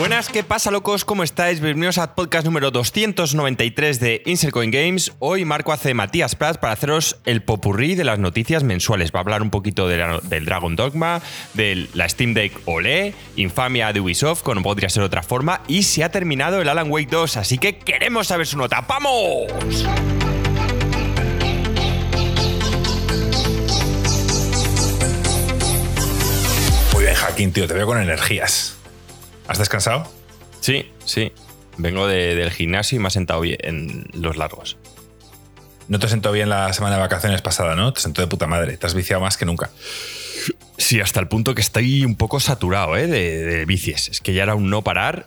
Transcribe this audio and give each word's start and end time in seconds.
Buenas, 0.00 0.30
¿qué 0.30 0.42
pasa, 0.42 0.70
locos? 0.70 1.04
¿Cómo 1.04 1.22
estáis? 1.22 1.60
Bienvenidos 1.60 1.98
al 1.98 2.14
podcast 2.14 2.46
número 2.46 2.70
293 2.70 4.00
de 4.00 4.22
Insert 4.24 4.54
Coin 4.54 4.70
Games. 4.70 5.12
Hoy 5.18 5.44
Marco 5.44 5.74
hace 5.74 5.92
Matías 5.92 6.36
Prats 6.36 6.56
para 6.56 6.72
haceros 6.72 7.18
el 7.26 7.42
popurrí 7.42 7.96
de 7.96 8.04
las 8.04 8.18
noticias 8.18 8.64
mensuales. 8.64 9.12
Va 9.14 9.18
a 9.18 9.20
hablar 9.20 9.42
un 9.42 9.50
poquito 9.50 9.88
del 9.88 10.44
Dragon 10.46 10.74
Dogma, 10.74 11.20
de 11.52 11.86
la 11.92 12.08
Steam 12.08 12.32
Deck 12.32 12.62
Olé, 12.64 13.12
Infamia 13.36 13.92
de 13.92 14.00
Ubisoft, 14.00 14.42
como 14.42 14.62
podría 14.62 14.88
ser 14.88 15.02
otra 15.02 15.22
forma, 15.22 15.60
y 15.68 15.82
se 15.82 16.02
ha 16.02 16.10
terminado 16.10 16.62
el 16.62 16.70
Alan 16.70 16.90
Wake 16.90 17.10
2, 17.10 17.36
así 17.36 17.58
que 17.58 17.76
queremos 17.76 18.28
saber 18.28 18.46
su 18.46 18.56
nota. 18.56 18.80
¡Vamos! 18.88 19.52
Muy 26.94 27.02
bien, 27.02 27.14
Jaquín, 27.14 27.52
tío, 27.52 27.66
te 27.66 27.74
veo 27.74 27.84
con 27.86 28.00
energías. 28.00 28.79
¿Has 29.50 29.58
descansado? 29.58 30.08
Sí, 30.60 30.86
sí. 31.04 31.32
Vengo 31.76 32.06
de- 32.06 32.36
del 32.36 32.52
gimnasio 32.52 32.96
y 32.96 33.00
me 33.00 33.08
ha 33.08 33.10
sentado 33.10 33.40
bien 33.40 33.58
en 33.62 34.04
los 34.12 34.36
largos. 34.36 34.76
No 35.88 35.98
te 35.98 36.06
sentó 36.08 36.30
bien 36.30 36.48
la 36.48 36.72
semana 36.72 36.94
de 36.94 37.00
vacaciones 37.00 37.42
pasada, 37.42 37.74
¿no? 37.74 37.92
Te 37.92 38.00
sentó 38.00 38.20
de 38.22 38.28
puta 38.28 38.46
madre. 38.46 38.76
Te 38.76 38.86
has 38.86 38.94
viciado 38.94 39.20
más 39.20 39.36
que 39.36 39.44
nunca. 39.46 39.70
Sí, 40.78 41.00
hasta 41.00 41.18
el 41.18 41.26
punto 41.26 41.52
que 41.56 41.62
estoy 41.62 42.04
un 42.04 42.14
poco 42.14 42.38
saturado 42.38 42.96
¿eh? 42.96 43.08
de, 43.08 43.38
de 43.44 43.64
vicies. 43.64 44.06
Es 44.08 44.20
que 44.20 44.34
ya 44.34 44.44
era 44.44 44.54
un 44.54 44.70
no 44.70 44.82
parar 44.82 45.26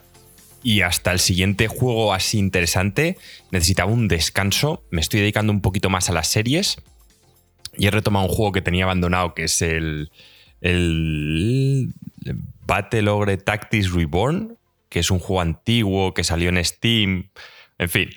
y 0.62 0.80
hasta 0.80 1.12
el 1.12 1.20
siguiente 1.20 1.68
juego 1.68 2.14
así 2.14 2.38
interesante 2.38 3.18
necesitaba 3.50 3.92
un 3.92 4.08
descanso. 4.08 4.82
Me 4.90 5.02
estoy 5.02 5.20
dedicando 5.20 5.52
un 5.52 5.60
poquito 5.60 5.90
más 5.90 6.08
a 6.08 6.14
las 6.14 6.28
series 6.28 6.78
y 7.76 7.88
he 7.88 7.90
retomado 7.90 8.24
un 8.24 8.32
juego 8.32 8.52
que 8.52 8.62
tenía 8.62 8.84
abandonado 8.84 9.34
que 9.34 9.44
es 9.44 9.60
el, 9.60 10.10
el 10.62 11.92
Battle 12.66 13.08
Ogre 13.08 13.36
Tactics 13.36 13.92
Reborn, 13.92 14.58
que 14.88 15.00
es 15.00 15.10
un 15.10 15.18
juego 15.18 15.40
antiguo 15.40 16.14
que 16.14 16.24
salió 16.24 16.48
en 16.48 16.64
Steam. 16.64 17.30
En 17.78 17.88
fin. 17.88 18.10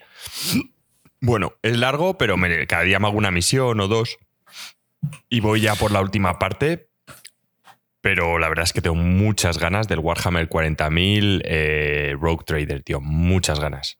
Bueno, 1.19 1.53
es 1.63 1.77
largo, 1.77 2.17
pero 2.17 2.35
cada 2.67 2.83
día 2.83 2.99
me 2.99 3.07
hago 3.07 3.17
una 3.17 3.31
misión 3.31 3.79
o 3.79 3.87
dos. 3.87 4.17
Y 5.29 5.39
voy 5.39 5.61
ya 5.61 5.75
por 5.75 5.91
la 5.91 6.01
última 6.01 6.39
parte. 6.39 6.89
Pero 8.01 8.39
la 8.39 8.47
verdad 8.47 8.63
es 8.63 8.73
que 8.73 8.81
tengo 8.81 8.95
muchas 8.95 9.57
ganas 9.57 9.87
del 9.87 9.99
Warhammer 9.99 10.47
40.000 10.47 11.41
eh, 11.43 12.15
Rogue 12.19 12.45
Trader, 12.45 12.83
tío. 12.83 13.01
Muchas 13.01 13.59
ganas. 13.59 13.97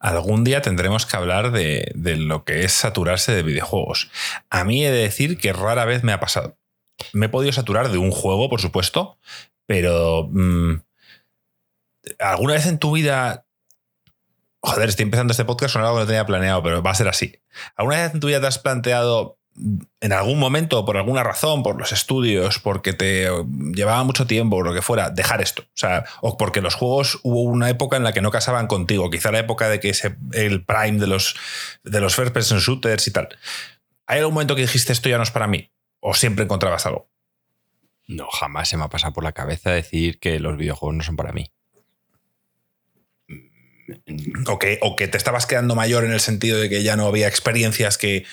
Algún 0.00 0.44
día 0.44 0.62
tendremos 0.62 1.04
que 1.04 1.16
hablar 1.16 1.50
de, 1.50 1.92
de 1.94 2.16
lo 2.16 2.44
que 2.44 2.64
es 2.64 2.72
saturarse 2.72 3.34
de 3.34 3.42
videojuegos. 3.42 4.10
A 4.50 4.64
mí 4.64 4.84
he 4.84 4.90
de 4.90 5.02
decir 5.02 5.36
que 5.36 5.52
rara 5.52 5.84
vez 5.84 6.04
me 6.04 6.12
ha 6.12 6.20
pasado. 6.20 6.56
Me 7.12 7.26
he 7.26 7.28
podido 7.28 7.52
saturar 7.52 7.90
de 7.90 7.98
un 7.98 8.10
juego, 8.10 8.48
por 8.48 8.60
supuesto, 8.60 9.18
pero 9.66 10.28
mm, 10.30 10.74
¿alguna 12.18 12.54
vez 12.54 12.66
en 12.66 12.78
tu 12.78 12.92
vida... 12.92 13.46
Joder, 14.60 14.88
estoy 14.88 15.02
empezando 15.02 15.32
este 15.32 15.44
podcast 15.44 15.74
con 15.74 15.82
algo 15.82 15.96
que 15.96 16.02
no 16.02 16.06
tenía 16.06 16.24
planeado, 16.24 16.62
pero 16.62 16.82
va 16.82 16.90
a 16.90 16.94
ser 16.94 17.08
así. 17.08 17.38
¿Alguna 17.76 18.02
vez 18.02 18.14
en 18.14 18.20
tu 18.20 18.28
vida 18.28 18.40
te 18.40 18.46
has 18.46 18.58
planteado 18.58 19.38
en 20.00 20.12
algún 20.12 20.38
momento, 20.38 20.84
por 20.84 20.96
alguna 20.96 21.22
razón, 21.22 21.62
por 21.62 21.78
los 21.78 21.92
estudios, 21.92 22.58
porque 22.58 22.92
te 22.92 23.28
llevaba 23.72 24.02
mucho 24.02 24.26
tiempo, 24.26 24.56
o 24.56 24.62
lo 24.62 24.74
que 24.74 24.82
fuera, 24.82 25.10
dejar 25.10 25.40
esto. 25.40 25.62
O 25.62 25.76
sea, 25.76 26.04
o 26.20 26.36
porque 26.36 26.60
los 26.60 26.74
juegos 26.74 27.20
hubo 27.22 27.42
una 27.42 27.70
época 27.70 27.96
en 27.96 28.04
la 28.04 28.12
que 28.12 28.20
no 28.20 28.30
casaban 28.30 28.66
contigo, 28.66 29.10
quizá 29.10 29.30
la 29.30 29.38
época 29.38 29.68
de 29.68 29.78
que 29.78 29.90
ese, 29.90 30.16
el 30.32 30.64
prime 30.64 30.98
de 30.98 31.06
los, 31.06 31.36
de 31.84 32.00
los 32.00 32.16
first 32.16 32.32
person 32.32 32.58
shooters 32.58 33.06
y 33.06 33.12
tal. 33.12 33.28
¿Hay 34.06 34.18
algún 34.18 34.34
momento 34.34 34.56
que 34.56 34.62
dijiste 34.62 34.92
esto 34.92 35.08
ya 35.08 35.16
no 35.16 35.22
es 35.22 35.30
para 35.30 35.46
mí? 35.46 35.70
¿O 36.06 36.12
siempre 36.12 36.44
encontrabas 36.44 36.84
algo? 36.84 37.08
No, 38.06 38.28
jamás 38.28 38.68
se 38.68 38.76
me 38.76 38.84
ha 38.84 38.90
pasado 38.90 39.14
por 39.14 39.24
la 39.24 39.32
cabeza 39.32 39.70
decir 39.70 40.18
que 40.18 40.38
los 40.38 40.58
videojuegos 40.58 40.94
no 40.94 41.02
son 41.02 41.16
para 41.16 41.32
mí. 41.32 41.50
¿O 44.46 44.58
que, 44.58 44.78
o 44.82 44.96
que 44.96 45.08
te 45.08 45.16
estabas 45.16 45.46
quedando 45.46 45.74
mayor 45.74 46.04
en 46.04 46.12
el 46.12 46.20
sentido 46.20 46.60
de 46.60 46.68
que 46.68 46.82
ya 46.82 46.96
no 46.96 47.06
había 47.06 47.26
experiencias 47.26 47.96
que, 47.96 48.26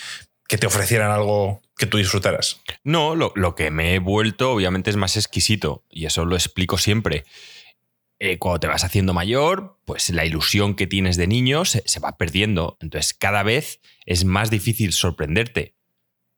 que 0.49 0.57
te 0.57 0.67
ofrecieran 0.67 1.11
algo 1.11 1.61
que 1.77 1.85
tú 1.85 1.97
disfrutaras? 1.97 2.59
No, 2.83 3.15
lo, 3.15 3.31
lo 3.35 3.55
que 3.55 3.71
me 3.71 3.95
he 3.95 3.99
vuelto 3.99 4.51
obviamente 4.51 4.89
es 4.89 4.97
más 4.97 5.15
exquisito 5.15 5.85
y 5.89 6.07
eso 6.07 6.25
lo 6.25 6.35
explico 6.35 6.77
siempre. 6.77 7.23
Eh, 8.19 8.37
cuando 8.37 8.59
te 8.59 8.67
vas 8.67 8.83
haciendo 8.83 9.13
mayor, 9.13 9.79
pues 9.85 10.09
la 10.09 10.25
ilusión 10.25 10.75
que 10.75 10.87
tienes 10.87 11.15
de 11.15 11.27
niño 11.27 11.63
se, 11.63 11.83
se 11.85 12.01
va 12.01 12.17
perdiendo. 12.17 12.77
Entonces 12.81 13.13
cada 13.13 13.43
vez 13.43 13.79
es 14.05 14.25
más 14.25 14.49
difícil 14.49 14.91
sorprenderte. 14.91 15.75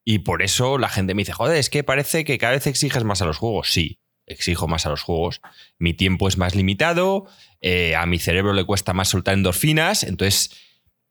Y 0.06 0.20
por 0.20 0.42
eso 0.42 0.78
la 0.78 0.90
gente 0.90 1.14
me 1.14 1.22
dice, 1.22 1.34
joder, 1.34 1.58
es 1.58 1.70
que 1.70 1.84
parece 1.84 2.26
que 2.26 2.38
cada 2.38 2.54
vez 2.54 2.68
exiges 2.68 3.04
más 3.04 3.22
a 3.22 3.26
los 3.26 3.38
juegos. 3.38 3.72
Sí, 3.72 4.00
exijo 4.26 4.68
más 4.68 4.86
a 4.86 4.90
los 4.90 5.02
juegos. 5.02 5.42
Mi 5.78 5.94
tiempo 5.94 6.28
es 6.28 6.38
más 6.38 6.56
limitado, 6.56 7.28
eh, 7.62 7.96
a 7.96 8.06
mi 8.06 8.20
cerebro 8.20 8.54
le 8.54 8.66
cuesta 8.66 8.94
más 8.94 9.10
soltar 9.10 9.34
endorfinas, 9.34 10.04
entonces... 10.04 10.52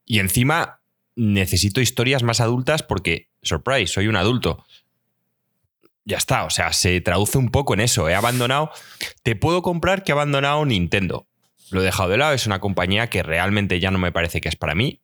Y 0.05 0.19
encima 0.19 0.81
necesito 1.15 1.79
historias 1.79 2.23
más 2.23 2.41
adultas 2.41 2.83
porque, 2.83 3.29
surprise, 3.41 3.93
soy 3.93 4.07
un 4.07 4.17
adulto 4.17 4.65
ya 6.05 6.17
está, 6.17 6.43
o 6.43 6.49
sea, 6.49 6.73
se 6.73 6.99
traduce 7.01 7.37
un 7.37 7.49
poco 7.49 7.73
en 7.73 7.79
eso. 7.79 8.09
He 8.09 8.15
abandonado. 8.15 8.71
Te 9.23 9.35
puedo 9.35 9.61
comprar 9.61 10.03
que 10.03 10.11
he 10.11 10.13
abandonado 10.13 10.65
Nintendo. 10.65 11.27
Lo 11.71 11.81
he 11.81 11.85
dejado 11.85 12.09
de 12.09 12.17
lado, 12.17 12.33
es 12.33 12.45
una 12.45 12.59
compañía 12.59 13.09
que 13.09 13.23
realmente 13.23 13.79
ya 13.79 13.89
no 13.89 13.99
me 13.99 14.11
parece 14.11 14.41
que 14.41 14.49
es 14.49 14.55
para 14.55 14.75
mí. 14.75 15.01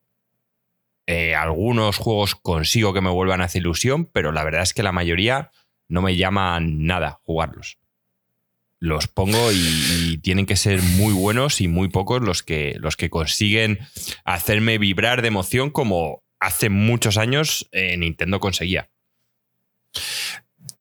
Eh, 1.12 1.34
algunos 1.34 1.98
juegos 1.98 2.36
consigo 2.36 2.94
que 2.94 3.02
me 3.02 3.10
vuelvan 3.10 3.42
a 3.42 3.46
hacer 3.46 3.64
ilusión, 3.64 4.06
pero 4.06 4.32
la 4.32 4.44
verdad 4.44 4.62
es 4.62 4.76
que 4.76 4.84
la 4.84 4.92
mayoría 4.92 5.50
no 5.88 6.04
me 6.04 6.16
llaman 6.16 6.86
nada 6.86 7.20
jugarlos. 7.24 7.80
Los 8.78 9.08
pongo 9.08 9.52
y, 9.52 9.58
y 9.58 10.18
tienen 10.20 10.46
que 10.46 10.56
ser 10.56 10.84
muy 10.84 11.12
buenos 11.12 11.62
y 11.62 11.68
muy 11.68 11.90
pocos 11.90 12.22
los 12.22 12.44
que, 12.44 12.76
los 12.78 12.96
que 12.96 13.10
consiguen 13.10 13.80
hacerme 14.24 14.78
vibrar 14.78 15.24
de 15.24 15.30
emoción 15.30 15.72
como 15.72 16.22
hace 16.40 16.70
muchos 16.70 17.18
años 17.18 17.68
eh, 17.72 17.98
Nintendo 17.98 18.40
conseguía. 18.40 18.92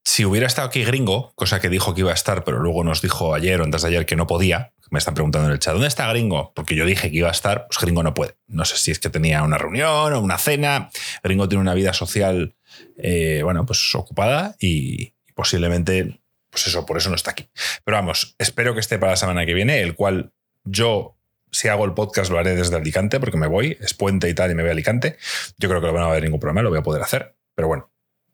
Si 0.03 0.25
hubiera 0.25 0.45
estado 0.45 0.67
aquí 0.67 0.83
gringo, 0.83 1.33
cosa 1.33 1.59
que 1.59 1.69
dijo 1.69 1.95
que 1.95 2.01
iba 2.01 2.11
a 2.11 2.13
estar, 2.13 2.43
pero 2.43 2.59
luego 2.59 2.83
nos 2.83 3.01
dijo 3.01 3.33
ayer 3.33 3.61
o 3.61 3.63
antes 3.63 3.81
de 3.81 3.87
ayer 3.87 4.05
que 4.05 4.15
no 4.15 4.27
podía, 4.27 4.73
me 4.89 4.99
están 4.99 5.13
preguntando 5.13 5.47
en 5.47 5.53
el 5.53 5.59
chat, 5.59 5.73
¿dónde 5.73 5.87
está 5.87 6.07
gringo? 6.09 6.51
Porque 6.55 6.75
yo 6.75 6.85
dije 6.85 7.11
que 7.11 7.17
iba 7.17 7.29
a 7.29 7.31
estar, 7.31 7.67
pues 7.67 7.79
gringo 7.79 8.03
no 8.03 8.13
puede. 8.13 8.35
No 8.47 8.65
sé 8.65 8.77
si 8.77 8.91
es 8.91 8.99
que 8.99 9.09
tenía 9.09 9.43
una 9.43 9.57
reunión 9.57 10.13
o 10.13 10.21
una 10.21 10.37
cena. 10.37 10.89
Gringo 11.23 11.47
tiene 11.47 11.61
una 11.61 11.73
vida 11.73 11.93
social, 11.93 12.55
eh, 12.97 13.41
bueno, 13.43 13.65
pues 13.65 13.93
ocupada 13.95 14.55
y, 14.59 15.13
posiblemente, 15.35 16.21
pues 16.49 16.67
eso, 16.67 16.85
por 16.85 16.97
eso 16.97 17.09
no 17.09 17.15
está 17.15 17.31
aquí. 17.31 17.49
Pero 17.83 17.97
vamos, 17.97 18.35
espero 18.39 18.73
que 18.73 18.79
esté 18.79 18.97
para 18.97 19.13
la 19.13 19.17
semana 19.17 19.45
que 19.45 19.53
viene, 19.53 19.81
el 19.81 19.95
cual 19.95 20.33
yo 20.63 21.15
si 21.51 21.67
hago 21.67 21.85
el 21.85 21.93
podcast 21.93 22.31
lo 22.31 22.37
haré 22.37 22.55
desde 22.55 22.75
Alicante 22.75 23.19
porque 23.19 23.37
me 23.37 23.47
voy, 23.47 23.77
es 23.81 23.93
puente 23.93 24.29
y 24.29 24.33
tal 24.33 24.51
y 24.51 24.55
me 24.55 24.61
voy 24.63 24.69
a 24.69 24.73
Alicante. 24.73 25.17
Yo 25.57 25.69
creo 25.69 25.81
que 25.81 25.87
no 25.87 25.93
va 25.93 26.03
a 26.03 26.09
haber 26.09 26.23
ningún 26.23 26.39
problema, 26.39 26.61
lo 26.61 26.69
voy 26.69 26.79
a 26.79 26.83
poder 26.83 27.01
hacer, 27.01 27.35
pero 27.55 27.67
bueno, 27.67 27.91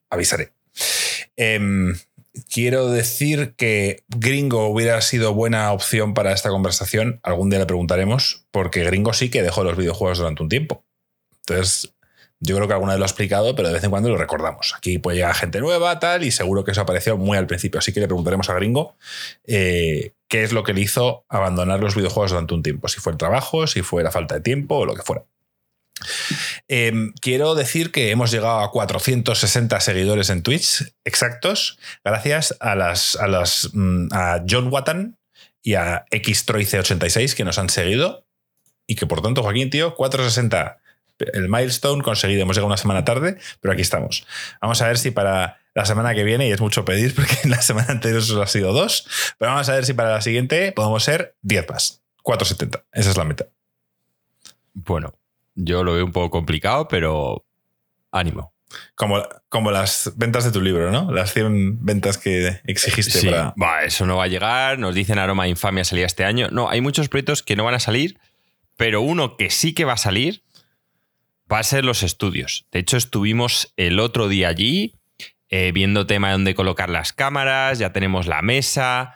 avisaré. 0.10 0.54
Em, 1.36 1.96
quiero 2.52 2.90
decir 2.90 3.54
que 3.56 4.04
Gringo 4.10 4.68
hubiera 4.68 5.02
sido 5.02 5.34
buena 5.34 5.72
opción 5.72 6.14
para 6.14 6.32
esta 6.32 6.50
conversación. 6.50 7.20
Algún 7.24 7.50
día 7.50 7.60
le 7.60 7.66
preguntaremos, 7.66 8.46
porque 8.52 8.84
Gringo 8.84 9.14
sí 9.14 9.30
que 9.30 9.44
dejó 9.44 9.64
los 9.64 9.78
videojuegos 9.78 10.20
durante 10.20 10.44
un 10.44 10.50
tiempo. 10.50 10.84
Entonces, 11.48 11.94
yo 12.40 12.56
creo 12.56 12.68
que 12.68 12.74
alguna 12.74 12.94
vez 12.94 13.00
lo 13.00 13.06
ha 13.06 13.08
explicado, 13.08 13.56
pero 13.56 13.70
de 13.70 13.74
vez 13.74 13.84
en 13.84 13.90
cuando 13.90 14.10
lo 14.10 14.18
recordamos. 14.18 14.74
Aquí 14.78 14.98
puede 14.98 15.18
llegar 15.18 15.36
gente 15.36 15.60
nueva, 15.60 16.00
tal, 16.00 16.24
y 16.24 16.32
seguro 16.32 16.64
que 16.64 16.72
eso 16.72 16.82
apareció 16.82 17.18
muy 17.18 17.38
al 17.38 17.48
principio. 17.48 17.80
Así 17.80 17.94
que 17.94 18.00
le 18.00 18.08
preguntaremos 18.08 18.50
a 18.50 18.54
Gringo 18.54 18.96
eh, 19.46 20.14
qué 20.28 20.44
es 20.44 20.52
lo 20.52 20.64
que 20.64 20.74
le 20.74 20.82
hizo 20.82 21.26
abandonar 21.30 21.80
los 21.80 21.96
videojuegos 21.96 22.32
durante 22.32 22.54
un 22.54 22.64
tiempo. 22.64 22.88
Si 22.88 23.00
fue 23.00 23.14
el 23.14 23.18
trabajo, 23.18 23.68
si 23.68 23.82
fue 23.82 24.04
la 24.04 24.12
falta 24.12 24.36
de 24.36 24.42
tiempo 24.42 24.76
o 24.76 24.86
lo 24.86 24.96
que 24.96 25.02
fuera. 25.02 25.26
Eh, 26.68 26.92
quiero 27.22 27.56
decir 27.56 27.92
que 27.92 28.12
hemos 28.12 28.32
llegado 28.32 28.60
a 28.60 28.72
460 28.72 29.80
seguidores 29.80 30.30
en 30.30 30.44
Twitch 30.44 30.94
exactos, 31.04 31.80
gracias 32.04 32.56
a 32.60 32.76
las, 32.76 33.16
a 33.16 33.28
las 33.28 33.70
mm, 33.74 34.08
a 34.12 34.44
John 34.48 34.72
Watan 34.72 35.18
y 35.62 35.76
a 35.76 36.06
Xtroice86 36.12 37.34
que 37.34 37.44
nos 37.44 37.58
han 37.58 37.70
seguido. 37.70 38.26
Y 38.88 38.96
que 38.96 39.08
por 39.08 39.22
tanto, 39.22 39.42
Joaquín, 39.42 39.70
tío, 39.72 39.96
460. 39.96 40.80
El 41.34 41.50
milestone 41.50 42.04
conseguido. 42.04 42.44
Hemos 42.44 42.56
llegado 42.56 42.68
una 42.68 42.78
semana 42.78 43.04
tarde, 43.04 43.38
pero 43.62 43.74
aquí 43.74 43.82
estamos. 43.82 44.28
Vamos 44.62 44.82
a 44.82 44.88
ver 44.88 44.98
si 44.98 45.12
para 45.12 45.60
la 45.74 45.86
semana 45.86 46.14
que 46.14 46.24
viene, 46.24 46.48
y 46.48 46.52
es 46.52 46.62
mucho 46.62 46.86
pedir 46.86 47.16
porque 47.16 47.36
la 47.46 47.62
semana 47.62 47.92
anterior 47.92 48.22
solo 48.22 48.44
ha 48.44 48.48
sido 48.48 48.74
dos, 48.74 49.08
pero 49.40 49.52
vamos 49.52 49.68
a 49.70 49.74
ver 49.74 49.86
si 49.86 49.94
para 49.94 50.12
la 50.12 50.22
siguiente 50.22 50.72
podemos 50.72 51.04
ser 51.04 51.36
10 51.42 51.70
más. 51.70 52.04
470. 52.22 52.86
Esa 52.92 53.10
es 53.10 53.18
la 53.18 53.24
meta. 53.24 53.48
Bueno, 54.74 55.16
yo 55.56 55.84
lo 55.84 55.94
veo 55.94 56.06
un 56.06 56.12
poco 56.12 56.30
complicado, 56.30 56.88
pero 56.88 57.46
ánimo. 58.12 58.54
Como, 58.96 59.24
como 59.50 59.72
las 59.72 60.12
ventas 60.16 60.44
de 60.44 60.52
tu 60.52 60.62
libro, 60.62 60.92
¿no? 60.92 61.12
Las 61.12 61.34
100 61.34 61.86
ventas 61.86 62.18
que 62.18 62.60
exigiste 62.66 63.20
Sí, 63.20 63.30
para. 63.30 63.54
va, 63.62 63.84
eso 63.84 64.06
no 64.06 64.18
va 64.18 64.26
a 64.26 64.28
llegar. 64.28 64.80
Nos 64.80 64.96
dicen 64.96 65.18
Aroma 65.18 65.48
Infamia 65.48 65.86
salía 65.86 66.06
este 66.06 66.26
año. 66.26 66.50
No, 66.52 66.70
hay 66.70 66.82
muchos 66.82 67.08
proyectos 67.08 67.42
que 67.42 67.56
no 67.56 67.64
van 67.64 67.76
a 67.76 67.80
salir, 67.80 68.20
pero 68.76 69.02
uno 69.02 69.38
que 69.38 69.50
sí 69.50 69.74
que 69.74 69.86
va 69.86 69.94
a 69.94 69.98
salir 69.98 70.44
va 71.52 71.60
a 71.60 71.64
ser 71.64 71.86
los 71.86 72.04
estudios. 72.04 72.68
De 72.72 72.80
hecho, 72.80 72.98
estuvimos 72.98 73.74
el 73.78 74.00
otro 74.00 74.28
día 74.28 74.50
allí 74.50 74.96
eh, 75.50 75.72
viendo 75.72 76.08
tema 76.08 76.28
de 76.28 76.34
dónde 76.34 76.56
colocar 76.56 76.90
las 76.90 77.14
cámaras, 77.14 77.80
ya 77.80 77.94
tenemos 77.94 78.28
la 78.28 78.42
mesa. 78.42 79.16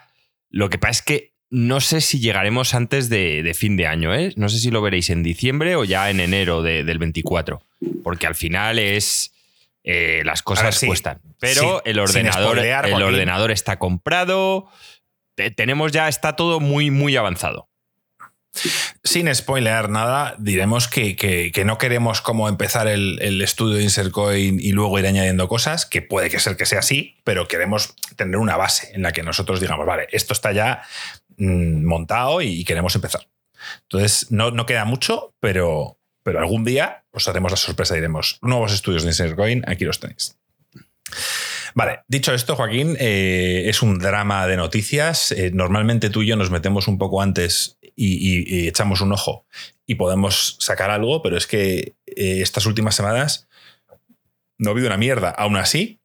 Lo 0.49 0.69
que 0.69 0.77
pasa 0.77 0.91
es 0.91 1.01
que 1.01 1.33
no 1.49 1.81
sé 1.81 2.01
si 2.01 2.19
llegaremos 2.19 2.73
antes 2.73 3.09
de, 3.09 3.51
fin 3.55 3.75
de 3.75 3.87
año, 3.87 4.13
¿eh? 4.13 4.33
No 4.35 4.49
sé 4.49 4.59
si 4.59 4.69
lo 4.69 4.81
veréis 4.81 5.09
en 5.09 5.23
diciembre 5.23 5.75
o 5.75 5.83
ya 5.83 6.09
en 6.09 6.19
enero 6.19 6.61
del 6.61 6.97
24. 6.97 7.61
Porque 8.03 8.27
al 8.27 8.35
final 8.35 8.79
es. 8.79 9.33
Eh, 9.83 10.21
las 10.25 10.43
cosas 10.43 10.79
cuestan. 10.85 11.21
Pero 11.39 11.83
el, 11.85 11.99
ordenador, 11.99 12.59
el 12.59 13.01
ordenador 13.01 13.49
está 13.49 13.79
comprado. 13.79 14.69
tenemos 15.55 15.91
ya, 15.91 16.07
está 16.07 16.35
todo 16.35 16.59
muy, 16.59 16.91
muy 16.91 17.15
avanzado. 17.15 17.69
Sin 19.03 19.33
spoilear 19.33 19.89
nada, 19.89 20.35
diremos 20.39 20.87
que, 20.87 21.51
no 21.65 21.77
queremos 21.77 22.21
como 22.21 22.49
empezar 22.49 22.87
el, 22.87 23.41
estudio 23.41 23.77
de 23.77 23.83
Insercoin 23.83 24.59
y 24.59 24.71
luego 24.71 24.97
ir 24.99 25.05
añadiendo 25.05 25.47
cosas, 25.47 25.85
que 25.85 26.01
puede 26.01 26.29
que 26.29 26.39
ser 26.39 26.57
que 26.57 26.65
sea 26.65 26.79
así, 26.79 27.17
pero 27.23 27.47
queremos 27.47 27.95
tener 28.15 28.37
una 28.37 28.57
base 28.57 28.91
en 28.93 29.03
la 29.03 29.11
que 29.11 29.23
nosotros 29.23 29.61
digamos, 29.61 29.85
vale, 29.85 30.07
esto 30.11 30.33
está 30.33 30.51
ya 30.51 30.81
montado 31.39 32.41
y, 32.41 32.63
queremos 32.63 32.95
empezar. 32.95 33.27
Entonces, 33.83 34.31
no, 34.31 34.51
no 34.51 34.65
queda 34.65 34.85
mucho, 34.85 35.33
pero, 35.39 35.97
pero 36.23 36.39
algún 36.39 36.63
día 36.63 37.05
os 37.11 37.27
haremos 37.27 37.51
la 37.51 37.57
sorpresa 37.57 37.95
y 37.95 37.97
diremos, 37.97 38.39
nuevos 38.41 38.73
estudios 38.73 39.03
de 39.03 39.09
Insercoin, 39.09 39.63
aquí 39.67 39.85
los 39.85 39.99
tenéis. 39.99 40.37
Vale, 41.75 42.01
dicho 42.07 42.33
esto, 42.33 42.55
Joaquín, 42.55 42.95
eh, 42.99 43.63
es 43.67 43.81
un 43.81 43.99
drama 43.99 44.47
de 44.47 44.57
noticias. 44.57 45.31
Eh, 45.31 45.51
normalmente 45.53 46.09
tú 46.09 46.23
y 46.23 46.27
yo 46.27 46.35
nos 46.35 46.51
metemos 46.51 46.87
un 46.87 46.97
poco 46.97 47.21
antes 47.21 47.77
y, 47.95 48.67
echamos 48.67 49.01
un 49.01 49.11
ojo 49.11 49.45
y 49.85 49.95
podemos 49.95 50.57
sacar 50.59 50.89
algo, 50.89 51.21
pero 51.21 51.37
es 51.37 51.47
que 51.47 51.95
eh, 52.05 52.41
estas 52.41 52.65
últimas 52.65 52.95
semanas 52.95 53.47
no 54.57 54.69
ha 54.69 54.73
habido 54.73 54.87
una 54.87 54.97
mierda. 54.97 55.29
Aún 55.29 55.57
así, 55.57 55.98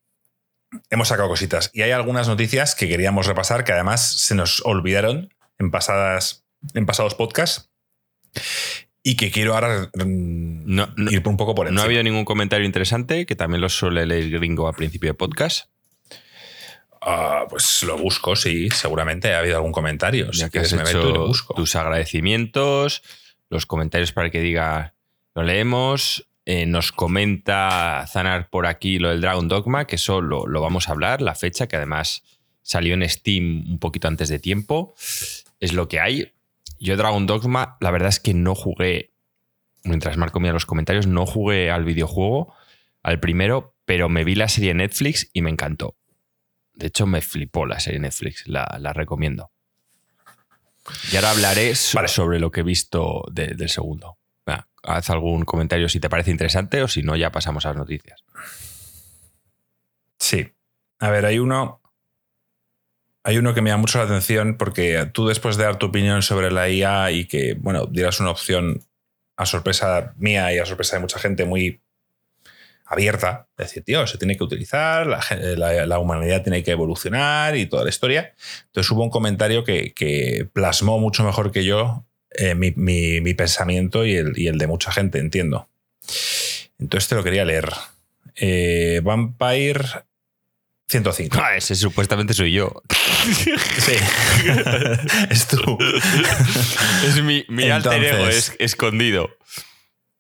hemos 0.91 1.09
sacado 1.09 1.29
cositas. 1.29 1.71
Y 1.73 1.83
hay 1.83 1.91
algunas 1.91 2.29
noticias 2.29 2.75
que 2.75 2.89
queríamos 2.89 3.27
repasar 3.27 3.65
que 3.65 3.73
además 3.73 4.19
se 4.19 4.35
nos 4.35 4.63
olvidaron 4.65 5.33
en, 5.59 5.71
pasadas, 5.71 6.45
en 6.75 6.87
pasados 6.87 7.15
podcasts 7.15 7.71
y 9.03 9.17
que 9.17 9.31
quiero 9.31 9.55
ahora 9.55 9.91
mm, 9.95 10.79
ir 11.11 11.23
un 11.29 11.37
poco 11.37 11.55
por 11.55 11.67
encima. 11.67 11.77
No 11.77 11.83
ha 11.83 11.85
habido 11.85 12.03
ningún 12.03 12.25
comentario 12.25 12.65
interesante, 12.65 13.27
que 13.27 13.37
también 13.37 13.61
lo 13.61 13.69
suele 13.69 14.07
leer 14.07 14.31
gringo 14.31 14.67
al 14.67 14.75
principio 14.75 15.11
de 15.11 15.15
podcast. 15.15 15.69
Ah, 17.03 17.45
pues 17.49 17.83
lo 17.83 17.99
busco, 17.99 18.35
sí, 18.35 18.71
seguramente 18.71 19.35
ha 19.35 19.41
habido 19.41 19.57
algún 19.57 19.73
comentario. 19.73 20.31
Ya 20.33 20.49
que 20.49 20.61
has 20.61 20.73
hecho 20.73 21.31
tus 21.55 21.77
agradecimientos, 21.77 23.03
los 23.51 23.67
comentarios 23.67 24.13
para 24.13 24.31
que 24.31 24.41
diga 24.41 24.95
lo 25.35 25.43
leemos. 25.43 26.27
Eh, 26.47 26.67
nos 26.67 26.93
comenta 26.93 28.05
Zanar 28.07 28.51
por 28.51 28.67
aquí 28.67 28.99
lo 28.99 29.09
del 29.09 29.21
Dragon 29.21 29.49
Dogma, 29.49 29.87
que 29.87 29.97
eso 29.97 30.21
lo, 30.21 30.47
lo, 30.47 30.61
vamos 30.61 30.89
a 30.89 30.93
hablar, 30.93 31.23
la 31.23 31.35
fecha, 31.35 31.67
que 31.67 31.77
además 31.77 32.23
salió 32.63 32.95
en 32.95 33.09
Steam 33.09 33.65
un 33.69 33.79
poquito 33.79 34.09
antes 34.09 34.29
de 34.29 34.39
tiempo. 34.39 34.95
Es 35.61 35.73
lo 35.73 35.89
que 35.89 36.01
hay. 36.01 36.33
Yo 36.79 36.97
Dragon 36.97 37.27
Dogma, 37.27 37.77
la 37.81 37.91
verdad 37.91 38.09
es 38.09 38.21
que 38.21 38.35
no 38.35 38.55
jugué, 38.55 39.13
mientras 39.85 40.17
Marco 40.17 40.41
mira 40.41 40.53
los 40.53 40.67
comentarios, 40.67 41.07
no 41.07 41.25
jugué 41.25 41.71
al 41.71 41.85
videojuego, 41.85 42.55
al 43.03 43.21
primero, 43.21 43.75
pero 43.85 44.09
me 44.09 44.25
vi 44.25 44.35
la 44.35 44.49
serie 44.49 44.75
Netflix 44.75 45.31
y 45.33 45.43
me 45.43 45.51
encantó. 45.51 45.97
De 46.75 46.89
hecho, 46.89 47.07
me 47.07 47.21
flipó 47.21 47.67
la 47.67 47.81
serie 47.81 48.01
Netflix, 48.01 48.47
la, 48.49 48.93
recomiendo. 48.93 49.51
Y 51.13 51.17
ahora 51.17 51.31
hablaré 51.31 51.75
sobre 51.75 52.41
lo 52.41 52.51
que 52.51 52.61
he 52.61 52.65
visto 52.65 53.25
del 53.31 53.69
segundo. 53.69 54.19
Haz 54.83 55.11
algún 55.11 55.45
comentario 55.45 55.89
si 55.89 55.99
te 55.99 56.11
parece 56.11 56.31
interesante 56.31 56.83
o 56.83 56.89
si 56.89 57.03
no, 57.03 57.17
ya 57.17 57.33
pasamos 57.33 57.65
a 57.65 57.69
las 57.69 57.79
noticias. 57.79 58.23
Sí. 60.19 60.53
A 60.99 61.11
ver, 61.11 61.27
hay 61.27 61.39
uno 61.39 61.81
hay 63.25 63.39
uno 63.39 63.55
que 63.55 63.63
me 63.63 63.71
da 63.71 63.79
mucho 63.79 63.99
la 63.99 64.05
atención 64.05 64.57
porque 64.59 65.09
tú 65.13 65.27
después 65.27 65.57
de 65.57 65.65
dar 65.65 65.79
tu 65.79 65.87
opinión 65.87 66.23
sobre 66.23 66.51
la 66.51 66.69
IA 66.69 67.11
y 67.11 67.25
que, 67.25 67.55
bueno, 67.55 67.87
dieras 67.87 68.21
una 68.21 68.31
opción 68.31 68.85
a 69.37 69.47
sorpresa 69.47 70.13
mía 70.19 70.53
y 70.53 70.59
a 70.59 70.67
sorpresa 70.67 70.97
de 70.97 71.01
mucha 71.01 71.19
gente 71.19 71.47
muy 71.47 71.81
abierta, 72.85 73.49
decir, 73.57 73.83
tío, 73.83 74.07
se 74.07 74.19
tiene 74.19 74.37
que 74.37 74.45
utilizar, 74.45 75.07
la, 75.07 75.99
humanidad 75.99 76.43
tiene 76.43 76.63
que 76.63 76.73
evolucionar 76.73 77.57
y 77.57 77.65
toda 77.65 77.85
la 77.85 77.89
historia. 77.89 78.35
Entonces 78.67 78.91
hubo 78.91 79.03
un 79.03 79.11
comentario 79.11 79.65
que, 79.65 80.49
plasmó 80.53 80.99
mucho 80.99 81.25
mejor 81.25 81.51
que 81.51 81.65
yo 81.65 82.05
eh, 82.35 82.55
mi, 82.55 83.35
pensamiento 83.35 84.05
y 84.05 84.15
el, 84.17 84.33
y 84.37 84.49
el, 84.49 84.59
de 84.59 84.67
mucha 84.67 84.93
gente, 84.93 85.19
entiendo. 85.19 85.69
Entonces 86.79 87.09
te 87.09 87.15
lo 87.15 87.25
quería 87.25 87.45
leer. 87.45 87.69
Eh, 88.37 89.01
Vampire 89.03 89.85
105. 90.89 91.39
Ah, 91.41 91.57
ese 91.57 91.75
supuestamente 91.75 92.35
soy 92.35 92.53
yo. 92.53 92.83
Sí. 93.79 93.95
es 95.31 95.47
tú. 95.47 95.79
Es 97.07 97.23
mi, 97.23 97.45
mi 97.49 97.71
alter 97.71 98.05
ego 98.05 98.29
es, 98.29 98.53
escondido. 98.59 99.31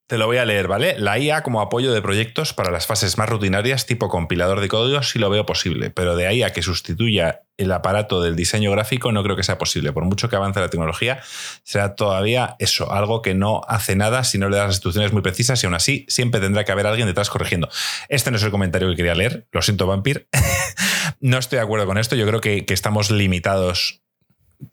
Te 0.06 0.18
lo 0.18 0.26
voy 0.26 0.36
a 0.36 0.44
leer, 0.44 0.68
¿vale? 0.68 0.96
La 0.98 1.18
IA 1.18 1.42
como 1.42 1.62
apoyo 1.62 1.90
de 1.90 2.02
proyectos 2.02 2.52
para 2.52 2.70
las 2.70 2.86
fases 2.86 3.16
más 3.16 3.26
rutinarias, 3.26 3.86
tipo 3.86 4.10
compilador 4.10 4.60
de 4.60 4.68
código, 4.68 5.02
sí 5.02 5.18
lo 5.18 5.30
veo 5.30 5.46
posible, 5.46 5.88
pero 5.88 6.14
de 6.14 6.26
ahí 6.26 6.42
a 6.42 6.52
que 6.52 6.60
sustituya 6.60 7.44
el 7.56 7.72
aparato 7.72 8.20
del 8.20 8.36
diseño 8.36 8.70
gráfico 8.70 9.12
no 9.12 9.22
creo 9.22 9.34
que 9.34 9.42
sea 9.42 9.56
posible. 9.56 9.94
Por 9.94 10.04
mucho 10.04 10.28
que 10.28 10.36
avance 10.36 10.60
la 10.60 10.68
tecnología, 10.68 11.22
será 11.62 11.94
todavía 11.94 12.54
eso, 12.58 12.92
algo 12.92 13.22
que 13.22 13.32
no 13.34 13.62
hace 13.66 13.96
nada 13.96 14.24
si 14.24 14.36
no 14.36 14.50
le 14.50 14.58
das 14.58 14.66
las 14.66 14.76
instrucciones 14.76 15.14
muy 15.14 15.22
precisas 15.22 15.62
y 15.62 15.66
aún 15.66 15.74
así 15.74 16.04
siempre 16.08 16.38
tendrá 16.38 16.64
que 16.64 16.72
haber 16.72 16.86
alguien 16.86 17.06
detrás 17.06 17.30
corrigiendo. 17.30 17.70
Este 18.10 18.30
no 18.30 18.36
es 18.36 18.42
el 18.42 18.50
comentario 18.50 18.90
que 18.90 18.96
quería 18.96 19.14
leer, 19.14 19.46
lo 19.52 19.62
siento, 19.62 19.86
Vampir. 19.86 20.28
no 21.20 21.38
estoy 21.38 21.56
de 21.56 21.62
acuerdo 21.62 21.86
con 21.86 21.96
esto, 21.96 22.14
yo 22.14 22.26
creo 22.26 22.42
que, 22.42 22.66
estamos 22.68 23.10
limitados 23.10 24.02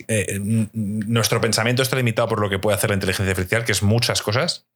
eh, 0.07 0.39
nuestro 0.73 1.39
pensamiento 1.39 1.83
está 1.83 1.95
limitado 1.95 2.27
por 2.27 2.41
lo 2.41 2.49
que 2.49 2.59
puede 2.59 2.75
hacer 2.75 2.89
la 2.89 2.95
inteligencia 2.95 3.31
artificial, 3.31 3.63
que 3.63 3.71
es 3.71 3.81
muchas 3.81 4.21
cosas. 4.21 4.67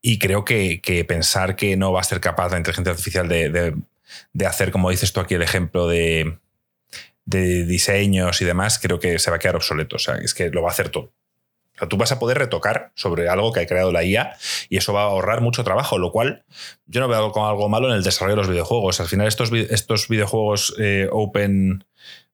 Y 0.00 0.18
creo 0.18 0.44
que, 0.44 1.04
pensar 1.08 1.56
que 1.56 1.76
no 1.76 1.92
va 1.92 2.00
a 2.00 2.04
ser 2.04 2.20
capaz 2.20 2.50
la 2.50 2.58
inteligencia 2.58 2.92
artificial 2.92 3.28
de, 3.28 4.46
hacer, 4.46 4.70
como 4.70 4.90
dices 4.90 5.12
tú 5.12 5.20
aquí, 5.20 5.34
el 5.34 5.42
ejemplo 5.42 5.88
de, 5.88 6.38
diseños 7.24 8.40
y 8.40 8.44
demás, 8.44 8.78
creo 8.78 8.98
que 8.98 9.18
se 9.18 9.30
va 9.30 9.36
a 9.36 9.38
quedar 9.38 9.56
obsoleto. 9.56 9.96
O 9.96 9.98
sea, 9.98 10.16
es 10.16 10.34
que 10.34 10.50
lo 10.50 10.62
va 10.62 10.68
a 10.68 10.72
hacer 10.72 10.88
todo. 10.88 11.12
O 11.80 11.88
tú 11.88 11.96
vas 11.96 12.12
a 12.12 12.18
poder 12.18 12.38
retocar 12.38 12.92
sobre 12.94 13.28
algo 13.28 13.52
que 13.52 13.60
ha 13.60 13.66
creado 13.66 13.90
la 13.90 14.04
IA 14.04 14.36
y 14.68 14.76
eso 14.76 14.92
va 14.92 15.02
a 15.02 15.06
ahorrar 15.06 15.40
mucho 15.40 15.64
trabajo, 15.64 15.98
lo 15.98 16.12
cual 16.12 16.44
yo 16.86 17.00
no 17.00 17.08
veo 17.08 17.32
como 17.32 17.48
algo 17.48 17.68
malo 17.68 17.88
en 17.88 17.94
el 17.94 18.02
desarrollo 18.02 18.36
de 18.36 18.42
los 18.42 18.50
videojuegos. 18.50 19.00
Al 19.00 19.08
final, 19.08 19.26
estos, 19.26 19.50
estos 19.52 20.08
videojuegos 20.08 20.74
eh, 20.78 21.08
open 21.10 21.84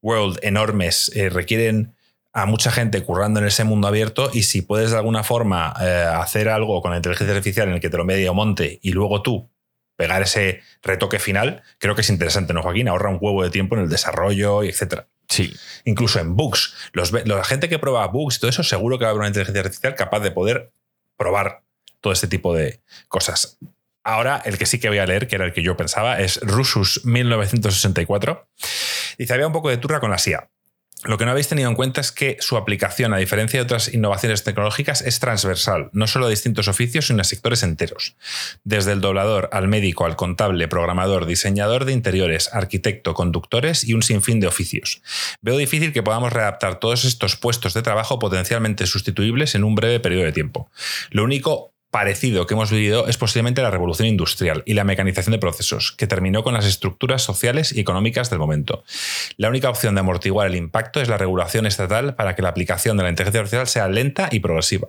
world 0.02 0.38
enormes 0.42 1.12
eh, 1.14 1.28
requieren 1.28 1.95
a 2.36 2.44
mucha 2.44 2.70
gente 2.70 3.02
currando 3.02 3.40
en 3.40 3.46
ese 3.46 3.64
mundo 3.64 3.88
abierto 3.88 4.28
y 4.30 4.42
si 4.42 4.60
puedes 4.60 4.90
de 4.90 4.98
alguna 4.98 5.24
forma 5.24 5.72
eh, 5.80 6.04
hacer 6.06 6.50
algo 6.50 6.82
con 6.82 6.90
la 6.90 6.98
inteligencia 6.98 7.34
artificial 7.34 7.68
en 7.68 7.74
el 7.76 7.80
que 7.80 7.88
te 7.88 7.96
lo 7.96 8.04
medio 8.04 8.34
monte 8.34 8.78
y 8.82 8.92
luego 8.92 9.22
tú 9.22 9.48
pegar 9.96 10.20
ese 10.20 10.60
retoque 10.82 11.18
final, 11.18 11.62
creo 11.78 11.94
que 11.94 12.02
es 12.02 12.10
interesante, 12.10 12.52
¿no, 12.52 12.60
Joaquín? 12.60 12.88
Ahorra 12.88 13.08
un 13.08 13.16
huevo 13.18 13.42
de 13.42 13.48
tiempo 13.48 13.74
en 13.74 13.84
el 13.84 13.88
desarrollo 13.88 14.62
y 14.64 14.68
etcétera. 14.68 15.08
Sí. 15.30 15.50
Incluso 15.86 16.20
en 16.20 16.36
bugs. 16.36 16.74
la 16.92 17.42
gente 17.42 17.70
que 17.70 17.78
prueba 17.78 18.06
bugs 18.08 18.36
y 18.36 18.40
todo 18.40 18.50
eso, 18.50 18.62
seguro 18.62 18.98
que 18.98 19.06
va 19.06 19.08
a 19.08 19.10
haber 19.12 19.20
una 19.20 19.28
inteligencia 19.28 19.62
artificial 19.62 19.94
capaz 19.94 20.20
de 20.20 20.30
poder 20.30 20.72
probar 21.16 21.62
todo 22.02 22.12
este 22.12 22.28
tipo 22.28 22.54
de 22.54 22.82
cosas. 23.08 23.56
Ahora, 24.04 24.42
el 24.44 24.58
que 24.58 24.66
sí 24.66 24.78
que 24.78 24.90
voy 24.90 24.98
a 24.98 25.06
leer, 25.06 25.26
que 25.26 25.36
era 25.36 25.46
el 25.46 25.54
que 25.54 25.62
yo 25.62 25.74
pensaba, 25.74 26.20
es 26.20 26.38
Rusus 26.42 27.02
1964. 27.06 28.46
Dice, 29.16 29.32
había 29.32 29.46
un 29.46 29.54
poco 29.54 29.70
de 29.70 29.78
turra 29.78 30.00
con 30.00 30.10
la 30.10 30.18
SIA. 30.18 30.50
Lo 31.04 31.18
que 31.18 31.26
no 31.26 31.30
habéis 31.30 31.48
tenido 31.48 31.68
en 31.68 31.74
cuenta 31.74 32.00
es 32.00 32.10
que 32.10 32.38
su 32.40 32.56
aplicación, 32.56 33.12
a 33.12 33.18
diferencia 33.18 33.58
de 33.60 33.64
otras 33.64 33.92
innovaciones 33.92 34.44
tecnológicas, 34.44 35.02
es 35.02 35.20
transversal, 35.20 35.90
no 35.92 36.06
solo 36.06 36.26
a 36.26 36.30
distintos 36.30 36.68
oficios, 36.68 37.08
sino 37.08 37.20
a 37.20 37.24
sectores 37.24 37.62
enteros. 37.62 38.16
Desde 38.64 38.92
el 38.92 39.02
doblador 39.02 39.50
al 39.52 39.68
médico, 39.68 40.06
al 40.06 40.16
contable, 40.16 40.68
programador, 40.68 41.26
diseñador 41.26 41.84
de 41.84 41.92
interiores, 41.92 42.48
arquitecto, 42.52 43.12
conductores 43.12 43.84
y 43.84 43.92
un 43.92 44.02
sinfín 44.02 44.40
de 44.40 44.46
oficios. 44.46 45.02
Veo 45.42 45.58
difícil 45.58 45.92
que 45.92 46.02
podamos 46.02 46.32
readaptar 46.32 46.80
todos 46.80 47.04
estos 47.04 47.36
puestos 47.36 47.74
de 47.74 47.82
trabajo 47.82 48.18
potencialmente 48.18 48.86
sustituibles 48.86 49.54
en 49.54 49.64
un 49.64 49.74
breve 49.74 50.00
periodo 50.00 50.24
de 50.24 50.32
tiempo. 50.32 50.70
Lo 51.10 51.24
único 51.24 51.75
parecido 51.90 52.46
que 52.46 52.54
hemos 52.54 52.70
vivido 52.70 53.08
es 53.08 53.16
posiblemente 53.16 53.62
la 53.62 53.70
revolución 53.70 54.08
industrial 54.08 54.62
y 54.66 54.74
la 54.74 54.84
mecanización 54.84 55.32
de 55.32 55.38
procesos, 55.38 55.92
que 55.92 56.06
terminó 56.06 56.42
con 56.42 56.54
las 56.54 56.66
estructuras 56.66 57.22
sociales 57.22 57.72
y 57.72 57.80
económicas 57.80 58.28
del 58.30 58.38
momento. 58.38 58.84
La 59.36 59.48
única 59.48 59.70
opción 59.70 59.94
de 59.94 60.00
amortiguar 60.00 60.46
el 60.46 60.56
impacto 60.56 61.00
es 61.00 61.08
la 61.08 61.18
regulación 61.18 61.66
estatal 61.66 62.14
para 62.14 62.34
que 62.34 62.42
la 62.42 62.48
aplicación 62.48 62.96
de 62.96 63.04
la 63.04 63.10
inteligencia 63.10 63.40
artificial 63.40 63.66
sea 63.66 63.88
lenta 63.88 64.28
y 64.30 64.40
progresiva. 64.40 64.88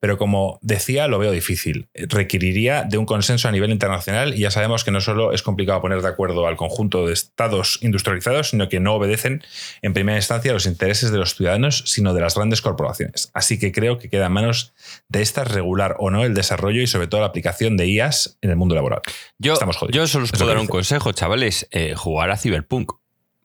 Pero 0.00 0.18
como 0.18 0.58
decía, 0.62 1.08
lo 1.08 1.18
veo 1.18 1.32
difícil. 1.32 1.88
Requeriría 1.94 2.84
de 2.84 2.98
un 2.98 3.06
consenso 3.06 3.48
a 3.48 3.52
nivel 3.52 3.70
internacional 3.70 4.34
y 4.34 4.40
ya 4.40 4.50
sabemos 4.50 4.84
que 4.84 4.90
no 4.90 5.00
solo 5.00 5.32
es 5.32 5.42
complicado 5.42 5.80
poner 5.80 6.02
de 6.02 6.08
acuerdo 6.08 6.46
al 6.46 6.56
conjunto 6.56 7.06
de 7.06 7.12
estados 7.12 7.78
industrializados, 7.82 8.50
sino 8.50 8.68
que 8.68 8.80
no 8.80 8.94
obedecen 8.94 9.42
en 9.80 9.94
primera 9.94 10.18
instancia 10.18 10.52
los 10.52 10.66
intereses 10.66 11.10
de 11.10 11.18
los 11.18 11.34
ciudadanos, 11.34 11.84
sino 11.86 12.14
de 12.14 12.20
las 12.20 12.34
grandes 12.34 12.60
corporaciones. 12.60 13.30
Así 13.34 13.58
que 13.58 13.72
creo 13.72 13.98
que 13.98 14.08
queda 14.08 14.26
en 14.26 14.32
manos 14.32 14.74
de 15.08 15.22
estas 15.22 15.50
regular 15.50 15.96
o 15.98 16.10
no 16.10 16.24
el 16.24 16.31
desarrollo 16.34 16.80
y 16.82 16.86
sobre 16.86 17.06
todo 17.06 17.20
la 17.20 17.28
aplicación 17.28 17.76
de 17.76 17.88
IAS 17.88 18.38
en 18.42 18.50
el 18.50 18.56
mundo 18.56 18.74
laboral. 18.74 19.00
Yo, 19.38 19.54
Estamos 19.54 19.76
yo 19.90 20.06
solo 20.06 20.24
os 20.24 20.32
puedo 20.32 20.46
dar 20.46 20.58
un 20.58 20.66
consejo, 20.66 21.12
chavales, 21.12 21.68
eh, 21.70 21.94
jugar 21.96 22.30
a 22.30 22.36
Cyberpunk. 22.36 22.92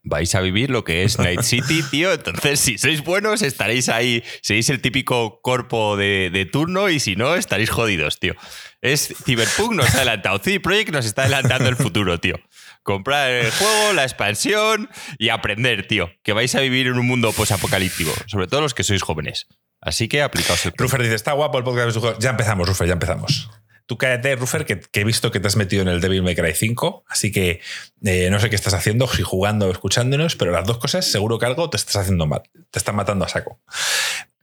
vais 0.04 0.34
a 0.36 0.42
vivir 0.42 0.70
lo 0.70 0.84
que 0.84 1.04
es 1.04 1.20
Night 1.20 1.42
City, 1.42 1.84
tío. 1.92 2.14
Entonces, 2.14 2.60
si 2.60 2.78
sois 2.78 3.04
buenos, 3.04 3.42
estaréis 3.42 3.90
ahí, 3.90 4.24
seréis 4.42 4.70
el 4.70 4.82
típico 4.82 5.42
cuerpo 5.42 5.98
de, 5.98 6.30
de 6.32 6.46
turno 6.46 6.90
y 6.90 7.00
si 7.00 7.16
no, 7.16 7.36
estaréis 7.36 7.70
jodidos, 7.70 8.20
tío. 8.20 8.34
Es 8.82 9.14
Cyberpunk 9.26 9.74
nos 9.74 9.90
ha 9.94 9.98
adelantado, 9.98 10.40
CD 10.40 10.60
Projekt 10.60 10.92
nos 10.92 11.06
está 11.06 11.24
adelantando 11.24 11.68
el 11.68 11.76
futuro, 11.76 12.20
tío. 12.20 12.40
Comprar 12.84 13.30
el 13.32 13.52
juego, 13.52 13.94
la 13.94 14.04
expansión 14.04 14.90
y 15.18 15.30
aprender, 15.30 15.88
tío. 15.88 16.10
Que 16.24 16.32
vais 16.32 16.56
a 16.56 16.62
vivir 16.62 16.88
en 16.88 16.98
un 16.98 17.06
mundo 17.06 17.34
posapocalíptico, 17.34 18.14
sobre 18.28 18.48
todo 18.48 18.62
los 18.62 18.74
que 18.74 18.84
sois 18.84 19.02
jóvenes. 19.02 19.48
Así 19.82 20.08
que 20.08 20.22
aplicaos 20.22 20.66
el 20.66 20.74
Rufer 20.76 21.02
dice, 21.02 21.16
está 21.16 21.34
guapo 21.34 21.58
el 21.58 21.64
podcast. 21.64 21.88
de 21.88 21.94
sus 21.94 22.02
juegos". 22.02 22.20
Ya 22.20 22.32
empezamos, 22.32 22.68
Rufer, 22.68 22.88
ya 22.88 22.94
empezamos. 22.94 23.50
Tú 23.88 23.98
cállate, 23.98 24.36
Rufer, 24.36 24.66
que, 24.66 24.82
que 24.82 25.00
he 25.00 25.04
visto 25.06 25.32
que 25.32 25.40
te 25.40 25.48
has 25.48 25.56
metido 25.56 25.82
en 25.82 25.88
el 25.88 26.02
Devil 26.02 26.22
May 26.22 26.36
Cry 26.36 26.54
5, 26.54 27.06
así 27.08 27.32
que 27.32 27.62
eh, 28.04 28.30
no 28.30 28.38
sé 28.38 28.50
qué 28.50 28.58
estás 28.58 28.74
haciendo, 28.74 29.08
si 29.08 29.24
jugando 29.24 29.66
o 29.66 29.72
escuchándonos, 29.72 30.36
pero 30.36 30.52
las 30.52 30.68
dos 30.68 30.78
cosas 30.78 31.06
seguro 31.10 31.40
que 31.40 31.46
algo 31.46 31.70
te 31.70 31.78
estás 31.78 31.96
haciendo 31.96 32.28
mal, 32.28 32.44
te 32.70 32.80
están 32.80 32.98
matando 32.98 33.24
a 33.24 33.30
saco. 33.30 33.62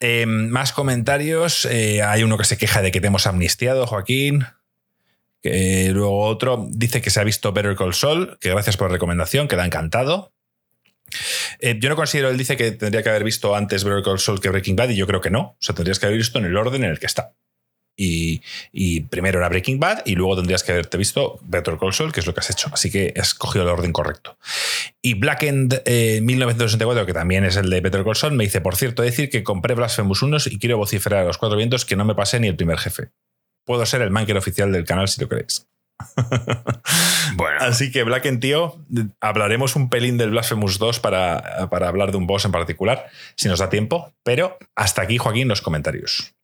Eh, 0.01 0.25
más 0.25 0.73
comentarios, 0.73 1.67
eh, 1.67 2.03
hay 2.03 2.23
uno 2.23 2.39
que 2.39 2.45
se 2.45 2.57
queja 2.57 2.81
de 2.81 2.91
que 2.91 3.03
te 3.03 3.09
hemos 3.09 3.27
amnistiado, 3.27 3.87
Joaquín. 3.87 4.47
Luego 5.43 6.21
otro 6.21 6.67
dice 6.71 7.03
que 7.03 7.11
se 7.11 7.21
ha 7.21 7.25
visto 7.25 7.53
Better 7.53 7.77
Call 7.77 7.93
Saul, 7.93 8.39
que 8.41 8.49
gracias 8.49 8.79
por 8.79 8.89
la 8.89 8.95
recomendación, 8.95 9.47
que 9.47 9.57
le 9.57 9.63
ha 9.63 9.67
encantado. 9.67 10.33
Eh, 11.61 11.79
yo 11.81 11.89
no 11.89 11.97
considero, 11.97 12.31
él 12.31 12.39
dice 12.39 12.57
que 12.57 12.73
tendría 12.73 13.03
que 13.03 13.09
haber 13.09 13.25
visto 13.25 13.55
antes 13.55 13.85
Better 13.85 14.03
Call 14.03 14.19
Saul 14.19 14.41
que 14.41 14.49
Breaking 14.49 14.77
Bad 14.77 14.91
y 14.91 14.97
yo 14.97 15.07
creo 15.07 15.21
que 15.21 15.31
no. 15.31 15.41
O 15.41 15.57
sea, 15.61 15.75
tendrías 15.75 15.99
que 15.99 16.07
haber 16.07 16.19
visto 16.19 16.39
en 16.39 16.45
el 16.47 16.57
orden 16.57 16.85
en 16.85 16.91
el 16.91 16.99
que 16.99 17.07
está. 17.07 17.35
Y, 17.97 19.01
primero 19.03 19.39
era 19.39 19.49
Breaking 19.49 19.79
Bad 19.79 20.03
y 20.05 20.17
luego 20.17 20.37
tendrías 20.37 20.65
que 20.65 20.73
haberte 20.73 20.99
visto 20.99 21.39
Better 21.43 21.77
Call 21.79 21.93
Saul, 21.93 22.13
que 22.13 22.21
es 22.21 22.27
lo 22.27 22.35
que 22.35 22.41
has 22.41 22.51
hecho. 22.51 22.69
Así 22.73 22.91
que 22.91 23.15
has 23.17 23.35
cogido 23.35 23.65
el 23.65 23.71
orden 23.71 23.93
correcto. 23.93 24.37
Y 25.01 25.15
Blackened 25.15 25.83
eh, 25.85 26.21
1964, 26.21 27.07
que 27.07 27.13
también 27.13 27.45
es 27.45 27.57
el 27.57 27.71
de 27.71 27.81
Better 27.81 28.05
Call 28.05 28.17
Saul, 28.17 28.33
me 28.35 28.45
dice, 28.45 28.61
por 28.61 28.77
cierto, 28.77 29.03
decir 29.03 29.31
que 29.31 29.45
compré 29.45 29.75
Blasphemous 29.75 30.23
1 30.23 30.39
y 30.47 30.59
quiero 30.59 30.77
vociferar 30.77 31.21
a 31.21 31.25
los 31.25 31.39
cuatro 31.39 31.57
vientos 31.57 31.85
que 31.85 31.97
no 31.97 32.05
me 32.05 32.15
pasé 32.15 32.41
ni 32.41 32.49
el 32.49 32.57
primer 32.57 32.79
jefe. 32.79 33.11
Puedo 33.65 33.87
ser 33.87 34.03
el 34.03 34.11
manker 34.11 34.37
oficial 34.37 34.73
del 34.73 34.85
canal 34.85 35.09
si 35.09 35.21
lo 35.21 35.29
queréis. 35.29 35.67
Bueno, 37.37 37.59
Así 37.61 37.91
que 37.91 38.03
Black 38.05 38.27
and 38.27 38.41
Tío, 38.41 38.85
hablaremos 39.21 39.77
un 39.77 39.91
pelín 39.91 40.19
del 40.19 40.31
Blasphemous 40.31 40.79
2 40.79 41.01
para, 41.01 41.69
para 41.69 41.89
hablar 41.89 42.13
de 42.13 42.17
un 42.17 42.27
boss 42.27 42.45
en 42.45 42.53
particular, 42.53 43.07
si 43.35 43.49
nos 43.49 43.59
da 43.59 43.69
tiempo. 43.69 44.15
Pero 44.23 44.57
hasta 44.75 45.03
aquí, 45.03 45.19
Joaquín, 45.19 45.49
los 45.49 45.61
comentarios. 45.61 46.35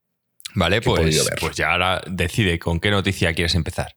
vale, 0.54 0.80
pues, 0.80 1.30
pues 1.38 1.57
ya 1.57 1.73
ahora 1.73 2.00
decide 2.07 2.59
con 2.59 2.80
qué 2.80 2.90
noticia 2.90 3.35
quieres 3.35 3.54
empezar. 3.54 3.95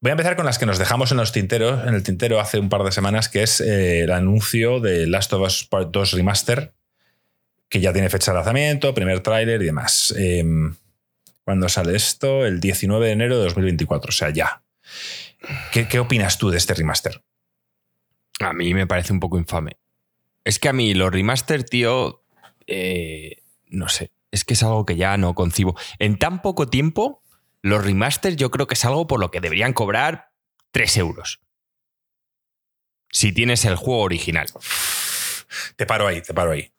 Voy 0.00 0.10
a 0.10 0.12
empezar 0.12 0.36
con 0.36 0.46
las 0.46 0.58
que 0.58 0.66
nos 0.66 0.78
dejamos 0.78 1.10
en 1.10 1.16
los 1.16 1.32
tinteros, 1.32 1.86
en 1.86 1.94
el 1.94 2.02
tintero 2.02 2.38
hace 2.38 2.58
un 2.58 2.68
par 2.68 2.84
de 2.84 2.92
semanas, 2.92 3.28
que 3.28 3.42
es 3.42 3.60
eh, 3.60 4.02
el 4.02 4.12
anuncio 4.12 4.78
de 4.78 5.06
Last 5.06 5.32
of 5.32 5.46
Us 5.46 5.64
Part 5.64 5.90
2 5.90 6.12
Remaster, 6.12 6.74
que 7.68 7.80
ya 7.80 7.92
tiene 7.92 8.08
fecha 8.08 8.30
de 8.30 8.36
lanzamiento, 8.36 8.94
primer 8.94 9.20
tráiler 9.20 9.60
y 9.62 9.66
demás. 9.66 10.14
Eh, 10.16 10.44
¿Cuándo 11.46 11.68
sale 11.68 11.94
esto? 11.94 12.44
El 12.44 12.58
19 12.58 13.06
de 13.06 13.12
enero 13.12 13.38
de 13.38 13.44
2024, 13.44 14.08
o 14.08 14.12
sea, 14.12 14.30
ya. 14.30 14.64
¿Qué, 15.70 15.86
qué 15.86 16.00
opinas 16.00 16.38
tú 16.38 16.50
de 16.50 16.58
este 16.58 16.74
remaster? 16.74 17.22
A 18.40 18.52
mí 18.52 18.74
me 18.74 18.88
parece 18.88 19.12
un 19.12 19.20
poco 19.20 19.38
infame. 19.38 19.78
Es 20.42 20.58
que 20.58 20.68
a 20.68 20.72
mí 20.72 20.92
los 20.92 21.12
remaster, 21.12 21.62
tío, 21.62 22.24
eh, 22.66 23.44
no 23.68 23.88
sé, 23.88 24.10
es 24.32 24.44
que 24.44 24.54
es 24.54 24.62
algo 24.64 24.84
que 24.84 24.96
ya 24.96 25.16
no 25.18 25.36
concibo. 25.36 25.76
En 26.00 26.18
tan 26.18 26.42
poco 26.42 26.66
tiempo, 26.66 27.22
los 27.62 27.84
remaster 27.84 28.34
yo 28.34 28.50
creo 28.50 28.66
que 28.66 28.74
es 28.74 28.84
algo 28.84 29.06
por 29.06 29.20
lo 29.20 29.30
que 29.30 29.40
deberían 29.40 29.72
cobrar 29.72 30.32
3 30.72 30.96
euros. 30.96 31.38
Si 33.12 33.30
tienes 33.30 33.64
el 33.66 33.76
juego 33.76 34.00
original. 34.00 34.48
Te 35.76 35.86
paro 35.86 36.08
ahí, 36.08 36.22
te 36.22 36.34
paro 36.34 36.50
ahí. 36.50 36.72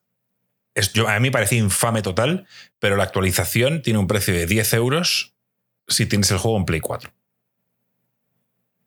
Es, 0.77 0.93
yo, 0.93 1.07
a 1.07 1.15
mí 1.19 1.27
me 1.27 1.31
parece 1.31 1.55
infame 1.55 2.01
total, 2.01 2.45
pero 2.79 2.95
la 2.97 3.03
actualización 3.03 3.81
tiene 3.81 3.99
un 3.99 4.07
precio 4.07 4.33
de 4.33 4.45
10 4.45 4.73
euros 4.73 5.33
si 5.87 6.05
tienes 6.05 6.29
el 6.31 6.37
juego 6.37 6.57
en 6.57 6.65
Play 6.65 6.79
4. 6.81 7.11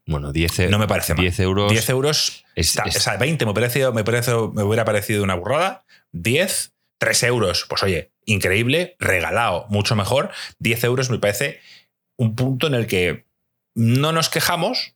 Bueno, 0.07 0.33
10, 0.33 0.59
e- 0.61 0.69
No 0.69 0.79
me 0.79 0.87
parece 0.89 1.15
mal. 1.15 1.23
10 1.23 1.39
euros. 1.41 1.71
10 1.71 1.89
euros, 1.89 2.45
es- 2.55 2.69
está- 2.71 2.85
es- 2.85 2.97
o 2.97 3.01
sea, 3.01 3.17
20 3.17 3.47
me, 3.47 3.55
parece, 3.55 3.91
me, 3.93 4.05
parece, 4.05 4.33
me 4.55 4.63
hubiera 4.63 4.85
parecido 4.85 5.23
una 5.23 5.35
burrada. 5.35 5.85
10, 6.13 6.73
3 6.99 7.23
euros, 7.25 7.67
pues 7.69 7.83
oye, 7.83 8.11
increíble, 8.25 8.97
regalado, 8.99 9.67
mucho 9.69 9.95
mejor. 9.97 10.31
10 10.59 10.83
euros 10.85 11.11
me 11.11 11.19
parece 11.19 11.61
un 12.17 12.35
punto 12.35 12.67
en 12.67 12.75
el 12.75 12.87
que 12.87 13.25
no 13.75 14.13
nos 14.13 14.29
quejamos 14.29 14.95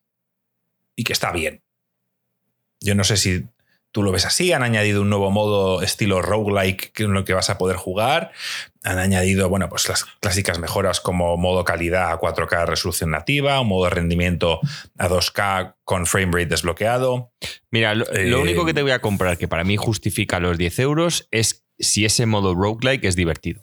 y 0.97 1.05
que 1.05 1.13
está 1.13 1.33
bien. 1.33 1.63
Yo 2.81 2.95
no 2.95 3.05
sé 3.05 3.17
si 3.17 3.45
tú 3.95 4.03
lo 4.03 4.11
ves 4.11 4.27
así. 4.27 4.53
Han 4.53 4.65
añadido 4.65 5.03
un 5.03 5.09
nuevo 5.09 5.31
modo 5.31 5.81
estilo 5.81 6.21
roguelike 6.21 6.99
en 6.99 7.13
lo 7.15 7.25
que 7.25 7.33
vas 7.33 7.49
a 7.49 7.59
poder 7.59 7.77
jugar. 7.77 8.33
Han 8.83 8.99
añadido, 8.99 9.49
bueno, 9.49 9.69
pues 9.69 9.89
las 9.89 10.05
clásicas 10.21 10.59
mejoras 10.59 11.01
como 11.01 11.37
modo 11.37 11.63
calidad 11.65 12.11
a 12.11 12.19
4K 12.19 12.67
resolución 12.67 13.11
nativa, 13.13 13.61
un 13.61 13.69
modo 13.69 13.85
de 13.85 13.91
rendimiento 13.91 14.59
a 14.99 15.09
2K 15.09 15.77
con 15.85 16.07
frame 16.07 16.33
rate 16.33 16.47
desbloqueado. 16.47 17.31
Mira, 17.71 17.95
lo, 17.95 18.05
Eh, 18.13 18.27
lo 18.27 18.41
único 18.43 18.67
que 18.67 18.75
te 18.75 18.83
voy 18.83 18.91
a 18.91 18.99
comprar 18.99 19.39
que 19.39 19.47
para 19.47 19.63
mí 19.63 19.77
justifica 19.77 20.41
los 20.41 20.59
10 20.59 20.81
euros 20.81 21.29
es 21.31 21.65
si 21.79 22.05
ese 22.05 22.27
modo 22.27 22.53
roguelike 22.57 23.05
es 23.05 23.15
divertido. 23.15 23.63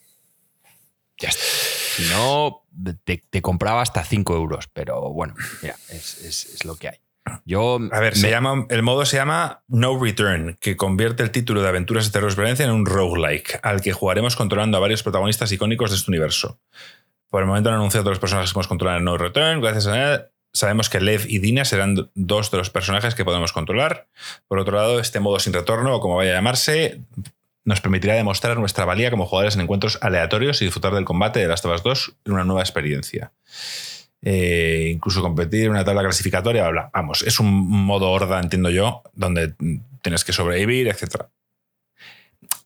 Ya 1.19 1.27
está. 1.27 1.43
Si 1.43 2.03
no, 2.09 2.63
te, 3.03 3.17
te 3.17 3.41
compraba 3.41 3.81
hasta 3.81 4.05
5 4.05 4.33
euros. 4.33 4.69
Pero 4.71 5.09
bueno, 5.11 5.35
mira, 5.61 5.75
es, 5.89 6.19
es- 6.23 6.45
es 6.55 6.63
lo 6.65 6.77
que 6.77 6.87
hay. 6.87 6.97
Yo. 7.45 7.79
A 7.91 7.99
ver, 7.99 8.13
me- 8.13 8.19
se 8.19 8.29
llama, 8.29 8.65
el 8.69 8.83
modo 8.83 9.05
se 9.05 9.17
llama 9.17 9.63
No 9.67 9.97
Return, 10.01 10.57
que 10.59 10.75
convierte 10.77 11.23
el 11.23 11.31
título 11.31 11.61
de 11.61 11.67
Aventuras 11.69 12.05
de 12.05 12.11
Terror 12.11 12.29
Experiencia 12.29 12.65
en 12.65 12.71
un 12.71 12.85
roguelike, 12.85 13.59
al 13.63 13.81
que 13.81 13.93
jugaremos 13.93 14.35
controlando 14.35 14.77
a 14.77 14.79
varios 14.81 15.03
protagonistas 15.03 15.51
icónicos 15.51 15.91
de 15.91 15.97
este 15.97 16.09
universo. 16.11 16.59
Por 17.29 17.41
el 17.41 17.47
momento 17.47 17.69
han 17.69 17.75
anunciado 17.75 18.03
todos 18.03 18.15
los 18.15 18.19
personajes 18.19 18.49
que 18.49 18.53
podemos 18.55 18.67
controlar 18.67 18.97
en 18.97 19.05
No 19.05 19.17
Return. 19.17 19.61
Gracias 19.61 19.87
a 19.87 20.13
él, 20.13 20.21
sabemos 20.53 20.89
que 20.89 20.99
Lev 20.99 21.25
y 21.27 21.39
Dina 21.39 21.63
serán 21.63 22.09
dos 22.15 22.51
de 22.51 22.57
los 22.57 22.69
personajes 22.69 23.15
que 23.15 23.23
podemos 23.23 23.53
controlar. 23.53 24.07
Por 24.47 24.59
otro 24.59 24.75
lado, 24.75 24.99
este 24.99 25.19
modo 25.19 25.39
sin 25.39 25.53
retorno, 25.53 25.95
o 25.95 25.99
como 26.01 26.17
vaya 26.17 26.31
a 26.31 26.35
llamarse, 26.35 27.01
nos 27.63 27.79
permitirá 27.79 28.15
demostrar 28.15 28.57
nuestra 28.57 28.83
valía 28.85 29.11
como 29.11 29.27
jugadores 29.27 29.55
en 29.55 29.61
encuentros 29.61 29.99
aleatorios 30.01 30.61
y 30.61 30.65
disfrutar 30.65 30.93
del 30.95 31.05
combate 31.05 31.39
de 31.39 31.47
Last 31.47 31.63
of 31.65 31.75
Us 31.75 31.83
2 31.83 32.15
en 32.25 32.33
una 32.33 32.43
nueva 32.43 32.61
experiencia. 32.61 33.31
Eh, 34.23 34.91
incluso 34.93 35.21
competir 35.21 35.65
en 35.65 35.71
una 35.71 35.83
tabla 35.83 36.03
clasificatoria, 36.03 36.63
bla, 36.63 36.71
bla. 36.71 36.91
Vamos, 36.93 37.23
es 37.23 37.39
un 37.39 37.49
modo 37.49 38.11
horda, 38.11 38.39
entiendo 38.39 38.69
yo, 38.69 39.03
donde 39.13 39.53
tienes 40.01 40.23
que 40.23 40.33
sobrevivir, 40.33 40.87
etc. 40.87 41.25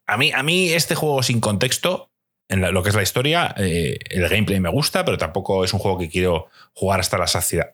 A 0.06 0.18
mí, 0.18 0.32
a 0.32 0.44
mí 0.44 0.72
este 0.74 0.96
juego 0.96 1.24
sin 1.24 1.40
contexto, 1.40 2.12
en 2.48 2.62
lo 2.74 2.84
que 2.84 2.90
es 2.90 2.96
la 2.96 3.04
historia, 3.04 3.56
eh, 3.58 3.98
el 4.10 4.28
gameplay 4.30 4.60
me 4.60 4.70
gusta, 4.70 5.04
pero 5.04 5.18
tampoco 5.18 5.64
es 5.64 5.74
un 5.74 5.80
juego 5.80 5.98
que 5.98 6.10
quiero 6.10 6.48
jugar 6.74 7.00
hasta 7.00 7.18
la 7.18 7.28
saciedad. 7.28 7.74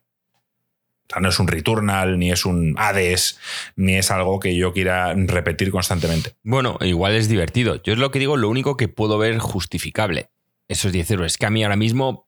O 1.07 1.13
sea, 1.13 1.21
no 1.21 1.27
es 1.27 1.39
un 1.39 1.47
Returnal, 1.47 2.17
ni 2.17 2.31
es 2.31 2.45
un 2.45 2.75
Hades, 2.77 3.37
ni 3.75 3.95
es 3.95 4.11
algo 4.11 4.39
que 4.39 4.55
yo 4.55 4.71
quiera 4.71 5.13
repetir 5.13 5.71
constantemente. 5.71 6.35
Bueno, 6.43 6.77
igual 6.79 7.15
es 7.15 7.27
divertido. 7.27 7.81
Yo 7.83 7.91
es 7.91 7.99
lo 7.99 8.11
que 8.11 8.19
digo, 8.19 8.37
lo 8.37 8.47
único 8.47 8.77
que 8.77 8.87
puedo 8.87 9.17
ver 9.17 9.37
justificable. 9.39 10.29
Esos 10.69 10.93
10 10.93 11.11
euros. 11.11 11.33
Es 11.33 11.37
que 11.37 11.45
a 11.45 11.49
mí 11.49 11.65
ahora 11.65 11.75
mismo, 11.75 12.27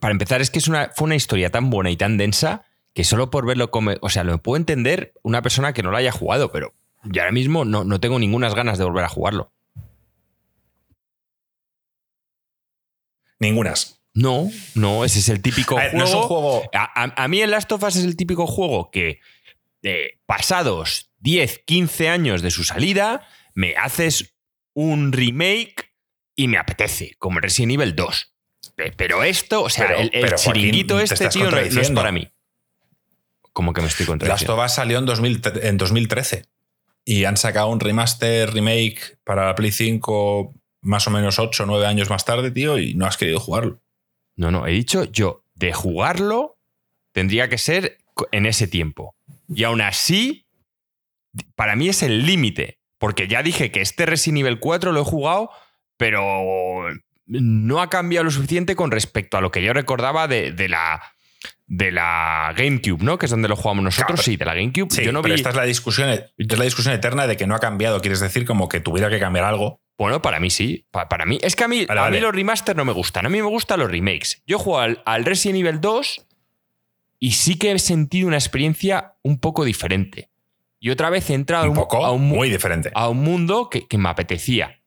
para 0.00 0.12
empezar, 0.12 0.40
es 0.40 0.50
que 0.50 0.58
es 0.58 0.68
una, 0.68 0.90
fue 0.94 1.06
una 1.06 1.16
historia 1.16 1.50
tan 1.50 1.70
buena 1.70 1.90
y 1.90 1.96
tan 1.96 2.16
densa 2.16 2.64
que 2.94 3.04
solo 3.04 3.30
por 3.30 3.46
verlo 3.46 3.70
como. 3.70 3.92
O 4.02 4.08
sea, 4.10 4.24
lo 4.24 4.38
puedo 4.42 4.56
entender 4.56 5.14
una 5.22 5.42
persona 5.42 5.72
que 5.72 5.82
no 5.82 5.90
lo 5.90 5.96
haya 5.96 6.12
jugado, 6.12 6.52
pero 6.52 6.72
yo 7.04 7.22
ahora 7.22 7.32
mismo 7.32 7.64
no, 7.64 7.84
no 7.84 7.98
tengo 8.00 8.18
ninguna 8.18 8.48
ganas 8.50 8.78
de 8.78 8.84
volver 8.84 9.04
a 9.04 9.08
jugarlo. 9.08 9.52
Ningunas. 13.38 14.02
No, 14.12 14.50
no, 14.74 15.04
ese 15.04 15.20
es 15.20 15.28
el 15.28 15.40
típico 15.40 15.78
A 15.78 15.82
ver, 15.82 15.90
juego. 15.92 16.04
no 16.04 16.08
es 16.10 16.14
un 16.14 16.22
juego. 16.22 16.62
A, 16.74 17.04
a- 17.04 17.24
a 17.24 17.28
mí 17.28 17.40
el 17.40 17.50
Last 17.50 17.70
of 17.72 17.82
Us 17.82 17.96
es 17.96 18.04
el 18.04 18.16
típico 18.16 18.46
juego 18.46 18.90
que, 18.90 19.20
eh, 19.82 20.18
pasados 20.26 21.10
10, 21.20 21.60
15 21.64 22.08
años 22.08 22.42
de 22.42 22.50
su 22.50 22.64
salida, 22.64 23.26
me 23.54 23.76
haces 23.76 24.34
un 24.74 25.12
remake 25.12 25.92
y 26.36 26.48
me 26.48 26.58
apetece, 26.58 27.14
como 27.18 27.40
Resident 27.40 27.72
Evil 27.72 27.94
2. 27.94 28.29
Pe- 28.84 28.92
Pero 28.96 29.22
esto, 29.22 29.62
o 29.62 29.68
sea, 29.70 29.86
Pero- 29.88 29.98
el, 30.00 30.10
el 30.12 30.20
pero, 30.22 30.36
Joaquín, 30.38 30.62
chiringuito 30.62 30.96
te 30.98 31.04
este, 31.04 31.28
tío, 31.28 31.44
no, 31.50 31.50
no 31.52 31.80
es 31.80 31.90
para 31.90 32.12
mí. 32.12 32.28
Como 33.52 33.72
que 33.72 33.80
me 33.80 33.88
estoy 33.88 34.04
Last 34.06 34.10
contradiciendo. 34.10 34.54
of 34.56 34.64
Us 34.64 34.72
salió 34.72 34.98
en, 34.98 35.06
2000 35.06 35.40
en 35.62 35.76
2013 35.76 36.44
y 37.04 37.24
han 37.24 37.36
sacado 37.36 37.68
un 37.68 37.80
remaster, 37.80 38.52
remake 38.52 39.18
para 39.24 39.46
la 39.46 39.54
Play 39.54 39.72
5 39.72 40.54
más 40.82 41.06
o 41.06 41.10
menos 41.10 41.38
8 41.38 41.64
o 41.64 41.66
9 41.66 41.86
años 41.86 42.08
más 42.10 42.24
tarde, 42.24 42.50
tío, 42.50 42.78
y 42.78 42.94
no 42.94 43.06
has 43.06 43.16
querido 43.16 43.40
jugarlo. 43.40 43.80
No, 44.36 44.50
no, 44.50 44.66
he 44.66 44.70
dicho 44.72 45.04
yo, 45.04 45.44
de 45.54 45.72
jugarlo 45.72 46.56
tendría 47.12 47.48
que 47.48 47.58
ser 47.58 47.98
en 48.32 48.46
ese 48.46 48.66
tiempo. 48.66 49.14
Y 49.52 49.64
aún 49.64 49.80
así, 49.80 50.46
para 51.56 51.74
mí 51.76 51.88
es 51.88 52.02
el 52.02 52.24
límite. 52.24 52.78
Porque 52.98 53.28
ya 53.28 53.42
dije 53.42 53.70
que 53.72 53.80
este 53.80 54.06
Resident 54.06 54.40
Evil 54.46 54.60
4 54.60 54.92
lo 54.92 55.00
he 55.00 55.04
jugado, 55.04 55.50
pero 55.96 56.86
no 57.30 57.80
ha 57.80 57.88
cambiado 57.90 58.24
lo 58.24 58.30
suficiente 58.30 58.74
con 58.76 58.90
respecto 58.90 59.36
a 59.36 59.40
lo 59.40 59.50
que 59.50 59.62
yo 59.62 59.72
recordaba 59.72 60.26
de, 60.28 60.52
de 60.52 60.68
la, 60.68 61.00
de 61.66 61.92
la 61.92 62.52
GameCube, 62.56 63.02
¿no? 63.04 63.18
Que 63.18 63.26
es 63.26 63.30
donde 63.30 63.48
lo 63.48 63.56
jugamos 63.56 63.84
nosotros, 63.84 64.20
sí, 64.22 64.36
de 64.36 64.44
la 64.44 64.54
GameCube. 64.54 64.88
Sí, 64.90 65.04
yo 65.04 65.12
no 65.12 65.22
pero 65.22 65.34
vi. 65.34 65.40
esta 65.40 65.50
es 65.50 65.56
la 65.56 65.64
discusión, 65.64 66.08
es 66.10 66.58
la 66.58 66.64
discusión 66.64 66.92
eterna 66.94 67.26
de 67.26 67.36
que 67.36 67.46
no 67.46 67.54
ha 67.54 67.60
cambiado. 67.60 68.00
Quieres 68.00 68.20
decir 68.20 68.44
como 68.44 68.68
que 68.68 68.80
tuviera 68.80 69.08
que 69.08 69.18
cambiar 69.20 69.44
algo. 69.44 69.80
Bueno, 69.96 70.20
para 70.22 70.40
mí 70.40 70.50
sí. 70.50 70.86
Pa- 70.90 71.08
Para, 71.08 71.26
mí. 71.26 71.38
Es 71.42 71.54
que 71.56 71.64
a 71.64 71.68
mí, 71.68 71.84
Vale, 71.86 72.00
a 72.00 72.04
mí 72.04 72.10
vale. 72.10 72.20
los 72.22 72.34
remasters 72.34 72.76
no 72.76 72.84
me 72.84 72.92
gustan. 72.92 73.26
A 73.26 73.28
mí 73.28 73.36
me 73.40 73.48
gustan 73.48 73.78
los 73.80 73.90
remakes. 73.90 74.42
Yo 74.46 74.58
juego 74.58 74.80
al, 74.80 75.02
al 75.04 75.24
Resident 75.24 75.58
Evil 75.60 75.80
2 75.80 76.26
y 77.20 77.32
sí 77.32 77.56
que 77.58 77.70
he 77.70 77.78
sentido 77.78 78.26
una 78.26 78.38
experiencia 78.38 79.12
un 79.22 79.38
poco 79.38 79.64
diferente. 79.64 80.30
Y 80.80 80.88
otra 80.90 81.10
vez 81.10 81.28
he 81.28 81.34
entrado 81.34 81.64
a 81.64 81.66
Un 81.68 81.72
un, 81.72 81.76
poco, 81.76 82.04
a 82.04 82.10
un 82.12 82.22
mu- 82.26 82.36
muy 82.36 82.48
diferente. 82.50 82.90
a 82.94 83.08
un 83.10 83.18
mundo 83.22 83.68
que, 83.70 83.86
que 83.86 83.98
me 83.98 84.08
apetecía. 84.08 84.80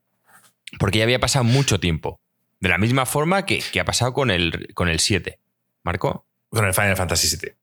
Porque 0.80 0.98
ya 0.98 1.04
había 1.04 1.20
pasado 1.20 1.46
mucho 1.46 1.80
tiempo. 1.80 2.20
De 2.64 2.70
la 2.70 2.78
misma 2.78 3.06
forma 3.06 3.46
que, 3.46 3.62
que 3.74 3.82
ha 3.82 3.84
pasado 3.84 4.14
con 4.14 4.32
el, 4.32 4.74
con 4.74 4.88
el 4.88 5.02
7. 5.02 5.38
¿Marco? 5.84 6.26
Con 6.48 6.64
el 6.64 6.74
Final 6.74 6.96
Fantasy 6.96 7.36
VII. 7.36 7.56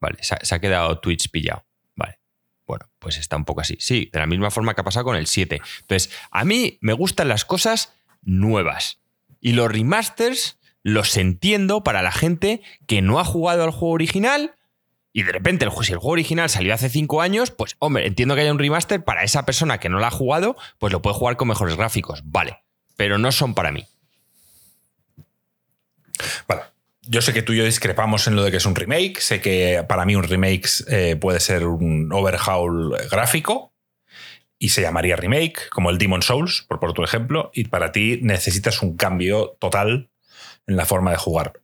Vale, 0.00 0.18
se 0.20 0.34
ha, 0.34 0.38
se 0.42 0.52
ha 0.52 0.58
quedado 0.58 0.98
Twitch 0.98 1.30
pillado. 1.30 1.64
Vale. 1.94 2.18
Bueno, 2.66 2.90
pues 2.98 3.18
está 3.18 3.36
un 3.36 3.44
poco 3.44 3.60
así. 3.60 3.76
Sí, 3.78 4.10
de 4.12 4.18
la 4.18 4.26
misma 4.26 4.50
forma 4.50 4.74
que 4.74 4.80
ha 4.80 4.84
pasado 4.84 5.04
con 5.04 5.14
el 5.14 5.28
7. 5.28 5.60
Entonces, 5.82 6.12
a 6.32 6.44
mí 6.44 6.76
me 6.80 6.92
gustan 6.92 7.28
las 7.28 7.44
cosas 7.44 7.94
nuevas. 8.20 8.98
Y 9.40 9.52
los 9.52 9.70
remasters 9.70 10.58
los 10.82 11.16
entiendo 11.16 11.84
para 11.84 12.02
la 12.02 12.10
gente 12.10 12.62
que 12.88 13.00
no 13.00 13.20
ha 13.20 13.24
jugado 13.24 13.62
al 13.62 13.70
juego 13.70 13.94
original. 13.94 14.56
Y 15.12 15.22
de 15.22 15.30
repente, 15.30 15.64
el, 15.66 15.70
si 15.84 15.92
el 15.92 15.98
juego 15.98 16.14
original 16.14 16.50
salió 16.50 16.74
hace 16.74 16.88
5 16.88 17.22
años, 17.22 17.52
pues 17.52 17.76
hombre, 17.78 18.08
entiendo 18.08 18.34
que 18.34 18.40
haya 18.40 18.50
un 18.50 18.58
remaster 18.58 19.04
para 19.04 19.22
esa 19.22 19.46
persona 19.46 19.78
que 19.78 19.88
no 19.88 20.00
la 20.00 20.08
ha 20.08 20.10
jugado, 20.10 20.56
pues 20.80 20.92
lo 20.92 21.00
puede 21.00 21.14
jugar 21.14 21.36
con 21.36 21.46
mejores 21.46 21.76
gráficos. 21.76 22.22
Vale. 22.24 22.64
Pero 22.96 23.18
no 23.18 23.30
son 23.30 23.54
para 23.54 23.70
mí. 23.70 23.86
Vale. 26.48 26.62
Yo 27.04 27.20
sé 27.20 27.32
que 27.32 27.42
tú 27.42 27.52
y 27.52 27.56
yo 27.58 27.64
discrepamos 27.64 28.26
en 28.28 28.36
lo 28.36 28.44
de 28.44 28.50
que 28.52 28.58
es 28.58 28.66
un 28.66 28.76
remake. 28.76 29.18
Sé 29.20 29.40
que 29.40 29.84
para 29.88 30.04
mí 30.04 30.14
un 30.14 30.22
remake 30.22 30.68
eh, 30.88 31.16
puede 31.16 31.40
ser 31.40 31.66
un 31.66 32.12
overhaul 32.12 32.96
gráfico 33.10 33.72
y 34.58 34.68
se 34.68 34.82
llamaría 34.82 35.16
remake, 35.16 35.68
como 35.70 35.90
el 35.90 35.98
Demon 35.98 36.22
Souls, 36.22 36.64
por, 36.68 36.78
por 36.78 36.90
otro 36.90 37.04
ejemplo. 37.04 37.50
Y 37.54 37.64
para 37.64 37.90
ti 37.90 38.20
necesitas 38.22 38.82
un 38.82 38.96
cambio 38.96 39.56
total 39.58 40.10
en 40.68 40.76
la 40.76 40.86
forma 40.86 41.10
de 41.10 41.16
jugar. 41.16 41.54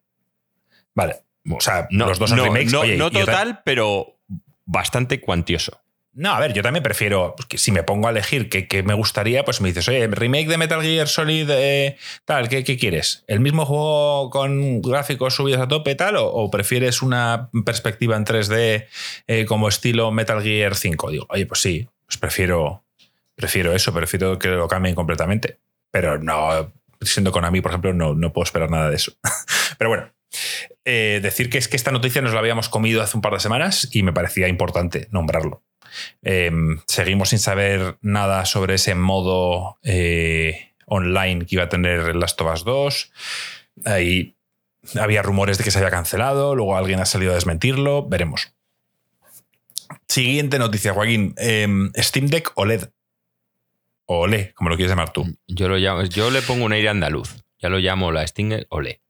Vale. 0.94 1.22
O 1.50 1.60
sea, 1.60 1.86
No, 1.92 2.06
los 2.08 2.18
dos 2.18 2.30
son 2.30 2.38
no, 2.38 2.44
remakes. 2.44 2.72
no- 2.72 2.80
Oye, 2.80 2.98
total, 2.98 3.62
pero 3.64 4.18
bastante 4.64 5.20
cuantioso. 5.20 5.80
No, 6.18 6.30
a 6.32 6.40
ver, 6.40 6.52
yo 6.52 6.64
también 6.64 6.82
prefiero, 6.82 7.36
que 7.48 7.58
si 7.58 7.70
me 7.70 7.84
pongo 7.84 8.08
a 8.08 8.10
elegir 8.10 8.48
qué, 8.48 8.82
me 8.82 8.94
gustaría, 8.94 9.44
pues 9.44 9.60
me 9.60 9.68
dices, 9.68 9.86
oye, 9.88 10.04
remake 10.08 10.48
de 10.48 10.58
Metal 10.58 10.82
Gear 10.82 11.06
Solid, 11.06 11.48
eh, 11.48 11.96
tal, 12.24 12.48
¿qué, 12.48 12.64
qué 12.64 12.76
quieres? 12.76 13.22
¿El 13.28 13.38
mismo 13.38 13.64
juego 13.64 14.28
con 14.28 14.82
gráficos 14.82 15.36
subidos 15.36 15.60
a 15.60 15.68
tope, 15.68 15.94
tal? 15.94 16.16
¿O, 16.18 16.50
prefieres 16.50 17.02
una 17.02 17.50
perspectiva 17.64 18.16
en 18.16 18.24
3D 18.24 18.88
eh, 19.28 19.44
como 19.46 19.68
estilo 19.68 20.10
Metal 20.10 20.42
Gear 20.42 20.74
5? 20.74 21.10
Digo, 21.12 21.26
oye, 21.28 21.46
pues 21.46 21.60
sí, 21.60 21.88
pues 22.04 22.18
prefiero, 22.18 22.82
prefiero 23.36 23.72
eso, 23.72 23.94
prefiero 23.94 24.40
que 24.40 24.48
lo 24.48 24.66
cambien 24.66 24.96
completamente. 24.96 25.60
Pero 25.92 26.18
no, 26.18 26.72
siendo 27.00 27.30
Konami, 27.30 27.60
por 27.60 27.70
ejemplo, 27.70 27.94
no, 27.94 28.16
no 28.16 28.32
puedo 28.32 28.42
esperar 28.42 28.72
nada 28.72 28.90
de 28.90 28.96
eso. 28.96 29.12
Pero 29.78 29.88
bueno, 29.88 30.10
eh, 30.84 31.20
decir 31.22 31.48
que 31.48 31.58
es 31.58 31.68
que 31.68 31.76
esta 31.76 31.92
noticia 31.92 32.22
nos 32.22 32.32
la 32.32 32.40
habíamos 32.40 32.68
comido 32.68 33.02
hace 33.02 33.16
un 33.16 33.20
par 33.20 33.34
de 33.34 33.38
semanas 33.38 33.88
y 33.92 34.02
me 34.02 34.12
parecía 34.12 34.48
importante 34.48 35.06
nombrarlo. 35.12 35.62
Eh, 36.22 36.50
seguimos 36.86 37.30
sin 37.30 37.38
saber 37.38 37.98
nada 38.00 38.44
sobre 38.44 38.74
ese 38.74 38.94
modo 38.94 39.78
eh, 39.82 40.72
online 40.86 41.46
que 41.46 41.56
iba 41.56 41.64
a 41.64 41.68
tener 41.68 42.14
Last 42.16 42.40
of 42.40 42.52
Us 42.52 42.64
2. 42.64 43.12
Ahí 43.84 44.34
había 44.98 45.22
rumores 45.22 45.58
de 45.58 45.64
que 45.64 45.70
se 45.70 45.78
había 45.78 45.90
cancelado, 45.90 46.54
luego 46.54 46.76
alguien 46.76 47.00
ha 47.00 47.06
salido 47.06 47.32
a 47.32 47.34
desmentirlo, 47.34 48.06
veremos. 48.08 48.52
Siguiente 50.06 50.58
noticia, 50.58 50.94
Joaquín. 50.94 51.34
Eh, 51.38 51.66
Steam 51.96 52.26
Deck 52.26 52.52
OLED. 52.54 52.88
O 54.06 54.20
OLE, 54.20 54.54
como 54.54 54.70
lo 54.70 54.76
quieres 54.76 54.90
llamar 54.90 55.12
tú. 55.12 55.26
Yo, 55.46 55.68
lo 55.68 55.76
llamo, 55.76 56.02
yo 56.04 56.30
le 56.30 56.40
pongo 56.40 56.64
un 56.64 56.72
aire 56.72 56.88
andaluz. 56.88 57.44
Ya 57.58 57.68
lo 57.68 57.78
llamo 57.78 58.10
la 58.10 58.26
Stinger 58.26 58.66
Ole. 58.70 59.02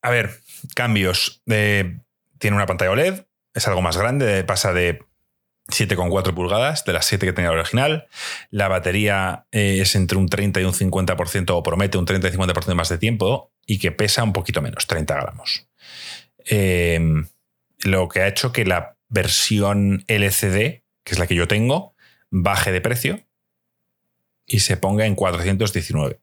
A 0.00 0.10
ver, 0.10 0.40
cambios. 0.74 1.42
Eh, 1.46 1.98
tiene 2.38 2.56
una 2.56 2.66
pantalla 2.66 2.92
OLED, 2.92 3.26
es 3.56 3.66
algo 3.66 3.82
más 3.82 3.96
grande, 3.96 4.44
pasa 4.44 4.72
de 4.72 5.00
7,4 5.68 6.34
pulgadas, 6.34 6.84
de 6.84 6.92
las 6.92 7.06
7 7.06 7.26
que 7.26 7.32
tenía 7.32 7.50
la 7.50 7.58
original. 7.58 8.06
La 8.50 8.68
batería 8.68 9.46
eh, 9.50 9.78
es 9.80 9.96
entre 9.96 10.18
un 10.18 10.28
30 10.28 10.60
y 10.60 10.64
un 10.64 10.74
50%, 10.74 11.50
o 11.50 11.62
promete 11.62 11.98
un 11.98 12.04
30 12.04 12.28
y 12.28 12.30
50% 12.32 12.74
más 12.74 12.88
de 12.90 12.98
tiempo, 12.98 13.50
y 13.66 13.78
que 13.78 13.92
pesa 13.92 14.22
un 14.22 14.32
poquito 14.32 14.62
menos, 14.62 14.86
30 14.86 15.14
gramos. 15.14 15.66
Eh, 16.44 17.00
lo 17.80 18.08
que 18.08 18.20
ha 18.20 18.28
hecho 18.28 18.52
que 18.52 18.64
la 18.64 18.96
versión 19.08 20.04
LCD, 20.06 20.82
que 21.02 21.12
es 21.12 21.18
la 21.18 21.26
que 21.26 21.34
yo 21.34 21.48
tengo, 21.48 21.94
baje 22.30 22.72
de 22.72 22.80
precio 22.80 23.20
y 24.46 24.60
se 24.60 24.76
ponga 24.76 25.06
en 25.06 25.14
419. 25.14 26.20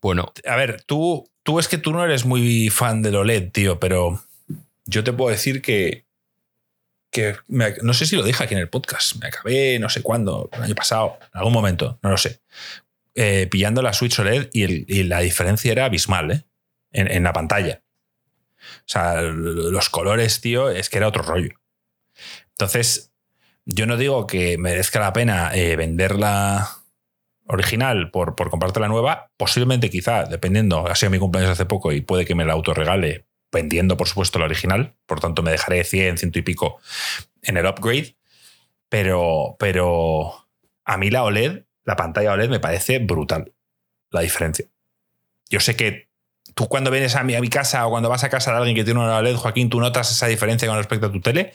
Bueno, 0.00 0.32
A 0.44 0.56
ver, 0.56 0.82
tú, 0.82 1.30
tú 1.42 1.58
es 1.58 1.68
que 1.68 1.78
tú 1.78 1.92
no 1.92 2.04
eres 2.04 2.24
muy 2.26 2.68
fan 2.70 3.02
del 3.02 3.16
OLED, 3.16 3.50
tío, 3.50 3.80
pero 3.80 4.22
yo 4.86 5.04
te 5.04 5.12
puedo 5.12 5.30
decir 5.30 5.62
que, 5.62 6.06
que 7.10 7.36
no 7.48 7.92
sé 7.92 8.06
si 8.06 8.16
lo 8.16 8.22
dije 8.22 8.42
aquí 8.42 8.54
en 8.54 8.60
el 8.60 8.68
podcast, 8.68 9.16
me 9.16 9.28
acabé 9.28 9.78
no 9.78 9.88
sé 9.88 10.02
cuándo, 10.02 10.48
el 10.52 10.62
año 10.62 10.74
pasado, 10.74 11.18
en 11.20 11.38
algún 11.38 11.52
momento, 11.52 11.98
no 12.02 12.10
lo 12.10 12.16
sé, 12.16 12.40
eh, 13.14 13.46
pillando 13.50 13.82
la 13.82 13.92
Switch 13.92 14.18
OLED 14.18 14.50
y, 14.52 15.02
la 15.04 15.20
diferencia 15.20 15.72
era 15.72 15.86
abismal, 15.86 16.30
¿eh? 16.30 16.44
En, 16.92 17.10
en 17.10 17.22
la 17.24 17.32
pantalla. 17.32 17.82
O 18.58 18.88
sea, 18.88 19.20
los 19.22 19.90
colores, 19.90 20.40
tío, 20.40 20.70
es 20.70 20.88
que 20.88 20.98
era 20.98 21.08
otro 21.08 21.22
rollo. 21.22 21.50
Entonces, 22.50 23.12
yo 23.64 23.86
no 23.86 23.96
digo 23.96 24.26
que 24.26 24.58
merezca 24.58 25.00
la 25.00 25.12
pena 25.12 25.54
eh, 25.54 25.76
venderla 25.76 26.70
original 27.46 28.10
por, 28.10 28.34
por 28.34 28.50
comprarte 28.50 28.80
la 28.80 28.88
nueva, 28.88 29.30
posiblemente 29.36 29.90
quizá, 29.90 30.24
dependiendo, 30.24 30.86
ha 30.86 30.94
sido 30.94 31.10
mi 31.10 31.18
cumpleaños 31.18 31.52
hace 31.52 31.66
poco 31.66 31.92
y 31.92 32.00
puede 32.00 32.24
que 32.24 32.34
me 32.34 32.44
la 32.44 32.54
autorregale 32.54 33.25
vendiendo, 33.52 33.96
por 33.96 34.08
supuesto, 34.08 34.38
la 34.38 34.44
original, 34.46 34.94
por 35.06 35.20
tanto 35.20 35.42
me 35.42 35.50
dejaré 35.50 35.84
100, 35.84 36.18
ciento 36.18 36.38
y 36.38 36.42
pico 36.42 36.78
en 37.42 37.56
el 37.56 37.66
upgrade, 37.66 38.16
pero, 38.88 39.56
pero 39.58 40.46
a 40.84 40.96
mí 40.96 41.10
la 41.10 41.24
OLED, 41.24 41.62
la 41.84 41.96
pantalla 41.96 42.32
OLED 42.32 42.48
me 42.50 42.60
parece 42.60 42.98
brutal 42.98 43.52
la 44.10 44.20
diferencia. 44.20 44.66
Yo 45.48 45.60
sé 45.60 45.76
que 45.76 46.08
tú 46.54 46.68
cuando 46.68 46.90
vienes 46.90 47.14
a 47.16 47.22
mi, 47.22 47.34
a 47.34 47.40
mi 47.40 47.48
casa 47.48 47.86
o 47.86 47.90
cuando 47.90 48.08
vas 48.08 48.24
a 48.24 48.28
casa 48.30 48.52
de 48.52 48.58
alguien 48.58 48.76
que 48.76 48.84
tiene 48.84 49.00
una 49.00 49.16
OLED, 49.18 49.36
Joaquín, 49.36 49.70
tú 49.70 49.80
notas 49.80 50.10
esa 50.10 50.26
diferencia 50.26 50.66
con 50.68 50.76
respecto 50.76 51.06
a 51.06 51.12
tu 51.12 51.20
tele, 51.20 51.52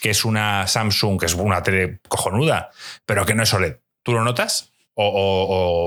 que 0.00 0.10
es 0.10 0.24
una 0.24 0.66
Samsung, 0.66 1.18
que 1.20 1.26
es 1.26 1.34
una 1.34 1.62
tele 1.62 2.00
cojonuda, 2.08 2.70
pero 3.06 3.24
que 3.26 3.34
no 3.34 3.42
es 3.42 3.52
OLED. 3.54 3.76
¿Tú 4.02 4.12
lo 4.12 4.24
notas? 4.24 4.72
O, 4.94 5.06
o- 5.06 5.46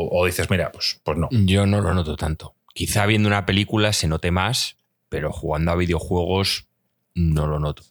o- 0.09 0.19
o 0.21 0.25
dices, 0.25 0.49
mira, 0.49 0.71
pues, 0.71 0.99
pues 1.03 1.17
no. 1.17 1.27
yo 1.31 1.65
no 1.65 1.81
lo 1.81 1.93
noto 1.93 2.15
tanto. 2.15 2.55
Quizá 2.73 3.05
viendo 3.05 3.27
una 3.27 3.45
película 3.45 3.93
se 3.93 4.07
note 4.07 4.31
más, 4.31 4.77
pero 5.15 5.31
jugando 5.31 5.71
a 5.71 5.75
videojuegos 5.77 6.67
no 7.13 7.47
lo 7.47 7.57
noto. 7.57 7.83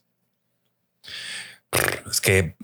Es 2.10 2.20
que 2.20 2.56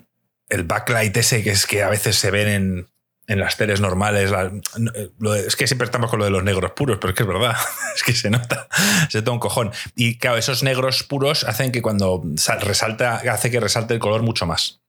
el 0.51 0.65
backlight 0.65 1.17
ese 1.17 1.43
que 1.43 1.51
es 1.51 1.67
que 1.67 1.83
a 1.83 1.89
veces 1.89 2.17
se 2.17 2.31
ven 2.31 2.49
en, 2.49 2.89
en 3.27 3.39
las 3.41 3.57
teles 3.57 3.81
normales. 3.81 4.31
eh, 4.33 5.11
es 5.47 5.57
que 5.57 5.67
siempre 5.67 5.87
estamos 5.87 6.11
con 6.11 6.19
lo 6.19 6.27
de 6.27 6.31
los 6.31 6.45
negros 6.45 6.73
puros, 6.73 6.99
pero 7.01 7.11
es 7.11 7.17
que 7.17 7.23
es 7.23 7.29
verdad. 7.29 7.57
Es 7.97 8.03
que 8.03 8.13
se 8.13 8.29
nota. 8.31 8.69
Se 9.09 9.19
nota 9.19 9.31
un 9.33 9.39
cojón. 9.41 9.73
Y 9.97 10.19
claro, 10.19 10.37
esos 10.37 10.63
negros 10.63 11.03
puros 11.03 11.45
hacen 11.45 11.73
que 11.73 11.81
cuando 11.83 12.23
sal- 12.37 12.61
resalta, 12.61 13.17
hace 13.33 13.51
que 13.51 13.61
resalte 13.61 13.95
el 13.95 14.01
color 14.01 14.23
mucho 14.23 14.47
más. 14.47 14.81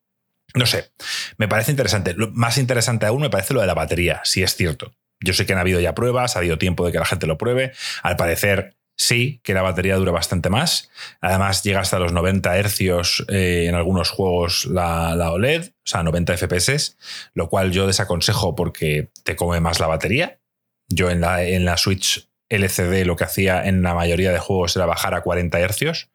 No 0.54 0.66
sé, 0.66 0.92
me 1.38 1.48
parece 1.48 1.72
interesante. 1.72 2.14
Lo 2.14 2.30
más 2.32 2.58
interesante 2.58 3.06
aún 3.06 3.22
me 3.22 3.30
parece 3.30 3.54
lo 3.54 3.62
de 3.62 3.68
la 3.68 3.74
batería, 3.74 4.20
si 4.26 4.44
es 4.44 4.54
cierto. 4.58 4.94
Yo 5.22 5.34
sé 5.34 5.46
que 5.46 5.54
han 5.54 5.60
habido 5.60 5.80
ya 5.80 5.96
pruebas, 5.96 6.36
ha 6.36 6.40
habido 6.40 6.58
tiempo 6.58 6.86
de 6.86 6.92
que 6.92 7.00
la 7.00 7.06
gente 7.06 7.26
lo 7.28 7.38
pruebe. 7.38 7.72
Al 8.04 8.18
parecer, 8.18 8.76
sí, 8.96 9.40
que 9.44 9.54
la 9.54 9.62
batería 9.62 9.96
dura 9.96 10.12
bastante 10.12 10.50
más. 10.50 10.90
Además, 11.22 11.64
llega 11.64 11.80
hasta 11.80 12.00
los 12.00 12.14
90 12.14 12.58
hercios 12.58 13.26
eh, 13.30 13.66
en 13.68 13.76
algunos 13.76 14.10
juegos 14.10 14.66
la, 14.66 15.16
la 15.16 15.32
OLED, 15.32 15.70
o 15.70 15.88
sea, 15.88 16.04
90 16.04 16.38
FPS, 16.38 16.98
lo 17.34 17.50
cual 17.50 17.72
yo 17.72 17.88
desaconsejo 17.88 18.56
porque 18.56 19.10
te 19.24 19.36
come 19.36 19.60
más 19.60 19.80
la 19.80 19.88
batería. 19.88 20.40
Yo 20.88 21.10
en 21.10 21.22
la, 21.22 21.44
en 21.44 21.66
la 21.66 21.78
Switch 21.78 22.28
LCD 22.50 23.06
lo 23.06 23.16
que 23.16 23.24
hacía 23.24 23.66
en 23.66 23.82
la 23.82 23.94
mayoría 23.96 24.32
de 24.32 24.40
juegos 24.40 24.76
era 24.76 24.86
bajar 24.86 25.14
a 25.14 25.22
40 25.22 25.60
hercios, 25.60 26.10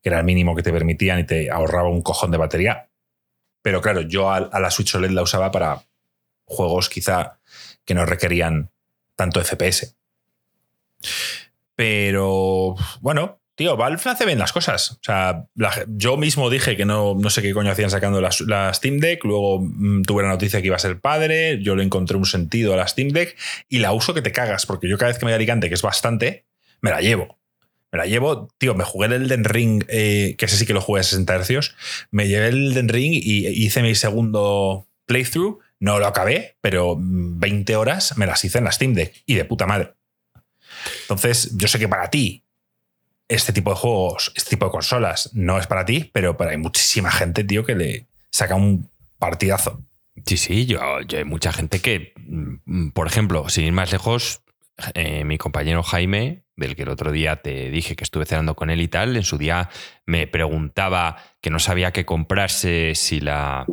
que 0.00 0.08
era 0.08 0.18
el 0.18 0.24
mínimo 0.24 0.54
que 0.54 0.62
te 0.62 0.72
permitían 0.72 1.18
y 1.18 1.24
te 1.24 1.50
ahorraba 1.50 1.88
un 1.88 2.02
cojón 2.02 2.30
de 2.30 2.38
batería. 2.38 2.88
Pero 3.62 3.80
claro, 3.80 4.02
yo 4.02 4.30
a, 4.30 4.36
a 4.36 4.60
la 4.60 4.70
Switch 4.70 4.94
OLED 4.94 5.10
la 5.10 5.22
usaba 5.22 5.50
para 5.50 5.84
juegos 6.44 6.88
quizá 6.88 7.40
que 7.84 7.94
no 7.94 8.06
requerían 8.06 8.70
tanto 9.16 9.42
FPS. 9.42 9.96
Pero 11.74 12.74
bueno, 13.00 13.42
tío, 13.54 13.76
Valve 13.76 14.00
hace 14.04 14.26
bien 14.26 14.38
las 14.38 14.52
cosas. 14.52 14.92
O 14.92 14.98
sea, 15.02 15.46
yo 15.88 16.16
mismo 16.16 16.50
dije 16.50 16.76
que 16.76 16.84
no, 16.84 17.14
no 17.14 17.30
sé 17.30 17.42
qué 17.42 17.52
coño 17.52 17.70
hacían 17.70 17.90
sacando 17.90 18.20
la, 18.20 18.30
la 18.46 18.72
Steam 18.74 18.98
Deck. 18.98 19.24
Luego 19.24 19.60
mm, 19.60 20.02
tuve 20.02 20.22
la 20.22 20.30
noticia 20.30 20.60
que 20.60 20.66
iba 20.66 20.76
a 20.76 20.80
ser 20.80 21.00
padre. 21.00 21.62
Yo 21.62 21.76
le 21.76 21.84
encontré 21.84 22.16
un 22.16 22.26
sentido 22.26 22.74
a 22.74 22.76
la 22.76 22.86
Steam 22.86 23.10
Deck 23.10 23.36
y 23.68 23.78
la 23.78 23.92
uso 23.92 24.14
que 24.14 24.22
te 24.22 24.32
cagas, 24.32 24.66
porque 24.66 24.88
yo 24.88 24.98
cada 24.98 25.10
vez 25.10 25.18
que 25.18 25.26
me 25.26 25.32
voy 25.32 25.36
Alicante, 25.36 25.68
que 25.68 25.74
es 25.74 25.82
bastante, 25.82 26.46
me 26.80 26.90
la 26.90 27.00
llevo. 27.00 27.38
Me 27.90 27.98
la 27.98 28.06
llevo, 28.06 28.48
tío, 28.56 28.74
me 28.74 28.84
jugué 28.84 29.06
el 29.06 29.12
Elden 29.12 29.44
Ring, 29.44 29.84
eh, 29.88 30.34
que 30.38 30.46
ese 30.46 30.56
sí 30.56 30.64
que 30.64 30.72
lo 30.72 30.80
jugué 30.80 31.00
a 31.00 31.04
60 31.04 31.44
Hz. 31.44 31.74
Me 32.10 32.26
llevé 32.26 32.48
el 32.48 32.72
Elden 32.72 32.88
Ring 32.88 33.12
y 33.14 33.46
hice 33.48 33.82
mi 33.82 33.94
segundo 33.94 34.88
playthrough. 35.04 35.58
No 35.78 35.98
lo 35.98 36.06
acabé, 36.06 36.56
pero 36.60 36.96
20 36.98 37.76
horas 37.76 38.16
me 38.16 38.26
las 38.26 38.44
hice 38.44 38.58
en 38.58 38.64
la 38.64 38.72
Steam 38.72 38.94
Deck 38.94 39.22
y 39.26 39.34
de 39.34 39.44
puta 39.44 39.66
madre. 39.66 39.94
Entonces, 41.02 41.56
yo 41.56 41.68
sé 41.68 41.78
que 41.78 41.88
para 41.88 42.10
ti 42.10 42.44
este 43.28 43.52
tipo 43.52 43.70
de 43.70 43.76
juegos, 43.76 44.32
este 44.36 44.50
tipo 44.50 44.66
de 44.66 44.72
consolas 44.72 45.30
no 45.32 45.58
es 45.58 45.66
para 45.66 45.84
ti, 45.84 46.10
pero 46.12 46.36
para 46.36 46.50
hay 46.50 46.58
muchísima 46.58 47.10
gente, 47.10 47.44
tío, 47.44 47.64
que 47.64 47.74
le 47.74 48.06
saca 48.30 48.54
un 48.54 48.90
partidazo. 49.18 49.82
Sí, 50.26 50.36
sí, 50.36 50.66
yo, 50.66 50.80
hay 50.96 51.24
mucha 51.24 51.52
gente 51.52 51.80
que, 51.80 52.12
mm, 52.16 52.90
por 52.90 53.06
ejemplo, 53.06 53.48
sin 53.48 53.64
ir 53.64 53.72
más 53.72 53.90
lejos, 53.92 54.42
eh, 54.94 55.24
mi 55.24 55.38
compañero 55.38 55.82
Jaime, 55.82 56.42
del 56.56 56.76
que 56.76 56.82
el 56.82 56.90
otro 56.90 57.12
día 57.12 57.36
te 57.36 57.70
dije 57.70 57.96
que 57.96 58.04
estuve 58.04 58.26
cenando 58.26 58.54
con 58.54 58.70
él 58.70 58.80
y 58.80 58.88
tal, 58.88 59.16
en 59.16 59.24
su 59.24 59.38
día 59.38 59.70
me 60.04 60.26
preguntaba 60.26 61.16
que 61.40 61.50
no 61.50 61.58
sabía 61.58 61.92
qué 61.92 62.04
comprarse, 62.04 62.94
si, 62.94 63.20
la, 63.20 63.66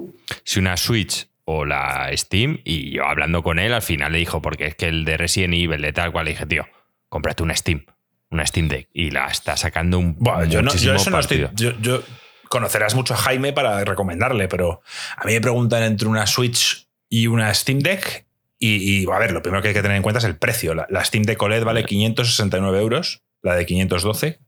si 0.43 0.60
una 0.60 0.78
Switch 0.78 1.28
o 1.43 1.65
la 1.65 2.10
Steam, 2.15 2.62
y 2.63 2.91
yo 2.91 3.06
hablando 3.06 3.43
con 3.43 3.60
él 3.60 3.74
al 3.74 3.82
final 3.82 4.13
le 4.13 4.19
dijo, 4.19 4.41
porque 4.41 4.67
es 4.67 4.76
que 4.76 4.88
el 4.88 5.04
de 5.04 5.17
Resident 5.17 5.54
Evil 5.54 5.82
de 5.82 5.93
tal 5.93 6.12
cual, 6.12 6.26
le 6.26 6.32
dije, 6.32 6.45
tío, 6.45 6.67
cómprate 7.10 7.43
una 7.43 7.56
Steam, 7.56 7.86
una 8.30 8.45
Steam 8.45 8.67
Deck, 8.67 8.88
y 8.93 9.12
la 9.12 9.28
está 9.28 9.58
sacando 9.58 10.00
un... 10.00 10.15
Bueno, 10.17 10.45
yo, 10.45 10.62
no, 10.62 10.74
yo 10.76 10.95
eso 10.95 11.10
no 11.10 11.19
estoy... 11.19 11.48
yo, 11.56 12.04
conocerás 12.50 12.95
mucho 12.95 13.13
a 13.13 13.17
Jaime 13.17 13.54
para 13.54 13.84
recomendarle, 13.86 14.48
pero 14.48 14.82
a 15.15 15.26
mí 15.26 15.34
me 15.34 15.41
preguntan 15.41 15.84
entre 15.84 16.08
una 16.08 16.28
Switch 16.28 16.88
y 17.08 17.28
una 17.28 17.54
Steam 17.54 17.80
Deck. 17.80 18.26
Y, 18.62 19.10
a 19.10 19.17
ver, 19.17 19.32
lo 19.32 19.41
primero 19.41 19.62
que 19.62 19.69
hay 19.69 19.74
que 19.74 19.82
tener 19.82 19.95
en 19.95 20.04
cuenta 20.04 20.19
es 20.19 20.26
el 20.26 20.36
precio. 20.36 20.76
La, 20.76 21.06
Steam 21.06 21.24
Deck 21.24 21.41
OLED 21.41 21.63
vale 21.63 21.86
569 21.86 22.80
euros, 22.80 23.24
la 23.41 23.56
de 23.56 23.65
512. 23.65 24.39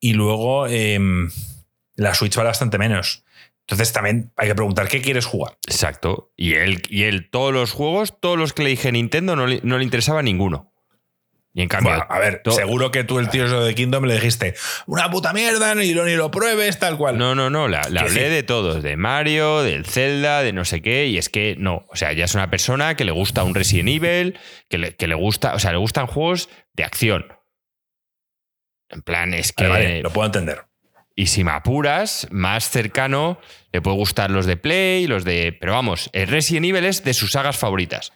Y 0.00 0.14
luego 0.14 0.66
em, 0.66 1.30
la 1.94 2.14
Switch 2.14 2.34
vale 2.34 2.48
bastante 2.48 2.78
menos. 2.78 3.22
Entonces 3.60 3.92
también 3.92 4.32
hay 4.34 4.48
que 4.48 4.56
preguntar 4.56 4.88
qué 4.88 5.00
quieres 5.00 5.24
jugar. 5.24 5.56
Exacto. 5.68 6.32
Y 6.36 6.54
él, 6.54 6.82
y 6.88 7.04
él 7.04 7.30
todos 7.30 7.52
los 7.52 7.70
juegos, 7.70 8.18
todos 8.18 8.36
los 8.36 8.52
que 8.52 8.64
le 8.64 8.70
dije 8.70 8.90
Nintendo, 8.90 9.36
no 9.36 9.46
no 9.46 9.78
le 9.78 9.84
interesaba 9.84 10.22
ninguno. 10.22 10.69
Y 11.52 11.62
en 11.62 11.68
cambio. 11.68 11.92
a 12.08 12.18
ver, 12.20 12.42
seguro 12.50 12.92
que 12.92 13.02
tú, 13.02 13.18
el 13.18 13.28
tío 13.28 13.48
de 13.62 13.74
Kingdom, 13.74 14.04
le 14.04 14.14
dijiste 14.14 14.54
una 14.86 15.10
puta 15.10 15.32
mierda, 15.32 15.74
ni 15.74 15.92
lo, 15.92 16.04
ni 16.04 16.14
lo 16.14 16.30
pruebes, 16.30 16.78
tal 16.78 16.96
cual. 16.96 17.18
No, 17.18 17.34
no, 17.34 17.50
no. 17.50 17.66
La, 17.66 17.80
hablé 17.80 18.28
de 18.28 18.44
todos: 18.44 18.84
de 18.84 18.96
Mario, 18.96 19.62
del 19.62 19.84
Zelda, 19.84 20.42
de 20.42 20.52
no 20.52 20.64
sé 20.64 20.80
qué. 20.80 21.06
Y 21.06 21.18
es 21.18 21.28
que 21.28 21.56
no. 21.58 21.86
O 21.88 21.96
sea, 21.96 22.12
ya 22.12 22.24
es 22.24 22.34
una 22.34 22.50
persona 22.50 22.94
que 22.94 23.04
le 23.04 23.10
gusta 23.10 23.42
un 23.42 23.54
Resident 23.54 23.88
Evil, 23.88 24.38
que 24.68 24.78
le, 24.78 24.94
que 24.94 25.08
le 25.08 25.16
gusta. 25.16 25.54
O 25.54 25.58
sea, 25.58 25.72
le 25.72 25.78
gustan 25.78 26.06
juegos 26.06 26.48
de 26.74 26.84
acción. 26.84 27.26
En 28.88 29.02
plan, 29.02 29.34
es 29.34 29.52
que. 29.52 29.66
Vale, 29.66 30.02
lo 30.02 30.10
puedo 30.10 30.26
entender. 30.26 30.66
Y 31.16 31.26
si 31.26 31.42
me 31.42 31.50
apuras, 31.50 32.28
más 32.30 32.70
cercano, 32.70 33.40
le 33.72 33.82
puede 33.82 33.96
gustar 33.96 34.30
los 34.30 34.46
de 34.46 34.56
Play, 34.56 35.08
los 35.08 35.24
de. 35.24 35.56
Pero 35.58 35.72
vamos, 35.72 36.10
el 36.12 36.28
Resident 36.28 36.66
Evil 36.66 36.84
es 36.84 37.02
de 37.02 37.12
sus 37.12 37.32
sagas 37.32 37.58
favoritas. 37.58 38.12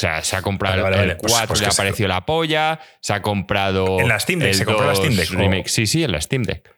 O 0.00 0.06
sea, 0.08 0.24
se 0.24 0.34
ha 0.34 0.40
comprado 0.40 0.88
el 0.88 1.14
4, 1.18 1.18
pues, 1.20 1.46
pues 1.46 1.60
le 1.60 1.66
ha 1.66 1.68
aparecido 1.68 2.08
la 2.08 2.24
polla, 2.24 2.80
se 3.02 3.12
ha 3.12 3.20
comprado. 3.20 4.00
En 4.00 4.08
la 4.08 4.18
Steam 4.18 4.38
Deck, 4.38 4.54
se 4.54 4.64
compró 4.64 4.86
la 4.86 4.94
Steam 4.94 5.14
Deck. 5.14 5.68
Sí, 5.68 5.86
sí, 5.86 6.02
en 6.02 6.12
la 6.12 6.22
Steam 6.22 6.42
Deck. 6.42 6.74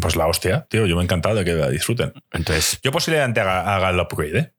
Pues 0.00 0.14
la 0.14 0.28
hostia, 0.28 0.64
tío, 0.70 0.86
yo 0.86 0.94
me 0.94 1.02
he 1.02 1.04
encantado 1.04 1.34
de 1.34 1.44
que 1.44 1.54
la 1.54 1.68
disfruten. 1.68 2.12
Entonces, 2.30 2.78
yo 2.80 2.92
posiblemente 2.92 3.40
haga, 3.40 3.74
haga 3.74 3.90
el 3.90 3.98
upgrade, 3.98 4.38
¿eh? 4.38 4.52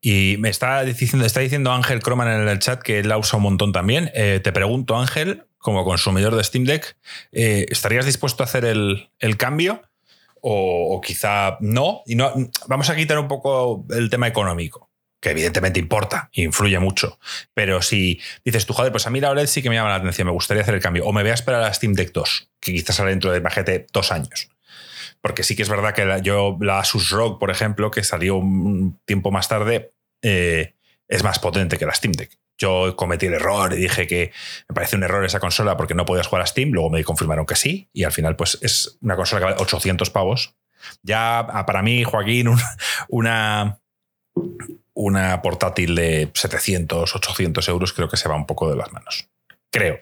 Y 0.00 0.34
me 0.40 0.48
está 0.48 0.82
diciendo, 0.82 1.24
está 1.24 1.38
diciendo 1.38 1.70
Ángel 1.70 2.02
Croman 2.02 2.26
en 2.26 2.48
el 2.48 2.58
chat 2.58 2.82
que 2.82 2.98
él 2.98 3.08
la 3.08 3.18
usa 3.18 3.36
un 3.36 3.44
montón 3.44 3.70
también. 3.70 4.10
Eh, 4.12 4.40
te 4.42 4.50
pregunto, 4.50 4.98
Ángel, 4.98 5.44
como 5.58 5.84
consumidor 5.84 6.34
de 6.34 6.42
Steam 6.42 6.64
Deck, 6.64 6.96
eh, 7.30 7.66
¿estarías 7.68 8.04
dispuesto 8.04 8.42
a 8.42 8.46
hacer 8.46 8.64
el, 8.64 9.36
cambio? 9.38 9.82
O, 10.40 10.96
o, 10.96 11.00
quizá 11.00 11.56
no. 11.60 12.02
Y 12.04 12.16
no. 12.16 12.32
Vamos 12.66 12.90
a 12.90 12.96
quitar 12.96 13.20
un 13.20 13.28
poco 13.28 13.86
el 13.90 14.10
tema 14.10 14.26
económico 14.26 14.85
que 15.20 15.30
evidentemente 15.30 15.80
importa, 15.80 16.28
influye 16.32 16.78
mucho. 16.78 17.18
Pero 17.54 17.82
si 17.82 18.20
dices 18.44 18.66
tú, 18.66 18.72
joder, 18.72 18.92
pues 18.92 19.06
a 19.06 19.10
mí 19.10 19.20
la 19.20 19.30
OLED 19.30 19.46
sí 19.46 19.62
que 19.62 19.68
me 19.68 19.76
llama 19.76 19.90
la 19.90 19.96
atención, 19.96 20.26
me 20.26 20.32
gustaría 20.32 20.62
hacer 20.62 20.74
el 20.74 20.80
cambio. 20.80 21.04
O 21.06 21.12
me 21.12 21.22
voy 21.22 21.30
a 21.30 21.34
esperar 21.34 21.60
a 21.60 21.64
la 21.64 21.74
Steam 21.74 21.94
Deck 21.94 22.12
2, 22.12 22.50
que 22.60 22.72
quizás 22.72 22.96
sale 22.96 23.10
dentro 23.10 23.32
de 23.32 23.86
dos 23.92 24.12
años. 24.12 24.48
Porque 25.20 25.42
sí 25.42 25.56
que 25.56 25.62
es 25.62 25.68
verdad 25.68 25.94
que 25.94 26.20
yo, 26.22 26.56
la 26.60 26.78
Asus 26.78 27.10
ROG, 27.10 27.38
por 27.38 27.50
ejemplo, 27.50 27.90
que 27.90 28.04
salió 28.04 28.36
un 28.36 29.00
tiempo 29.04 29.30
más 29.30 29.48
tarde, 29.48 29.92
eh, 30.22 30.74
es 31.08 31.24
más 31.24 31.38
potente 31.38 31.78
que 31.78 31.86
la 31.86 31.94
Steam 31.94 32.12
Deck. 32.12 32.38
Yo 32.58 32.96
cometí 32.96 33.26
el 33.26 33.34
error 33.34 33.72
y 33.74 33.76
dije 33.76 34.06
que 34.06 34.32
me 34.68 34.74
parece 34.74 34.96
un 34.96 35.02
error 35.02 35.24
esa 35.24 35.40
consola 35.40 35.76
porque 35.76 35.94
no 35.94 36.06
podías 36.06 36.26
jugar 36.26 36.42
a 36.42 36.46
Steam, 36.46 36.70
luego 36.70 36.90
me 36.90 37.04
confirmaron 37.04 37.44
que 37.44 37.54
sí, 37.54 37.88
y 37.92 38.04
al 38.04 38.12
final 38.12 38.36
pues 38.36 38.58
es 38.62 38.98
una 39.02 39.16
consola 39.16 39.40
que 39.40 39.44
vale 39.44 39.56
800 39.60 40.10
pavos. 40.10 40.54
Ya 41.02 41.40
ah, 41.40 41.66
para 41.66 41.82
mí, 41.82 42.04
Joaquín, 42.04 42.48
una 43.08 43.78
portátil 45.42 45.94
de 45.94 46.30
700, 46.32 47.14
800 47.14 47.68
euros 47.68 47.92
creo 47.92 48.08
que 48.08 48.16
se 48.16 48.28
va 48.28 48.36
un 48.36 48.46
poco 48.46 48.70
de 48.70 48.76
las 48.76 48.92
manos. 48.92 49.28
Creo. 49.70 50.00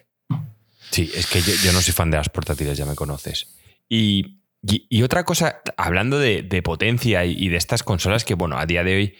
Sí, 0.91 1.11
es 1.13 1.27
que 1.27 1.41
yo, 1.41 1.73
no 1.73 1.81
soy 1.81 1.93
fan 1.93 2.11
de 2.11 2.17
las 2.17 2.29
portátiles, 2.29 2.77
ya 2.77 2.85
me 2.85 2.95
conoces. 2.95 3.55
Y, 3.89 4.39
otra 5.03 5.25
cosa, 5.25 5.61
hablando 5.75 6.17
de, 6.17 6.61
potencia 6.63 7.25
y, 7.25 7.49
de 7.49 7.57
estas 7.57 7.83
consolas 7.83 8.23
que, 8.23 8.35
bueno, 8.35 8.57
a 8.57 8.65
día 8.65 8.83
de 8.83 8.95
hoy, 8.95 9.15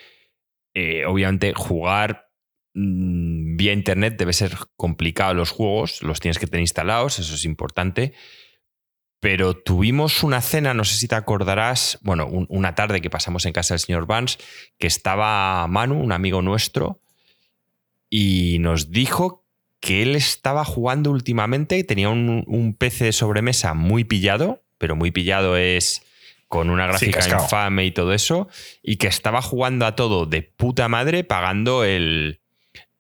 eh, 0.73 1.05
obviamente 1.05 1.53
jugar 1.53 2.29
mm, 2.73 3.57
vía 3.57 3.73
internet 3.73 4.15
debe 4.17 4.33
ser 4.33 4.57
complicado 4.77 5.33
los 5.33 5.51
juegos, 5.51 6.01
los 6.03 6.19
tienes 6.19 6.39
que 6.39 6.47
tener 6.47 6.61
instalados, 6.61 7.19
eso 7.19 7.35
es 7.35 7.45
importante 7.45 8.13
pero 9.25 9.55
tuvimos 9.55 10.21
una 10.21 10.39
cena, 10.39 10.75
no 10.75 10.83
sé 10.83 10.97
si 10.97 11.07
te 11.07 11.15
acordarás, 11.15 11.97
bueno, 12.03 12.27
una 12.27 12.75
tarde 12.75 13.01
que 13.01 13.09
pasamos 13.09 13.47
en 13.47 13.53
casa 13.53 13.73
del 13.73 13.79
señor 13.79 14.05
Vance, 14.05 14.37
que 14.77 14.85
estaba 14.85 15.65
Manu, 15.65 15.99
un 15.99 16.11
amigo 16.11 16.43
nuestro, 16.43 17.01
y 18.07 18.57
nos 18.59 18.91
dijo 18.91 19.43
que 19.79 20.03
él 20.03 20.15
estaba 20.15 20.63
jugando 20.63 21.09
últimamente, 21.09 21.83
tenía 21.83 22.09
un, 22.09 22.75
PC 22.77 23.05
de 23.05 23.13
sobremesa 23.13 23.73
muy 23.73 24.03
pillado, 24.03 24.61
pero 24.77 24.95
muy 24.95 25.09
pillado 25.09 25.57
es 25.57 26.03
con 26.47 26.69
una 26.69 26.85
gráfica 26.85 27.27
infame 27.27 27.87
y 27.87 27.91
todo 27.91 28.13
eso, 28.13 28.47
y 28.83 28.97
que 28.97 29.07
estaba 29.07 29.41
jugando 29.41 29.87
a 29.87 29.95
todo 29.95 30.27
de 30.27 30.43
puta 30.43 30.87
madre 30.87 31.23
pagando 31.23 31.83
el, 31.83 32.41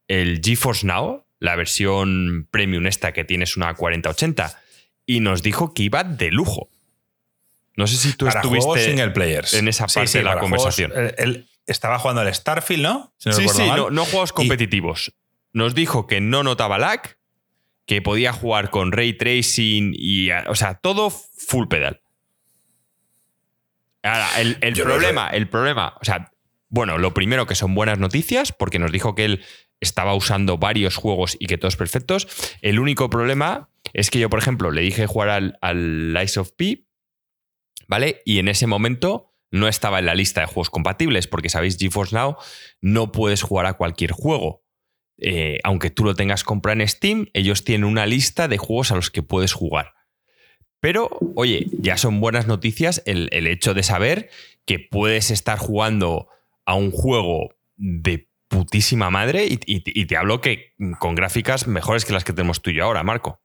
el 0.07 0.41
GeForce 0.43 0.87
Now, 0.87 1.23
la 1.37 1.55
versión 1.55 2.47
premium 2.49 2.87
esta 2.87 3.13
que 3.13 3.25
tienes 3.25 3.57
una 3.57 3.75
4080 3.75 4.64
y 5.05 5.19
nos 5.19 5.43
dijo 5.43 5.73
que 5.73 5.83
iba 5.83 6.03
de 6.03 6.31
lujo. 6.31 6.69
No 7.75 7.87
sé 7.87 7.97
si 7.97 8.13
tú 8.13 8.27
estuviste 8.27 8.85
single 8.85 9.11
players. 9.11 9.53
en 9.53 9.67
esa 9.67 9.87
parte 9.87 10.17
de 10.17 10.23
la 10.23 10.39
conversación. 10.39 10.91
él, 11.17 11.47
estaba 11.67 11.99
jugando 11.99 12.21
al 12.21 12.33
Starfield, 12.33 12.83
¿no? 12.83 13.13
sí, 13.17 13.31
sí, 13.49 13.63
no, 13.91 14.05
juegos 14.05 14.33
competitivos. 14.33 15.13
Nos 15.51 15.73
dijo 15.73 16.05
que 16.05 16.21
no 16.21 16.43
notaba 16.43 16.77
lag, 16.77 17.17
que 17.85 18.01
podía 18.01 18.33
jugar 18.33 18.69
con 18.69 18.91
ray 18.91 19.13
tracing 19.13 19.93
y. 19.95 20.31
O 20.47 20.55
sea, 20.55 20.75
todo 20.75 21.09
full 21.09 21.67
pedal. 21.67 22.01
Ahora, 24.03 24.29
el, 24.39 24.57
el 24.61 24.73
problema, 24.75 25.29
el 25.29 25.49
problema, 25.49 25.95
o 25.99 26.05
sea, 26.05 26.31
bueno, 26.69 26.97
lo 26.97 27.13
primero 27.13 27.47
que 27.47 27.55
son 27.55 27.73
buenas 27.73 27.97
noticias, 27.97 28.51
porque 28.51 28.79
nos 28.79 28.91
dijo 28.91 29.15
que 29.15 29.25
él 29.25 29.43
estaba 29.85 30.13
usando 30.15 30.57
varios 30.57 30.95
juegos 30.97 31.37
y 31.39 31.47
que 31.47 31.57
todos 31.57 31.77
perfectos. 31.77 32.27
El 32.61 32.79
único 32.79 33.09
problema 33.09 33.69
es 33.93 34.09
que 34.09 34.19
yo, 34.19 34.29
por 34.29 34.39
ejemplo, 34.39 34.71
le 34.71 34.81
dije 34.81 35.07
jugar 35.07 35.29
al, 35.29 35.57
al 35.61 36.17
Ice 36.23 36.39
of 36.39 36.51
P, 36.51 36.85
¿vale? 37.87 38.21
Y 38.25 38.39
en 38.39 38.47
ese 38.47 38.67
momento 38.67 39.33
no 39.51 39.67
estaba 39.67 39.99
en 39.99 40.05
la 40.05 40.15
lista 40.15 40.41
de 40.41 40.47
juegos 40.47 40.69
compatibles, 40.69 41.27
porque 41.27 41.49
sabéis, 41.49 41.77
GeForce 41.77 42.15
Now 42.15 42.35
no 42.81 43.11
puedes 43.11 43.41
jugar 43.41 43.65
a 43.65 43.73
cualquier 43.73 44.11
juego. 44.11 44.63
Eh, 45.17 45.59
aunque 45.63 45.89
tú 45.89 46.03
lo 46.03 46.13
tengas 46.13 46.43
comprado 46.43 46.81
en 46.81 46.87
Steam, 46.87 47.27
ellos 47.33 47.63
tienen 47.63 47.85
una 47.85 48.05
lista 48.05 48.47
de 48.47 48.57
juegos 48.57 48.91
a 48.91 48.95
los 48.95 49.11
que 49.11 49.23
puedes 49.23 49.53
jugar. 49.53 49.93
Pero, 50.81 51.09
oye, 51.35 51.67
ya 51.79 51.97
son 51.97 52.19
buenas 52.19 52.47
noticias 52.47 53.01
el, 53.05 53.29
el 53.31 53.47
hecho 53.47 53.73
de 53.73 53.83
saber 53.83 54.29
que 54.65 54.79
puedes 54.79 55.31
estar 55.31 55.57
jugando 55.57 56.27
a 56.65 56.75
un 56.75 56.91
juego 56.91 57.55
de 57.77 58.29
putísima 58.55 59.09
madre 59.09 59.45
y, 59.47 60.05
te 60.05 60.17
hablo 60.17 60.39
que 60.39 60.73
con 60.99 61.13
gráficas 61.13 61.67
mejores 61.67 62.05
que 62.05 62.13
las 62.13 62.23
que 62.23 62.31
tenemos 62.31 62.61
tú 62.61 62.69
y 62.69 62.75
yo 62.75 62.85
ahora, 62.85 63.03
Marco. 63.03 63.41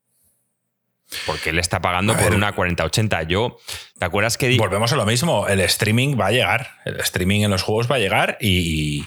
Porque 1.27 1.51
él 1.51 1.59
está 1.59 1.81
pagando 1.81 2.17
por 2.17 2.33
una 2.33 2.53
4080. 2.53 3.25
Yo, 3.25 3.57
¿te 3.99 4.05
acuerdas 4.05 4.39
que... 4.39 4.57
Volvemos 4.57 4.93
a 4.93 4.97
lo 4.97 5.05
mismo, 5.05 5.49
el 5.49 5.59
streaming 5.61 6.17
va 6.17 6.29
a 6.29 6.31
llegar, 6.31 6.71
el 6.85 7.01
streaming 7.01 7.41
en 7.41 7.51
los 7.51 7.63
juegos 7.63 7.91
va 7.91 7.97
a 7.97 7.99
llegar 7.99 8.39
y, 8.41 9.05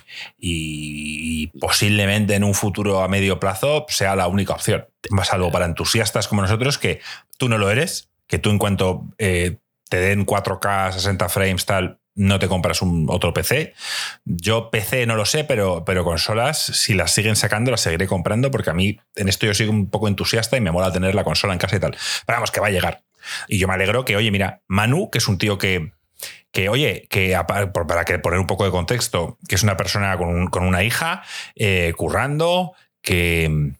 posiblemente 1.61 2.35
en 2.35 2.43
un 2.43 2.53
futuro 2.53 3.01
a 3.01 3.07
medio 3.07 3.39
plazo 3.39 3.85
sea 3.87 4.17
la 4.17 4.27
única 4.27 4.53
opción. 4.53 4.85
Salvo 5.23 5.49
para 5.49 5.65
entusiastas 5.65 6.27
como 6.27 6.41
nosotros, 6.41 6.77
que 6.77 6.99
tú 7.37 7.47
no 7.47 7.57
lo 7.57 7.71
eres, 7.71 8.09
que 8.27 8.37
tú 8.37 8.49
en 8.49 8.57
cuanto 8.57 9.05
eh, 9.17 9.59
te 9.87 9.97
den 10.01 10.25
4K, 10.25 10.91
60 10.91 11.29
frames, 11.29 11.65
tal, 11.65 11.99
no 12.15 12.39
te 12.39 12.47
compras 12.47 12.81
un 12.81 13.07
otro 13.09 13.33
PC. 13.33 13.73
Yo 14.25 14.69
PC 14.69 15.05
no 15.05 15.15
lo 15.15 15.25
sé, 15.25 15.43
pero, 15.43 15.83
pero 15.85 16.03
consolas, 16.03 16.63
si 16.63 16.93
las 16.93 17.11
siguen 17.11 17.35
sacando, 17.35 17.71
las 17.71 17.81
seguiré 17.81 18.07
comprando 18.07 18.51
porque 18.51 18.69
a 18.69 18.73
mí 18.73 18.99
en 19.15 19.29
esto 19.29 19.45
yo 19.45 19.53
soy 19.53 19.67
un 19.67 19.89
poco 19.89 20.07
entusiasta 20.07 20.57
y 20.57 20.61
me 20.61 20.71
mola 20.71 20.91
tener 20.91 21.15
la 21.15 21.23
consola 21.23 21.53
en 21.53 21.59
casa 21.59 21.75
y 21.75 21.79
tal. 21.79 21.91
Pero 22.25 22.37
vamos, 22.37 22.51
que 22.51 22.59
va 22.59 22.67
a 22.67 22.71
llegar. 22.71 23.03
Y 23.47 23.57
yo 23.57 23.67
me 23.67 23.73
alegro 23.73 24.05
que, 24.05 24.15
oye, 24.15 24.31
mira, 24.31 24.61
Manu, 24.67 25.09
que 25.09 25.17
es 25.17 25.27
un 25.27 25.37
tío 25.37 25.57
que, 25.57 25.93
que 26.51 26.69
oye, 26.69 27.07
que 27.09 27.39
para 27.47 28.05
que 28.05 28.19
poner 28.19 28.39
un 28.39 28.47
poco 28.47 28.65
de 28.65 28.71
contexto, 28.71 29.37
que 29.47 29.55
es 29.55 29.63
una 29.63 29.77
persona 29.77 30.17
con, 30.17 30.63
una 30.63 30.83
hija, 30.83 31.23
eh, 31.55 31.93
currando, 31.95 32.73
que 33.01 33.73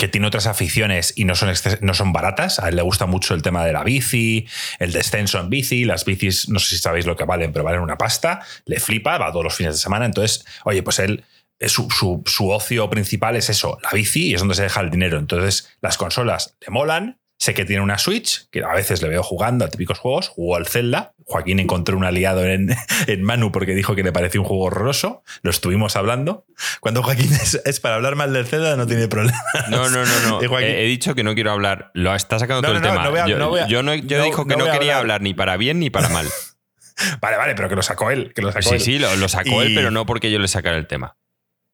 que 0.00 0.08
tiene 0.08 0.26
otras 0.26 0.46
aficiones 0.46 1.12
y 1.14 1.26
no 1.26 1.34
son, 1.34 1.52
no 1.82 1.92
son 1.92 2.12
baratas. 2.14 2.58
A 2.58 2.70
él 2.70 2.76
le 2.76 2.80
gusta 2.80 3.04
mucho 3.04 3.34
el 3.34 3.42
tema 3.42 3.66
de 3.66 3.74
la 3.74 3.84
bici, 3.84 4.48
el 4.78 4.92
descenso 4.92 5.38
en 5.38 5.50
bici. 5.50 5.84
Las 5.84 6.06
bicis, 6.06 6.48
no 6.48 6.58
sé 6.58 6.70
si 6.70 6.78
sabéis 6.78 7.04
lo 7.04 7.16
que 7.16 7.24
valen, 7.24 7.52
pero 7.52 7.66
valen 7.66 7.82
una 7.82 7.98
pasta. 7.98 8.40
Le 8.64 8.80
flipa, 8.80 9.18
va 9.18 9.30
todos 9.30 9.44
los 9.44 9.54
fines 9.54 9.74
de 9.74 9.78
semana. 9.78 10.06
Entonces, 10.06 10.46
oye, 10.64 10.82
pues 10.82 11.00
él, 11.00 11.22
su, 11.66 11.90
su, 11.90 12.22
su 12.24 12.48
ocio 12.48 12.88
principal 12.88 13.36
es 13.36 13.50
eso, 13.50 13.78
la 13.82 13.90
bici, 13.90 14.28
y 14.28 14.34
es 14.34 14.40
donde 14.40 14.54
se 14.54 14.62
deja 14.62 14.80
el 14.80 14.88
dinero. 14.88 15.18
Entonces, 15.18 15.68
las 15.82 15.98
consolas 15.98 16.56
le 16.62 16.70
molan, 16.70 17.20
Sé 17.40 17.54
que 17.54 17.64
tiene 17.64 17.80
una 17.80 17.96
Switch, 17.96 18.50
que 18.50 18.62
a 18.62 18.74
veces 18.74 19.00
le 19.00 19.08
veo 19.08 19.22
jugando 19.22 19.64
a 19.64 19.68
típicos 19.68 19.98
juegos, 19.98 20.28
jugó 20.28 20.56
al 20.56 20.66
Zelda. 20.66 21.14
Joaquín 21.30 21.60
encontró 21.60 21.96
un 21.96 22.04
aliado 22.04 22.44
en, 22.44 22.74
en 23.06 23.22
Manu 23.22 23.52
porque 23.52 23.74
dijo 23.74 23.94
que 23.94 24.02
le 24.02 24.12
pareció 24.12 24.40
un 24.40 24.46
juego 24.46 24.64
horroroso. 24.64 25.22
Lo 25.42 25.50
estuvimos 25.50 25.94
hablando. 25.94 26.44
Cuando 26.80 27.04
Joaquín 27.04 27.30
es, 27.32 27.80
para 27.80 27.94
hablar 27.94 28.16
mal 28.16 28.32
del 28.32 28.46
Zelda, 28.46 28.76
no 28.76 28.86
tiene 28.86 29.06
problema. 29.06 29.38
No, 29.68 29.88
no, 29.88 30.04
no, 30.04 30.40
no. 30.40 30.58
he, 30.58 30.84
dicho 30.86 31.14
que 31.14 31.22
no 31.22 31.34
quiero 31.34 31.52
hablar. 31.52 31.92
Lo 31.94 32.12
está 32.14 32.40
sacando 32.40 32.62
todo 32.62 32.76
el 32.76 32.82
tema. 32.82 33.26
yo, 33.26 33.82
no, 33.82 33.94
yo 33.94 34.22
dijo 34.24 34.44
que 34.46 34.56
no, 34.56 34.70
quería 34.70 34.98
hablar. 34.98 35.22
ni 35.22 35.32
para 35.32 35.56
bien 35.56 35.78
ni 35.78 35.88
para 35.88 36.08
mal. 36.08 36.26
vale, 37.20 37.36
vale, 37.36 37.54
pero 37.54 37.68
que 37.68 37.76
lo 37.76 37.82
sacó 37.82 38.10
él. 38.10 38.32
Que 38.34 38.42
lo 38.42 38.50
sacó 38.50 38.68
sí, 38.68 38.74
él. 38.74 38.80
sí, 38.80 38.98
lo, 38.98 39.28
sacó 39.28 39.62
él, 39.62 39.72
pero 39.74 39.92
no 39.92 40.06
porque 40.06 40.32
yo 40.32 40.40
le 40.40 40.48
sacara 40.48 40.76
el 40.76 40.88
tema. 40.88 41.16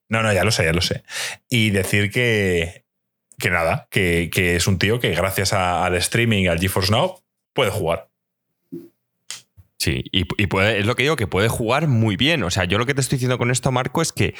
No, 0.08 0.22
no, 0.22 0.32
ya 0.34 0.44
lo 0.44 0.50
sé, 0.50 0.64
ya 0.64 0.72
lo 0.72 0.82
sé. 0.82 1.02
Y 1.48 1.70
decir 1.70 2.10
que, 2.10 2.84
que 3.38 3.50
nada, 3.50 3.88
que, 3.90 4.28
es 4.56 4.66
un 4.66 4.78
tío 4.78 5.00
que 5.00 5.14
gracias 5.14 5.54
al 5.54 5.94
streaming, 5.96 6.48
al 6.48 6.60
GeForce 6.60 6.92
Now, 6.92 7.22
puede 7.54 7.70
jugar. 7.70 8.10
Sí, 9.78 10.04
y, 10.10 10.24
puede, 10.24 10.78
es 10.78 10.86
lo 10.86 10.96
que 10.96 11.02
digo, 11.02 11.16
que 11.16 11.26
puede 11.26 11.48
jugar 11.48 11.86
muy 11.86 12.16
bien. 12.16 12.42
O 12.42 12.50
sea, 12.50 12.64
yo 12.64 12.78
lo 12.78 12.86
que 12.86 12.94
te 12.94 13.00
estoy 13.00 13.16
diciendo 13.16 13.38
con 13.38 13.50
esto, 13.50 13.70
Marco, 13.72 14.00
es 14.00 14.12
que 14.12 14.34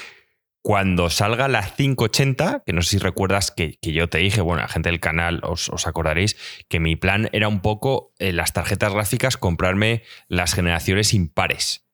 cuando 0.63 1.11
salga 1.11 1.47
la 1.47 1.63
580, 1.63 2.65
que 2.67 2.73
no 2.73 2.83
sé 2.83 2.91
si 2.91 2.99
recuerdas 2.99 3.53
que, 3.53 3.79
yo 3.83 4.09
te 4.09 4.19
dije, 4.19 4.41
bueno, 4.41 4.63
la 4.63 4.69
gente 4.69 4.89
del 4.89 4.99
canal 4.99 5.41
os, 5.45 5.71
acordaréis, 5.87 6.37
que 6.69 6.81
mi 6.81 6.97
plan 6.97 7.29
era 7.33 7.49
un 7.49 7.61
poco 7.61 8.13
en 8.19 8.31
eh, 8.31 8.33
las 8.33 8.53
tarjetas 8.53 8.93
gráficas 8.93 9.37
comprarme 9.37 10.03
las 10.27 10.55
generaciones 10.55 11.15
impares. 11.15 11.87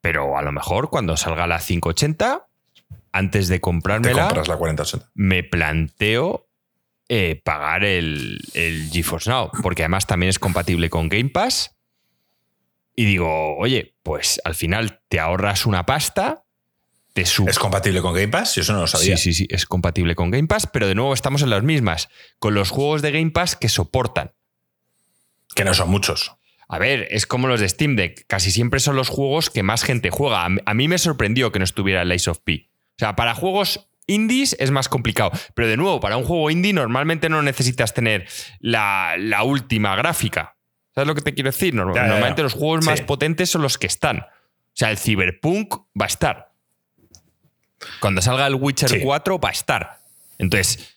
Pero 0.00 0.38
a 0.38 0.42
lo 0.42 0.52
mejor 0.52 0.90
cuando 0.90 1.16
salga 1.16 1.46
la 1.46 1.58
580, 1.58 2.46
antes 3.10 3.48
de 3.48 3.60
comprármela, 3.60 4.28
me 5.14 5.42
planteo 5.42 6.46
eh, 7.08 7.40
pagar 7.42 7.84
el, 7.84 8.38
el 8.54 8.90
GeForce 8.90 9.30
Now, 9.30 9.50
porque 9.62 9.82
además 9.82 10.06
también 10.06 10.30
es 10.30 10.38
compatible 10.38 10.90
con 10.90 11.08
Game 11.08 11.30
Pass. 11.30 11.74
Y 12.96 13.04
digo, 13.04 13.56
oye, 13.56 13.94
pues 14.02 14.40
al 14.44 14.54
final 14.54 15.00
te 15.08 15.20
ahorras 15.20 15.66
una 15.66 15.86
pasta. 15.86 16.44
Te 17.12 17.22
¿Es 17.22 17.58
compatible 17.58 18.02
con 18.02 18.12
Game 18.12 18.28
Pass? 18.28 18.56
Yo 18.56 18.62
eso 18.62 18.72
no 18.72 18.80
lo 18.80 18.86
sabía. 18.86 19.16
Sí, 19.16 19.32
sí, 19.32 19.46
sí, 19.46 19.48
es 19.50 19.66
compatible 19.66 20.14
con 20.14 20.30
Game 20.30 20.48
Pass, 20.48 20.66
pero 20.66 20.88
de 20.88 20.94
nuevo 20.94 21.14
estamos 21.14 21.42
en 21.42 21.50
las 21.50 21.62
mismas, 21.62 22.08
con 22.40 22.54
los 22.54 22.70
juegos 22.70 23.02
de 23.02 23.12
Game 23.12 23.30
Pass 23.30 23.54
que 23.54 23.68
soportan. 23.68 24.32
Que 25.54 25.64
no 25.64 25.74
son 25.74 25.90
muchos. 25.90 26.32
A 26.68 26.78
ver, 26.78 27.06
es 27.10 27.26
como 27.26 27.46
los 27.46 27.60
de 27.60 27.68
Steam 27.68 27.94
Deck. 27.94 28.26
Casi 28.26 28.50
siempre 28.50 28.80
son 28.80 28.96
los 28.96 29.08
juegos 29.08 29.50
que 29.50 29.62
más 29.62 29.84
gente 29.84 30.10
juega. 30.10 30.44
A 30.44 30.74
mí 30.74 30.88
me 30.88 30.98
sorprendió 30.98 31.52
que 31.52 31.58
no 31.58 31.64
estuviera 31.64 32.02
el 32.02 32.10
Ace 32.10 32.30
of 32.30 32.40
P. 32.40 32.68
O 32.96 32.98
sea, 32.98 33.16
para 33.16 33.34
juegos 33.34 33.88
indies 34.06 34.56
es 34.58 34.70
más 34.70 34.88
complicado. 34.88 35.32
Pero 35.54 35.68
de 35.68 35.76
nuevo, 35.76 36.00
para 36.00 36.16
un 36.16 36.24
juego 36.24 36.50
indie 36.50 36.72
normalmente 36.72 37.28
no 37.28 37.42
necesitas 37.42 37.94
tener 37.94 38.26
la, 38.60 39.16
última 39.44 39.96
gráfica. 39.96 40.56
¿Sabes 40.94 41.08
lo 41.08 41.14
que 41.14 41.22
te 41.22 41.34
quiero 41.34 41.50
decir? 41.50 41.74
Normalmente 41.74 42.42
los 42.42 42.52
juegos 42.52 42.84
más 42.84 43.00
potentes 43.00 43.50
son 43.50 43.62
los 43.62 43.78
que 43.78 43.86
están. 43.86 44.20
O 44.20 44.76
sea, 44.76 44.90
el 44.90 44.98
Cyberpunk 44.98 45.74
va 46.00 46.04
a 46.04 46.08
estar. 46.08 46.52
Cuando 48.00 48.22
salga 48.22 48.46
el 48.46 48.54
Witcher 48.54 49.02
4 49.02 49.38
va 49.38 49.48
a 49.48 49.52
estar. 49.52 49.98
Entonces, 50.38 50.96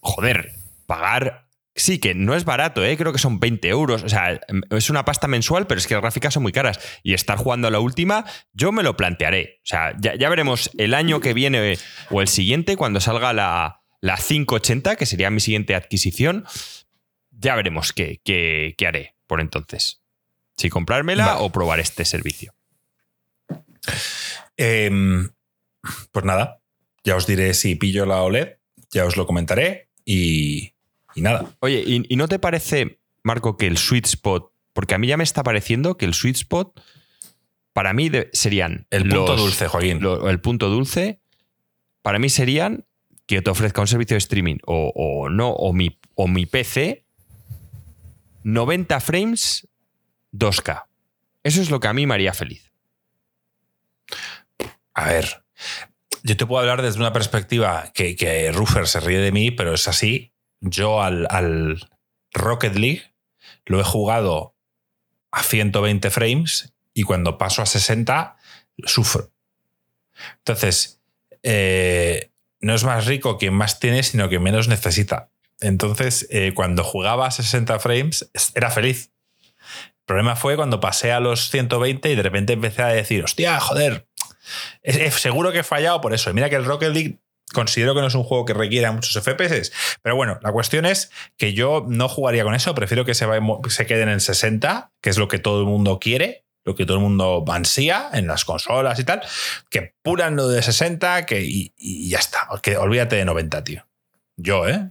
joder, 0.00 0.52
pagar 0.86 1.44
Sí, 1.76 1.98
que 1.98 2.14
no 2.14 2.36
es 2.36 2.44
barato, 2.44 2.84
¿eh? 2.84 2.96
creo 2.96 3.12
que 3.12 3.18
son 3.18 3.40
20 3.40 3.68
euros. 3.68 4.04
O 4.04 4.08
sea, 4.08 4.40
es 4.70 4.90
una 4.90 5.04
pasta 5.04 5.26
mensual, 5.26 5.66
pero 5.66 5.80
es 5.80 5.88
que 5.88 5.94
las 5.94 6.02
gráficas 6.02 6.32
son 6.32 6.44
muy 6.44 6.52
caras. 6.52 6.78
Y 7.02 7.14
estar 7.14 7.36
jugando 7.36 7.66
a 7.66 7.70
la 7.70 7.80
última, 7.80 8.24
yo 8.52 8.70
me 8.70 8.84
lo 8.84 8.96
plantearé. 8.96 9.58
O 9.64 9.66
sea, 9.66 9.92
ya, 9.98 10.28
veremos 10.28 10.70
el 10.78 10.94
año 10.94 11.20
que 11.20 11.34
viene 11.34 11.76
o 12.10 12.20
el 12.20 12.28
siguiente, 12.28 12.76
cuando 12.76 13.00
salga 13.00 13.32
la, 13.32 13.80
la 14.00 14.16
580, 14.16 14.94
que 14.94 15.04
sería 15.04 15.30
mi 15.30 15.40
siguiente 15.40 15.74
adquisición. 15.74 16.44
Ya 17.44 17.54
veremos 17.56 17.92
qué, 17.92 18.22
qué, 18.24 18.74
haré 18.86 19.16
por 19.26 19.42
entonces. 19.42 20.00
Si 20.56 20.70
comprármela 20.70 21.40
o 21.40 21.52
probar 21.52 21.78
este 21.78 22.06
servicio. 22.06 22.54
Em, 24.56 25.28
pues 26.10 26.24
nada, 26.24 26.62
ya 27.04 27.16
os 27.16 27.26
diré 27.26 27.52
si 27.52 27.74
pillo 27.74 28.06
la 28.06 28.22
OLED, 28.22 28.56
ya 28.90 29.04
os 29.04 29.18
lo 29.18 29.26
comentaré 29.26 29.90
y, 30.06 30.72
y 31.14 31.20
nada. 31.20 31.54
Oye, 31.60 31.84
¿y, 31.86 32.16
no 32.16 32.28
te 32.28 32.38
parece, 32.38 32.98
Marco, 33.22 33.58
que 33.58 33.66
el 33.66 33.76
sweet 33.76 34.06
spot, 34.06 34.50
porque 34.72 34.94
a 34.94 34.98
mí 34.98 35.06
ya 35.06 35.18
me 35.18 35.24
está 35.24 35.42
pareciendo 35.42 35.98
que 35.98 36.06
el 36.06 36.14
sweet 36.14 36.36
spot 36.36 36.80
para 37.74 37.92
mí 37.92 38.10
serían... 38.32 38.86
El 38.88 39.06
punto 39.06 39.36
dulce, 39.36 39.68
Joaquín. 39.68 40.00
el 40.02 40.40
punto 40.40 40.70
dulce, 40.70 41.20
para 42.00 42.18
mí 42.18 42.30
serían 42.30 42.86
que 43.26 43.42
te 43.42 43.50
ofrezca 43.50 43.82
un 43.82 43.86
servicio 43.86 44.14
de 44.14 44.20
streaming 44.20 44.56
o, 44.64 45.28
no, 45.28 45.50
o 45.50 45.74
mi, 45.74 45.98
o 46.14 46.26
mi 46.26 46.46
PC, 46.46 47.03
90 48.44 49.00
frames, 49.00 49.68
2K. 50.32 50.84
Eso 51.42 51.60
es 51.60 51.70
lo 51.70 51.80
que 51.80 51.88
a 51.88 51.92
mí 51.92 52.06
me 52.06 52.14
haría 52.14 52.32
feliz. 52.32 52.70
A 54.94 55.08
ver, 55.08 55.42
yo 56.22 56.36
te 56.36 56.46
puedo 56.46 56.60
hablar 56.60 56.82
desde 56.82 57.00
una 57.00 57.12
perspectiva 57.12 57.90
que, 57.92 58.14
que 58.14 58.52
Ruffer 58.52 58.86
se 58.86 59.00
ríe 59.00 59.18
de 59.18 59.32
mí, 59.32 59.50
pero 59.50 59.74
es 59.74 59.88
así 59.88 60.30
yo 60.64 61.02
al, 61.02 61.88
Rocket 62.32 62.74
League 62.74 63.14
lo 63.64 63.80
he 63.80 63.84
jugado 63.84 64.56
a 65.30 65.42
120 65.42 66.10
frames 66.10 66.72
y 66.92 67.04
cuando 67.04 67.38
paso 67.38 67.62
a 67.62 67.66
60 67.66 68.36
sufro. 68.84 69.30
Entonces, 70.38 71.00
eh, 71.42 72.30
no 72.60 72.74
es 72.74 72.82
más 72.82 73.06
rico 73.06 73.38
quien 73.38 73.54
más 73.54 73.78
tiene, 73.78 74.02
sino 74.02 74.28
quien 74.28 74.42
menos 74.42 74.68
necesita. 74.68 75.30
Entonces, 75.60 76.26
eh, 76.30 76.52
cuando 76.54 76.84
jugaba 76.84 77.26
a 77.26 77.30
60 77.30 77.78
frames, 77.78 78.30
era 78.54 78.70
feliz. 78.70 79.10
El 79.60 80.04
problema 80.06 80.36
fue 80.36 80.56
cuando 80.56 80.80
pasé 80.80 81.12
a 81.12 81.20
los 81.20 81.50
120 81.50 82.10
y 82.10 82.14
de 82.14 82.22
repente 82.22 82.52
empecé 82.52 82.82
a 82.82 82.88
decir, 82.88 83.24
hostia, 83.24 83.58
joder, 83.60 84.06
seguro 85.10 85.52
que 85.52 85.60
he 85.60 85.64
fallado 85.64 86.00
por 86.00 86.12
eso. 86.12 86.32
mira 86.34 86.50
que 86.50 86.56
el 86.56 86.64
Rocket 86.64 86.92
League 86.92 87.18
considero 87.52 87.94
que 87.94 88.00
no 88.00 88.08
es 88.08 88.14
un 88.14 88.24
juego 88.24 88.44
que 88.44 88.54
requiera 88.54 88.92
muchos 88.92 89.22
FPS. 89.22 89.72
Pero 90.02 90.16
bueno, 90.16 90.38
la 90.42 90.52
cuestión 90.52 90.84
es 90.84 91.10
que 91.36 91.54
yo 91.54 91.86
no 91.88 92.08
jugaría 92.08 92.44
con 92.44 92.54
eso, 92.54 92.74
prefiero 92.74 93.04
que 93.04 93.14
se, 93.14 93.26
se 93.68 93.86
queden 93.86 94.08
en 94.08 94.20
60, 94.20 94.92
que 95.00 95.10
es 95.10 95.18
lo 95.18 95.28
que 95.28 95.38
todo 95.38 95.60
el 95.60 95.66
mundo 95.66 95.98
quiere, 95.98 96.44
lo 96.64 96.74
que 96.74 96.86
todo 96.86 96.96
el 96.96 97.02
mundo 97.02 97.44
ansía 97.48 98.10
en 98.12 98.26
las 98.26 98.44
consolas 98.44 98.98
y 98.98 99.04
tal, 99.04 99.22
que 99.70 99.94
puran 100.02 100.36
lo 100.36 100.48
de 100.48 100.62
60 100.62 101.26
que, 101.26 101.42
y, 101.42 102.08
ya 102.08 102.18
está. 102.18 102.48
Que 102.62 102.76
olvídate 102.76 103.16
de 103.16 103.24
90, 103.24 103.64
tío. 103.64 103.86
Yo, 104.36 104.68
¿eh? 104.68 104.90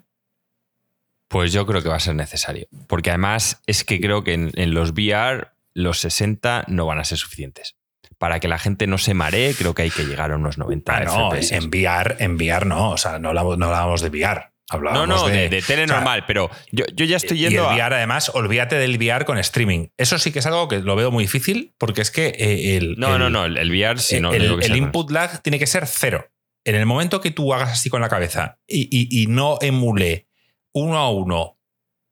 Pues 1.33 1.51
yo 1.51 1.65
creo 1.65 1.81
que 1.83 1.89
va 1.89 1.97
a 1.97 1.99
ser 1.99 2.15
necesario. 2.15 2.67
Porque 2.87 3.09
además 3.09 3.61
es 3.67 3.83
que 3.83 3.99
creo 3.99 4.23
que 4.23 4.33
en, 4.33 4.51
en 4.55 4.73
los 4.73 4.91
VR 4.91 5.49
los 5.73 5.99
60 5.99 6.65
no 6.67 6.85
van 6.85 6.99
a 6.99 7.03
ser 7.03 7.17
suficientes 7.17 7.75
para 8.23 8.39
que 8.39 8.47
la 8.47 8.57
gente 8.57 8.87
no 8.87 8.97
se 8.97 9.13
maree, 9.13 9.53
creo 9.53 9.73
que 9.73 9.81
hay 9.81 9.89
que 9.89 10.05
llegar 10.05 10.31
a 10.31 10.37
unos 10.37 10.57
90 10.57 10.95
ah, 10.95 11.03
no, 11.03 11.31
Enviar, 11.33 12.15
enviar 12.19 12.65
no, 12.65 12.91
o 12.91 12.97
sea, 12.97 13.19
no 13.19 13.27
hablamos, 13.27 13.57
no 13.57 13.65
hablábamos 13.65 14.01
de 14.01 14.07
VR. 14.07 14.51
no, 14.71 15.05
no, 15.05 15.27
de, 15.27 15.61
tele 15.61 15.85
normal, 15.87 16.23
pero 16.25 16.49
yo, 16.71 16.85
ya 16.93 17.17
estoy 17.17 17.39
yendo. 17.39 17.63
Y 17.63 17.65
el 17.65 17.75
VR, 17.75 17.95
además, 17.95 18.31
olvídate 18.33 18.77
del 18.77 18.95
VR 18.95 19.25
con 19.25 19.37
streaming. 19.39 19.87
Eso 19.97 20.17
sí 20.19 20.31
que 20.31 20.39
es 20.39 20.45
algo 20.45 20.69
que 20.69 20.79
lo 20.79 20.95
veo 20.95 21.11
muy 21.11 21.25
difícil 21.25 21.73
porque 21.77 22.01
es 22.01 22.11
que 22.11 22.27
eh, 22.27 22.77
el. 22.77 22.95
No, 22.97 23.17
no, 23.17 23.29
no, 23.29 23.43
el, 23.43 23.69
VR, 23.69 23.99
si 23.99 24.21
no. 24.21 24.31
El, 24.33 24.73
input 24.73 25.11
lag 25.11 25.41
tiene 25.41 25.59
que 25.59 25.67
ser 25.67 25.85
cero. 25.85 26.29
En 26.63 26.75
el 26.75 26.85
momento 26.85 27.19
que 27.19 27.31
tú 27.31 27.53
hagas 27.53 27.71
así 27.73 27.89
con 27.89 27.99
la 27.99 28.07
cabeza 28.07 28.57
y, 28.65 29.25
no 29.27 29.57
emule 29.59 30.27
uno 30.73 30.97
a 30.97 31.09
uno 31.09 31.57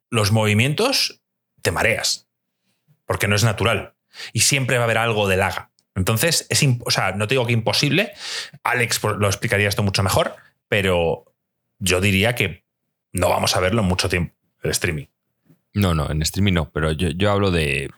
los 0.10 0.32
movimientos, 0.32 1.22
te 1.62 1.72
mareas. 1.72 2.30
Porque 3.06 3.28
no 3.28 3.36
es 3.36 3.44
natural. 3.44 3.96
Y 4.34 4.42
siempre 4.42 4.78
va 4.78 4.84
a 4.84 4.86
haber 4.86 4.98
algo 4.98 5.28
de 5.28 5.38
lag. 5.38 5.70
Entonces, 5.96 6.48
es 6.50 6.64
o 6.86 6.92
sea, 6.92 7.12
no 7.14 7.28
te 7.28 7.34
digo 7.34 7.46
que 7.46 7.54
imposible, 7.54 8.14
Alex 8.64 9.02
lo 9.04 9.28
explicaría 9.28 9.68
esto 9.68 9.84
mucho 9.84 10.04
mejor, 10.04 10.36
pero 10.70 11.34
yo 11.80 12.00
diría 12.00 12.34
que 12.34 12.66
no 13.12 13.30
vamos 13.30 13.56
a 13.56 13.60
verlo 13.60 13.82
en 13.82 13.88
mucho 13.88 14.08
tiempo, 14.08 14.34
el 14.64 14.72
streaming. 14.72 15.08
No, 15.74 15.94
no, 15.94 16.10
en 16.10 16.22
streaming 16.22 16.54
no, 16.54 16.72
pero 16.72 16.92
yo, 16.92 17.32
hablo 17.32 17.52
de 17.52 17.90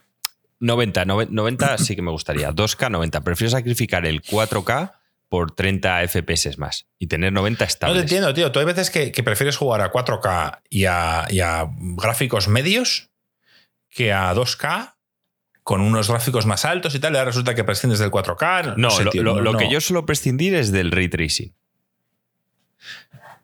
90, 0.60 1.04
90 1.04 1.78
sí 1.78 1.94
que 1.94 2.02
me 2.02 2.10
gustaría. 2.10 2.50
2K, 2.50 2.90
90. 2.90 3.20
Prefiero 3.22 3.50
sacrificar 3.50 4.06
el 4.06 4.22
4K 4.22 4.92
por 5.28 5.52
30 5.52 6.06
FPS 6.06 6.58
más 6.58 6.86
y 6.98 7.06
tener 7.06 7.32
90 7.32 7.64
estables. 7.64 7.94
No 7.94 8.00
te 8.00 8.04
entiendo, 8.04 8.34
tío. 8.34 8.52
Tú 8.52 8.60
hay 8.60 8.66
veces 8.66 8.90
que, 8.90 9.10
prefieres 9.22 9.56
jugar 9.56 9.80
a 9.80 9.90
4K 9.90 10.60
y 10.70 10.84
a, 10.84 11.26
y 11.28 11.40
a, 11.40 11.66
gráficos 11.96 12.48
medios 12.48 13.10
que 13.90 14.12
a 14.12 14.34
2K 14.34 14.94
con 15.62 15.80
unos 15.80 16.08
gráficos 16.08 16.46
más 16.46 16.64
altos 16.64 16.94
y 16.94 17.00
tal. 17.00 17.14
Y 17.14 17.16
ahora 17.16 17.30
resulta 17.30 17.54
que 17.54 17.64
prescindes 17.64 17.98
del 17.98 18.10
4K. 18.10 18.76
No, 18.76 18.90
lo, 19.40 19.56
que 19.56 19.70
yo 19.70 19.80
suelo 19.80 20.06
prescindir 20.06 20.54
es 20.54 20.70
del 20.70 20.90
ray 20.90 21.08
tracing. 21.08 21.54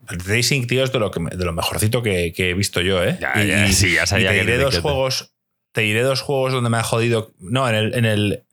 El 0.09 0.19
tracing, 0.19 0.67
tío, 0.67 0.85
es 0.85 0.93
de 0.93 0.99
lo, 0.99 1.11
que, 1.11 1.21
de 1.21 1.45
lo 1.45 1.53
mejorcito 1.53 2.03
que, 2.03 2.33
he 2.37 2.55
visto 2.55 2.81
yo, 2.81 3.03
¿eh? 3.03 3.19
y, 3.69 3.73
sí, 3.73 3.95
ya 3.95 4.07
sabía 4.07 4.31
te 4.31 4.41
diré 4.41 4.59
dos 4.59 4.79
juegos. 4.81 5.33
Te 5.73 5.83
diré 5.83 6.03
dos 6.03 6.21
juegos 6.21 6.53
donde 6.53 6.69
me 6.69 6.79
ha 6.79 6.83
jodido. 6.83 7.33
No, 7.39 7.69
en 7.69 7.77
el, 7.77 7.95
en 7.95 8.05
el 8.05 8.45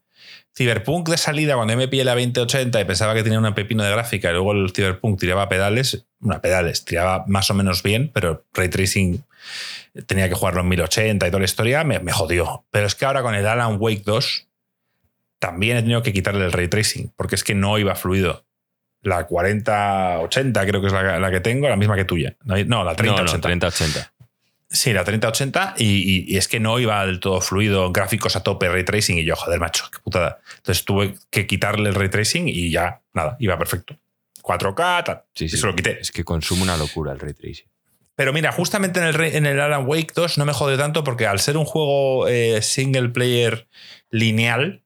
Cyberpunk 0.58 1.10
de 1.10 1.17
salida, 1.17 1.56
cuando 1.56 1.74
yo 1.74 1.78
me 1.78 1.88
pillé 1.88 2.04
la 2.04 2.15
2080 2.15 2.82
y 2.82 2.86
pensaba 2.86 3.13
que 3.13 3.22
tenía 3.22 3.38
una 3.38 3.54
pepino 3.54 3.84
de 3.84 3.91
gráfica 3.91 4.30
y 4.30 4.34
luego 4.34 4.54
el 4.54 4.72
Cyberpunk 4.72 5.20
tiraba 5.20 5.48
pedales, 5.50 6.06
una 6.20 6.41
pedales, 6.41 6.84
tiraba 6.84 7.26
más 7.28 7.52
o 7.52 7.54
menos 7.54 7.84
bien, 7.84 8.10
pero 8.12 8.43
ray 8.54 8.70
tracing 8.70 9.24
tenía 10.08 10.28
que 10.30 10.36
jugarlo 10.36 10.62
en 10.62 10.70
1080 10.70 11.28
y 11.28 11.30
toda 11.30 11.39
la 11.39 11.46
historia, 11.46 11.84
me, 11.84 12.00
me 12.00 12.12
jodió. 12.12 12.65
Pero 12.72 12.88
es 12.88 12.96
que 12.96 13.06
ahora 13.06 13.22
con 13.22 13.36
el 13.36 13.46
Alan 13.46 13.78
Wake 13.80 14.02
2 14.04 14.48
también 15.38 15.78
he 15.78 15.82
tenido 15.82 16.02
que 16.02 16.12
quitarle 16.12 16.46
el 16.46 16.52
ray 16.52 16.67
tracing, 16.67 17.13
porque 17.15 17.36
es 17.36 17.43
que 17.43 17.54
no 17.54 17.78
iba 17.78 17.93
fluido 17.93 18.48
la 19.02 19.26
4080 19.26 20.65
creo 20.65 20.82
que 20.82 20.88
es 20.88 20.93
la, 20.93 21.32
que 21.32 21.39
tengo, 21.39 21.70
la 21.70 21.76
misma 21.76 21.96
que 21.96 22.06
tuya. 22.06 22.36
No, 22.43 22.84
la 22.84 22.96
3080. 22.96 24.13
Sí, 24.69 24.91
la 24.91 25.06
3080 25.06 25.75
y, 25.77 26.34
y, 26.34 26.38
es 26.38 26.49
que 26.49 26.60
no 26.60 26.77
iba 26.77 27.06
del 27.06 27.21
todo 27.21 27.39
fluido, 27.39 27.91
gráficos 27.93 28.36
a 28.36 28.43
tope, 28.43 28.67
ray 28.67 28.84
tracing 28.84 29.17
y 29.17 29.23
yo, 29.23 29.36
joder, 29.36 29.62
macho, 29.62 29.86
qué 29.91 29.99
putada. 29.99 30.39
Entonces 30.58 30.84
tuve 30.84 31.15
que 31.30 31.47
quitarle 31.47 31.89
el 31.89 31.95
ray 31.95 32.10
tracing 32.10 32.49
y 32.49 32.69
ya, 32.69 33.01
nada, 33.13 33.38
iba 33.39 33.58
perfecto. 33.58 33.97
4K, 34.41 35.03
tal. 35.03 35.23
Sí, 35.34 35.47
sí, 35.47 35.58
lo 35.65 35.75
quité. 35.75 35.99
Es 36.01 36.12
que 36.12 36.23
consume 36.23 36.63
una 36.63 36.75
locura 36.75 37.13
el 37.13 37.19
ray 37.19 37.34
tracing. 37.34 37.67
Pero 38.15 38.34
mira, 38.34 38.51
justamente 38.51 38.99
en 38.99 39.06
el, 39.06 39.21
en 39.21 39.45
el 39.45 39.60
Alan 39.60 39.86
Wake 39.86 40.13
2 40.15 40.39
no 40.39 40.45
me 40.45 40.51
jode 40.51 40.75
tanto 40.75 41.03
porque 41.03 41.27
al 41.27 41.39
ser 41.39 41.56
un 41.56 41.65
juego 41.65 42.27
eh, 42.27 42.62
single 42.62 43.10
player 43.10 43.67
lineal, 44.10 44.84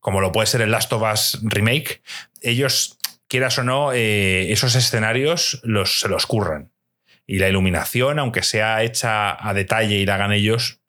como 0.00 0.20
lo 0.20 0.32
puede 0.32 0.46
ser 0.46 0.60
el 0.60 0.70
Last 0.70 0.92
of 0.92 1.02
Us 1.02 1.40
Remake, 1.42 2.02
ellos 2.42 2.98
quieras 3.26 3.58
o 3.58 3.64
no, 3.64 3.92
eh, 3.92 4.52
esos 4.52 4.74
escenarios 4.74 5.60
los, 5.64 6.00
se 6.00 6.08
los 6.08 6.26
curran. 6.26 6.73
Y 7.26 7.38
la 7.38 7.48
iluminación, 7.48 8.18
aunque 8.18 8.42
sea 8.42 8.82
hecha 8.82 9.48
a 9.48 9.54
detalle 9.54 9.96
y 9.96 10.06
la 10.06 10.16
hagan 10.16 10.32
ellos, 10.32 10.80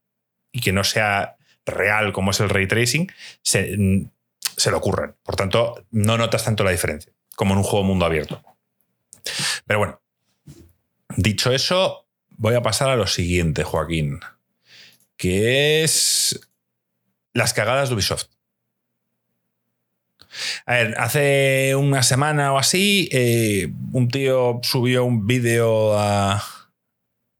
y 0.51 0.61
que 0.61 0.73
no 0.73 0.83
sea 0.83 1.37
real 1.65 2.13
como 2.13 2.31
es 2.31 2.39
el 2.39 2.49
ray 2.49 2.67
tracing, 2.67 3.11
se, 3.41 3.75
mm, 3.77 4.09
se 4.57 4.71
lo 4.71 4.81
curran. 4.81 5.15
Por 5.23 5.35
tanto, 5.35 5.85
no 5.91 6.17
notas 6.17 6.43
tanto 6.43 6.63
la 6.63 6.71
diferencia, 6.71 7.11
como 7.35 7.53
en 7.53 7.59
un 7.59 7.63
juego 7.63 7.85
mundo 7.85 8.05
abierto. 8.05 8.43
Pero 9.65 9.79
bueno, 9.79 10.01
dicho 11.15 11.51
eso, 11.51 12.05
voy 12.29 12.55
a 12.55 12.61
pasar 12.61 12.89
a 12.89 12.95
lo 12.95 13.07
siguiente, 13.07 13.63
Joaquín, 13.63 14.19
que 15.17 15.83
es 15.83 16.49
las 17.33 17.53
cagadas 17.53 17.89
de 17.89 17.95
Ubisoft. 17.95 18.27
A 20.65 20.73
ver, 20.73 20.95
hace 20.97 21.75
una 21.75 22.03
semana 22.03 22.53
o 22.53 22.57
así, 22.57 23.09
eh, 23.11 23.71
un 23.91 24.09
tío 24.09 24.59
subió 24.63 25.05
un 25.05 25.27
vídeo 25.27 25.97
a, 25.97 26.43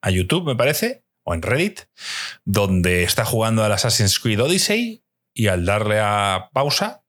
a 0.02 0.10
YouTube, 0.10 0.46
me 0.46 0.56
parece, 0.56 1.04
o 1.24 1.34
en 1.34 1.42
Reddit, 1.42 1.82
donde 2.44 3.04
está 3.04 3.26
jugando 3.26 3.64
al 3.64 3.72
Assassin's 3.72 4.20
Creed 4.20 4.42
Odyssey 4.42 5.04
y 5.34 5.48
al 5.48 5.66
darle 5.66 6.00
a 6.00 6.50
pausa 6.54 7.04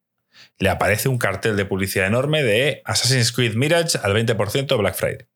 le 0.58 0.70
aparece 0.70 1.08
un 1.08 1.18
cartel 1.18 1.56
de 1.56 1.64
publicidad 1.64 2.06
enorme 2.06 2.42
de 2.42 2.82
Assassin's 2.84 3.32
Creed 3.32 3.54
Mirage 3.54 3.98
al 4.02 4.14
20% 4.14 4.76
Black 4.78 4.94
Friday. 4.94 5.26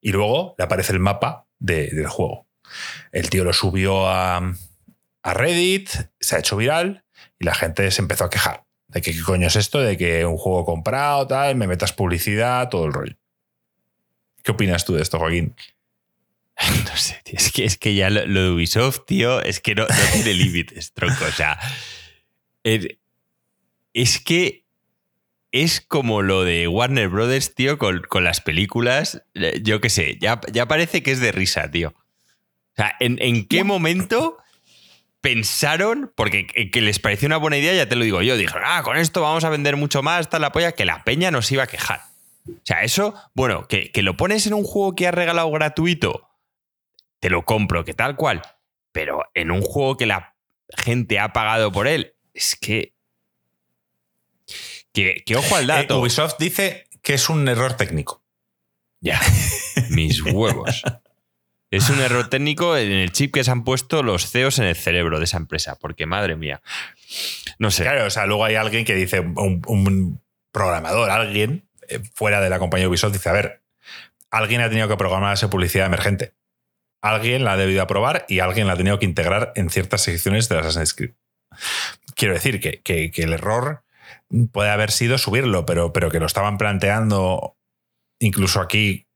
Y 0.00 0.12
luego 0.12 0.54
le 0.58 0.64
aparece 0.64 0.92
el 0.92 1.00
mapa 1.00 1.48
del 1.58 2.06
juego. 2.06 2.46
El 3.12 3.30
tío 3.30 3.44
lo 3.44 3.52
subió 3.52 4.08
a, 4.08 4.36
a 5.22 5.34
Reddit, 5.34 5.90
se 6.20 6.36
ha 6.36 6.38
hecho 6.38 6.56
viral 6.56 7.04
y 7.38 7.46
la 7.46 7.54
gente 7.54 7.90
se 7.90 8.02
empezó 8.02 8.24
a 8.24 8.30
quejar. 8.30 8.67
De 8.88 9.02
que 9.02 9.12
qué 9.12 9.22
coño 9.22 9.46
es 9.46 9.56
esto, 9.56 9.78
de 9.80 9.96
que 9.96 10.24
un 10.24 10.38
juego 10.38 10.64
comprado, 10.64 11.26
tal, 11.26 11.56
me 11.56 11.66
metas 11.66 11.92
publicidad, 11.92 12.68
todo 12.70 12.86
el 12.86 12.92
rollo. 12.92 13.16
¿Qué 14.42 14.52
opinas 14.52 14.84
tú 14.84 14.94
de 14.94 15.02
esto, 15.02 15.18
Joaquín? 15.18 15.54
No 16.84 16.96
sé, 16.96 17.20
tío, 17.22 17.34
es 17.36 17.52
que, 17.52 17.64
es 17.64 17.76
que 17.76 17.94
ya 17.94 18.10
lo, 18.10 18.22
de 18.24 18.50
Ubisoft, 18.50 19.04
tío, 19.06 19.40
es 19.42 19.60
que 19.60 19.74
no, 19.74 19.86
tiene 20.12 20.34
límites, 20.34 20.92
tronco. 20.94 21.24
O 21.24 21.32
sea, 21.32 21.58
es 22.64 24.18
que 24.20 24.64
es 25.52 25.80
como 25.80 26.22
lo 26.22 26.44
de 26.44 26.68
Warner 26.68 27.08
Brothers, 27.08 27.54
tío, 27.54 27.78
con, 27.78 28.02
las 28.24 28.40
películas. 28.40 29.22
Yo 29.62 29.80
qué 29.80 29.90
sé, 29.90 30.18
ya, 30.20 30.40
ya, 30.52 30.66
parece 30.66 31.02
que 31.02 31.12
es 31.12 31.20
de 31.20 31.32
risa, 31.32 31.70
tío. 31.70 31.90
O 31.90 32.76
sea, 32.76 32.94
¿en, 33.00 33.18
en 33.20 33.46
qué 33.46 33.64
momento 33.64 34.38
pensaron, 35.28 36.10
porque 36.14 36.46
que 36.46 36.80
les 36.80 36.98
pareció 36.98 37.26
una 37.26 37.36
buena 37.36 37.58
idea, 37.58 37.74
ya 37.74 37.86
te 37.86 37.96
lo 37.96 38.04
digo 38.04 38.22
yo, 38.22 38.38
dijeron, 38.38 38.62
ah, 38.64 38.82
con 38.82 38.96
esto 38.96 39.20
vamos 39.20 39.44
a 39.44 39.50
vender 39.50 39.76
mucho 39.76 40.02
más, 40.02 40.20
está 40.20 40.38
la 40.38 40.52
polla, 40.52 40.72
que 40.72 40.86
la 40.86 41.04
peña 41.04 41.30
nos 41.30 41.52
iba 41.52 41.64
a 41.64 41.66
quejar. 41.66 42.00
O 42.48 42.60
sea, 42.64 42.82
eso, 42.82 43.14
bueno, 43.34 43.68
que, 43.68 43.90
lo 43.96 44.16
pones 44.16 44.46
en 44.46 44.54
un 44.54 44.64
juego 44.64 44.94
que 44.94 45.06
has 45.06 45.12
regalado 45.12 45.50
gratuito, 45.50 46.30
te 47.20 47.28
lo 47.28 47.44
compro, 47.44 47.84
que 47.84 47.92
tal 47.92 48.16
cual, 48.16 48.40
pero 48.90 49.22
en 49.34 49.50
un 49.50 49.60
juego 49.60 49.98
que 49.98 50.06
la 50.06 50.34
gente 50.78 51.18
ha 51.18 51.34
pagado 51.34 51.70
por 51.72 51.88
él, 51.88 52.14
es 52.32 52.56
que... 52.56 52.94
Que, 54.94 55.22
ojo 55.36 55.56
al 55.56 55.66
dato. 55.66 55.96
Eh, 55.96 55.98
Ubisoft 55.98 56.38
dice 56.38 56.88
que 57.02 57.14
es 57.14 57.28
un 57.28 57.46
error 57.48 57.74
técnico. 57.74 58.24
Ya, 59.00 59.20
mis 59.90 60.22
huevos. 60.22 60.82
Es 61.70 61.90
un 61.90 62.00
error 62.00 62.30
técnico 62.30 62.76
en 62.78 62.90
el 62.90 63.12
chip 63.12 63.34
que 63.34 63.44
se 63.44 63.50
han 63.50 63.62
puesto 63.62 64.02
los 64.02 64.30
CEOs 64.30 64.58
en 64.58 64.64
el 64.64 64.76
cerebro 64.76 65.18
de 65.18 65.24
esa 65.24 65.36
empresa, 65.36 65.76
porque 65.78 66.06
madre 66.06 66.34
mía. 66.34 66.62
No 67.58 67.70
sé. 67.70 67.82
Claro, 67.82 68.06
o 68.06 68.10
sea, 68.10 68.24
luego 68.24 68.44
hay 68.44 68.54
alguien 68.54 68.86
que 68.86 68.94
dice, 68.94 69.20
un, 69.20 70.20
programador, 70.50 71.10
alguien 71.10 71.68
eh, 71.88 72.00
fuera 72.14 72.40
de 72.40 72.48
la 72.48 72.58
compañía 72.58 72.88
Ubisoft, 72.88 73.12
dice, 73.12 73.28
a 73.28 73.32
ver, 73.32 73.62
alguien 74.30 74.62
ha 74.62 74.70
tenido 74.70 74.88
que 74.88 74.96
programar 74.96 75.34
esa 75.34 75.50
publicidad 75.50 75.86
emergente. 75.86 76.32
Alguien 77.02 77.44
la 77.44 77.52
ha 77.52 77.56
debido 77.58 77.82
aprobar 77.82 78.24
y 78.28 78.40
alguien 78.40 78.66
la 78.66 78.72
ha 78.72 78.76
tenido 78.76 78.98
que 78.98 79.04
integrar 79.04 79.52
en 79.54 79.68
ciertas 79.68 80.00
secciones 80.00 80.48
de 80.48 80.58
Assassin's 80.58 80.94
Creed. 80.94 81.12
Quiero 82.14 82.34
decir 82.34 82.60
que, 82.60 82.80
que, 82.80 83.12
el 83.22 83.32
error 83.32 83.84
puede 84.52 84.70
haber 84.70 84.90
sido 84.90 85.18
subirlo, 85.18 85.64
pero, 85.66 85.92
pero 85.92 86.10
que 86.10 86.18
lo 86.18 86.26
estaban 86.26 86.58
planteando 86.58 87.56
incluso 88.18 88.60
aquí. 88.60 89.06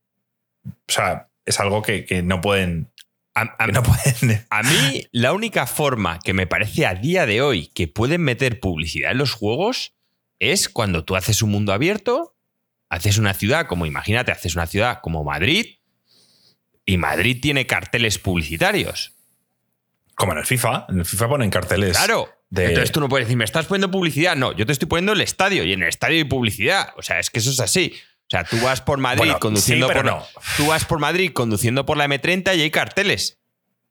O 0.65 0.91
sea, 0.91 1.29
es 1.45 1.59
algo 1.59 1.81
que, 1.81 2.21
no 2.23 2.41
pueden 2.41 2.91
a, 3.35 3.67
no 3.67 3.83
pueden. 3.83 4.45
a, 4.49 4.63
mí, 4.63 5.07
la 5.11 5.33
única 5.33 5.65
forma 5.65 6.19
que 6.19 6.33
me 6.33 6.47
parece 6.47 6.85
a 6.85 6.93
día 6.93 7.25
de 7.25 7.41
hoy 7.41 7.67
que 7.67 7.87
pueden 7.87 8.21
meter 8.21 8.59
publicidad 8.59 9.11
en 9.11 9.17
los 9.17 9.33
juegos 9.33 9.93
es 10.39 10.69
cuando 10.69 11.03
tú 11.03 11.15
haces 11.15 11.41
un 11.41 11.51
mundo 11.51 11.73
abierto, 11.73 12.35
haces 12.89 13.17
una 13.17 13.33
ciudad 13.33 13.65
como, 13.65 13.85
imagínate, 13.85 14.31
haces 14.31 14.55
una 14.55 14.67
ciudad 14.67 14.99
como 15.01 15.23
Madrid 15.23 15.77
y 16.85 16.97
Madrid 16.97 17.39
tiene 17.41 17.65
carteles 17.65 18.19
publicitarios. 18.19 19.13
Como 20.15 20.33
en 20.33 20.39
el 20.39 20.45
FIFA. 20.45 20.85
En 20.89 20.99
el 20.99 21.05
FIFA 21.05 21.27
ponen 21.27 21.49
carteles. 21.49 21.97
Claro. 21.97 22.29
Entonces 22.51 22.91
tú 22.91 22.99
no 22.99 23.09
puedes 23.09 23.25
decir, 23.25 23.37
me 23.37 23.45
estás 23.45 23.65
poniendo 23.65 23.89
publicidad. 23.89 24.35
No, 24.35 24.55
yo 24.55 24.65
te 24.65 24.73
estoy 24.73 24.87
poniendo 24.87 25.13
el 25.13 25.21
estadio 25.21 25.63
y 25.63 25.73
en 25.73 25.81
el 25.81 25.89
estadio 25.89 26.17
hay 26.17 26.23
publicidad. 26.23 26.89
O 26.97 27.01
sea, 27.01 27.19
es 27.19 27.29
que 27.29 27.39
eso 27.39 27.49
es 27.49 27.59
así. 27.59 27.93
O 28.33 28.35
sea, 28.35 28.43
tú 28.45 28.59
vas 28.65 28.81
por 28.81 28.97
Madrid 28.97 29.31
conduciendo 29.39 29.87
por 29.87 30.03
no. 30.03 30.25
tú 30.57 30.65
vas 30.65 30.85
por 30.85 30.97
Madrid 30.97 31.31
conduciendo 31.33 31.85
por 31.85 31.97
la 31.97 32.07
M30 32.07 32.57
y 32.57 32.61
hay 32.61 32.71
carteles 32.71 33.37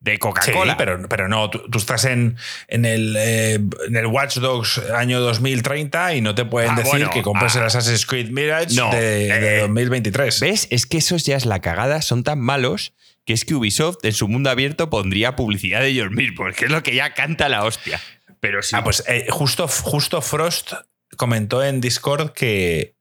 de 0.01 0.19
Coca-Cola. 0.19 0.73
Sí, 0.73 0.77
pero, 0.79 1.09
pero 1.09 1.29
no, 1.29 1.49
tú, 1.49 1.79
estás 1.79 2.07
en, 2.07 2.37
en, 2.67 2.85
el, 2.85 3.15
eh, 3.17 3.61
en 3.87 3.97
el 3.97 4.07
Watch 4.07 4.39
Dogs 4.39 4.79
año 4.97 5.21
2030 5.21 6.17
y 6.17 6.23
no 6.23 6.35
te 6.35 6.45
pueden 6.45 6.73
ah, 6.73 6.75
decir 6.75 7.09
que 7.11 7.23
compres 7.23 7.55
el 7.55 7.63
ah. 7.63 7.67
Assassin's 7.67 8.05
Creed 8.05 8.31
Mirage 8.31 8.75
de, 8.75 9.61
2023. 9.61 10.43
Eh, 10.43 10.45
¿Ves? 10.45 10.67
Es 10.73 10.87
que 10.87 10.99
esos 10.99 11.23
ya 11.25 11.37
es 11.37 11.47
la 11.47 11.61
cagada, 11.61 12.03
son 12.03 12.25
tan 12.25 12.41
malos 12.41 12.95
que 13.25 13.35
es 13.35 13.45
que 13.45 13.55
Ubisoft 13.55 13.99
en 14.03 14.13
su 14.13 14.27
mundo 14.27 14.51
abierto 14.51 14.91
pondría 14.91 15.37
publicidad 15.37 15.83
de 15.83 15.89
ellos 15.91 16.11
mismos, 16.11 16.57
que 16.57 16.65
es 16.65 16.71
lo 16.73 16.83
que 16.83 16.97
ya 16.97 17.15
canta 17.15 17.49
la 17.49 17.63
hostia. 17.63 18.01
Pero 18.41 18.61
sí. 18.63 18.75
Ah, 18.77 18.83
pues 18.83 19.05
eh, 19.07 19.27
justo, 19.31 19.69
justo 19.69 20.21
Frost 20.21 20.73
comentó 21.17 21.63
en 21.63 21.81
Discord 21.81 22.33
que 22.33 22.97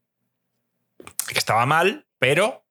que 1.34 1.40
estaba 1.40 1.66
mal, 1.66 2.08
pero 2.20 2.66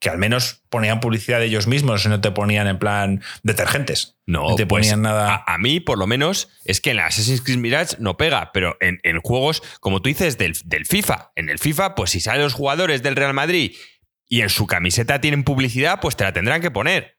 que 0.00 0.08
al 0.08 0.16
menos 0.16 0.62
ponían 0.70 0.98
publicidad 0.98 1.40
de 1.40 1.44
ellos 1.44 1.66
mismos 1.66 2.06
y 2.06 2.08
no 2.08 2.22
te 2.22 2.30
ponían 2.30 2.66
en 2.66 2.78
plan 2.78 3.22
detergentes. 3.42 4.16
No, 4.24 4.56
te 4.56 4.66
pues 4.66 4.86
ponían 4.86 5.02
nada. 5.02 5.44
A, 5.46 5.58
mí, 5.58 5.78
por 5.78 5.98
lo 5.98 6.06
menos, 6.06 6.48
es 6.64 6.80
que 6.80 6.90
en 6.90 6.96
la 6.96 7.06
Assassin's 7.06 7.42
Creed 7.42 7.58
Mirage 7.58 7.96
no 7.98 8.16
pega, 8.16 8.50
pero 8.52 8.78
en, 8.80 8.98
juegos, 9.20 9.62
como 9.80 10.00
tú 10.00 10.08
dices, 10.08 10.38
del, 10.38 10.56
del, 10.64 10.86
FIFA. 10.86 11.32
En 11.36 11.50
el 11.50 11.58
FIFA, 11.58 11.94
pues 11.94 12.10
si 12.10 12.20
salen 12.20 12.42
los 12.42 12.54
jugadores 12.54 13.02
del 13.02 13.14
Real 13.14 13.34
Madrid 13.34 13.76
y 14.26 14.40
en 14.40 14.48
su 14.48 14.66
camiseta 14.66 15.20
tienen 15.20 15.44
publicidad, 15.44 16.00
pues 16.00 16.16
te 16.16 16.24
la 16.24 16.32
tendrán 16.32 16.62
que 16.62 16.70
poner. 16.70 17.18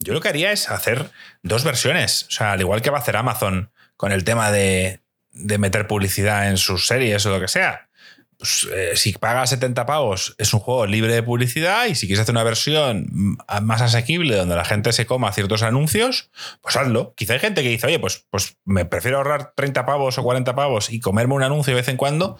Yo 0.00 0.12
lo 0.12 0.20
que 0.20 0.28
haría 0.28 0.52
es 0.52 0.68
hacer 0.68 1.10
dos 1.42 1.64
versiones. 1.64 2.26
O 2.28 2.30
sea, 2.30 2.52
al 2.52 2.60
igual 2.60 2.82
que 2.82 2.90
va 2.90 2.98
a 2.98 3.00
hacer 3.00 3.16
Amazon 3.16 3.72
con 3.96 4.12
el 4.12 4.24
tema 4.24 4.50
de, 4.50 5.00
de 5.30 5.56
meter 5.56 5.86
publicidad 5.86 6.48
en 6.50 6.58
sus 6.58 6.86
series 6.86 7.24
o 7.24 7.30
lo 7.30 7.40
que 7.40 7.48
sea. 7.48 7.88
Pues, 8.38 8.68
eh, 8.72 8.96
si 8.96 9.12
pagas 9.12 9.50
70 9.50 9.86
pavos, 9.86 10.34
es 10.38 10.52
un 10.54 10.60
juego 10.60 10.86
libre 10.86 11.14
de 11.14 11.22
publicidad 11.22 11.86
y 11.86 11.94
si 11.94 12.06
quieres 12.06 12.22
hacer 12.22 12.34
una 12.34 12.44
versión 12.44 13.38
más 13.62 13.80
asequible 13.82 14.36
donde 14.36 14.56
la 14.56 14.64
gente 14.64 14.92
se 14.92 15.06
coma 15.06 15.32
ciertos 15.32 15.62
anuncios, 15.62 16.30
pues 16.60 16.76
hazlo. 16.76 17.14
Quizá 17.16 17.34
hay 17.34 17.40
gente 17.40 17.62
que 17.62 17.68
dice, 17.68 17.86
oye, 17.86 17.98
pues, 17.98 18.26
pues 18.30 18.56
me 18.64 18.84
prefiero 18.84 19.18
ahorrar 19.18 19.52
30 19.56 19.86
pavos 19.86 20.18
o 20.18 20.22
40 20.22 20.54
pavos 20.54 20.90
y 20.90 21.00
comerme 21.00 21.34
un 21.34 21.42
anuncio 21.42 21.72
de 21.72 21.80
vez 21.80 21.88
en 21.88 21.96
cuando 21.96 22.38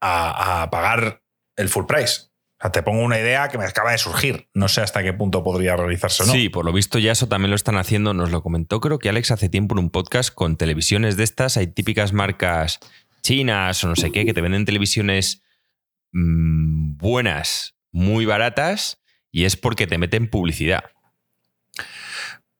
a, 0.00 0.62
a 0.62 0.70
pagar 0.70 1.22
el 1.56 1.68
full 1.68 1.86
price. 1.86 2.28
O 2.58 2.62
sea, 2.62 2.72
te 2.72 2.82
pongo 2.82 3.02
una 3.02 3.20
idea 3.20 3.48
que 3.48 3.56
me 3.56 3.64
acaba 3.64 3.92
de 3.92 3.98
surgir. 3.98 4.48
No 4.52 4.66
sé 4.66 4.80
hasta 4.80 5.04
qué 5.04 5.12
punto 5.12 5.44
podría 5.44 5.76
realizarse 5.76 6.24
o 6.24 6.26
no. 6.26 6.32
Sí, 6.32 6.48
por 6.48 6.64
lo 6.64 6.72
visto 6.72 6.98
ya 6.98 7.12
eso 7.12 7.28
también 7.28 7.50
lo 7.50 7.56
están 7.56 7.76
haciendo. 7.76 8.14
Nos 8.14 8.32
lo 8.32 8.42
comentó 8.42 8.80
creo 8.80 8.98
que 8.98 9.08
Alex 9.08 9.30
hace 9.30 9.48
tiempo 9.48 9.76
en 9.76 9.78
un 9.78 9.90
podcast 9.90 10.34
con 10.34 10.56
televisiones 10.56 11.16
de 11.16 11.22
estas. 11.22 11.56
Hay 11.56 11.68
típicas 11.68 12.12
marcas 12.12 12.80
chinas 13.22 13.82
o 13.84 13.88
no 13.88 13.96
sé 13.96 14.10
qué 14.12 14.24
que 14.24 14.34
te 14.34 14.40
venden 14.40 14.64
televisiones 14.64 15.42
mmm, 16.12 16.96
buenas, 16.96 17.74
muy 17.92 18.24
baratas 18.26 18.98
y 19.30 19.44
es 19.44 19.56
porque 19.56 19.86
te 19.86 19.98
meten 19.98 20.28
publicidad. 20.28 20.84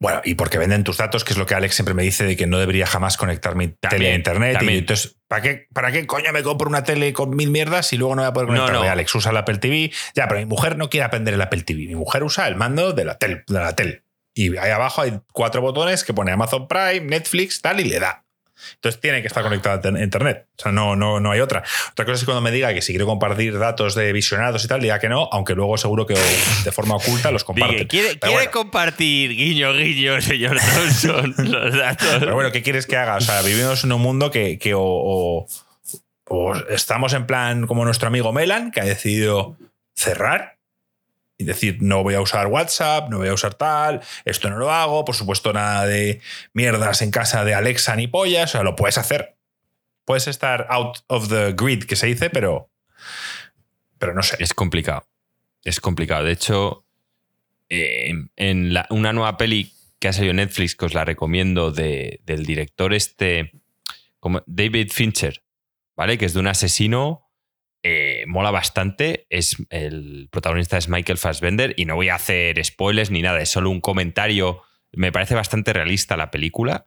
Bueno, 0.01 0.21
y 0.25 0.37
porque 0.37 0.59
venden 0.59 0.85
tus 0.85 0.97
datos, 0.97 1.25
que 1.25 1.33
es 1.33 1.39
lo 1.39 1.47
que 1.47 1.57
Alex 1.57 1.75
siempre 1.75 1.93
me 1.93 2.05
dice 2.05 2.23
de 2.25 2.37
que 2.37 2.47
no 2.47 2.61
debería 2.61 2.87
jamás 2.87 3.17
conectar 3.17 3.57
mi 3.57 3.67
También, 3.67 3.91
tele 3.99 4.13
a 4.13 4.15
internet. 4.15 4.53
también. 4.55 4.75
Y 4.77 4.79
entonces, 4.79 5.17
¿para 5.27 5.43
qué, 5.43 5.67
¿para 5.75 5.91
qué 5.91 6.07
coño 6.07 6.33
me 6.33 6.45
compro 6.45 6.69
una 6.69 6.85
tele 6.85 7.13
con 7.13 7.35
mil 7.35 7.51
mierdas 7.51 7.93
y 7.93 7.97
luego 7.97 8.15
no 8.15 8.23
voy 8.23 8.29
a 8.29 8.33
poder 8.33 8.49
No, 8.49 8.55
conectarme? 8.55 8.87
no. 8.87 8.93
Alex 8.93 9.13
usa 9.17 9.33
el 9.33 9.37
Apple 9.39 9.59
TV. 9.59 9.91
Ya, 10.15 10.29
pero 10.29 10.39
mi 10.39 10.47
mujer 10.47 10.77
no 10.77 10.89
quiere 10.89 11.05
aprender 11.05 11.35
el 11.35 11.41
Apple 11.43 11.63
TV. 11.63 11.87
Mi 11.89 11.97
mujer 11.97 12.23
usa 12.23 12.47
el 12.47 12.55
mando 12.55 12.93
de 12.93 13.05
la 13.05 13.19
tel, 13.19 13.43
de 13.49 13.55
la 13.59 13.75
tel. 13.75 14.05
Y 14.35 14.57
ahí 14.59 14.71
abajo 14.71 15.03
hay 15.03 15.19
cuatro 15.33 15.63
botones 15.63 16.05
que 16.05 16.15
pone 16.15 16.31
Amazon 16.31 16.69
Prime, 16.69 17.01
Netflix, 17.01 17.61
tal, 17.61 17.81
y 17.81 17.85
le 17.85 17.99
da. 17.99 18.25
Entonces 18.75 19.01
tiene 19.01 19.21
que 19.23 19.29
estar 19.29 19.43
conectada 19.43 19.81
a 19.89 20.03
internet. 20.03 20.47
O 20.59 20.63
sea, 20.63 20.73
no, 20.73 20.97
no, 20.97 21.21
no 21.21 21.31
hay 21.31 21.41
otra. 21.41 21.63
Otra 21.93 22.05
cosa 22.05 22.17
es 22.19 22.25
cuando 22.25 22.41
me 22.41 22.51
diga 22.51 22.75
que 22.75 22.83
si 22.83 22.93
quiero 22.93 23.07
compartir 23.07 23.59
datos 23.59 23.95
de 23.95 24.13
visionados 24.13 24.65
y 24.65 24.69
tal, 24.69 24.81
diga 24.81 24.99
que 24.99 25.09
no, 25.09 25.29
aunque 25.33 25.55
luego 25.55 25.79
seguro 25.79 26.07
que 26.07 26.15
de 26.65 26.73
forma 26.73 26.97
oculta 26.97 27.31
los 27.31 27.45
comparte. 27.45 27.75
Digue, 27.75 27.87
¿quiere, 27.87 28.09
Pero 28.11 28.21
quiere 28.33 28.35
bueno. 28.37 28.51
compartir, 28.51 29.31
guiño, 29.37 29.73
guiño, 29.75 30.21
señor 30.21 30.59
Thompson, 30.59 31.35
los 31.51 31.77
datos? 31.77 32.17
Pero 32.21 32.35
bueno, 32.35 32.53
¿qué 32.53 32.63
quieres 32.63 32.87
que 32.87 32.97
haga? 32.97 33.17
O 33.17 33.21
sea, 33.21 33.41
vivimos 33.43 33.85
en 33.85 33.93
un 33.93 34.01
mundo 34.03 34.31
que, 34.31 34.59
que 34.59 34.75
o, 34.75 34.83
o- 34.83 35.47
o 36.31 36.55
estamos 36.69 37.15
en 37.15 37.27
plan 37.27 37.67
como 37.67 37.87
nuestro 37.87 38.09
amigo 38.09 38.33
Melan, 38.35 38.71
que 38.71 38.81
ha 38.83 38.85
decidido 38.85 39.57
cerrar 39.97 40.58
y 41.41 41.45
decir, 41.45 41.79
no 41.81 42.03
voy 42.03 42.15
a 42.15 42.21
usar 42.21 42.49
WhatsApp, 42.49 43.09
no 43.11 43.19
voy 43.19 43.29
a 43.29 43.33
usar 43.33 43.55
tal, 43.55 44.03
esto 44.25 44.51
no 44.51 44.59
lo 44.59 44.73
hago, 44.73 45.05
por 45.05 45.15
supuesto 45.15 45.53
nada 45.53 45.87
de 45.87 46.21
mierdas 46.53 47.01
en 47.01 47.13
casa 47.13 47.45
de 47.45 47.55
Alexa 47.55 47.95
ni 47.95 48.09
pollas, 48.09 48.51
o 48.51 48.53
sea, 48.53 48.63
lo 48.65 48.75
puedes 48.75 48.99
hacer. 48.99 49.37
Puedes 50.05 50.27
estar 50.27 50.67
out 50.69 50.99
of 51.07 51.29
the 51.29 51.53
grid, 51.53 51.85
que 51.85 51.95
se 51.95 52.07
dice, 52.09 52.29
pero, 52.29 52.71
pero 53.99 54.15
no 54.15 54.23
sé. 54.23 54.37
Es 54.41 54.53
complicado. 54.53 55.07
Es 55.63 55.81
complicado. 55.81 56.25
De 56.25 56.33
hecho, 56.33 56.85
eh, 57.69 58.13
en 58.37 58.73
la- 58.75 58.87
una 58.91 59.13
nueva 59.13 59.37
peli 59.37 59.73
que 60.01 60.09
ha 60.09 60.13
salido 60.13 60.33
Netflix, 60.35 60.75
que 60.75 60.87
os 60.87 60.95
la 60.95 61.05
recomiendo, 61.05 61.71
de- 61.71 62.21
del 62.25 62.47
director 62.47 62.95
este, 62.95 63.53
como 64.19 64.43
David 64.47 64.91
Fincher, 64.93 65.43
¿vale? 65.95 66.19
Que 66.19 66.25
es 66.25 66.35
de 66.35 66.41
un 66.41 66.47
asesino. 66.49 67.28
Eh, 67.83 68.25
mola 68.27 68.51
bastante. 68.51 69.27
Es, 69.31 69.57
el 69.71 70.29
protagonista 70.31 70.77
es 70.79 70.89
Michael 70.89 71.19
Fassbender 71.19 71.75
y 71.77 71.85
no 71.85 71.95
voy 71.97 72.09
a 72.09 72.15
hacer 72.17 72.63
spoilers 72.65 73.11
ni 73.11 73.23
nada, 73.23 73.41
es 73.41 73.49
solo 73.51 73.71
un 73.71 73.81
comentario. 73.81 74.63
Me 74.93 75.13
parece 75.13 75.35
bastante 75.35 75.73
realista 75.73 76.17
la 76.17 76.31
película, 76.31 76.87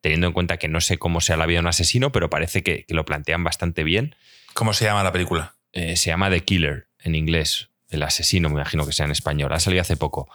teniendo 0.00 0.26
en 0.26 0.32
cuenta 0.32 0.56
que 0.58 0.68
no 0.68 0.80
sé 0.80 0.98
cómo 0.98 1.20
sea 1.20 1.36
la 1.36 1.46
vida 1.46 1.56
de 1.58 1.60
un 1.62 1.66
asesino, 1.68 2.12
pero 2.12 2.28
parece 2.30 2.62
que- 2.62 2.84
que 2.84 2.94
lo 2.94 3.04
plantean 3.04 3.42
bastante 3.44 3.82
bien 3.84 4.14
¿Cómo 4.54 4.72
se 4.72 4.84
llama 4.86 5.02
la 5.02 5.12
película? 5.12 5.54
eh, 5.72 5.96
se 5.96 6.08
llama 6.10 6.30
The 6.30 6.40
Killer 6.40 6.88
en 7.00 7.14
inglés. 7.14 7.68
El 7.90 8.02
asesino, 8.02 8.48
me 8.48 8.54
imagino 8.54 8.86
que 8.86 8.92
sea 8.92 9.04
en 9.04 9.12
español. 9.12 9.52
Ha 9.52 9.60
salido 9.60 9.82
hace 9.82 9.96
poco. 9.98 10.28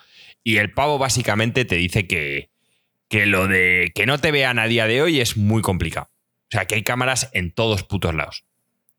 Y 0.44 0.58
el 0.58 0.72
pavo 0.72 0.98
básicamente 1.00 1.66
te 1.66 1.76
dice 1.76 2.06
que, 2.08 2.50
que 3.10 3.26
lo 3.26 3.48
de 3.48 3.92
que 3.96 4.06
no 4.06 4.20
te 4.20 4.32
vean 4.32 4.60
a 4.60 4.68
día 4.68 4.86
de 4.88 5.02
hoy 5.02 5.20
es 5.20 5.38
muy 5.38 5.62
complicado. 5.64 6.10
O 6.14 6.48
sea, 6.52 6.66
que 6.66 6.76
hay 6.76 6.84
cámaras 6.84 7.30
en 7.34 7.52
todos 7.52 7.84
putos 7.84 8.14
lados. 8.14 8.46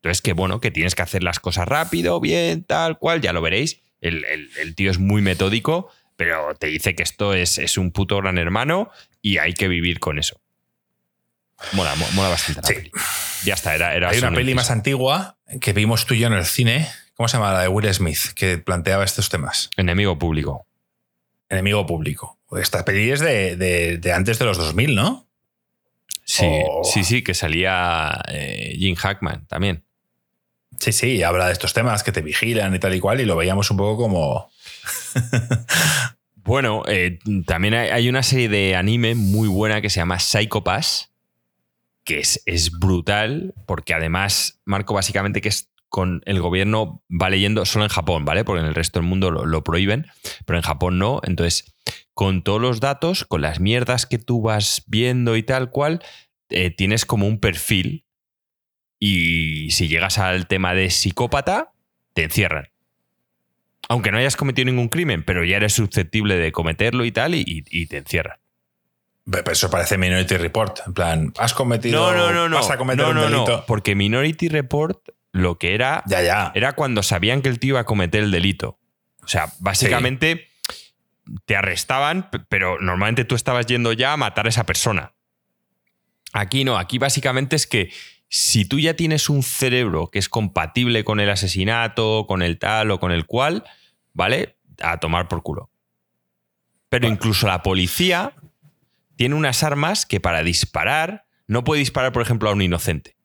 Entonces, 0.03 0.21
que 0.21 0.33
bueno, 0.33 0.59
que 0.59 0.69
tienes 0.69 0.95
que 0.95 1.01
hacer 1.01 1.23
las 1.23 1.39
cosas 1.39 1.65
rápido, 1.65 2.19
bien, 2.19 2.65
tal 2.65 2.99
cual, 2.99 3.21
ya 3.21 3.31
lo 3.31 3.41
veréis. 3.41 3.79
El, 4.01 4.25
el- 4.25 4.49
el 4.59 4.75
tío 4.75 4.91
es 4.91 4.99
muy 4.99 5.21
metódico, 5.21 5.89
pero 6.17 6.53
te 6.55 6.67
dice 6.67 6.93
que 6.93 7.03
esto 7.03 7.33
es, 7.33 7.57
es 7.57 7.77
un 7.77 7.91
puto 7.91 8.17
gran 8.17 8.37
hermano 8.37 8.91
y 9.21 9.37
hay 9.37 9.53
que 9.53 9.69
vivir 9.69 9.99
con 10.01 10.19
eso. 10.19 10.41
Mola, 11.71 11.95
mo- 11.95 12.07
mola 12.11 12.27
bastante 12.29 12.61
la 12.61 12.67
Sí. 12.67 12.73
peli. 12.75 12.91
Ya 13.45 13.53
está, 13.53 13.73
era, 13.75 13.95
era 13.95 14.09
Hay 14.09 14.17
una 14.19 14.33
peli 14.33 14.53
más 14.53 14.69
antigua 14.71 15.37
que 15.61 15.71
vimos 15.71 16.05
tú 16.05 16.13
y 16.13 16.19
yo 16.19 16.27
en 16.27 16.33
el 16.33 16.45
cine. 16.45 16.89
¿Cómo 17.15 17.29
se 17.29 17.37
llama? 17.37 17.53
La 17.53 17.61
de 17.61 17.67
Will 17.69 17.93
Smith, 17.93 18.33
que 18.35 18.57
planteaba 18.57 19.05
estos 19.05 19.29
temas. 19.29 19.69
Enemigo 19.77 20.19
público. 20.19 20.65
Enemigo 21.47 21.85
público. 21.85 22.39
Esta 22.59 22.83
peli 22.83 23.11
es 23.11 23.21
de, 23.21 23.55
de- 23.55 23.97
de 23.99 24.11
antes 24.13 24.37
de 24.39 24.45
los 24.45 24.57
2000, 24.57 24.95
¿no? 24.95 25.27
Sí, 26.25 26.45
Oh. 26.45 26.83
sí, 26.83 27.03
sí, 27.05 27.21
que 27.23 27.33
salía 27.33 28.21
eh, 28.29 28.75
Jim 28.77 28.95
Hackman 28.95 29.45
también. 29.47 29.83
Sí, 30.79 30.91
sí, 30.91 31.23
habla 31.23 31.47
de 31.47 31.53
estos 31.53 31.73
temas 31.73 32.03
que 32.03 32.11
te 32.11 32.21
vigilan 32.21 32.73
y 32.73 32.79
tal 32.79 32.93
y 32.93 32.99
cual, 32.99 33.21
y 33.21 33.25
lo 33.25 33.35
veíamos 33.35 33.69
un 33.71 33.77
poco 33.77 34.03
como. 34.03 34.49
Bueno, 36.45 36.83
eh, 36.87 37.19
también 37.45 37.73
hay, 37.73 38.09
una 38.09 38.21
serie 38.21 38.49
de 38.49 38.75
anime 38.75 39.15
muy 39.15 39.47
buena 39.47 39.79
que 39.79 39.89
se 39.89 40.01
llama 40.01 40.19
Psycho 40.19 40.61
Pass, 40.61 41.09
que 42.03 42.19
es, 42.19 42.43
es 42.45 42.69
brutal, 42.71 43.53
porque 43.65 43.93
además, 43.93 44.59
Marco, 44.65 44.93
básicamente 44.93 45.39
que 45.39 45.47
es 45.47 45.69
con 45.87 46.21
el 46.25 46.41
gobierno 46.41 47.01
va 47.09 47.29
leyendo 47.29 47.65
solo 47.65 47.85
en 47.85 47.89
Japón, 47.89 48.25
¿vale? 48.25 48.43
Porque 48.43 48.59
en 48.59 48.65
el 48.65 48.75
resto 48.75 48.99
del 48.99 49.07
mundo 49.07 49.31
lo, 49.31 49.45
lo 49.45 49.63
prohíben, 49.63 50.07
pero 50.45 50.59
en 50.59 50.63
Japón 50.63 50.99
no. 50.99 51.21
Entonces, 51.23 51.75
con 52.13 52.43
todos 52.43 52.59
los 52.59 52.81
datos, 52.81 53.23
con 53.23 53.41
las 53.41 53.61
mierdas 53.61 54.05
que 54.05 54.17
tú 54.17 54.41
vas 54.41 54.83
viendo 54.87 55.37
y 55.37 55.43
tal 55.43 55.69
cual, 55.69 56.03
eh, 56.49 56.71
tienes 56.71 57.05
como 57.05 57.25
un 57.25 57.39
perfil 57.39 58.05
y 59.05 59.69
si 59.71 59.89
llegas 59.89 60.17
al 60.17 60.47
tema 60.47 60.73
de 60.73 60.89
psicópata, 60.89 61.73
te 62.13 62.23
encierran. 62.23 62.69
Aunque 63.89 64.13
no 64.13 64.17
hayas 64.17 64.37
cometido 64.37 64.67
ningún 64.67 64.87
crimen, 64.87 65.23
pero 65.25 65.43
ya 65.43 65.57
eres 65.57 65.73
susceptible 65.73 66.37
de 66.37 66.53
cometerlo 66.53 67.03
y 67.03 67.11
tal, 67.11 67.35
y, 67.35 67.85
te 67.87 67.97
encierran. 67.97 68.39
Pero 69.29 69.51
eso 69.51 69.69
parece 69.69 69.97
Minority 69.97 70.37
Report. 70.37 70.79
En 70.87 70.93
plan, 70.93 71.33
has 71.37 71.53
cometido. 71.53 71.99
No, 71.99 72.17
no, 72.17 72.31
no, 72.31 72.47
no. 72.47 72.55
Vas 72.55 72.71
a 72.71 72.77
cometer 72.77 73.03
no, 73.03 73.09
un 73.09 73.15
no, 73.15 73.29
no, 73.29 73.43
delito. 73.43 73.65
porque 73.67 73.93
Minority 73.93 74.47
Report 74.47 75.09
lo 75.33 75.57
que 75.57 75.75
era 75.75 76.03
Ya, 76.05 76.21
ya. 76.21 76.53
era 76.55 76.71
cuando 76.71 77.03
sabían 77.03 77.41
que 77.41 77.49
el 77.49 77.59
tío 77.59 77.71
iba 77.71 77.81
a 77.81 77.85
cometer 77.85 78.23
el 78.23 78.31
delito. 78.31 78.79
O 79.21 79.27
sea, 79.27 79.51
básicamente 79.59 80.47
te 81.43 81.57
arrestaban, 81.57 82.29
pero 82.47 82.79
normalmente 82.79 83.25
tú 83.25 83.35
estabas 83.35 83.65
yendo 83.65 83.91
ya 83.91 84.13
a 84.13 84.17
matar 84.17 84.45
a 84.45 84.49
esa 84.49 84.65
persona. 84.65 85.11
Aquí 86.31 86.63
no, 86.63 86.77
aquí 86.77 86.99
básicamente 86.99 87.57
es 87.57 87.67
que 87.67 87.91
si 88.35 88.65
tú 88.65 88.79
ya 88.79 88.95
tienes 88.95 89.29
un 89.29 89.43
cerebro 89.43 90.09
que 90.09 90.17
es 90.17 90.27
compatible 90.27 91.03
con 91.03 91.19
el 91.19 91.29
asesinato, 91.29 92.25
con 92.27 92.41
el 92.41 92.57
tal 92.57 92.89
o 92.89 92.99
con 92.99 93.11
el 93.11 93.27
cual, 93.27 93.63
¿vale? 94.13 94.57
A 94.81 94.99
tomar 94.99 95.27
por 95.27 95.43
culo. 95.43 95.69
Pero 96.89 97.07
incluso 97.07 97.45
la 97.45 97.61
policía 97.61 98.33
tiene 99.17 99.35
unas 99.35 99.61
armas 99.61 100.07
que 100.07 100.19
para 100.19 100.41
disparar 100.41 101.25
no 101.45 101.63
puede 101.63 101.79
disparar, 101.81 102.11
por 102.11 102.23
ejemplo, 102.23 102.49
a 102.49 102.53
un 102.53 102.63
inocente. 102.63 103.15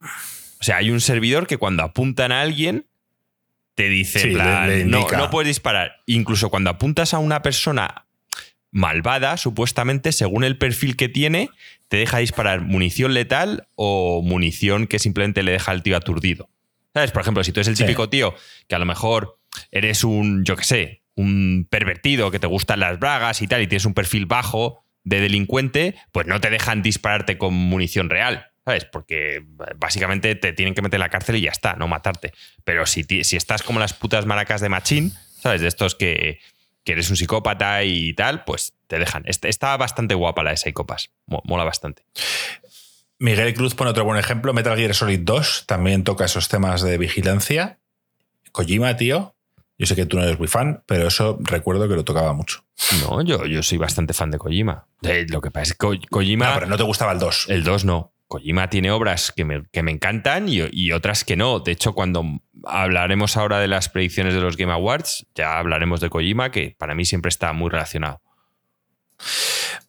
O 0.00 0.62
sea, 0.62 0.76
hay 0.76 0.90
un 0.92 1.00
servidor 1.00 1.48
que 1.48 1.56
cuando 1.58 1.82
apuntan 1.82 2.30
a 2.30 2.40
alguien 2.40 2.86
te 3.74 3.88
dice, 3.88 4.20
Sí, 4.20 4.28
en 4.28 4.34
le- 4.34 4.38
plan, 4.38 4.68
le 4.68 4.84
no, 4.84 4.98
indica". 5.00 5.16
no 5.16 5.30
puedes 5.30 5.48
disparar. 5.48 5.96
Incluso 6.06 6.48
cuando 6.48 6.70
apuntas 6.70 7.12
a 7.12 7.18
una 7.18 7.42
persona 7.42 8.06
malvada, 8.70 9.36
supuestamente, 9.36 10.12
según 10.12 10.44
el 10.44 10.58
perfil 10.58 10.96
que 10.96 11.08
tiene, 11.08 11.50
te 11.88 11.96
deja 11.98 12.18
disparar 12.18 12.60
munición 12.62 13.14
letal 13.14 13.68
o 13.76 14.22
munición 14.22 14.86
que 14.86 14.98
simplemente 14.98 15.42
le 15.42 15.52
deja 15.52 15.70
al 15.72 15.82
tío 15.82 15.96
aturdido. 15.96 16.48
¿Sabes? 16.92 17.10
Por 17.10 17.22
ejemplo, 17.22 17.42
si 17.44 17.52
tú 17.52 17.60
eres 17.60 17.68
el 17.68 17.76
Sí. 17.76 17.84
típico 17.84 18.08
tío 18.08 18.34
que 18.68 18.74
a 18.74 18.78
lo 18.78 18.84
mejor 18.86 19.38
eres 19.70 20.04
un, 20.04 20.44
yo 20.44 20.56
qué 20.56 20.64
sé, 20.64 21.02
un 21.16 21.66
pervertido 21.70 22.30
que 22.30 22.38
te 22.38 22.46
gustan 22.46 22.80
las 22.80 22.98
bragas 22.98 23.42
y 23.42 23.46
tal, 23.46 23.62
y 23.62 23.66
tienes 23.66 23.84
un 23.84 23.94
perfil 23.94 24.26
bajo 24.26 24.84
de 25.04 25.20
delincuente, 25.20 25.94
pues 26.12 26.26
no 26.26 26.40
te 26.40 26.50
dejan 26.50 26.82
dispararte 26.82 27.36
con 27.38 27.54
munición 27.54 28.10
real. 28.10 28.48
¿Sabes? 28.64 28.86
Porque 28.86 29.42
básicamente 29.76 30.34
te 30.36 30.54
tienen 30.54 30.72
que 30.74 30.80
meter 30.80 30.96
en 30.96 31.00
la 31.00 31.10
cárcel 31.10 31.36
y 31.36 31.42
ya 31.42 31.50
está, 31.50 31.74
no 31.74 31.86
matarte. 31.86 32.32
Pero 32.64 32.86
si, 32.86 33.02
si 33.22 33.36
estás 33.36 33.62
como 33.62 33.78
las 33.78 33.92
putas 33.92 34.24
maracas 34.24 34.62
de 34.62 34.70
Machín, 34.70 35.12
¿sabes? 35.38 35.60
De 35.60 35.68
estos 35.68 35.94
que, 35.94 36.38
que 36.82 36.92
eres 36.92 37.10
un 37.10 37.16
psicópata 37.16 37.84
y 37.84 38.14
tal, 38.14 38.44
pues 38.44 38.72
te 38.94 38.98
dejan. 39.00 39.22
Est- 39.26 39.44
Está 39.44 39.76
bastante 39.76 40.14
guapa 40.14 40.42
la 40.42 40.50
de 40.50 40.56
Psychopass. 40.56 41.10
Mo- 41.26 41.42
Mola 41.44 41.64
bastante. 41.64 42.04
Miguel 43.18 43.54
Cruz 43.54 43.74
pone 43.74 43.90
otro 43.90 44.04
buen 44.04 44.18
ejemplo. 44.18 44.52
Metal 44.52 44.76
Gear 44.76 44.94
Solid 44.94 45.20
2 45.20 45.64
también 45.66 46.04
toca 46.04 46.24
esos 46.24 46.48
temas 46.48 46.82
de 46.82 46.98
vigilancia. 46.98 47.78
Kojima, 48.52 48.96
tío. 48.96 49.34
Yo 49.78 49.86
sé 49.86 49.96
que 49.96 50.06
tú 50.06 50.16
no 50.16 50.22
eres 50.24 50.38
muy 50.38 50.46
fan, 50.46 50.84
pero 50.86 51.08
eso 51.08 51.36
recuerdo 51.40 51.88
que 51.88 51.94
lo 51.96 52.04
tocaba 52.04 52.32
mucho. 52.32 52.64
No, 53.00 53.22
yo, 53.22 53.44
yo 53.46 53.62
soy 53.62 53.78
bastante 53.78 54.14
fan 54.14 54.30
de 54.30 54.38
Kojima. 54.38 54.86
Eh, 55.02 55.26
lo 55.28 55.40
que 55.40 55.50
pasa 55.50 55.62
es 55.64 55.72
que 55.72 55.78
Ko- 55.78 55.94
Kojima. 56.10 56.46
No, 56.48 56.54
pero 56.54 56.66
no 56.66 56.76
te 56.76 56.82
gustaba 56.84 57.12
el 57.12 57.18
2. 57.18 57.46
El 57.48 57.64
2 57.64 57.84
no. 57.84 58.12
Kojima 58.28 58.68
tiene 58.70 58.90
obras 58.90 59.32
que 59.32 59.44
me, 59.44 59.64
que 59.70 59.82
me 59.82 59.90
encantan 59.90 60.48
y, 60.48 60.60
y 60.72 60.92
otras 60.92 61.24
que 61.24 61.36
no. 61.36 61.60
De 61.60 61.72
hecho, 61.72 61.92
cuando 61.92 62.24
hablaremos 62.64 63.36
ahora 63.36 63.58
de 63.58 63.68
las 63.68 63.88
predicciones 63.88 64.34
de 64.34 64.40
los 64.40 64.56
Game 64.56 64.72
Awards, 64.72 65.26
ya 65.34 65.58
hablaremos 65.58 66.00
de 66.00 66.08
Kojima, 66.10 66.50
que 66.50 66.74
para 66.78 66.94
mí 66.94 67.04
siempre 67.04 67.28
está 67.28 67.52
muy 67.52 67.70
relacionado. 67.70 68.20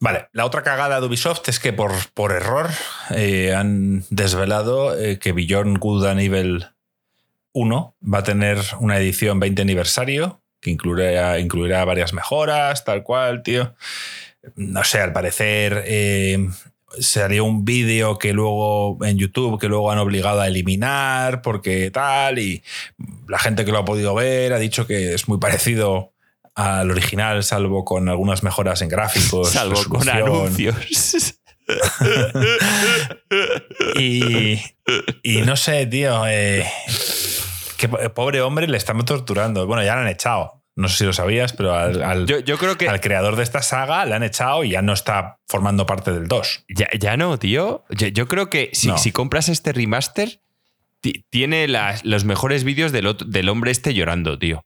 Vale, 0.00 0.28
la 0.32 0.44
otra 0.44 0.62
cagada 0.62 1.00
de 1.00 1.06
Ubisoft 1.06 1.48
es 1.48 1.58
que 1.58 1.72
por, 1.72 1.92
por 2.14 2.32
error 2.32 2.70
eh, 3.10 3.54
han 3.54 4.04
desvelado 4.10 4.98
eh, 4.98 5.18
que 5.18 5.32
Beyond 5.32 5.78
Good 5.78 6.06
Evil 6.18 6.66
1 7.52 7.96
va 8.14 8.18
a 8.18 8.22
tener 8.22 8.58
una 8.80 8.98
edición 8.98 9.40
20 9.40 9.62
aniversario 9.62 10.42
que 10.60 10.70
incluirá, 10.70 11.38
incluirá 11.38 11.84
varias 11.84 12.12
mejoras, 12.12 12.84
tal 12.84 13.02
cual, 13.02 13.42
tío. 13.42 13.74
No 14.54 14.84
sé, 14.84 15.00
al 15.00 15.12
parecer 15.12 15.82
eh, 15.86 16.48
salió 16.98 17.44
un 17.44 17.64
vídeo 17.64 18.18
que 18.18 18.32
luego 18.32 18.98
en 19.04 19.18
YouTube 19.18 19.60
que 19.60 19.68
luego 19.68 19.90
han 19.90 19.98
obligado 19.98 20.40
a 20.40 20.46
eliminar 20.46 21.42
porque 21.42 21.90
tal 21.90 22.38
y 22.38 22.62
la 23.28 23.38
gente 23.38 23.64
que 23.64 23.72
lo 23.72 23.78
ha 23.78 23.84
podido 23.84 24.14
ver 24.14 24.52
ha 24.52 24.58
dicho 24.58 24.86
que 24.86 25.14
es 25.14 25.28
muy 25.28 25.38
parecido 25.38 26.12
al 26.56 26.90
original, 26.90 27.44
salvo 27.44 27.84
con 27.84 28.08
algunas 28.08 28.42
mejoras 28.42 28.82
en 28.82 28.88
gráficos. 28.88 29.50
Salvo 29.50 29.80
con 29.88 30.08
anuncios. 30.08 30.74
Y, 33.98 34.60
y 35.22 35.42
no 35.42 35.56
sé, 35.56 35.86
tío, 35.86 36.26
eh, 36.28 36.64
que 37.76 37.88
po- 37.88 37.98
pobre 38.14 38.40
hombre 38.40 38.66
le 38.68 38.76
están 38.76 39.04
torturando. 39.04 39.66
Bueno, 39.66 39.82
ya 39.82 39.94
lo 39.94 40.02
han 40.02 40.08
echado. 40.08 40.62
No 40.76 40.88
sé 40.88 40.98
si 40.98 41.04
lo 41.04 41.12
sabías, 41.12 41.52
pero 41.54 41.74
al, 41.74 42.02
al- 42.02 42.26
Yo, 42.26 42.38
yo 42.40 42.58
creo 42.58 42.76
que 42.76 42.88
al 42.88 43.00
creador 43.00 43.36
de 43.36 43.42
esta 43.42 43.62
saga 43.62 44.04
le 44.04 44.14
han 44.14 44.22
echado 44.22 44.62
y 44.62 44.70
ya 44.70 44.82
no 44.82 44.92
está 44.92 45.38
formando 45.48 45.86
parte 45.86 46.12
del 46.12 46.28
2. 46.28 46.64
ya, 46.68 46.86
ya 46.98 47.16
no, 47.16 47.38
tío. 47.38 47.84
Yo, 47.90 48.08
yo 48.08 48.28
creo 48.28 48.50
que 48.50 48.70
si, 48.74 48.88
No. 48.88 48.98
si 48.98 49.10
compras 49.10 49.48
este 49.48 49.72
remaster, 49.72 50.40
ti- 51.00 51.24
tiene 51.30 51.66
las- 51.66 52.04
los 52.04 52.24
mejores 52.24 52.62
vídeos 52.64 52.92
del, 52.92 53.16
del 53.26 53.48
hombre 53.48 53.70
este 53.70 53.94
llorando, 53.94 54.38
tío. 54.38 54.62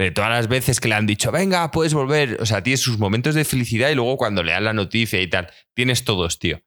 De 0.00 0.10
todas 0.10 0.30
las 0.30 0.48
veces 0.48 0.80
que 0.80 0.88
le 0.88 0.94
han 0.94 1.04
dicho, 1.04 1.30
venga, 1.30 1.70
puedes 1.70 1.92
volver. 1.92 2.38
O 2.40 2.46
sea, 2.46 2.62
tienes 2.62 2.80
sus 2.80 2.98
momentos 2.98 3.34
de 3.34 3.44
felicidad 3.44 3.90
y 3.90 3.94
luego 3.94 4.16
cuando 4.16 4.42
le 4.42 4.52
dan 4.52 4.64
la 4.64 4.72
noticia 4.72 5.20
y 5.20 5.28
tal, 5.28 5.50
tienes 5.74 6.04
todos, 6.04 6.38
tío. 6.38 6.62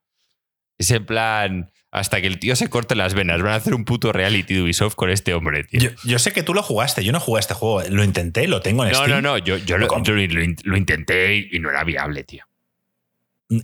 Es 0.77 0.91
en 0.91 1.03
plan, 1.03 1.71
hasta 1.89 2.21
que 2.21 2.27
el 2.27 2.37
tío 2.37 2.55
se 2.55 2.69
corte 2.69 2.93
las 2.93 3.15
venas. 3.15 3.41
Van 3.41 3.53
a 3.53 3.55
hacer 3.55 3.73
un 3.73 3.85
puto 3.85 4.11
reality 4.11 4.53
de 4.53 4.61
Ubisoft 4.61 4.93
con 4.93 5.09
este 5.09 5.33
hombre, 5.33 5.63
tío. 5.63 5.79
Yo, 5.79 5.89
yo 6.03 6.19
sé 6.19 6.31
que 6.31 6.43
tú 6.43 6.53
lo 6.53 6.61
jugaste, 6.61 7.03
yo 7.03 7.11
no 7.11 7.19
jugué 7.19 7.39
a 7.39 7.41
este 7.41 7.55
juego. 7.55 7.81
Lo 7.89 8.03
intenté, 8.03 8.47
lo 8.47 8.61
tengo 8.61 8.85
en 8.85 8.91
no, 8.91 8.97
Steam. 8.97 9.09
no, 9.09 9.21
no, 9.21 9.37
yo, 9.39 9.57
yo 9.57 9.79
lo, 9.79 9.87
Lo 9.87 10.03
lo 10.03 10.77
intenté 10.77 11.49
y 11.51 11.57
no 11.57 11.71
era 11.71 11.83
viable, 11.83 12.23
tío. 12.23 12.45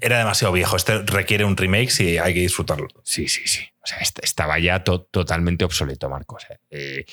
Era 0.01 0.19
demasiado 0.19 0.53
viejo. 0.53 0.75
Este 0.75 0.99
requiere 1.03 1.45
un 1.45 1.55
remake 1.57 1.89
si 1.89 2.17
hay 2.17 2.33
que 2.33 2.41
disfrutarlo. 2.41 2.87
Sí, 3.03 3.27
sí, 3.27 3.41
sí. 3.45 3.61
O 3.81 3.87
sea, 3.87 3.97
est- 3.99 4.19
estaba 4.23 4.59
ya 4.59 4.83
to- 4.83 5.01
totalmente 5.11 5.65
obsoleto, 5.65 6.09
Marcos. 6.09 6.45
Eh, 6.69 7.05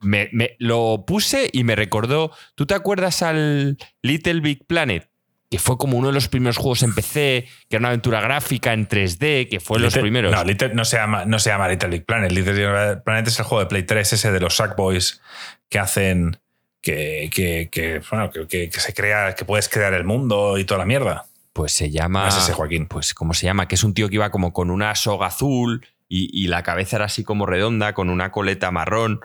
me, 0.00 0.28
me- 0.32 0.56
lo 0.58 1.04
puse 1.06 1.48
y 1.52 1.64
me 1.64 1.76
recordó. 1.76 2.32
¿Tú 2.54 2.66
te 2.66 2.74
acuerdas 2.74 3.22
al 3.22 3.76
Little 4.02 4.40
Big 4.40 4.66
Planet? 4.66 5.08
Que 5.48 5.58
fue 5.60 5.78
como 5.78 5.96
uno 5.96 6.08
de 6.08 6.14
los 6.14 6.26
primeros 6.28 6.56
juegos 6.56 6.82
en 6.82 6.92
PC, 6.94 7.46
que 7.68 7.76
era 7.76 7.78
una 7.80 7.88
aventura 7.88 8.20
gráfica 8.20 8.72
en 8.72 8.88
3D, 8.88 9.48
que 9.48 9.60
fue 9.60 9.78
los 9.78 9.92
Little- 9.94 10.02
primeros. 10.02 10.32
No, 10.32 10.42
Little- 10.42 10.74
no, 10.74 10.84
se 10.84 10.96
llama, 10.96 11.24
no 11.24 11.38
se 11.38 11.50
llama 11.50 11.68
Little 11.68 11.88
Big 11.90 12.04
Planet. 12.04 12.32
Little 12.32 12.52
Big 12.94 13.02
Planet 13.04 13.28
es 13.28 13.38
el 13.38 13.44
juego 13.44 13.60
de 13.62 13.66
Play 13.68 13.84
3, 13.84 14.12
ese 14.12 14.32
de 14.32 14.40
los 14.40 14.56
Sackboys 14.56 15.20
que 15.68 15.78
hacen. 15.78 16.38
Que, 16.82 17.30
que, 17.34 17.68
que, 17.70 18.00
bueno, 18.12 18.30
que- 18.30 18.68
que 18.70 18.80
se 18.80 18.94
crea, 18.94 19.34
que 19.34 19.44
puedes 19.44 19.68
crear 19.68 19.92
el 19.92 20.04
mundo 20.04 20.56
y 20.56 20.64
toda 20.64 20.78
la 20.78 20.84
mierda. 20.86 21.26
Pues 21.56 21.72
se 21.72 21.90
llama. 21.90 22.28
Es 22.28 22.36
ese 22.36 22.52
Joaquín. 22.52 22.84
Pues, 22.84 23.14
¿cómo 23.14 23.32
se 23.32 23.46
llama? 23.46 23.66
Que 23.66 23.76
es 23.76 23.82
un 23.82 23.94
tío 23.94 24.10
que 24.10 24.16
iba 24.16 24.30
como 24.30 24.52
con 24.52 24.70
una 24.70 24.94
soga 24.94 25.28
azul 25.28 25.86
y, 26.06 26.28
y 26.38 26.48
la 26.48 26.62
cabeza 26.62 26.96
era 26.96 27.06
así 27.06 27.24
como 27.24 27.46
redonda, 27.46 27.94
con 27.94 28.10
una 28.10 28.30
coleta 28.30 28.70
marrón. 28.70 29.20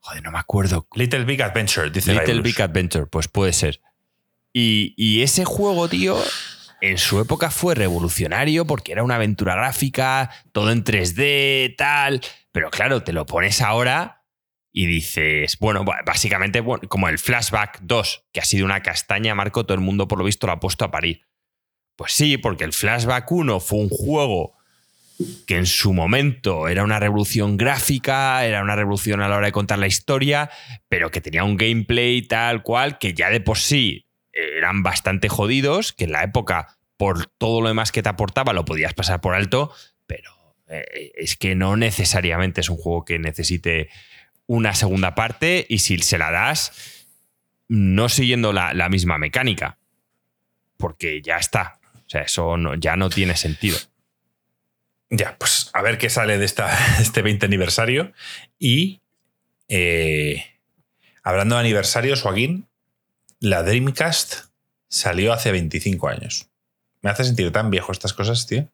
Joder, 0.00 0.24
no 0.24 0.32
me 0.32 0.38
acuerdo. 0.38 0.88
Little 0.96 1.24
Big 1.24 1.40
Adventure, 1.40 1.88
dice 1.90 2.14
Little. 2.14 2.40
Big 2.40 2.60
Adventure, 2.60 3.06
pues 3.06 3.28
puede 3.28 3.52
ser. 3.52 3.80
Y, 4.52 4.92
y 4.96 5.22
ese 5.22 5.44
juego, 5.44 5.88
tío, 5.88 6.16
en 6.80 6.98
su 6.98 7.20
época 7.20 7.48
fue 7.48 7.76
revolucionario 7.76 8.66
porque 8.66 8.90
era 8.90 9.04
una 9.04 9.14
aventura 9.14 9.54
gráfica, 9.54 10.30
todo 10.50 10.72
en 10.72 10.82
3D, 10.82 11.76
tal. 11.76 12.20
Pero 12.50 12.70
claro, 12.70 13.04
te 13.04 13.12
lo 13.12 13.24
pones 13.24 13.60
ahora 13.60 14.24
y 14.72 14.86
dices, 14.86 15.56
bueno, 15.60 15.84
básicamente 15.84 16.60
bueno, 16.60 16.88
como 16.88 17.08
el 17.08 17.20
Flashback 17.20 17.78
2, 17.82 18.24
que 18.32 18.40
ha 18.40 18.44
sido 18.44 18.64
una 18.64 18.82
castaña, 18.82 19.36
Marco, 19.36 19.64
todo 19.64 19.76
el 19.76 19.80
mundo 19.80 20.08
por 20.08 20.18
lo 20.18 20.24
visto 20.24 20.48
lo 20.48 20.54
ha 20.54 20.58
puesto 20.58 20.84
a 20.84 20.90
parir. 20.90 21.28
Pues 21.98 22.12
sí, 22.12 22.38
porque 22.38 22.62
el 22.62 22.72
Flashback 22.72 23.28
1 23.32 23.58
fue 23.58 23.80
un 23.80 23.88
juego 23.88 24.56
que 25.48 25.56
en 25.56 25.66
su 25.66 25.92
momento 25.92 26.68
era 26.68 26.84
una 26.84 27.00
revolución 27.00 27.56
gráfica, 27.56 28.46
era 28.46 28.62
una 28.62 28.76
revolución 28.76 29.20
a 29.20 29.28
la 29.28 29.36
hora 29.36 29.46
de 29.46 29.52
contar 29.52 29.80
la 29.80 29.88
historia, 29.88 30.48
pero 30.88 31.10
que 31.10 31.20
tenía 31.20 31.42
un 31.42 31.56
gameplay 31.56 32.22
tal 32.22 32.62
cual 32.62 32.98
que 32.98 33.14
ya 33.14 33.30
de 33.30 33.40
por 33.40 33.58
sí 33.58 34.06
eran 34.32 34.84
bastante 34.84 35.28
jodidos, 35.28 35.92
que 35.92 36.04
en 36.04 36.12
la 36.12 36.22
época, 36.22 36.78
por 36.96 37.26
todo 37.26 37.62
lo 37.62 37.66
demás 37.66 37.90
que 37.90 38.04
te 38.04 38.10
aportaba, 38.10 38.52
lo 38.52 38.64
podías 38.64 38.94
pasar 38.94 39.20
por 39.20 39.34
alto, 39.34 39.72
pero 40.06 40.30
eh, 40.68 41.10
es 41.16 41.34
que 41.34 41.56
no 41.56 41.76
necesariamente 41.76 42.60
es 42.60 42.68
un 42.68 42.76
juego 42.76 43.04
que 43.04 43.18
necesite 43.18 43.88
una 44.46 44.72
segunda 44.76 45.16
parte 45.16 45.66
y 45.68 45.80
si 45.80 45.98
se 45.98 46.16
la 46.16 46.30
das, 46.30 47.04
no 47.66 48.08
siguiendo 48.08 48.52
la, 48.52 48.72
la 48.72 48.88
misma 48.88 49.18
mecánica, 49.18 49.78
porque 50.76 51.22
ya 51.22 51.38
está. 51.38 51.77
O 52.08 52.10
sea, 52.10 52.22
eso 52.22 52.56
no- 52.56 52.74
ya 52.74 52.96
no 52.96 53.10
tiene 53.10 53.36
sentido. 53.36 53.78
Ya, 55.10 55.36
pues 55.38 55.70
a 55.74 55.82
ver 55.82 55.98
qué 55.98 56.10
sale 56.10 56.38
de 56.38 56.44
esta, 56.44 56.68
este 57.00 57.22
20 57.22 57.46
aniversario. 57.46 58.12
Y 58.58 59.00
eh, 59.68 60.44
hablando 61.22 61.54
de 61.56 61.60
aniversarios, 61.60 62.22
Joaquín, 62.22 62.66
la 63.40 63.62
Dreamcast 63.62 64.46
salió 64.88 65.32
hace 65.32 65.52
25 65.52 66.08
años. 66.08 66.48
Me 67.02 67.10
hace 67.10 67.24
sentir 67.24 67.52
tan 67.52 67.70
viejo 67.70 67.92
estas 67.92 68.12
cosas, 68.12 68.46
tío. 68.46 68.68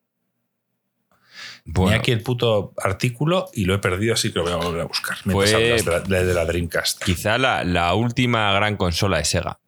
Bueno, 1.66 1.88
Tenía 1.90 2.00
aquí 2.00 2.12
el 2.12 2.22
puto 2.22 2.72
artículo 2.76 3.48
y 3.54 3.64
lo 3.64 3.74
he 3.74 3.78
perdido, 3.78 4.14
así 4.14 4.30
que 4.32 4.38
lo 4.38 4.44
voy 4.44 4.52
a 4.52 4.56
volver 4.56 4.82
a 4.82 4.84
buscar. 4.84 5.16
Mientras 5.24 5.50
Fue- 5.52 5.62
hablas 5.72 5.84
de 5.84 5.90
la, 5.90 6.00
de- 6.00 6.24
de 6.26 6.34
la 6.34 6.44
Dreamcast. 6.44 7.02
quizá 7.02 7.38
la, 7.38 7.64
la 7.64 7.94
última 7.94 8.52
gran 8.52 8.76
consola 8.76 9.18
de 9.18 9.24
Sega. 9.24 9.58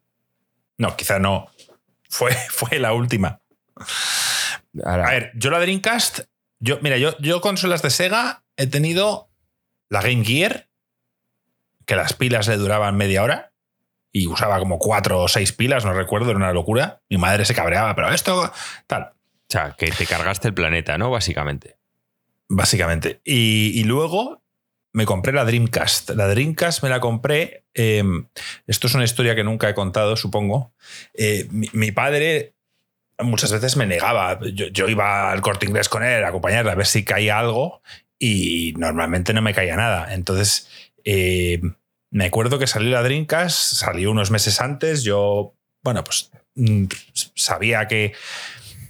No, 0.77 0.95
quizá 0.95 1.19
no. 1.19 1.51
Fue, 2.09 2.31
fue 2.49 2.79
la 2.79 2.93
última. 2.93 3.39
Ahora, 4.83 5.07
A 5.07 5.11
ver, 5.11 5.31
yo 5.35 5.49
la 5.49 5.59
Dreamcast, 5.59 6.21
yo, 6.59 6.79
mira, 6.81 6.97
yo, 6.97 7.17
yo 7.19 7.41
consolas 7.41 7.81
de 7.81 7.89
Sega 7.89 8.43
he 8.57 8.67
tenido 8.67 9.29
la 9.89 10.01
Game 10.01 10.23
Gear, 10.25 10.67
que 11.85 11.95
las 11.95 12.13
pilas 12.13 12.47
le 12.47 12.57
duraban 12.57 12.97
media 12.97 13.23
hora 13.23 13.53
y 14.11 14.27
usaba 14.27 14.59
como 14.59 14.79
cuatro 14.79 15.21
o 15.21 15.27
seis 15.27 15.51
pilas, 15.53 15.85
no 15.85 15.93
recuerdo, 15.93 16.29
era 16.29 16.37
una 16.37 16.53
locura. 16.53 17.01
Mi 17.09 17.17
madre 17.17 17.45
se 17.45 17.53
cabreaba, 17.55 17.95
pero 17.95 18.09
esto, 18.09 18.51
tal, 18.87 19.03
o 19.03 19.13
sea, 19.47 19.75
que 19.77 19.91
te 19.91 20.05
cargaste 20.05 20.47
el 20.49 20.53
planeta, 20.53 20.97
¿no? 20.97 21.09
Básicamente. 21.11 21.77
básicamente. 22.49 23.21
Y, 23.23 23.71
y 23.79 23.83
luego 23.83 24.41
me 24.93 25.05
compré 25.05 25.31
la 25.33 25.45
Dreamcast. 25.45 26.09
La 26.11 26.27
Dreamcast 26.27 26.81
me 26.83 26.89
la 26.89 26.99
compré. 26.99 27.65
eh, 27.73 28.03
esto 28.65 28.87
es 28.87 28.95
una 28.95 29.03
historia 29.03 29.35
que 29.35 29.43
nunca 29.43 29.69
he 29.69 29.75
contado, 29.75 30.15
supongo. 30.15 30.73
Eh, 31.13 31.47
mi, 31.51 31.69
mi 31.73 31.91
padre 31.91 32.55
muchas 33.19 33.51
veces 33.51 33.75
me 33.77 33.85
negaba. 33.85 34.39
Yo, 34.41 34.87
iba 34.87 35.31
al 35.31 35.41
corte 35.41 35.65
inglés 35.65 35.89
con 35.89 36.03
él 36.03 36.23
a 36.23 36.29
acompañarle 36.29 36.71
a 36.71 36.75
ver 36.75 36.85
si 36.85 37.03
caía 37.03 37.39
algo 37.39 37.81
y 38.19 38.73
normalmente 38.77 39.33
no 39.33 39.41
me 39.41 39.53
caía 39.53 39.75
nada. 39.75 40.13
Entonces, 40.13 40.69
eh, 41.03 41.61
me 42.09 42.25
acuerdo 42.25 42.59
que 42.59 42.67
salió 42.67 42.91
la 42.91 43.03
Dreamcast, 43.03 43.73
salió 43.75 44.11
unos 44.11 44.31
meses 44.31 44.61
antes. 44.61 45.03
Yo, 45.03 45.53
bueno, 45.83 46.03
pues 46.03 46.31
mm, 46.55 46.85
sabía 47.35 47.87
que. 47.87 48.13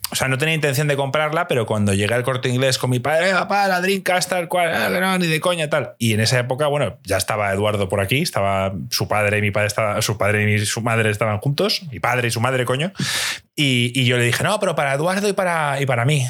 O 0.09 0.15
sea, 0.15 0.27
no 0.29 0.37
tenía 0.37 0.55
intención 0.55 0.87
de 0.87 0.95
comprarla, 0.95 1.47
pero 1.47 1.65
cuando 1.65 1.93
llegué 1.93 2.13
al 2.13 2.23
corte 2.23 2.47
inglés 2.49 2.77
con 2.77 2.89
mi 2.89 2.99
padre, 2.99 3.29
"Eh, 3.29 3.33
papá, 3.33 3.67
la 3.67 3.81
Dreamcast, 3.81 4.29
tal 4.29 4.47
cual, 4.47 4.73
"Ah, 4.73 4.89
no, 4.89 5.17
ni 5.17 5.27
de 5.27 5.41
coña, 5.41 5.69
tal. 5.69 5.95
Y 5.97 6.13
en 6.13 6.21
esa 6.21 6.39
época, 6.39 6.67
bueno, 6.67 6.97
ya 7.03 7.17
estaba 7.17 7.51
Eduardo 7.51 7.89
por 7.89 7.99
aquí, 7.99 8.21
estaba 8.21 8.73
su 8.89 9.07
padre 9.09 9.39
y 9.39 9.41
mi 9.41 9.51
padre, 9.51 9.67
estaba, 9.67 10.01
su 10.01 10.17
padre 10.17 10.49
y 10.49 10.65
su 10.65 10.81
madre 10.81 11.09
estaban 11.09 11.39
juntos, 11.39 11.81
mi 11.91 11.99
padre 11.99 12.29
y 12.29 12.31
su 12.31 12.39
madre, 12.39 12.63
coño. 12.65 12.93
Y, 13.55 13.91
y 13.99 14.05
yo 14.05 14.17
le 14.17 14.23
dije, 14.25 14.43
no, 14.43 14.59
pero 14.59 14.75
para 14.75 14.93
Eduardo 14.93 15.27
y 15.27 15.33
para, 15.33 15.81
y 15.81 15.85
para 15.85 16.05
mí. 16.05 16.25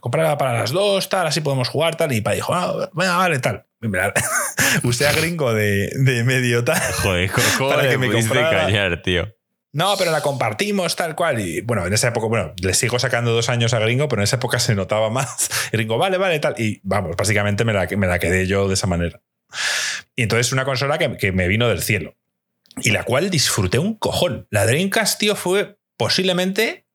Comprarla 0.00 0.36
para 0.36 0.52
las 0.52 0.72
dos, 0.72 1.08
tal, 1.08 1.26
así 1.28 1.40
podemos 1.40 1.68
jugar, 1.68 1.94
tal. 1.94 2.10
Y 2.12 2.16
mi 2.16 2.20
padre 2.20 2.36
dijo, 2.36 2.52
ah, 2.54 2.90
bueno, 2.92 3.16
vale, 3.16 3.38
tal. 3.38 3.64
Usted 4.82 5.06
a 5.06 5.12
gringo 5.12 5.54
de, 5.54 5.90
de 5.94 6.22
medio 6.24 6.64
tal. 6.64 6.80
Joder, 7.02 7.30
¿cómo 7.30 7.70
Para 7.74 7.88
que 7.88 7.98
me 7.98 8.10
comprara- 8.10 9.02
tío? 9.02 9.34
No, 9.74 9.94
pero 9.96 10.10
la 10.10 10.20
compartimos 10.20 10.96
tal 10.96 11.14
cual. 11.14 11.40
Y 11.40 11.62
bueno, 11.62 11.86
en 11.86 11.92
esa 11.92 12.08
época, 12.08 12.26
bueno, 12.26 12.52
le 12.60 12.74
sigo 12.74 12.98
sacando 12.98 13.32
dos 13.32 13.48
años 13.48 13.72
a 13.72 13.78
Gringo, 13.78 14.06
pero 14.08 14.20
en 14.20 14.24
esa 14.24 14.36
época 14.36 14.58
se 14.58 14.74
notaba 14.74 15.08
más. 15.08 15.48
Gringo, 15.72 15.96
vale, 15.96 16.18
vale, 16.18 16.38
tal. 16.40 16.54
Y 16.58 16.80
vamos, 16.82 17.16
básicamente 17.16 17.64
me 17.64 17.72
la, 17.72 17.88
me 17.96 18.06
la 18.06 18.18
quedé 18.18 18.46
yo 18.46 18.68
de 18.68 18.74
esa 18.74 18.86
manera. 18.86 19.22
Y 20.14 20.22
entonces 20.24 20.52
una 20.52 20.64
consola 20.64 20.98
que, 20.98 21.16
que 21.16 21.32
me 21.32 21.48
vino 21.48 21.68
del 21.68 21.82
cielo. 21.82 22.16
y 22.82 22.90
la 22.90 23.04
cual 23.04 23.30
disfruté 23.30 23.78
un 23.78 23.94
cojón. 23.94 24.46
La 24.50 24.66
Dreamcast, 24.66 25.18
tío, 25.18 25.36
fue 25.36 25.78
posiblemente. 25.96 26.86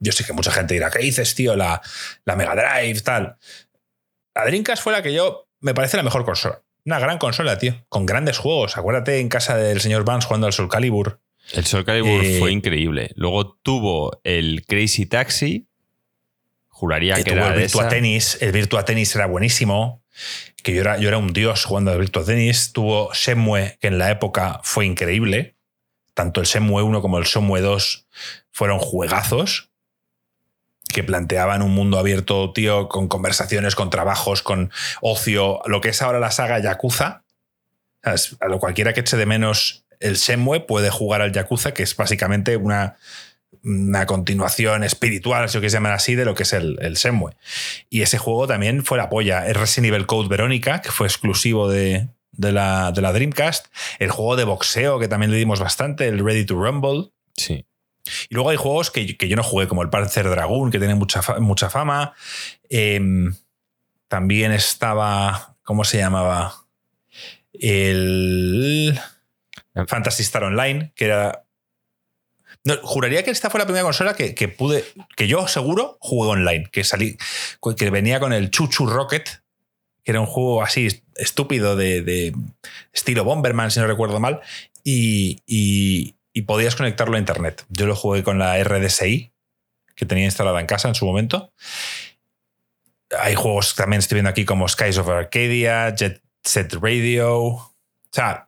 Yo 0.00 0.12
sé 0.12 0.24
que 0.24 0.32
mucha 0.32 0.50
gente 0.52 0.74
dirá, 0.74 0.90
¿qué 0.90 1.00
dices, 1.00 1.34
tío? 1.34 1.56
La, 1.56 1.80
la 2.24 2.36
Mega 2.36 2.54
Drive, 2.54 3.00
tal. 3.00 3.36
La 4.34 4.44
Dreamcast 4.44 4.82
fue 4.82 4.92
la 4.92 5.02
que 5.02 5.12
yo. 5.14 5.48
Me 5.60 5.74
parece 5.74 5.96
la 5.96 6.02
mejor 6.02 6.24
consola. 6.24 6.62
Una 6.84 6.98
gran 7.00 7.18
consola, 7.18 7.58
tío. 7.58 7.84
Con 7.88 8.06
grandes 8.06 8.38
juegos. 8.38 8.76
Acuérdate 8.76 9.18
en 9.18 9.28
casa 9.28 9.56
del 9.56 9.80
señor 9.80 10.04
Vance 10.04 10.26
jugando 10.28 10.46
al 10.46 10.52
Soul 10.52 10.68
Calibur. 10.68 11.20
El 11.52 11.66
Soul 11.66 11.84
Calibur 11.84 12.24
Eh, 12.24 12.38
fue 12.38 12.52
increíble. 12.52 13.12
Luego 13.16 13.54
tuvo 13.62 14.20
el 14.24 14.64
Crazy 14.66 15.06
Taxi. 15.06 15.68
Juraría 16.68 17.16
que 17.16 17.24
que 17.24 17.30
era 17.32 17.48
el 17.48 17.60
Virtua 17.60 17.82
esa. 17.82 17.88
Tennis. 17.88 18.38
El 18.40 18.52
Virtua 18.52 18.84
Tennis 18.84 19.14
era 19.14 19.26
buenísimo. 19.26 20.02
Que 20.62 20.74
yo 20.74 20.80
era, 20.80 20.98
yo 20.98 21.08
era 21.08 21.18
un 21.18 21.32
dios 21.32 21.64
jugando 21.64 21.90
al 21.90 21.98
Virtua 21.98 22.24
Tennis. 22.24 22.72
Tuvo 22.72 23.12
Shenmue, 23.14 23.78
que 23.80 23.88
en 23.88 23.98
la 23.98 24.10
época 24.10 24.60
fue 24.62 24.86
increíble. 24.86 25.56
Tanto 26.14 26.40
el 26.40 26.46
Shenmue 26.46 26.82
1 26.82 27.00
como 27.00 27.18
el 27.18 27.24
Shenmue 27.24 27.60
2 27.60 28.08
fueron 28.50 28.78
juegazos 28.78 29.70
que 30.88 31.04
planteaban 31.04 31.62
un 31.62 31.74
mundo 31.74 31.98
abierto, 31.98 32.52
tío, 32.52 32.88
con 32.88 33.08
conversaciones, 33.08 33.74
con 33.74 33.90
trabajos, 33.90 34.42
con 34.42 34.72
ocio, 35.02 35.60
lo 35.66 35.80
que 35.80 35.90
es 35.90 36.02
ahora 36.02 36.18
la 36.18 36.30
saga 36.30 36.58
Yakuza. 36.58 37.24
¿Sabes? 38.02 38.36
A 38.40 38.46
lo 38.48 38.58
cualquiera 38.58 38.94
que 38.94 39.00
eche 39.00 39.16
de 39.16 39.26
menos 39.26 39.84
el 40.00 40.16
Shenmue 40.16 40.60
puede 40.60 40.90
jugar 40.90 41.22
al 41.22 41.32
Yakuza, 41.32 41.72
que 41.72 41.82
es 41.82 41.96
básicamente 41.96 42.56
una, 42.56 42.96
una 43.64 44.06
continuación 44.06 44.84
espiritual, 44.84 45.48
si 45.48 45.56
lo 45.56 45.60
quieres 45.60 45.72
llamar 45.72 45.92
así, 45.92 46.14
de 46.14 46.24
lo 46.24 46.34
que 46.34 46.44
es 46.44 46.52
el, 46.52 46.78
el 46.80 46.94
Shenmue. 46.94 47.36
Y 47.90 48.02
ese 48.02 48.18
juego 48.18 48.46
también 48.46 48.84
fue 48.84 48.98
la 48.98 49.08
polla. 49.08 49.46
El 49.46 49.54
Resident 49.54 49.92
Evil 49.92 50.06
Code 50.06 50.28
Verónica, 50.28 50.80
que 50.80 50.90
fue 50.90 51.06
exclusivo 51.06 51.68
de, 51.68 52.08
de 52.32 52.52
la, 52.52 52.92
de 52.92 53.02
la 53.02 53.12
Dreamcast. 53.12 53.66
El 53.98 54.10
juego 54.10 54.36
de 54.36 54.44
boxeo, 54.44 54.98
que 54.98 55.08
también 55.08 55.30
le 55.30 55.36
dimos 55.36 55.60
bastante, 55.60 56.08
el 56.08 56.24
Ready 56.24 56.46
to 56.46 56.54
Rumble. 56.54 57.10
Sí. 57.36 57.66
Y 58.30 58.34
luego 58.34 58.50
hay 58.50 58.56
juegos 58.56 58.90
que, 58.90 59.16
que 59.16 59.28
yo 59.28 59.36
no 59.36 59.42
jugué, 59.42 59.68
como 59.68 59.82
el 59.82 59.90
Panzer 59.90 60.28
Dragoon, 60.28 60.70
que 60.70 60.78
tiene 60.78 60.94
mucha, 60.94 61.22
mucha 61.40 61.68
fama. 61.68 62.14
Em, 62.70 63.34
también 64.08 64.52
estaba. 64.52 65.56
¿Cómo 65.62 65.84
se 65.84 65.98
llamaba? 65.98 66.54
El. 67.52 68.98
Fantasy 69.86 70.22
Star 70.22 70.44
Online, 70.44 70.92
que 70.94 71.04
era. 71.04 71.44
No, 72.64 72.76
juraría 72.82 73.22
que 73.22 73.30
esta 73.30 73.50
fue 73.50 73.60
la 73.60 73.66
primera 73.66 73.84
consola 73.84 74.14
que, 74.14 74.34
que 74.34 74.48
pude. 74.48 74.84
Que 75.16 75.28
yo 75.28 75.46
seguro 75.48 75.96
jugué 76.00 76.30
online. 76.30 76.68
Que 76.72 76.82
salí. 76.84 77.16
Que 77.76 77.90
venía 77.90 78.18
con 78.20 78.32
el 78.32 78.50
Chuchu 78.50 78.86
Rocket. 78.86 79.28
Que 80.02 80.12
era 80.12 80.20
un 80.20 80.26
juego 80.26 80.62
así 80.62 81.02
estúpido 81.16 81.76
de, 81.76 82.02
de 82.02 82.34
estilo 82.92 83.24
Bomberman, 83.24 83.70
si 83.70 83.78
no 83.80 83.86
recuerdo 83.86 84.18
mal. 84.20 84.40
Y, 84.82 85.42
y- 85.46 86.14
y 86.32 86.42
podías 86.42 86.76
conectarlo 86.76 87.16
a 87.16 87.18
internet. 87.18 87.64
Yo 87.68 87.86
lo 87.86 87.96
jugué 87.96 88.22
con 88.22 88.38
la 88.38 88.62
RDSI, 88.62 89.32
que 89.96 90.06
tenía 90.06 90.24
instalada 90.24 90.60
en 90.60 90.66
casa 90.66 90.86
en 90.88 90.94
su 90.94 91.04
momento. 91.04 91.52
Hay 93.18 93.34
juegos 93.34 93.74
también 93.74 93.98
estoy 94.00 94.16
viendo 94.16 94.30
aquí 94.30 94.44
como 94.44 94.68
Skies 94.68 94.98
of 94.98 95.08
Arcadia, 95.08 95.94
Jet 95.94 96.22
Set 96.44 96.74
Radio. 96.74 97.38
O 97.40 97.74
sea, 98.12 98.47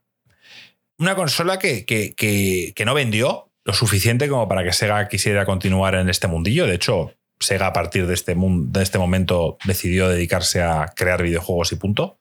una 1.01 1.15
consola 1.17 1.59
que, 1.59 1.85
que- 1.85 2.15
que- 2.15 2.85
no 2.85 2.95
vendió 2.95 3.49
lo 3.65 3.73
suficiente 3.75 4.29
como 4.29 4.49
para 4.49 4.63
que 4.65 4.73
Sega 4.73 5.09
quisiera 5.09 5.45
continuar 5.47 5.95
en 5.95 6.09
este 6.09 6.27
mundillo. 6.29 6.67
De 6.67 6.75
hecho, 6.75 7.13
Sega 7.41 7.67
a 7.69 7.73
partir 7.73 8.07
de 8.07 8.15
este, 8.15 8.35
de 8.37 8.83
este 8.83 8.99
momento 8.99 9.59
decidió 9.65 10.09
dedicarse 10.09 10.63
a 10.63 10.93
crear 10.95 11.23
videojuegos 11.23 11.73
y 11.73 11.77
punto. 11.77 12.19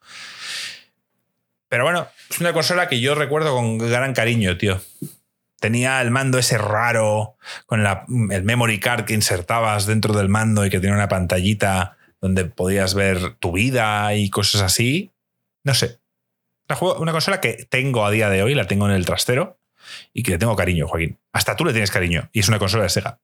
Pero 1.68 1.84
bueno, 1.84 2.08
es 2.30 2.40
una 2.40 2.54
consola 2.54 2.88
que 2.88 3.00
yo 3.00 3.16
recuerdo 3.16 3.54
con 3.54 3.78
gran 3.78 4.14
cariño, 4.14 4.58
tío. 4.58 4.82
Tenía 5.60 6.02
el 6.02 6.10
mando 6.10 6.38
ese 6.40 6.58
raro, 6.58 7.36
con 7.66 7.86
el 8.32 8.44
memory 8.44 8.80
card 8.80 9.06
que 9.06 9.14
insertabas 9.14 9.86
dentro 9.86 10.14
del 10.14 10.30
mando 10.30 10.66
y 10.66 10.70
que 10.70 10.80
tenía 10.80 10.96
una 10.96 11.10
pantallita 11.10 11.98
donde 12.22 12.46
podías 12.46 12.94
ver 12.96 13.36
tu 13.36 13.52
vida 13.52 14.14
y 14.16 14.30
cosas 14.30 14.62
así. 14.62 15.12
No 15.64 15.74
sé. 15.74 16.00
Una, 16.70 17.12
consola 17.12 17.42
que 17.42 17.66
tengo 17.68 18.06
a 18.06 18.12
día 18.12 18.30
de 18.30 18.44
hoy, 18.44 18.54
la 18.54 18.68
tengo 18.68 18.88
en 18.88 18.94
el 18.94 19.06
trastero 19.06 19.60
y 20.14 20.22
que 20.22 20.32
le 20.32 20.38
tengo 20.38 20.56
cariño, 20.56 20.88
Joaquín. 20.88 21.18
Hasta 21.34 21.56
tú 21.56 21.66
le 21.66 21.72
tienes 21.72 21.90
cariño 21.90 22.30
y 22.32 22.40
es 22.40 22.48
una 22.48 22.60
consola 22.60 22.84
de 22.84 22.90
Sega. 22.90 23.20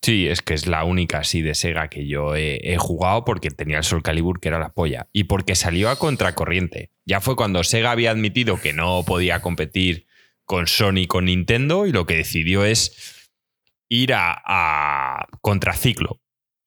Sí, 0.00 0.28
es 0.28 0.42
que 0.42 0.54
es 0.54 0.68
la 0.68 0.84
única 0.84 1.18
así 1.18 1.42
de 1.42 1.56
Sega 1.56 1.88
que 1.88 2.06
yo 2.06 2.36
he, 2.36 2.76
jugado 2.78 3.24
porque 3.24 3.50
tenía 3.50 3.78
el 3.78 3.84
Soul 3.84 4.04
Calibur 4.04 4.38
que 4.38 4.46
era 4.46 4.60
la 4.60 4.72
polla 4.72 5.08
y 5.12 5.24
porque 5.24 5.56
salió 5.56 5.90
a 5.90 5.98
contracorriente. 5.98 6.92
Ya 7.04 7.20
fue 7.20 7.34
cuando 7.34 7.64
Sega 7.64 7.90
había 7.90 8.12
admitido 8.12 8.60
que 8.60 8.72
no 8.72 9.02
podía 9.04 9.42
competir 9.42 10.06
con 10.44 10.68
Sony 10.68 11.06
con 11.08 11.24
Nintendo 11.24 11.84
y 11.84 11.90
lo 11.90 12.06
que 12.06 12.16
decidió 12.16 12.64
es 12.64 13.28
ir 13.88 14.14
a, 14.14 14.40
a 14.44 15.26
contraciclo 15.40 16.20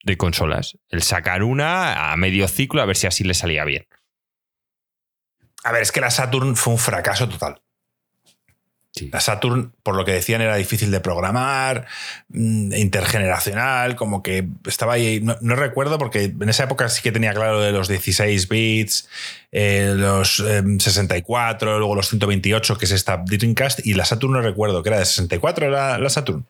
de 0.03 0.17
consolas. 0.17 0.77
El 0.89 1.03
sacar 1.03 1.43
una 1.43 2.11
a 2.11 2.17
medio 2.17 2.49
ciclo 2.49 2.81
a 2.81 2.85
ver 2.85 2.97
si 2.97 3.07
así 3.07 3.23
le 3.23 3.33
salía 3.33 3.63
bien. 3.63 3.87
A 5.63 5.71
ver, 5.71 5.81
es 5.81 5.91
que 5.91 6.01
la 6.01 6.09
Saturn 6.09 6.55
fue 6.55 6.73
un 6.73 6.79
fracaso 6.79 7.27
total. 7.29 7.61
Sí. 8.93 9.09
La 9.09 9.21
Saturn, 9.21 9.73
por 9.83 9.95
lo 9.95 10.03
que 10.03 10.11
decían, 10.11 10.41
era 10.41 10.57
difícil 10.57 10.91
de 10.91 10.99
programar, 10.99 11.87
mm, 12.27 12.73
intergeneracional, 12.73 13.95
como 13.95 14.21
que 14.21 14.45
estaba 14.67 14.93
ahí. 14.93 15.21
No, 15.21 15.37
no 15.39 15.55
recuerdo 15.55 15.97
porque 15.97 16.25
en 16.25 16.49
esa 16.49 16.65
época 16.65 16.89
sí 16.89 17.01
que 17.01 17.13
tenía 17.13 17.33
claro 17.33 17.61
de 17.61 17.71
los 17.71 17.87
16 17.87 18.49
bits, 18.49 19.07
eh, 19.53 19.93
los 19.95 20.41
eh, 20.41 20.61
64, 20.77 21.79
luego 21.79 21.95
los 21.95 22.09
128, 22.09 22.77
que 22.77 22.83
es 22.83 22.91
esta 22.91 23.15
Dreamcast, 23.17 23.85
y 23.85 23.93
la 23.93 24.03
Saturn 24.03 24.33
no 24.33 24.41
recuerdo, 24.41 24.83
que 24.83 24.89
era 24.89 24.99
de 24.99 25.05
64 25.05 25.69
la, 25.69 25.97
la 25.97 26.09
Saturn. 26.09 26.45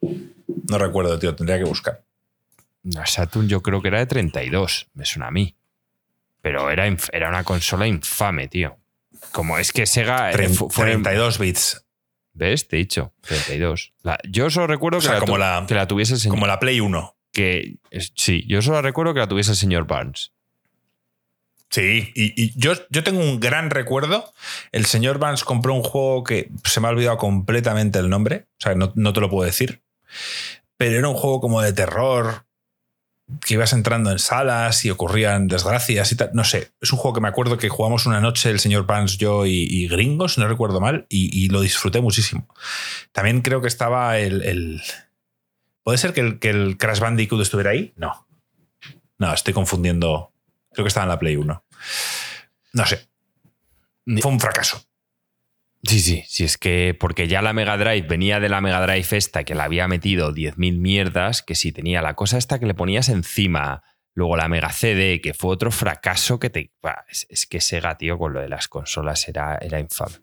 No 0.68 0.80
recuerdo, 0.80 1.20
tío, 1.20 1.36
tendría 1.36 1.59
que 1.59 1.66
buscar. 1.66 2.01
La 2.84 3.05
Saturn 3.05 3.47
yo 3.47 3.62
creo 3.62 3.84
que 3.84 3.89
era 3.89 3.99
de 3.99 4.07
32, 4.07 4.88
me 4.95 5.05
suena 5.05 5.28
a 5.28 5.32
mí. 5.32 5.55
Pero 6.41 6.72
era, 6.72 6.88
era 7.12 7.30
una 7.30 7.43
consola 7.43 7.86
infame, 7.86 8.47
tío. 8.47 8.80
Como 9.32 9.57
es 9.57 9.72
que 9.72 9.86
Sega... 9.86 10.32
eh, 10.32 10.34
Tre- 10.36 10.49
fu- 10.53 10.69
fue- 10.69 10.86
32 10.86 11.38
bits, 11.39 11.86
¿Ves? 12.34 12.67
Te 12.67 12.78
he 12.78 12.80
dicho, 12.80 13.13
32. 13.22 13.93
La- 14.03 14.17
yo 14.30 14.49
solo 14.49 14.67
recuerdo 14.67 14.99
que, 14.99 15.05
sea, 15.05 15.13
la 15.15 15.19
como 15.19 15.34
tu- 15.34 15.39
la- 15.39 15.65
que 15.67 15.76
la 15.76 15.88
tuviese 15.88 16.13
el 16.13 16.19
señor. 16.19 16.36
como 16.36 16.47
la 16.47 16.59
Play 16.59 16.80
1. 16.80 17.15
que, 17.34 17.76
sí, 18.15 18.43
yo 18.47 18.61
solo 18.61 18.82
recuerdo 18.82 19.13
que 19.13 19.19
la 19.22 19.28
tuviese 19.28 19.51
el 19.51 19.57
señor 19.57 19.86
Barnes. 19.88 20.32
Sí, 21.69 22.11
y, 22.15 22.41
y 22.41 22.53
yo, 22.57 22.74
yo 22.89 23.03
tengo 23.03 23.22
un 23.22 23.39
gran 23.39 23.69
recuerdo. 23.69 24.34
El 24.74 24.86
señor 24.86 25.19
Vance 25.19 25.45
compró 25.45 25.74
un 25.74 25.84
juego 25.84 26.24
que 26.26 26.49
se 26.65 26.82
me 26.82 26.88
ha 26.88 26.91
olvidado 26.91 27.17
completamente 27.17 27.97
el 27.99 28.09
nombre, 28.09 28.47
o 28.59 28.61
sea, 28.61 28.76
no, 28.76 28.91
no 28.95 29.13
te 29.13 29.22
lo 29.22 29.30
puedo 29.30 29.45
decir, 29.45 29.82
pero 30.76 30.97
era 30.99 31.07
un 31.07 31.15
juego 31.15 31.39
como 31.39 31.61
de 31.61 31.72
terror, 31.72 32.45
que 33.45 33.53
ibas 33.55 33.73
entrando 33.73 34.11
en 34.11 34.19
salas 34.19 34.84
y 34.86 34.89
ocurrían 34.89 35.47
desgracias 35.47 36.11
y 36.11 36.15
tal. 36.15 36.32
No 36.34 36.43
sé, 36.43 36.71
es 36.82 36.91
un 36.91 36.99
juego 36.99 37.15
que 37.15 37.21
me 37.21 37.27
acuerdo 37.29 37.57
que 37.57 37.69
jugamos 37.69 38.05
una 38.05 38.19
noche 38.19 38.49
el 38.49 38.59
señor 38.59 38.86
Vance, 38.86 39.17
yo 39.17 39.45
y, 39.45 39.63
y 39.69 39.88
Gringos, 39.88 40.34
si 40.36 40.41
no 40.41 40.47
recuerdo 40.47 40.79
mal, 40.82 41.05
y, 41.09 41.29
y 41.45 41.49
lo 41.49 41.61
disfruté 41.61 42.01
muchísimo. 42.01 42.47
También 43.11 43.41
creo 43.41 43.61
que 43.61 43.67
estaba 43.67 44.17
el... 44.19 44.41
el- 44.43 44.82
¿Puede 45.84 45.97
ser 45.97 46.13
que 46.13 46.21
el, 46.21 46.39
que 46.39 46.49
el 46.51 46.77
Crash 46.77 46.99
Bandicoot 46.99 47.41
estuviera 47.41 47.71
ahí? 47.71 47.93
No. 47.95 48.27
No, 49.17 49.34
estoy 49.34 49.53
confundiendo. 49.53 50.32
Creo 50.73 50.84
que 50.86 50.89
estaba 50.89 51.05
en 51.05 51.09
la 51.09 51.19
Play 51.19 51.36
1. 51.38 51.63
No 52.73 52.86
sé. 52.86 53.07
Fue 54.21 54.32
un 54.32 54.39
fracaso. 54.39 54.84
Sí, 55.84 55.99
sí, 55.99 56.23
sí, 56.27 56.43
es 56.43 56.57
que 56.57 56.95
porque 56.99 57.27
ya 57.27 57.41
la 57.41 57.53
Mega 57.53 57.75
Drive 57.77 58.07
venía 58.07 58.39
de 58.39 58.49
la 58.49 58.61
Mega 58.61 58.82
Drive 58.82 59.07
esta 59.11 59.43
que 59.43 59.55
le 59.55 59.61
había 59.61 59.88
metido 59.88 60.32
10.000 60.32 60.77
mierdas, 60.77 61.41
que 61.41 61.55
sí 61.55 61.71
tenía 61.71 62.01
la 62.01 62.13
cosa 62.13 62.38
esta 62.38 62.59
que 62.59 62.67
le 62.67 62.75
ponías 62.75 63.09
encima, 63.09 63.84
luego 64.13 64.38
la 64.38 64.47
Mega 64.47 64.71
CD, 64.71 65.21
que 65.21 65.34
fue 65.34 65.51
otro 65.51 65.71
fracaso 65.71 66.39
que 66.39 66.51
te... 66.51 66.71
Es, 67.09 67.25
es 67.29 67.47
que 67.47 67.61
Sega, 67.61 67.97
tío, 67.97 68.19
con 68.19 68.34
lo 68.34 68.41
de 68.41 68.49
las 68.49 68.67
consolas 68.67 69.27
era, 69.27 69.57
era 69.59 69.79
infame. 69.79 70.17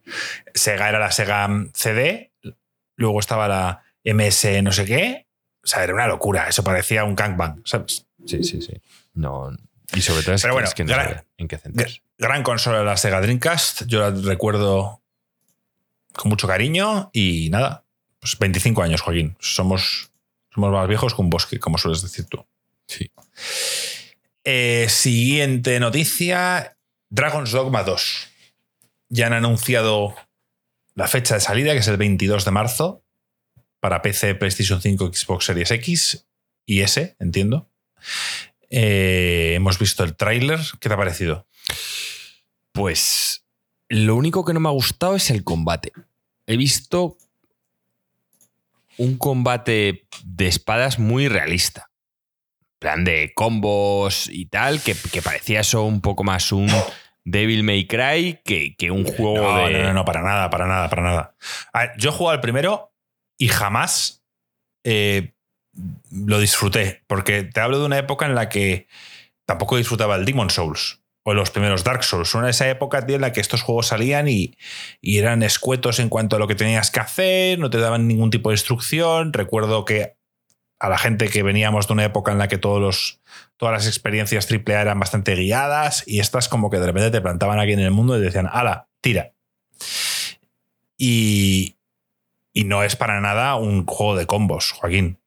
Sega 0.54 0.88
era 0.88 1.00
la 1.00 1.10
Sega 1.10 1.48
CD, 1.74 2.32
luego 2.96 3.18
estaba 3.18 3.48
la 3.48 3.82
MS 4.04 4.62
no 4.62 4.72
sé 4.72 4.84
qué. 4.84 5.26
O 5.64 5.66
sea, 5.66 5.82
era 5.82 5.92
una 5.92 6.06
locura. 6.06 6.48
Eso 6.48 6.62
parecía 6.62 7.04
un 7.04 7.14
gangbang, 7.14 7.62
¿sabes? 7.64 8.06
Sí, 8.24 8.42
sí, 8.44 8.62
sí. 8.62 8.80
No, 9.14 9.50
y 9.94 10.00
sobre 10.02 10.22
todo 10.22 10.34
es, 10.34 10.42
Pero 10.42 10.52
que, 10.52 10.54
bueno, 10.54 10.68
es 10.68 10.74
que 10.74 10.84
no 10.84 10.94
en 11.36 11.48
qué 11.48 11.58
centrarse. 11.58 12.02
Gran 12.16 12.42
consola 12.42 12.78
de 12.78 12.84
la 12.84 12.96
Sega 12.96 13.20
Dreamcast. 13.20 13.86
Yo 13.86 14.00
la 14.00 14.10
recuerdo 14.10 15.02
con 16.18 16.30
mucho 16.30 16.48
cariño 16.48 17.10
y 17.12 17.48
nada. 17.50 17.84
Pues 18.18 18.36
25 18.38 18.82
años, 18.82 19.00
Joaquín. 19.00 19.36
Somos, 19.38 20.10
somos 20.52 20.72
más 20.72 20.88
viejos 20.88 21.14
que 21.14 21.22
un 21.22 21.30
bosque, 21.30 21.60
como 21.60 21.78
sueles 21.78 22.02
decir 22.02 22.26
tú. 22.26 22.44
Sí. 22.88 23.10
Eh, 24.42 24.86
siguiente 24.88 25.78
noticia: 25.78 26.76
Dragon's 27.08 27.52
Dogma 27.52 27.84
2. 27.84 28.28
Ya 29.10 29.28
han 29.28 29.32
anunciado 29.32 30.16
la 30.94 31.06
fecha 31.06 31.34
de 31.34 31.40
salida, 31.40 31.72
que 31.72 31.78
es 31.78 31.88
el 31.88 31.96
22 31.96 32.44
de 32.44 32.50
marzo, 32.50 33.04
para 33.78 34.02
PC, 34.02 34.34
PlayStation 34.34 34.82
5, 34.82 35.12
Xbox 35.12 35.44
Series 35.44 35.70
X 35.70 36.26
y 36.66 36.80
S, 36.80 37.16
entiendo. 37.20 37.70
Eh, 38.70 39.52
hemos 39.54 39.78
visto 39.78 40.02
el 40.02 40.16
tráiler. 40.16 40.58
¿Qué 40.80 40.88
te 40.88 40.94
ha 40.94 40.98
parecido? 40.98 41.46
Pues 42.72 43.44
lo 43.88 44.16
único 44.16 44.44
que 44.44 44.52
no 44.52 44.60
me 44.60 44.68
ha 44.68 44.72
gustado 44.72 45.14
es 45.14 45.30
el 45.30 45.44
combate. 45.44 45.92
He 46.48 46.56
visto 46.56 47.16
un 48.96 49.16
combate 49.16 50.06
de 50.24 50.46
espadas 50.48 50.98
muy 50.98 51.28
realista. 51.28 51.90
plan 52.80 53.04
de 53.04 53.32
combos 53.34 54.28
y 54.30 54.46
tal, 54.46 54.80
que, 54.82 54.94
que 55.12 55.22
parecía 55.22 55.60
eso 55.60 55.82
un 55.84 56.00
poco 56.00 56.22
más 56.24 56.52
un 56.52 56.68
Devil 57.24 57.62
May 57.64 57.86
Cry 57.86 58.40
que, 58.44 58.74
que 58.76 58.90
un 58.90 59.04
juego 59.04 59.36
No, 59.42 59.66
de. 59.66 59.72
no, 59.72 59.82
no, 59.84 59.92
no, 59.94 60.04
para 60.04 60.22
nada, 60.22 60.48
para 60.50 60.66
nada, 60.66 60.88
para 60.88 61.02
nada. 61.02 61.34
A 61.72 61.80
ver, 61.80 61.90
yo 61.98 62.10
he 62.10 62.12
jugado 62.12 62.34
al 62.36 62.40
primero 62.40 62.92
y 63.36 63.48
jamás 63.48 64.22
eh, 64.84 65.34
lo 66.10 66.38
disfruté, 66.40 67.02
porque 67.06 67.42
te 67.44 67.60
hablo 67.60 67.78
de 67.80 67.86
una 67.86 67.98
época 67.98 68.26
en 68.26 68.34
la 68.34 68.48
que 68.48 68.86
tampoco 69.44 69.76
disfrutaba 69.76 70.16
el 70.16 70.24
Demon 70.24 70.50
Souls 70.50 71.00
o 71.28 71.34
los 71.34 71.50
primeros 71.50 71.84
Dark 71.84 72.04
Souls. 72.04 72.34
Una 72.34 72.46
de 72.46 72.52
esa 72.52 72.70
época 72.70 73.04
tío, 73.04 73.16
en 73.16 73.20
la 73.20 73.32
que 73.32 73.42
estos 73.42 73.60
juegos 73.60 73.88
salían 73.88 74.28
y, 74.28 74.56
eran 75.02 75.42
escuetos 75.42 75.98
en 75.98 76.08
cuanto 76.08 76.36
a 76.36 76.38
lo 76.38 76.48
que 76.48 76.54
tenías 76.54 76.90
que 76.90 77.00
hacer, 77.00 77.58
no 77.58 77.68
te 77.68 77.76
daban 77.76 78.08
ningún 78.08 78.30
tipo 78.30 78.48
de 78.48 78.54
instrucción. 78.54 79.34
Recuerdo 79.34 79.84
que 79.84 80.16
a 80.78 80.88
la 80.88 80.96
gente 80.96 81.28
que 81.28 81.42
veníamos 81.42 81.86
de 81.86 81.92
una 81.92 82.04
época 82.04 82.32
en 82.32 82.38
la 82.38 82.48
que 82.48 82.56
todos 82.56 82.80
los, 82.80 83.20
todas 83.58 83.74
las 83.74 83.86
experiencias 83.86 84.48
AAA 84.50 84.80
eran 84.80 84.98
bastante 84.98 85.34
guiadas 85.34 86.02
y 86.06 86.20
estas 86.20 86.48
como 86.48 86.70
que 86.70 86.78
de 86.78 86.86
repente 86.86 87.10
te 87.10 87.20
plantaban 87.20 87.60
aquí 87.60 87.72
en 87.72 87.80
el 87.80 87.90
mundo 87.90 88.16
y 88.16 88.22
decían, 88.22 88.48
ala, 88.50 88.88
tira. 89.02 89.34
Y, 90.96 91.76
y 92.54 92.64
no 92.64 92.82
es 92.84 92.96
para 92.96 93.20
nada 93.20 93.54
un 93.56 93.84
juego 93.84 94.16
de 94.16 94.26
combos, 94.26 94.72
Joaquín. 94.72 95.18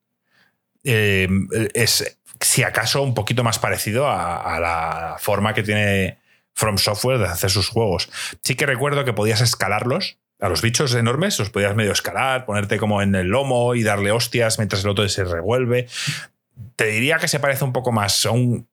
Eh, 0.84 1.28
es, 1.74 2.18
si 2.40 2.64
acaso, 2.64 3.02
un 3.02 3.14
poquito 3.14 3.44
más 3.44 3.60
parecido 3.60 4.08
a, 4.08 4.60
la 4.60 5.16
forma 5.20 5.54
que 5.54 5.64
tiene 5.64 6.18
From 6.54 6.78
Software 6.78 7.20
de 7.20 7.26
hacer 7.26 7.50
sus 7.50 7.70
juegos. 7.70 8.10
Sí 8.44 8.56
que 8.56 8.66
recuerdo 8.66 9.06
que 9.06 9.14
podías 9.14 9.42
escalarlos, 9.42 10.18
a 10.40 10.50
los 10.50 10.62
bichos 10.64 10.96
enormes, 10.96 11.38
los 11.38 11.52
podías 11.52 11.76
medio 11.76 11.92
escalar, 11.92 12.46
ponerte 12.46 12.78
como 12.78 13.02
en 13.04 13.14
el 13.14 13.28
lomo 13.28 13.76
y 13.76 13.84
darle 13.84 14.12
hostias 14.12 14.58
mientras 14.58 14.84
el 14.84 14.90
otro 14.90 15.08
se 15.08 15.24
revuelve. 15.24 15.88
Te 16.76 16.88
diría 16.88 17.18
que 17.18 17.28
se 17.28 17.40
parece 17.40 17.64
un 17.64 17.74
poco 17.74 17.92
más 17.92 18.26
a 18.26 18.32
un- 18.32 18.68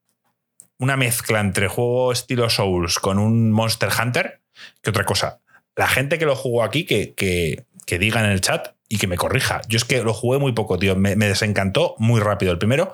una 0.79 0.97
mezcla 0.97 1.41
entre 1.41 1.69
juego 1.69 2.13
estilo 2.13 2.49
Souls 2.49 2.99
con 2.99 3.19
un 3.19 3.53
Monster 3.53 3.91
Hunter 4.01 4.41
que 4.81 4.91
otra 4.91 5.05
cosa. 5.05 5.41
La 5.77 5.89
gente 5.89 6.19
que 6.19 6.25
lo 6.25 6.35
jugó 6.35 6.65
aquí, 6.65 6.85
que, 6.85 7.13
que, 7.15 7.65
que 7.89 7.99
diga 7.99 8.23
en 8.23 8.31
el 8.31 8.43
chat 8.43 8.75
y 8.87 8.99
que 8.99 9.07
me 9.07 9.17
corrija. 9.17 9.63
Yo 9.67 9.79
es 9.79 9.87
que 9.87 10.03
lo 10.03 10.13
jugué 10.13 10.39
muy 10.39 10.53
poco, 10.53 10.79
tío. 10.79 10.95
Me, 10.95 11.17
desencantó 11.17 11.95
muy 11.99 12.21
rápido 12.21 12.53
el 12.53 12.59
primero. 12.59 12.93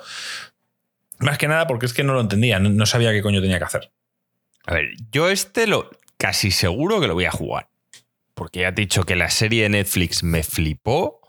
Más 1.18 1.36
que 1.36 1.49
nada 1.49 1.66
porque 1.66 1.86
es 1.86 1.92
que 1.92 2.05
no 2.05 2.14
lo 2.14 2.20
entendía, 2.20 2.61
no, 2.61 2.70
no 2.70 2.86
sabía 2.86 3.11
qué 3.11 3.20
coño 3.20 3.40
tenía 3.40 3.59
que 3.59 3.64
hacer. 3.64 3.92
A 4.66 4.74
ver, 4.74 4.90
yo 5.11 5.28
este 5.30 5.66
lo 5.66 5.90
casi 6.16 6.53
seguro 6.53 7.01
que 7.01 7.09
lo 7.09 7.14
voy 7.14 7.24
a 7.24 7.32
jugar. 7.32 7.68
Porque 8.34 8.61
ya 8.61 8.72
te 8.72 8.82
he 8.82 8.84
dicho 8.84 9.03
que 9.03 9.16
la 9.16 9.30
serie 9.30 9.64
de 9.64 9.70
Netflix 9.70 10.22
me 10.22 10.45
flipó 10.45 11.20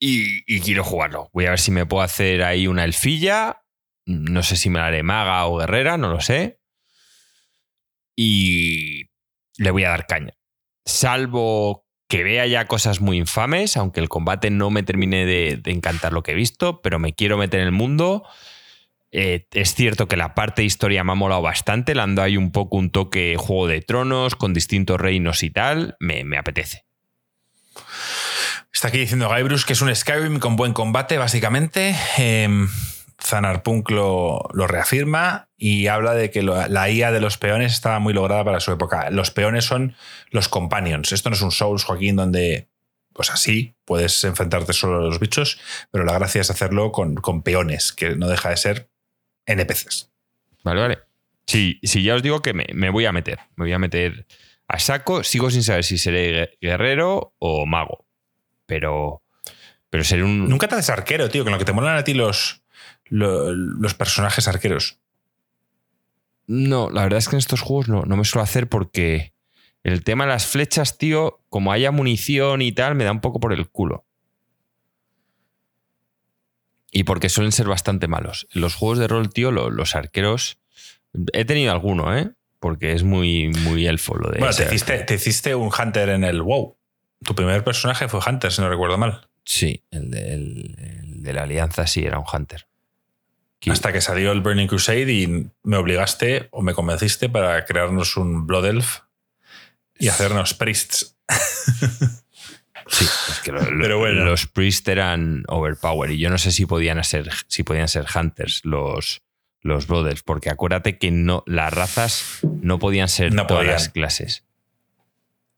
y, 0.00 0.42
y 0.52 0.60
quiero 0.62 0.82
jugarlo. 0.82 1.30
Voy 1.32 1.46
a 1.46 1.50
ver 1.50 1.60
si 1.60 1.70
me 1.70 1.86
puedo 1.86 2.02
hacer 2.02 2.42
ahí 2.42 2.66
una 2.66 2.82
elfilla. 2.82 3.62
No 4.04 4.42
sé 4.42 4.56
si 4.56 4.68
me 4.68 4.80
la 4.80 4.86
haré 4.86 5.04
maga 5.04 5.46
o 5.46 5.58
guerrera, 5.58 5.96
no 5.96 6.08
lo 6.08 6.20
sé. 6.20 6.58
Y 8.16 9.10
le 9.58 9.70
voy 9.70 9.84
a 9.84 9.90
dar 9.90 10.08
caña. 10.08 10.34
Salvo 10.84 11.86
que 12.12 12.24
vea 12.24 12.46
ya 12.46 12.66
cosas 12.66 13.00
muy 13.00 13.16
infames, 13.16 13.74
aunque 13.78 13.98
el 13.98 14.10
combate 14.10 14.50
no 14.50 14.68
me 14.68 14.82
termine 14.82 15.24
de, 15.24 15.62
encantar 15.64 16.12
lo 16.12 16.22
que 16.22 16.32
he 16.32 16.34
visto, 16.34 16.82
pero 16.82 16.98
me 16.98 17.14
quiero 17.14 17.38
meter 17.38 17.60
en 17.60 17.66
el 17.68 17.72
mundo. 17.72 18.22
Eh, 19.12 19.46
es 19.52 19.74
cierto 19.74 20.08
que 20.08 20.18
la 20.18 20.34
parte 20.34 20.60
de 20.60 20.66
historia 20.66 21.04
me 21.04 21.12
ha 21.12 21.14
molado 21.14 21.40
bastante, 21.40 21.94
le 21.94 22.02
ando 22.02 22.20
ahí 22.20 22.36
un 22.36 22.52
poco 22.52 22.76
un 22.76 22.90
toque 22.90 23.36
Juego 23.38 23.66
de 23.66 23.80
Tronos 23.80 24.36
con 24.36 24.52
distintos 24.52 25.00
reinos 25.00 25.42
y 25.42 25.48
tal. 25.48 25.96
Me, 26.00 26.36
apetece. 26.36 26.84
Está 28.70 28.88
aquí 28.88 28.98
diciendo 28.98 29.30
Guybrush 29.34 29.64
que 29.64 29.72
es 29.72 29.80
un 29.80 29.96
Skyrim 29.96 30.38
con 30.38 30.54
buen 30.56 30.74
combate, 30.74 31.16
básicamente. 31.16 31.96
Eh, 32.18 32.66
Zanarpunk 33.22 33.90
lo 33.90 34.66
reafirma 34.66 35.48
y 35.64 35.86
habla 35.86 36.12
de 36.14 36.30
que 36.32 36.42
lo- 36.42 36.66
la 36.66 36.90
IA 36.90 37.12
de 37.12 37.20
los 37.20 37.38
peones 37.38 37.72
estaba 37.72 38.00
muy 38.00 38.12
lograda 38.12 38.42
para 38.44 38.58
su 38.58 38.72
época. 38.72 39.10
Los 39.10 39.30
peones 39.30 39.64
son 39.64 39.94
los 40.30 40.48
companions. 40.48 41.12
Esto 41.12 41.30
no 41.30 41.36
es 41.36 41.42
un 41.42 41.52
Souls, 41.52 41.84
Joaquín, 41.84 42.16
donde, 42.16 42.66
pues 43.12 43.30
así, 43.30 43.74
puedes 43.84 44.24
enfrentarte 44.24 44.72
solo 44.72 44.98
a 44.98 45.02
los 45.02 45.20
bichos, 45.20 45.60
pero 45.92 46.04
la 46.04 46.14
gracia 46.14 46.40
es 46.40 46.50
hacerlo 46.50 46.90
con, 46.90 47.14
con 47.14 47.42
peones, 47.42 47.92
que 47.92 48.16
no 48.16 48.28
deja 48.28 48.50
de 48.50 48.56
ser 48.56 48.90
NPCs. 49.46 50.10
Vale, 50.64 50.80
vale. 50.80 50.98
Sí, 51.46 51.78
sí, 51.84 52.02
ya 52.02 52.14
os 52.16 52.22
digo 52.22 52.42
que 52.42 52.54
me, 52.54 52.66
me 52.74 52.90
voy 52.90 53.04
a 53.06 53.12
meter. 53.12 53.38
Me 53.56 53.64
voy 53.66 53.72
a 53.72 53.78
meter 53.78 54.26
a 54.68 54.78
saco. 54.80 55.22
Sigo 55.22 55.50
sin 55.50 55.62
saber 55.62 55.84
si 55.84 55.96
seré 55.98 56.32
gue- 56.32 56.58
guerrero 56.60 57.34
o 57.38 57.66
mago. 57.66 58.06
Pero. 58.66 59.22
Pero 59.90 60.02
seré 60.04 60.22
un. 60.24 60.48
Nunca 60.48 60.66
te 60.68 60.74
haces 60.76 60.90
arquero, 60.90 61.28
tío, 61.28 61.44
con 61.44 61.52
lo 61.52 61.58
que 61.58 61.64
te 61.64 61.72
molan 61.72 61.96
a 61.98 62.04
ti 62.04 62.14
los, 62.14 62.62
lo- 63.06 63.52
los 63.52 63.94
personajes 63.94 64.48
arqueros. 64.48 64.98
No, 66.54 66.90
la 66.90 67.02
verdad 67.04 67.18
es 67.18 67.28
que 67.28 67.36
en 67.36 67.38
estos 67.40 67.62
juegos 67.62 67.88
no, 67.88 68.02
no 68.02 68.16
me 68.16 68.24
suelo 68.24 68.42
hacer 68.44 68.68
porque 68.68 69.32
el 69.84 70.04
tema 70.04 70.24
de 70.24 70.30
las 70.32 70.46
flechas, 70.46 70.98
tío, 70.98 71.40
como 71.48 71.72
haya 71.72 71.90
munición 71.92 72.60
y 72.60 72.72
tal, 72.72 72.94
me 72.94 73.04
da 73.04 73.12
un 73.12 73.20
poco 73.22 73.40
por 73.40 73.52
el 73.54 73.68
culo. 73.70 74.04
Y 76.90 77.04
porque 77.04 77.28
suelen 77.28 77.52
ser 77.52 77.66
bastante 77.68 78.06
malos. 78.06 78.46
En 78.54 78.60
los 78.60 78.74
juegos 78.74 78.98
de 78.98 79.08
rol, 79.08 79.30
tío, 79.32 79.50
lo- 79.50 79.70
los 79.70 79.94
arqueros. 79.96 80.58
He 81.32 81.44
tenido 81.44 81.72
alguno, 81.72 82.16
¿eh? 82.16 82.30
Porque 82.60 82.92
es 82.92 83.02
muy, 83.02 83.48
muy 83.48 83.86
elfo 83.86 84.14
lo 84.16 84.30
de. 84.30 84.38
Bueno, 84.38 84.54
te 84.54 84.64
hiciste, 84.64 84.92
arquero. 84.92 85.06
te 85.06 85.14
hiciste 85.14 85.54
un 85.54 85.70
Hunter 85.76 86.10
en 86.10 86.24
el 86.24 86.42
WoW. 86.42 86.76
Tu 87.24 87.34
primer 87.34 87.64
personaje 87.64 88.08
fue 88.08 88.20
Hunter, 88.26 88.52
si 88.52 88.60
no 88.60 88.68
recuerdo 88.68 88.98
mal. 88.98 89.28
Sí, 89.44 89.82
el 89.90 90.10
de, 90.10 90.34
el- 90.34 90.76
el 90.78 91.22
de 91.22 91.32
la 91.32 91.42
alianza 91.44 91.86
sí 91.86 92.04
era 92.04 92.18
un 92.18 92.26
hunter. 92.30 92.66
Hasta 93.70 93.92
que 93.92 94.00
salió 94.00 94.32
el 94.32 94.40
Burning 94.40 94.66
Crusade 94.66 95.10
y 95.12 95.50
me 95.62 95.76
obligaste 95.76 96.48
o 96.50 96.62
me 96.62 96.74
convenciste 96.74 97.28
para 97.28 97.64
crearnos 97.64 98.16
un 98.16 98.46
Blood 98.46 98.66
Elf 98.66 98.98
y 99.98 100.08
hacernos 100.08 100.54
priests. 100.54 101.16
Sí, 102.88 103.04
es 103.04 103.38
que 103.44 103.52
lo- 103.52 103.60
lo- 103.70 103.80
Pero 103.82 103.98
bueno. 104.00 104.24
los 104.24 104.48
priests 104.48 104.86
eran 104.88 105.44
overpower 105.46 106.10
y 106.10 106.18
yo 106.18 106.28
no 106.30 106.36
sé 106.36 106.50
si 106.50 106.66
podían 106.66 107.02
ser, 107.04 107.30
si 107.46 107.62
podían 107.62 107.86
ser 107.86 108.04
hunters 108.12 108.60
los, 108.64 109.22
los 109.60 109.86
brothers, 109.86 110.22
porque 110.24 110.50
acuérdate 110.50 110.98
que 110.98 111.12
no, 111.12 111.44
las 111.46 111.72
razas 111.72 112.40
no 112.60 112.80
podían 112.80 113.08
ser 113.08 113.32
No 113.32 113.46
todas 113.46 113.60
podían. 113.62 113.74
las 113.74 113.88
clases. 113.88 114.44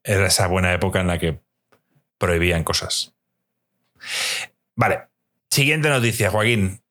Era 0.05 0.27
esa 0.27 0.47
buena 0.49 0.75
época 0.75 1.01
en 1.01 1.07
la 1.07 1.19
que 1.19 1.41
prohibían 2.19 2.63
cosas. 2.63 3.15
Vale. 4.77 5.05
Siguiente 5.51 5.89
noticia, 5.89 6.31
Joaquín. 6.31 6.83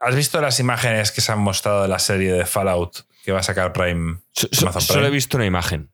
¿Has 0.00 0.14
visto 0.14 0.40
las 0.40 0.58
imágenes 0.60 1.12
que 1.12 1.20
se 1.20 1.32
han 1.32 1.38
mostrado 1.40 1.82
de 1.82 1.88
la 1.88 1.98
serie 1.98 2.32
de 2.32 2.46
Fallout 2.46 3.06
que 3.24 3.32
va 3.32 3.40
a 3.40 3.42
sacar 3.42 3.72
Prime? 3.72 4.18
So- 4.32 4.48
so- 4.52 4.66
Amazon 4.68 4.82
solo 4.82 5.06
he 5.06 5.10
visto 5.10 5.36
una 5.36 5.46
imagen. 5.46 5.90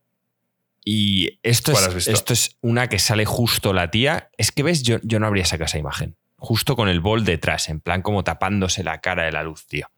Y 0.84 1.38
esto 1.45 1.72
¿Cuál 1.72 1.97
es, 1.97 2.09
esto 2.09 2.32
es 2.32 2.57
una 2.61 2.88
que 2.88 2.99
sale 2.99 3.24
justo 3.24 3.72
la 3.72 3.90
tía. 3.90 4.30
Es 4.36 4.51
que 4.51 4.62
ves, 4.64 4.82
yo, 4.82 4.99
yo 5.03 5.20
no 5.20 5.26
habría 5.28 5.45
sacado 5.45 5.66
esa 5.66 5.78
imagen. 5.78 6.16
Justo 6.36 6.74
con 6.74 6.88
el 6.88 6.99
bol 7.01 7.24
detrás, 7.24 7.68
en 7.68 7.78
plan 7.80 8.03
como 8.03 8.24
tapándose 8.24 8.82
la 8.82 9.01
cara 9.01 9.22
de 9.24 9.30
la 9.32 9.45
luz, 9.45 9.64
tío. 9.66 9.88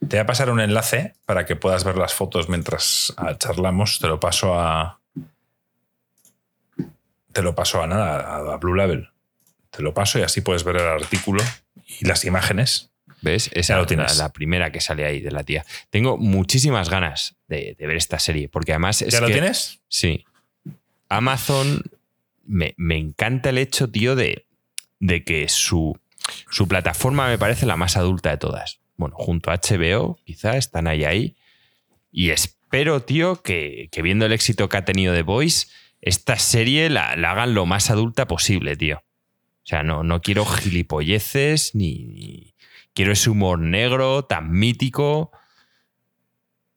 Te 0.00 0.06
voy 0.16 0.18
a 0.20 0.26
pasar 0.26 0.48
un 0.50 0.60
enlace 0.60 1.14
para 1.26 1.44
que 1.44 1.54
puedas 1.54 1.84
ver 1.84 1.96
las 1.98 2.14
fotos 2.14 2.48
mientras 2.48 3.12
ah, 3.18 3.36
charlamos. 3.36 3.98
Te 3.98 4.08
lo 4.08 4.18
paso 4.18 4.58
a. 4.58 5.00
Te 7.32 7.42
lo 7.42 7.54
paso 7.54 7.82
a 7.82 7.86
nada, 7.86 8.20
a- 8.20 8.54
a 8.54 8.56
Blue 8.56 8.74
Label. 8.74 9.10
Te 9.70 9.82
lo 9.82 9.94
paso 9.94 10.18
y 10.18 10.22
así 10.22 10.40
puedes 10.40 10.64
ver 10.64 10.76
el 10.76 10.86
artículo 10.88 11.42
y 12.00 12.06
las 12.06 12.24
imágenes. 12.24 12.90
¿Ves? 13.20 13.50
Esa 13.54 13.76
lo 13.76 13.82
es 13.82 13.84
la, 13.84 13.86
tienes. 13.86 14.16
la 14.18 14.32
primera 14.32 14.72
que 14.72 14.80
sale 14.80 15.04
ahí 15.04 15.20
de 15.20 15.30
la 15.30 15.44
tía. 15.44 15.64
Tengo 15.90 16.16
muchísimas 16.18 16.88
ganas 16.90 17.36
de, 17.46 17.76
de 17.78 17.86
ver 17.86 17.96
esta 17.96 18.18
serie, 18.18 18.48
porque 18.48 18.72
además 18.72 19.00
es 19.00 19.12
¿Ya 19.12 19.20
lo 19.20 19.28
que- 19.28 19.34
tienes? 19.34 19.80
Sí. 19.88 20.24
Amazon 21.08 21.82
me, 22.44 22.74
me 22.76 22.96
encanta 22.96 23.50
el 23.50 23.58
hecho, 23.58 23.88
tío, 23.90 24.16
de, 24.16 24.46
de 24.98 25.22
que 25.24 25.48
su, 25.48 25.96
su 26.50 26.66
plataforma 26.66 27.28
me 27.28 27.38
parece 27.38 27.66
la 27.66 27.76
más 27.76 27.96
adulta 27.96 28.30
de 28.30 28.38
todas. 28.38 28.80
Bueno, 28.96 29.14
junto 29.18 29.50
a 29.50 29.56
HBO, 29.58 30.18
quizá 30.24 30.56
están 30.56 30.86
ahí 30.86 31.04
ahí. 31.04 31.36
Y 32.10 32.30
espero, 32.30 33.02
tío, 33.02 33.40
que, 33.42 33.88
que 33.92 34.02
viendo 34.02 34.26
el 34.26 34.32
éxito 34.32 34.68
que 34.68 34.76
ha 34.78 34.84
tenido 34.84 35.14
The 35.14 35.22
Voice, 35.22 35.68
esta 36.00 36.36
serie 36.38 36.90
la, 36.90 37.14
la 37.16 37.30
hagan 37.32 37.54
lo 37.54 37.66
más 37.66 37.90
adulta 37.90 38.26
posible, 38.26 38.76
tío. 38.76 39.02
O 39.64 39.66
sea, 39.66 39.82
no, 39.82 40.02
no 40.02 40.20
quiero 40.20 40.44
gilipolleces 40.44 41.74
ni, 41.74 42.04
ni- 42.04 42.54
Quiero 42.94 43.12
ese 43.12 43.30
humor 43.30 43.58
negro 43.58 44.24
tan 44.26 44.50
mítico. 44.52 45.30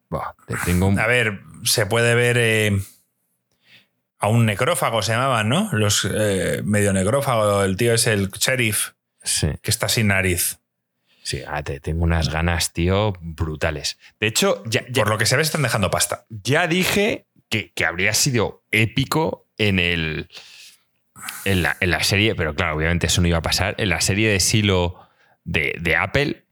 Buah, 0.09 0.33
te 0.47 0.55
tengo 0.65 0.87
un- 0.87 0.99
A 0.99 1.07
ver, 1.07 1.41
se 1.63 1.85
puede 1.85 2.15
ver 2.15 2.37
eh, 2.39 2.79
a 4.19 4.27
un 4.29 4.45
necrófago, 4.45 5.01
se 5.01 5.11
llamaban, 5.11 5.49
¿no? 5.49 5.69
Los 5.73 6.07
eh, 6.09 6.61
medio 6.63 6.93
necrófago. 6.93 7.63
El 7.63 7.75
tío 7.75 7.93
es 7.93 8.07
el 8.07 8.29
sheriff 8.29 8.91
Sí. 9.23 9.47
que 9.61 9.71
está 9.71 9.89
sin 9.89 10.07
nariz. 10.07 10.59
Sí, 11.23 11.41
ah, 11.47 11.63
te- 11.63 11.79
tengo 11.79 12.03
unas 12.03 12.29
ganas, 12.29 12.71
tío, 12.71 13.13
brutales. 13.19 13.97
De 14.19 14.27
hecho, 14.27 14.63
ya, 14.67 14.85
ya- 14.89 15.03
Por 15.03 15.09
lo 15.09 15.17
que 15.17 15.25
se 15.25 15.35
ve, 15.35 15.41
están 15.41 15.63
dejando 15.63 15.89
pasta. 15.89 16.25
ya 16.29 16.67
dije 16.67 17.25
que, 17.49 17.73
que 17.73 17.85
habría 17.85 18.13
sido 18.13 18.63
épico 18.71 19.47
en 19.57 19.79
el. 19.79 20.29
En 21.45 21.61
la, 21.61 21.77
en 21.79 21.91
la 21.91 22.03
serie, 22.03 22.35
pero 22.35 22.55
claro, 22.55 22.75
obviamente 22.75 23.07
eso 23.07 23.21
no 23.21 23.27
iba 23.27 23.37
a 23.37 23.41
pasar. 23.41 23.75
En 23.77 23.89
la 23.89 24.01
serie 24.01 24.29
de 24.29 24.39
Silo 24.39 24.99
de, 25.43 25.75
de 25.79 25.95
Apple, 25.95 26.45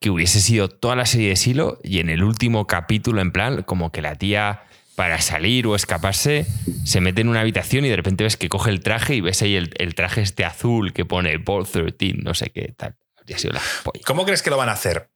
que 0.00 0.10
hubiese 0.10 0.40
sido 0.40 0.68
toda 0.68 0.96
la 0.96 1.06
serie 1.06 1.30
de 1.30 1.36
Silo 1.36 1.78
y 1.82 2.00
en 2.00 2.10
el 2.10 2.22
último 2.22 2.66
capítulo, 2.66 3.20
en 3.20 3.32
plan, 3.32 3.62
como 3.62 3.92
que 3.92 4.02
la 4.02 4.16
tía 4.16 4.64
para 4.96 5.20
salir 5.20 5.66
o 5.66 5.76
escaparse 5.76 6.46
se 6.84 7.00
mete 7.00 7.20
en 7.20 7.28
una 7.28 7.40
habitación 7.40 7.84
y 7.84 7.88
de 7.88 7.96
repente 7.96 8.24
ves 8.24 8.36
que 8.36 8.48
coge 8.48 8.70
el 8.70 8.80
traje 8.80 9.14
y 9.14 9.20
ves 9.20 9.42
ahí 9.42 9.54
el, 9.54 9.72
el 9.78 9.94
traje 9.94 10.22
este 10.22 10.44
azul 10.44 10.92
que 10.92 11.04
pone 11.04 11.36
Ball 11.36 11.68
13, 11.68 12.14
no 12.22 12.34
sé 12.34 12.50
qué 12.50 12.74
tal. 12.76 12.96
Sido 13.36 13.54
la. 13.54 13.60
¿Cómo 14.06 14.24
crees 14.24 14.42
que 14.42 14.50
lo 14.50 14.56
van 14.56 14.68
a 14.68 14.72
hacer? 14.72 15.10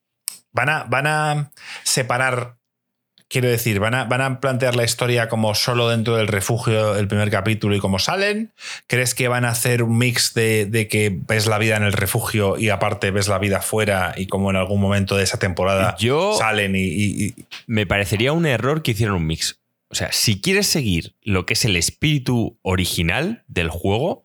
¿Van 0.52 0.68
a, 0.68 0.84
van 0.84 1.06
a 1.06 1.52
separar, 1.84 2.58
quiero 3.30 3.48
decir, 3.48 3.78
van 3.80 3.94
a, 3.94 4.04
van 4.04 4.20
a 4.20 4.40
plantear 4.40 4.74
la 4.76 4.84
historia 4.84 5.28
como 5.30 5.54
solo 5.54 5.88
dentro 5.88 6.16
del 6.16 6.26
refugio 6.26 6.96
el 6.96 7.08
primer 7.08 7.30
capítulo 7.30 7.74
y 7.76 7.78
cómo 7.78 7.98
salen? 7.98 8.52
¿Crees 8.88 9.14
que 9.14 9.28
van 9.28 9.44
a 9.44 9.50
hacer 9.50 9.82
un 9.84 9.96
mix 9.96 10.34
de, 10.34 10.66
de 10.66 10.88
que 10.88 11.16
ves 11.26 11.46
la 11.46 11.56
vida 11.58 11.76
en 11.76 11.84
el 11.84 11.92
refugio 11.94 12.58
y 12.58 12.68
aparte 12.70 13.10
ves 13.12 13.28
la 13.28 13.38
vida 13.38 13.62
fuera 13.62 14.14
y 14.16 14.26
como 14.26 14.50
en 14.50 14.56
algún 14.56 14.80
momento 14.80 15.16
de 15.16 15.22
esa 15.24 15.38
temporada 15.38 15.96
Yo- 15.98 16.34
salen 16.36 16.74
y, 16.76 16.80
y- 16.82 17.24
y- 17.26 17.34
Me 17.66 17.86
parecería 17.86 18.32
un 18.32 18.44
error 18.46 18.82
que 18.82 18.90
hicieran 18.90 19.14
un 19.14 19.26
mix. 19.26 19.60
O 19.88 19.94
sea, 19.94 20.10
si 20.12 20.40
quieres 20.40 20.66
seguir 20.66 21.14
lo 21.22 21.46
que 21.46 21.54
es 21.54 21.64
el 21.64 21.76
espíritu 21.76 22.58
original 22.62 23.44
del 23.48 23.70
juego, 23.70 24.24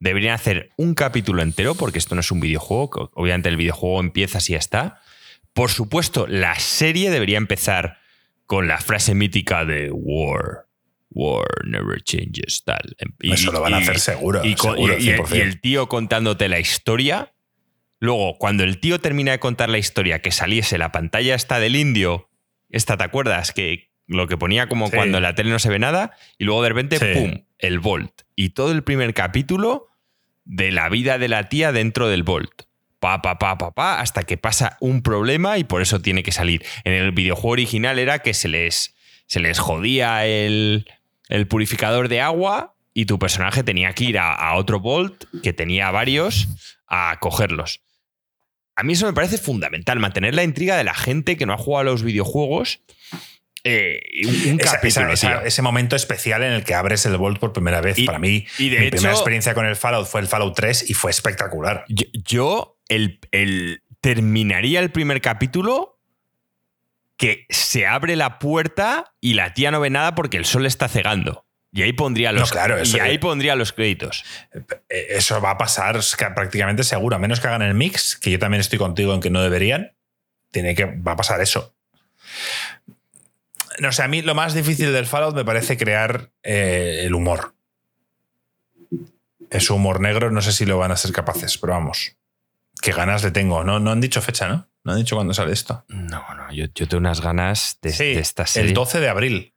deberían 0.00 0.34
hacer 0.34 0.70
un 0.76 0.94
capítulo 0.94 1.40
entero, 1.42 1.74
porque 1.74 1.98
esto 1.98 2.14
no 2.14 2.20
es 2.20 2.30
un 2.30 2.40
videojuego, 2.40 3.10
obviamente 3.14 3.48
el 3.48 3.56
videojuego 3.56 4.00
empieza 4.00 4.40
si 4.40 4.52
ya 4.52 4.58
está. 4.58 5.00
Por 5.54 5.70
supuesto, 5.70 6.26
la 6.26 6.58
serie 6.58 7.10
debería 7.10 7.38
empezar 7.38 7.98
con 8.46 8.68
la 8.68 8.78
frase 8.78 9.14
mítica 9.14 9.64
de 9.64 9.90
War. 9.92 10.66
War 11.10 11.46
never 11.64 12.02
changes, 12.02 12.62
tal. 12.64 12.96
Y- 13.20 13.32
Eso 13.32 13.52
lo 13.52 13.60
van 13.60 13.74
a 13.74 13.76
hacer 13.78 14.00
seguro, 14.00 14.44
Y, 14.44 14.54
con- 14.56 14.74
seguro, 14.74 14.94
y- 14.98 15.02
y- 15.02 15.04
100%. 15.12 15.36
y 15.36 15.40
el 15.40 15.60
tío 15.60 15.88
contándote 15.88 16.48
la 16.48 16.58
historia. 16.58 17.32
Luego, 18.00 18.36
cuando 18.38 18.64
el 18.64 18.80
tío 18.80 19.00
termina 19.00 19.32
de 19.32 19.38
contar 19.38 19.70
la 19.70 19.78
historia, 19.78 20.20
que 20.20 20.30
saliese 20.32 20.76
la 20.76 20.90
pantalla 20.92 21.34
esta 21.34 21.60
del 21.60 21.76
indio, 21.76 22.28
esta, 22.68 22.96
¿te 22.96 23.04
acuerdas? 23.04 23.52
Que 23.52 23.90
lo 24.08 24.26
que 24.26 24.36
ponía 24.36 24.68
como 24.68 24.88
Sí. 24.88 24.96
cuando 24.96 25.18
en 25.18 25.22
la 25.22 25.34
tele 25.34 25.50
no 25.50 25.58
se 25.60 25.70
ve 25.70 25.78
nada, 25.78 26.16
y 26.36 26.44
luego 26.44 26.62
de 26.64 26.68
repente, 26.68 26.98
Sí. 26.98 27.06
¡pum! 27.14 27.44
El 27.58 27.78
Volt. 27.78 28.22
Y 28.36 28.50
todo 28.50 28.72
el 28.72 28.82
primer 28.82 29.14
capítulo 29.14 29.86
de 30.44 30.72
la 30.72 30.88
vida 30.90 31.16
de 31.18 31.28
la 31.28 31.48
tía 31.48 31.72
dentro 31.72 32.08
del 32.08 32.24
Volt. 32.24 32.63
Pa, 33.04 33.20
pa, 33.20 33.36
pa, 33.38 33.58
pa, 33.58 33.70
pa, 33.74 34.00
hasta 34.00 34.22
que 34.22 34.38
pasa 34.38 34.78
un 34.80 35.02
problema 35.02 35.58
y 35.58 35.64
por 35.64 35.82
eso 35.82 36.00
tiene 36.00 36.22
que 36.22 36.32
salir. 36.32 36.64
En 36.84 36.94
el 36.94 37.12
videojuego 37.12 37.50
original 37.50 37.98
era 37.98 38.20
que 38.20 38.32
se 38.32 38.48
les, 38.48 38.94
se 39.26 39.40
les 39.40 39.58
jodía 39.58 40.24
el, 40.24 40.90
el 41.28 41.46
purificador 41.46 42.08
de 42.08 42.22
agua 42.22 42.74
y 42.94 43.04
tu 43.04 43.18
personaje 43.18 43.62
tenía 43.62 43.92
que 43.92 44.04
ir 44.04 44.18
a, 44.18 44.32
a 44.32 44.54
otro 44.56 44.80
Volt, 44.80 45.24
que 45.42 45.52
tenía 45.52 45.90
varios, 45.90 46.48
a 46.86 47.18
cogerlos. 47.20 47.82
A 48.74 48.82
mí 48.84 48.94
eso 48.94 49.04
me 49.04 49.12
parece 49.12 49.36
fundamental, 49.36 49.98
mantener 49.98 50.34
la 50.34 50.42
intriga 50.42 50.74
de 50.78 50.84
la 50.84 50.94
gente 50.94 51.36
que 51.36 51.44
no 51.44 51.52
ha 51.52 51.58
jugado 51.58 51.82
a 51.88 51.92
los 51.92 52.02
videojuegos. 52.04 52.80
eh, 53.64 54.00
un, 54.50 54.60
esa- 54.60 54.76
capítulo, 54.76 55.12
esa- 55.12 55.44
ese 55.44 55.60
momento 55.62 55.94
especial 55.94 56.42
en 56.42 56.52
el 56.54 56.64
que 56.64 56.72
abres 56.74 57.04
el 57.04 57.16
Vault 57.18 57.38
por 57.38 57.52
primera 57.52 57.80
vez. 57.82 57.98
Y- 57.98 58.06
Para 58.06 58.18
mí, 58.18 58.46
y 58.58 58.70
de 58.70 58.78
mi 58.78 58.86
hecho- 58.86 58.96
primera 58.96 59.12
experiencia 59.14 59.52
con 59.54 59.66
el 59.66 59.76
Fallout 59.76 60.06
fue 60.06 60.22
el 60.22 60.26
Fallout 60.26 60.54
3 60.56 60.88
y 60.88 60.94
fue 60.94 61.10
espectacular. 61.10 61.84
Yo, 61.88 62.04
yo 62.12 62.73
el, 62.88 63.20
el- 63.32 63.82
terminaría 64.00 64.80
el 64.80 64.90
primer 64.90 65.20
capítulo 65.20 65.98
que 67.16 67.46
se 67.48 67.86
abre 67.86 68.16
la 68.16 68.38
puerta 68.38 69.14
y 69.20 69.34
la 69.34 69.54
tía 69.54 69.70
no 69.70 69.80
ve 69.80 69.88
nada 69.90 70.14
porque 70.14 70.36
el 70.36 70.44
sol 70.44 70.66
está 70.66 70.88
cegando. 70.88 71.46
Y 71.72 71.82
ahí 71.82 71.92
pondría 71.92 72.30
los, 72.32 72.50
No, 72.50 72.52
claro, 72.52 72.76
eso- 72.78 72.96
y 72.96 73.00
ahí 73.00 73.18
pondría 73.18 73.56
los 73.56 73.72
créditos. 73.72 74.24
Eh, 74.88 75.06
Eso 75.10 75.40
va 75.40 75.50
a 75.50 75.58
pasar 75.58 75.96
es 75.96 76.14
prácticamente 76.16 76.84
seguro, 76.84 77.16
a 77.16 77.18
menos 77.18 77.40
que 77.40 77.48
hagan 77.48 77.62
el 77.62 77.74
mix, 77.74 78.16
que 78.16 78.30
yo 78.30 78.38
también 78.38 78.60
estoy 78.60 78.78
contigo 78.78 79.14
en 79.14 79.20
que 79.20 79.30
no 79.30 79.42
deberían. 79.42 79.92
Tiene 80.50 80.74
que, 80.74 80.84
va 80.84 81.12
a 81.12 81.16
pasar 81.16 81.40
eso. 81.40 81.74
No 83.80 83.90
sé, 83.90 84.02
a 84.04 84.08
mí 84.08 84.22
lo 84.22 84.34
más 84.36 84.54
difícil 84.54 84.92
del 84.92 85.06
Fallout 85.06 85.34
me 85.34 85.44
parece 85.44 85.76
crear 85.76 86.30
eh, 86.44 87.02
el 87.04 87.14
humor. 87.14 87.54
Ese 89.50 89.72
humor 89.72 90.00
negro, 90.00 90.30
no 90.30 90.42
sé 90.42 90.52
si 90.52 90.64
lo 90.66 90.78
van 90.78 90.92
a 90.92 90.96
ser 90.96 91.12
capaces, 91.12 91.58
pero 91.58 91.72
vamos. 91.72 92.16
Qué 92.84 92.92
ganas 92.92 93.24
le 93.24 93.30
tengo. 93.30 93.64
No, 93.64 93.80
no 93.80 93.90
han 93.92 94.00
dicho 94.00 94.20
fecha, 94.20 94.46
¿no? 94.46 94.68
No 94.84 94.92
han 94.92 94.98
dicho 94.98 95.16
cuándo 95.16 95.32
sale 95.32 95.52
esto. 95.52 95.84
No, 95.88 96.22
no, 96.34 96.52
yo, 96.52 96.66
yo 96.74 96.86
tengo 96.86 96.98
unas 96.98 97.20
ganas 97.22 97.78
de, 97.80 97.90
Sí, 97.92 98.04
de 98.04 98.20
esta 98.20 98.46
serie. 98.46 98.68
el 98.68 98.74
12 98.74 99.00
de 99.00 99.08
abril. 99.08 99.54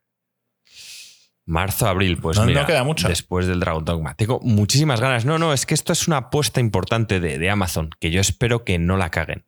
Marzo, 1.45 1.87
abril, 1.87 2.17
pues 2.17 2.37
No- 2.37 2.65
queda 2.65 2.83
mucho. 2.83 3.07
después 3.07 3.47
del 3.47 3.59
Dragon 3.59 3.83
Dogma. 3.83 4.15
Tengo 4.15 4.39
muchísimas 4.41 4.99
ganas. 5.01 5.25
No, 5.25 5.37
no, 5.39 5.53
es 5.53 5.65
que 5.65 5.73
esto 5.73 5.93
es 5.93 6.07
una 6.07 6.17
apuesta 6.17 6.59
importante 6.59 7.19
de, 7.19 7.37
de 7.37 7.49
Amazon, 7.49 7.89
que 7.99 8.11
yo 8.11 8.19
espero 8.21 8.63
que 8.65 8.79
no 8.79 8.97
la 8.97 9.09
caguen. 9.11 9.45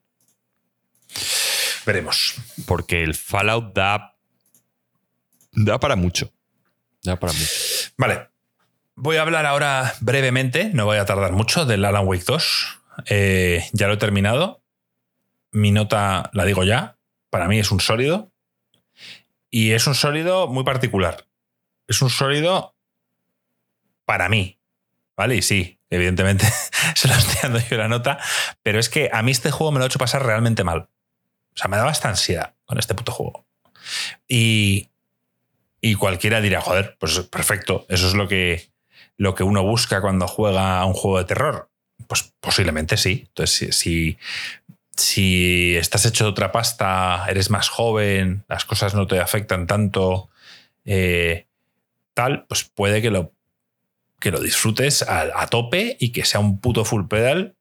Veremos. 1.85 2.35
Porque 2.65 3.03
el 3.03 3.15
Fallout 3.15 3.73
da. 3.73 4.15
da 5.53 5.79
para 5.79 5.95
mucho. 5.95 6.31
Da 7.03 7.17
para 7.19 7.33
mucho. 7.33 7.45
Vale. 7.97 8.29
Voy 8.95 9.15
a 9.15 9.21
hablar 9.21 9.45
ahora 9.45 9.93
brevemente, 10.01 10.71
no 10.73 10.83
voy 10.85 10.97
a 10.97 11.05
tardar 11.05 11.31
mucho, 11.31 11.65
del 11.65 11.85
Alan 11.85 12.05
Wake 12.05 12.25
2. 12.25 12.78
Eh, 13.07 13.67
ya 13.73 13.87
lo 13.87 13.93
he 13.93 13.97
terminado. 13.97 14.61
Mi 15.51 15.71
nota 15.71 16.29
la 16.33 16.45
digo 16.45 16.63
ya. 16.63 16.97
Para 17.29 17.47
mí 17.47 17.59
es 17.59 17.71
un 17.71 17.79
sólido. 17.79 18.31
Y 19.49 19.71
es 19.71 19.87
un 19.87 19.95
sólido 19.95 20.47
muy 20.47 20.63
particular. 20.63 21.25
Es 21.87 22.01
un 22.01 22.09
sólido 22.09 22.75
para 24.05 24.29
mí. 24.29 24.59
¿Vale? 25.15 25.35
Y 25.35 25.41
sí, 25.41 25.79
evidentemente 25.89 26.45
se 26.95 27.07
lo 27.07 27.15
estoy 27.15 27.35
dando 27.41 27.59
yo 27.59 27.77
la 27.77 27.87
nota. 27.87 28.19
Pero 28.63 28.79
es 28.79 28.89
que 28.89 29.09
a 29.11 29.21
mí 29.21 29.31
este 29.31 29.51
juego 29.51 29.71
me 29.71 29.79
lo 29.79 29.85
ha 29.85 29.87
hecho 29.87 29.99
pasar 29.99 30.25
realmente 30.25 30.63
mal. 30.63 30.89
O 31.53 31.57
sea, 31.57 31.67
me 31.67 31.77
daba 31.77 31.91
esta 31.91 32.09
ansiedad 32.09 32.55
con 32.65 32.79
este 32.79 32.93
puto 32.93 33.11
juego. 33.11 33.45
Y, 34.27 34.89
y 35.81 35.95
cualquiera 35.95 36.41
dirá, 36.41 36.61
joder, 36.61 36.97
pues 36.99 37.19
perfecto, 37.21 37.85
eso 37.89 38.07
es 38.07 38.13
lo 38.13 38.27
que, 38.27 38.71
lo 39.17 39.35
que 39.35 39.43
uno 39.43 39.63
busca 39.63 40.01
cuando 40.01 40.27
juega 40.27 40.79
a 40.79 40.85
un 40.85 40.93
juego 40.93 41.17
de 41.17 41.25
terror. 41.25 41.69
Pues 42.07 42.33
posiblemente 42.39 42.97
sí. 42.97 43.25
Entonces, 43.27 43.75
si, 43.75 44.17
si, 44.95 45.75
estás 45.77 46.05
hecho 46.05 46.25
de 46.25 46.31
otra 46.31 46.51
pasta, 46.51 47.25
eres 47.29 47.49
más 47.49 47.69
joven, 47.69 48.43
las 48.47 48.65
cosas 48.65 48.93
no 48.93 49.07
te 49.07 49.19
afectan 49.19 49.67
tanto, 49.67 50.29
eh, 50.85 51.45
tal, 52.13 52.45
pues 52.47 52.63
puede 52.63 53.01
que 53.01 53.11
lo, 53.11 53.33
que 54.19 54.31
lo 54.31 54.39
disfrutes 54.39 55.03
a, 55.03 55.41
a 55.41 55.47
tope 55.47 55.97
y 55.99 56.11
que 56.11 56.25
sea 56.25 56.39
un 56.39 56.59
puto 56.59 56.85
full 56.85 57.07
pedal, 57.07 57.55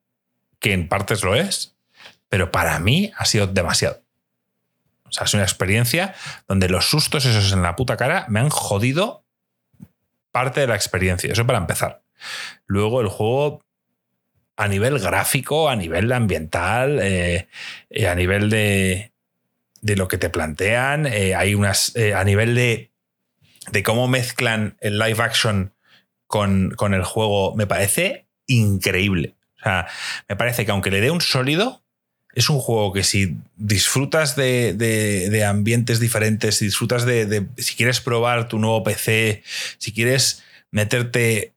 que 0.59 0.73
en 0.73 0.89
partes 0.89 1.23
lo 1.23 1.35
es, 1.35 1.77
pero 2.29 2.51
para 2.51 2.79
mí 2.79 3.13
ha 3.17 3.25
sido 3.25 3.47
demasiado. 3.47 4.03
O 5.05 5.13
sea, 5.13 5.25
es 5.25 5.35
una 5.35 5.43
experiencia 5.43 6.15
donde 6.47 6.69
los 6.69 6.89
sustos 6.91 7.25
esos 7.25 7.53
en 7.53 7.63
la 7.63 7.77
puta 7.77 7.97
cara 7.97 8.27
me 8.29 8.41
han 8.41 8.51
jodido 8.51 9.25
parte 10.31 10.61
de 10.61 10.67
la 10.67 10.75
experiencia. 10.75 11.33
Eso 11.33 11.47
para 11.47 11.59
empezar. 11.59 12.03
Luego 12.67 13.01
el 13.01 13.09
juego 13.09 13.65
a 14.59 14.69
nivel 14.69 14.99
gráfico, 14.99 15.69
a 15.71 15.77
nivel 15.77 16.13
ambiental, 16.13 16.99
eh, 17.01 17.47
eh, 17.91 18.09
a 18.09 18.15
nivel 18.17 18.51
de, 18.51 19.13
de 19.81 19.97
lo 19.97 20.09
que 20.09 20.19
te 20.19 20.31
plantean, 20.31 21.07
eh, 21.07 21.35
hay 21.37 21.55
unas. 21.55 21.95
a 21.97 22.25
nivel 22.25 22.55
de, 22.57 22.91
de 23.71 23.83
cómo 23.85 24.09
mezclan 24.09 24.77
el 24.81 24.99
live 24.99 25.23
action 25.23 25.73
con, 26.27 26.73
con 26.73 26.93
el 26.93 27.05
juego, 27.05 27.55
me 27.55 27.67
parece 27.67 28.27
increíble. 28.49 29.35
O 29.61 29.63
sea, 29.63 29.87
me 30.29 30.37
parece 30.37 30.65
que 30.65 30.73
aunque 30.73 30.91
le 30.91 31.01
dé 31.01 31.11
un 31.11 31.21
sólido, 31.21 31.83
es 32.35 32.51
un 32.51 32.59
juego 32.59 32.93
que 32.93 33.05
si 33.05 33.37
disfrutas 33.57 34.35
de, 34.37 34.73
de- 34.75 35.45
ambientes 35.45 36.01
diferentes, 36.01 36.57
si 36.57 36.65
disfrutas 36.67 37.05
de- 37.05 37.47
Si 37.59 37.75
quieres 37.77 38.01
probar 38.01 38.49
tu 38.49 38.59
nuevo 38.59 38.83
PC, 38.83 39.43
si 39.79 39.93
quieres 39.93 40.43
meterte 40.71 41.55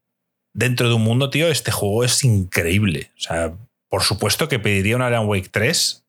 dentro 0.53 0.89
de 0.89 0.95
un 0.95 1.03
mundo, 1.03 1.29
tío, 1.29 1.47
este 1.49 1.71
juego 1.71 2.03
es 2.03 2.23
increíble. 2.23 3.11
O 3.17 3.21
sea, 3.21 3.53
por 3.89 4.03
supuesto 4.03 4.47
que 4.47 4.59
pediría 4.59 4.95
un 4.95 5.01
Alan 5.01 5.27
Wake 5.27 5.49
3, 5.49 6.03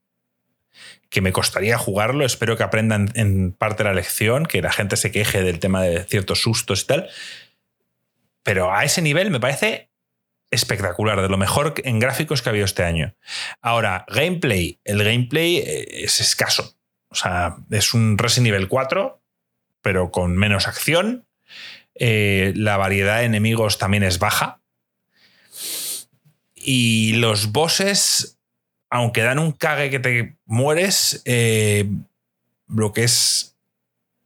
que 1.11 1.21
me 1.21 1.33
costaría 1.33 1.79
jugarlo. 1.79 2.25
Espero 2.25 2.57
que 2.57 2.63
aprendan 2.63 3.11
en 3.15 3.53
parte 3.53 3.85
la 3.85 3.95
lección, 3.95 4.47
que 4.47 4.63
la 4.63 4.73
gente 4.73 4.97
se 4.97 5.13
queje 5.13 5.43
del 5.43 5.59
tema 5.59 5.83
de 5.83 6.05
ciertos 6.05 6.41
sustos 6.41 6.83
y 6.83 6.87
tal. 6.87 7.11
Pero 8.43 8.75
a 8.75 8.85
ese 8.85 9.03
nivel 9.03 9.31
me 9.31 9.41
parece 9.41 9.91
espectacular, 10.51 11.21
de 11.21 11.29
lo 11.29 11.39
mejor 11.39 11.75
en 11.85 11.99
gráficos 11.99 12.43
que 12.43 12.49
ha 12.49 12.53
habido 12.53 12.65
este 12.65 12.85
año. 12.85 13.15
Ahora, 13.61 14.05
gameplay. 14.09 14.79
El 14.85 15.03
gameplay 15.03 15.57
eh, 15.59 16.05
es 16.05 16.21
escaso. 16.21 16.77
O 17.09 17.15
sea, 17.15 17.57
es 17.71 17.95
un 17.95 18.17
Resident 18.19 18.55
Evil 18.55 18.69
4, 18.69 19.21
pero 19.83 20.11
con 20.11 20.37
menos 20.37 20.67
acción. 20.67 21.27
Eh, 21.95 22.53
la 22.57 22.77
variedad 22.77 23.19
de 23.19 23.25
enemigos 23.25 23.79
también 23.79 24.03
es 24.03 24.19
baja. 24.19 24.61
Y 26.55 27.15
los 27.15 27.53
bosses, 27.53 28.39
aunque 28.91 29.23
dan 29.23 29.39
un 29.39 29.53
cague 29.53 29.91
que 29.91 29.99
te 29.99 30.37
mueres, 30.47 31.23
eh, 31.25 31.89
lo 32.69 32.93
que 32.93 33.05
es 33.05 33.49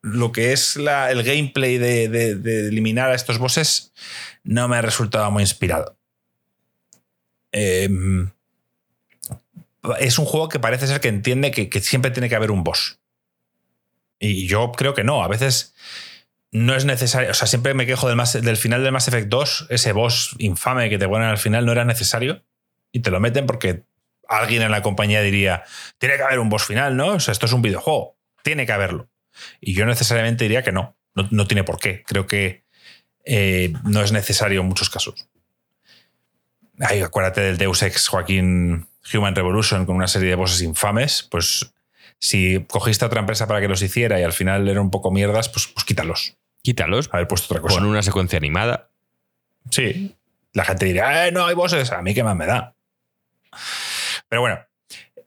lo 0.02 0.30
que 0.30 0.52
es 0.52 0.76
la- 0.76 1.10
el 1.10 1.24
gameplay 1.24 1.78
de, 1.78 2.08
de- 2.08 2.68
eliminar 2.68 3.10
a 3.10 3.14
estos 3.16 3.38
bosses 3.38 3.92
no 4.44 4.68
me 4.68 4.76
ha 4.76 4.82
resultado 4.82 5.28
muy 5.32 5.42
inspirado. 5.42 5.96
Em, 7.50 8.30
es 9.98 10.18
un 10.20 10.24
juego 10.24 10.48
que 10.48 10.60
parece 10.60 10.86
ser 10.86 11.00
que 11.00 11.08
entiende 11.08 11.50
que, 11.50 11.68
que 11.68 11.80
siempre 11.80 12.12
tiene 12.12 12.28
que 12.28 12.36
haber 12.36 12.52
un 12.52 12.62
boss. 12.62 13.00
Y 14.20 14.46
yo 14.46 14.70
creo 14.72 14.94
que 14.94 15.02
no. 15.02 15.24
A 15.24 15.28
veces 15.28 15.74
no 16.52 16.74
es 16.74 16.84
necesario. 16.84 17.30
O 17.30 17.34
sea, 17.34 17.46
siempre 17.46 17.74
me 17.74 17.86
quejo 17.86 18.08
del, 18.08 18.18
del 18.42 18.56
final 18.56 18.82
del 18.82 18.92
Mass 18.92 19.08
Effect 19.08 19.28
2. 19.28 19.66
Ese 19.70 19.92
boss 19.92 20.34
infame 20.38 20.88
que 20.88 20.98
te 20.98 21.08
ponen 21.08 21.28
al 21.28 21.38
final 21.38 21.66
no 21.66 21.72
era 21.72 21.84
necesario. 21.84 22.44
Y 22.92 23.00
te 23.00 23.10
lo 23.10 23.20
meten 23.20 23.46
porque 23.46 23.84
alguien 24.28 24.62
en 24.62 24.70
la 24.70 24.82
compañía 24.82 25.20
diría: 25.22 25.64
Tiene 25.98 26.16
que 26.16 26.22
haber 26.22 26.38
un 26.38 26.48
boss 26.48 26.64
final, 26.64 26.96
¿no? 26.96 27.14
O 27.14 27.20
sea, 27.20 27.32
esto 27.32 27.46
es 27.46 27.52
un 27.52 27.62
videojuego. 27.62 28.16
Tiene 28.42 28.66
que 28.66 28.72
haberlo. 28.72 29.08
Y 29.60 29.74
yo 29.74 29.86
necesariamente 29.86 30.44
diría 30.44 30.62
que 30.62 30.72
no. 30.72 30.96
No, 31.14 31.28
no 31.30 31.46
tiene 31.46 31.64
por 31.64 31.78
qué. 31.78 32.04
Creo 32.06 32.26
que 32.26 32.64
eh, 33.24 33.72
no 33.84 34.02
es 34.02 34.12
necesario 34.12 34.60
en 34.60 34.66
muchos 34.66 34.88
casos. 34.88 35.28
Ay, 36.78 37.00
acuérdate 37.00 37.40
del 37.40 37.58
Deus 37.58 37.82
Ex 37.82 38.08
Joaquín 38.08 38.86
Human 39.12 39.34
Revolution 39.34 39.86
con 39.86 39.96
una 39.96 40.08
serie 40.08 40.30
de 40.30 40.34
bosses 40.36 40.62
infames. 40.62 41.26
Pues 41.30 41.72
si 42.20 42.64
cogiste 42.68 43.04
a 43.04 43.08
otra 43.08 43.20
empresa 43.20 43.46
para 43.46 43.60
que 43.60 43.68
los 43.68 43.82
hiciera 43.82 44.18
y 44.20 44.22
al 44.22 44.32
final 44.32 44.68
eran 44.68 44.84
un 44.84 44.90
poco 44.90 45.10
mierdas, 45.10 45.48
pues, 45.48 45.66
pues 45.68 45.84
quítalos. 45.84 46.36
Quítalos, 46.62 47.08
Haber 47.12 47.28
puesto 47.28 47.46
otra 47.52 47.60
cosa. 47.62 47.76
pon 47.76 47.86
una 47.86 48.02
secuencia 48.02 48.36
animada. 48.38 48.90
Sí. 49.70 50.16
La 50.52 50.64
gente 50.64 50.86
dirá, 50.86 51.26
"Eh, 51.28 51.32
no 51.32 51.44
hay 51.46 51.54
bosses. 51.54 51.92
A 51.92 52.02
mí 52.02 52.14
qué 52.14 52.24
más 52.24 52.34
me 52.36 52.46
da. 52.46 52.74
Pero 54.28 54.40
bueno, 54.42 54.58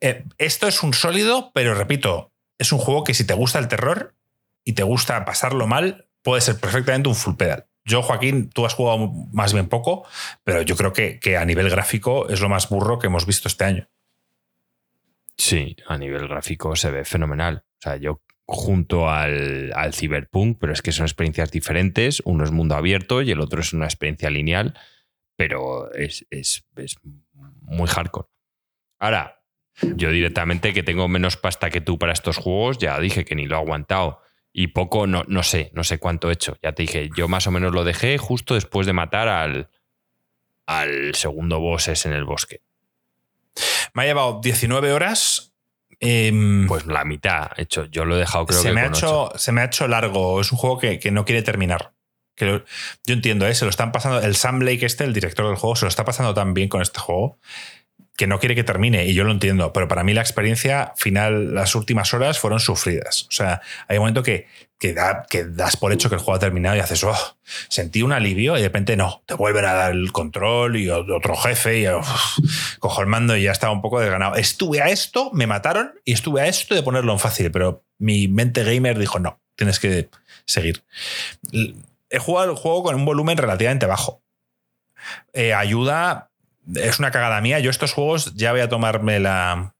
eh, 0.00 0.24
esto 0.38 0.66
es 0.68 0.82
un 0.82 0.92
sólido, 0.94 1.50
pero 1.54 1.74
repito, 1.74 2.32
es 2.58 2.72
un 2.72 2.78
juego 2.78 3.04
que 3.04 3.14
si 3.14 3.24
te 3.26 3.34
gusta 3.34 3.58
el 3.58 3.68
terror 3.68 4.14
y 4.64 4.72
te 4.74 4.82
gusta 4.82 5.24
pasarlo 5.24 5.66
mal, 5.66 6.06
puede 6.22 6.40
ser 6.42 6.58
perfectamente 6.58 7.08
un 7.08 7.14
full 7.14 7.34
pedal. 7.36 7.66
Yo, 7.84 8.02
Joaquín, 8.02 8.50
tú 8.50 8.66
has 8.66 8.74
jugado 8.74 9.10
más 9.32 9.52
bien 9.54 9.68
poco, 9.68 10.04
pero 10.44 10.60
yo 10.62 10.76
creo 10.76 10.92
que, 10.92 11.18
que 11.18 11.38
a 11.38 11.44
nivel 11.46 11.70
gráfico 11.70 12.28
es 12.28 12.40
lo 12.40 12.48
más 12.50 12.68
burro 12.68 12.98
que 12.98 13.06
hemos 13.06 13.24
visto 13.24 13.48
este 13.48 13.64
año. 13.64 13.88
Sí, 15.36 15.76
a 15.86 15.96
nivel 15.98 16.28
gráfico 16.28 16.76
se 16.76 16.90
ve 16.90 17.04
fenomenal. 17.04 17.64
O 17.78 17.82
sea, 17.82 17.96
yo 17.96 18.22
junto 18.46 19.08
al, 19.08 19.72
al 19.74 19.94
Cyberpunk, 19.94 20.58
pero 20.60 20.72
es 20.72 20.82
que 20.82 20.92
son 20.92 21.06
experiencias 21.06 21.50
diferentes. 21.50 22.20
Uno 22.24 22.44
es 22.44 22.50
mundo 22.50 22.74
abierto 22.74 23.22
y 23.22 23.30
el 23.30 23.40
otro 23.40 23.60
es 23.60 23.72
una 23.72 23.86
experiencia 23.86 24.28
lineal, 24.30 24.74
pero 25.36 25.92
es, 25.94 26.26
es- 26.30 26.66
es 26.76 26.96
muy 27.62 27.88
hardcore. 27.88 28.28
Ahora, 28.98 29.42
yo 29.96 30.10
directamente 30.10 30.74
que 30.74 30.82
tengo 30.82 31.08
menos 31.08 31.36
pasta 31.36 31.70
que 31.70 31.80
tú 31.80 31.98
para 31.98 32.12
estos 32.12 32.36
juegos, 32.36 32.78
ya 32.78 32.98
dije 33.00 33.24
que 33.24 33.34
ni 33.34 33.46
lo 33.46 33.56
he 33.56 33.58
aguantado. 33.60 34.20
Y 34.52 34.68
poco, 34.68 35.06
no, 35.06 35.24
no 35.28 35.42
sé, 35.44 35.70
no 35.74 35.84
sé 35.84 35.98
cuánto 35.98 36.28
he 36.28 36.32
hecho. 36.34 36.58
Ya 36.62 36.72
te 36.72 36.82
dije, 36.82 37.08
yo 37.16 37.28
más 37.28 37.46
o 37.46 37.52
menos 37.52 37.72
lo 37.72 37.84
dejé 37.84 38.18
justo 38.18 38.54
después 38.54 38.86
de 38.86 38.92
matar 38.92 39.28
al, 39.28 39.70
al 40.66 41.14
segundo 41.14 41.60
boss 41.60 42.04
en 42.04 42.12
el 42.12 42.24
bosque. 42.24 42.60
Me 43.94 44.02
ha 44.02 44.06
llevado 44.06 44.40
19 44.42 44.92
horas. 44.92 45.52
em, 46.00 46.66
Pues 46.66 46.86
la 46.86 47.04
mitad 47.04 47.50
he 47.56 47.62
hecho. 47.62 47.84
Yo 47.86 48.04
lo 48.04 48.16
he 48.16 48.20
dejado 48.20 48.46
creo 48.46 48.60
se, 48.60 48.68
que 48.68 48.74
me 48.74 48.80
ha 48.82 48.86
hecho, 48.86 49.32
se 49.36 49.52
me 49.52 49.60
ha 49.60 49.64
hecho 49.64 49.86
largo. 49.88 50.40
Es 50.40 50.50
un 50.52 50.58
juego 50.58 50.78
que, 50.78 50.98
que 50.98 51.10
no 51.10 51.24
quiere 51.24 51.42
terminar. 51.42 51.92
Que 52.36 52.46
lo- 52.46 52.64
yo 53.06 53.14
entiendo, 53.14 53.46
¿eh? 53.46 53.54
se 53.54 53.64
lo 53.66 53.70
están 53.70 53.92
pasando. 53.92 54.20
El 54.20 54.34
Sam 54.36 54.60
Blake, 54.60 54.86
este, 54.86 55.04
el 55.04 55.12
director 55.12 55.46
del 55.46 55.56
juego, 55.56 55.76
se 55.76 55.84
lo 55.84 55.88
está 55.90 56.04
pasando 56.04 56.32
tan 56.32 56.54
bien 56.54 56.68
con 56.68 56.80
este 56.80 56.98
juego 57.00 57.38
que 58.20 58.26
no 58.26 58.38
quiere 58.38 58.54
que 58.54 58.64
termine. 58.64 59.06
Y 59.06 59.14
yo 59.14 59.24
lo 59.24 59.32
entiendo. 59.32 59.72
Pero 59.72 59.88
para 59.88 60.04
mí 60.04 60.12
la 60.12 60.20
experiencia 60.20 60.92
final, 60.94 61.54
las 61.54 61.74
últimas 61.74 62.12
horas 62.12 62.38
fueron 62.38 62.60
sufridas. 62.60 63.22
O 63.30 63.32
sea, 63.32 63.62
hay 63.88 63.96
un 63.96 64.02
momento 64.02 64.22
que, 64.22 64.46
que, 64.78 64.94
que 65.30 65.46
das 65.46 65.78
por 65.78 65.90
hecho 65.90 66.10
que 66.10 66.16
el 66.16 66.20
juego 66.20 66.34
ha 66.34 66.38
terminado 66.38 66.76
y 66.76 66.80
haces, 66.80 67.02
oh, 67.02 67.16
sentí 67.70 68.02
un 68.02 68.12
alivio 68.12 68.58
y 68.58 68.60
de 68.60 68.68
repente 68.68 68.94
no. 68.94 69.22
Te 69.24 69.32
vuelven 69.32 69.64
a 69.64 69.72
dar 69.72 69.92
el 69.92 70.12
control 70.12 70.76
y 70.76 70.90
otro 70.90 71.34
jefe 71.34 71.80
y 71.80 71.86
cojo 72.78 73.00
el 73.00 73.06
mando 73.06 73.34
y 73.38 73.44
ya 73.44 73.52
estaba 73.52 73.72
un 73.72 73.80
poco 73.80 74.00
desganado. 74.00 74.34
Estuve 74.34 74.82
a 74.82 74.90
esto, 74.90 75.30
me 75.32 75.46
mataron 75.46 75.94
y 76.04 76.12
estuve 76.12 76.42
a 76.42 76.46
esto 76.46 76.74
de 76.74 76.82
ponerlo 76.82 77.14
en 77.14 77.20
fácil, 77.20 77.50
pero 77.50 77.86
mi 77.96 78.28
mente 78.28 78.64
gamer 78.64 78.98
dijo 78.98 79.18
no, 79.18 79.40
tienes 79.56 79.80
que 79.80 80.10
seguir. 80.44 80.84
He 82.10 82.18
jugado 82.18 82.50
el 82.50 82.56
juego 82.58 82.82
con 82.82 82.96
un 82.96 83.06
volumen 83.06 83.38
relativamente 83.38 83.86
bajo. 83.86 84.22
Eh, 85.32 85.54
ayuda, 85.54 86.29
es 86.74 86.98
una 86.98 87.10
cagada 87.10 87.40
mía. 87.40 87.58
Yo 87.60 87.70
estos 87.70 87.92
juegos 87.92 88.34
ya 88.34 88.52
voy 88.52 88.60
a 88.60 88.68
tomarme 88.68 89.20
la... 89.20 89.74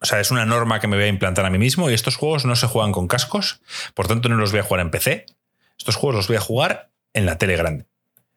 O 0.00 0.06
sea, 0.06 0.20
es 0.20 0.30
una 0.30 0.46
norma 0.46 0.78
que 0.78 0.86
me 0.86 0.96
voy 0.96 1.06
a 1.06 1.08
implantar 1.08 1.44
a 1.44 1.50
mí 1.50 1.58
mismo 1.58 1.90
y 1.90 1.94
estos 1.94 2.16
juegos 2.16 2.44
no 2.44 2.54
se 2.54 2.68
juegan 2.68 2.92
con 2.92 3.08
cascos, 3.08 3.60
por 3.94 4.06
tanto 4.06 4.28
no 4.28 4.36
los 4.36 4.52
voy 4.52 4.60
a 4.60 4.62
jugar 4.62 4.80
en 4.80 4.90
PC. 4.90 5.26
Estos 5.76 5.96
juegos 5.96 6.16
los 6.16 6.28
voy 6.28 6.36
a 6.36 6.40
jugar 6.40 6.90
en 7.14 7.26
la 7.26 7.36
tele 7.36 7.56
grande, 7.56 7.86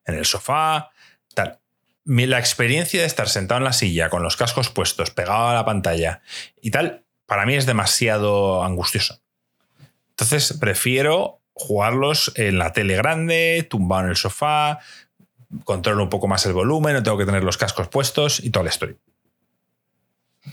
en 0.06 0.16
el 0.16 0.26
sofá, 0.26 0.90
tal. 1.36 1.60
La 2.04 2.40
experiencia 2.40 3.00
de 3.00 3.06
estar 3.06 3.30
sentado 3.30 3.60
en 3.60 3.66
la 3.66 3.74
silla 3.74 4.10
con 4.10 4.24
los 4.24 4.38
cascos 4.38 4.70
puestos, 4.70 5.12
pegado 5.12 5.50
a 5.50 5.54
la 5.54 5.66
pantalla 5.66 6.22
y 6.62 6.72
tal, 6.72 7.06
para 7.28 7.46
mí 7.46 7.54
es 7.54 7.68
demasiado 7.68 8.64
angustioso. 8.64 9.22
Entonces 10.10 10.58
prefiero 10.60 11.42
jugarlos 11.54 12.32
en 12.36 12.58
la 12.58 12.74
tele 12.74 12.96
grande, 12.96 13.68
tumbado 13.70 14.06
en 14.06 14.10
el 14.10 14.16
sofá, 14.16 14.80
controlo 15.64 16.04
un 16.04 16.10
poco 16.10 16.28
más 16.28 16.46
el 16.46 16.54
volumen, 16.54 16.94
no 16.94 17.04
tengo 17.04 17.18
que 17.18 17.26
tener 17.26 17.44
los 17.44 17.58
cascos 17.58 17.88
puestos 17.88 18.40
y 18.44 18.50
toda 18.50 18.64
la 18.66 18.70
historia. 18.72 18.96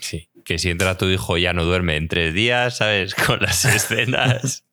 Sí. 0.01 0.29
Que 0.45 0.59
si 0.59 0.71
entra 0.71 0.97
tu 0.99 1.07
hijo 1.07 1.37
ya 1.39 1.53
no 1.53 1.65
duerme 1.65 1.97
en 1.97 2.09
tres 2.09 2.35
días, 2.35 2.77
¿sabes? 2.79 3.15
Con 3.27 3.41
las 3.41 3.65
escenas. 3.65 4.65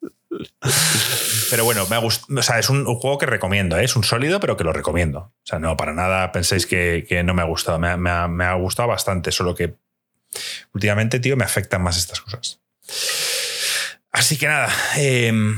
Pero 1.49 1.63
bueno, 1.63 1.85
me 1.89 1.95
ha 1.95 2.01
gust- 2.01 2.25
o 2.37 2.41
sea, 2.41 2.59
es 2.59 2.69
un, 2.69 2.85
un 2.87 2.95
juego 2.95 3.17
que 3.17 3.25
recomiendo, 3.25 3.77
¿eh? 3.77 3.85
es 3.85 3.95
un 3.95 4.03
sólido, 4.03 4.39
pero 4.39 4.57
que 4.57 4.63
lo 4.63 4.73
recomiendo. 4.73 5.19
O 5.19 5.33
sea, 5.45 5.59
no, 5.59 5.77
para 5.77 5.93
nada 5.93 6.31
penséis 6.31 6.65
que, 6.65 7.05
que 7.07 7.23
no 7.23 7.33
me 7.33 7.41
ha 7.41 7.45
gustado. 7.45 7.79
Me 7.79 7.89
ha, 7.89 7.97
me 7.97 8.09
ha- 8.09 8.27
me 8.27 8.43
ha 8.45 8.53
gustado 8.55 8.89
bastante, 8.89 9.31
solo 9.31 9.55
que 9.55 9.75
últimamente, 10.73 11.19
tío, 11.19 11.37
me 11.37 11.45
afectan 11.45 11.81
más 11.81 11.97
estas 11.97 12.19
cosas. 12.19 12.59
Así 14.11 14.37
que 14.37 14.47
nada, 14.47 14.69
em, 14.97 15.57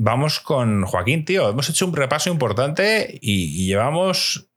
vamos 0.00 0.40
con 0.40 0.84
Joaquín, 0.84 1.24
tío. 1.26 1.50
Hemos 1.50 1.68
hecho 1.68 1.86
un 1.86 1.94
repaso 1.94 2.30
importante 2.30 3.18
y, 3.20 3.62
y 3.62 3.66
llevamos 3.66 4.48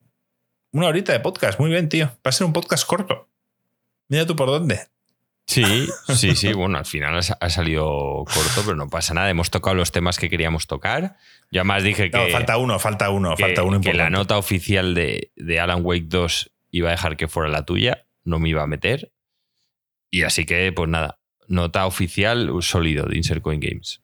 una 0.71 0.87
horita 0.87 1.11
de 1.11 1.19
podcast. 1.19 1.59
Muy 1.59 1.69
bien, 1.69 1.89
tío. 1.89 2.07
Va 2.25 2.29
a 2.29 2.31
ser 2.31 2.47
un 2.47 2.53
podcast 2.53 2.87
corto. 2.87 3.29
Mira 4.07 4.25
tú 4.25 4.35
por 4.35 4.47
dónde. 4.47 4.87
Sí, 5.45 5.89
sí, 6.15 6.35
sí. 6.37 6.53
Bueno, 6.53 6.77
al 6.77 6.85
final 6.85 7.17
ha, 7.17 7.49
salido 7.49 8.23
corto, 8.33 8.61
pero 8.63 8.77
no 8.77 8.89
pasa 8.89 9.13
nada. 9.13 9.29
Hemos 9.29 9.51
tocado 9.51 9.75
los 9.75 9.91
temas 9.91 10.17
que 10.17 10.29
queríamos 10.29 10.65
tocar. 10.65 11.17
Ya 11.51 11.65
más 11.65 11.83
dije 11.83 12.09
que, 12.09 12.17
No, 12.17 12.29
falta 12.29 12.57
uno, 12.57 12.79
falta 12.79 13.09
uno, 13.09 13.35
que- 13.35 13.43
falta 13.43 13.63
uno 13.63 13.81
que 13.81 13.93
la 13.93 14.09
nota 14.09 14.37
oficial 14.37 14.95
de, 14.95 15.31
de 15.35 15.59
Alan 15.59 15.81
Wake 15.83 16.05
2 16.07 16.51
iba 16.71 16.87
a 16.87 16.91
dejar 16.91 17.17
que 17.17 17.27
fuera 17.27 17.49
la 17.49 17.65
tuya. 17.65 18.05
No 18.23 18.39
me 18.39 18.47
iba 18.47 18.63
a 18.63 18.67
meter. 18.67 19.11
Y 20.09 20.23
así 20.23 20.45
que, 20.45 20.71
pues 20.71 20.89
nada. 20.89 21.19
Nota 21.49 21.85
oficial 21.85 22.49
sólido 22.61 23.05
de 23.07 23.17
Insert 23.17 23.41
Coin 23.41 23.59
Games. 23.59 24.01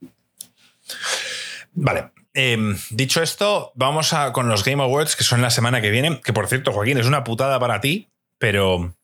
Vale. 1.73 2.11
Em, 2.33 2.77
dicho 2.91 3.21
esto, 3.21 3.71
vamos 3.75 4.13
a, 4.13 4.31
con 4.33 4.47
los 4.49 4.63
Game 4.63 4.81
Awards 4.81 5.15
que 5.15 5.23
son 5.23 5.41
la 5.41 5.49
semana 5.49 5.81
que 5.81 5.89
viene. 5.89 6.21
Que 6.21 6.33
por 6.33 6.47
cierto, 6.47 6.71
Joaquín, 6.71 6.97
es 6.97 7.07
una 7.07 7.23
putada 7.23 7.59
para 7.59 7.81
ti, 7.81 8.09
pero 8.37 8.95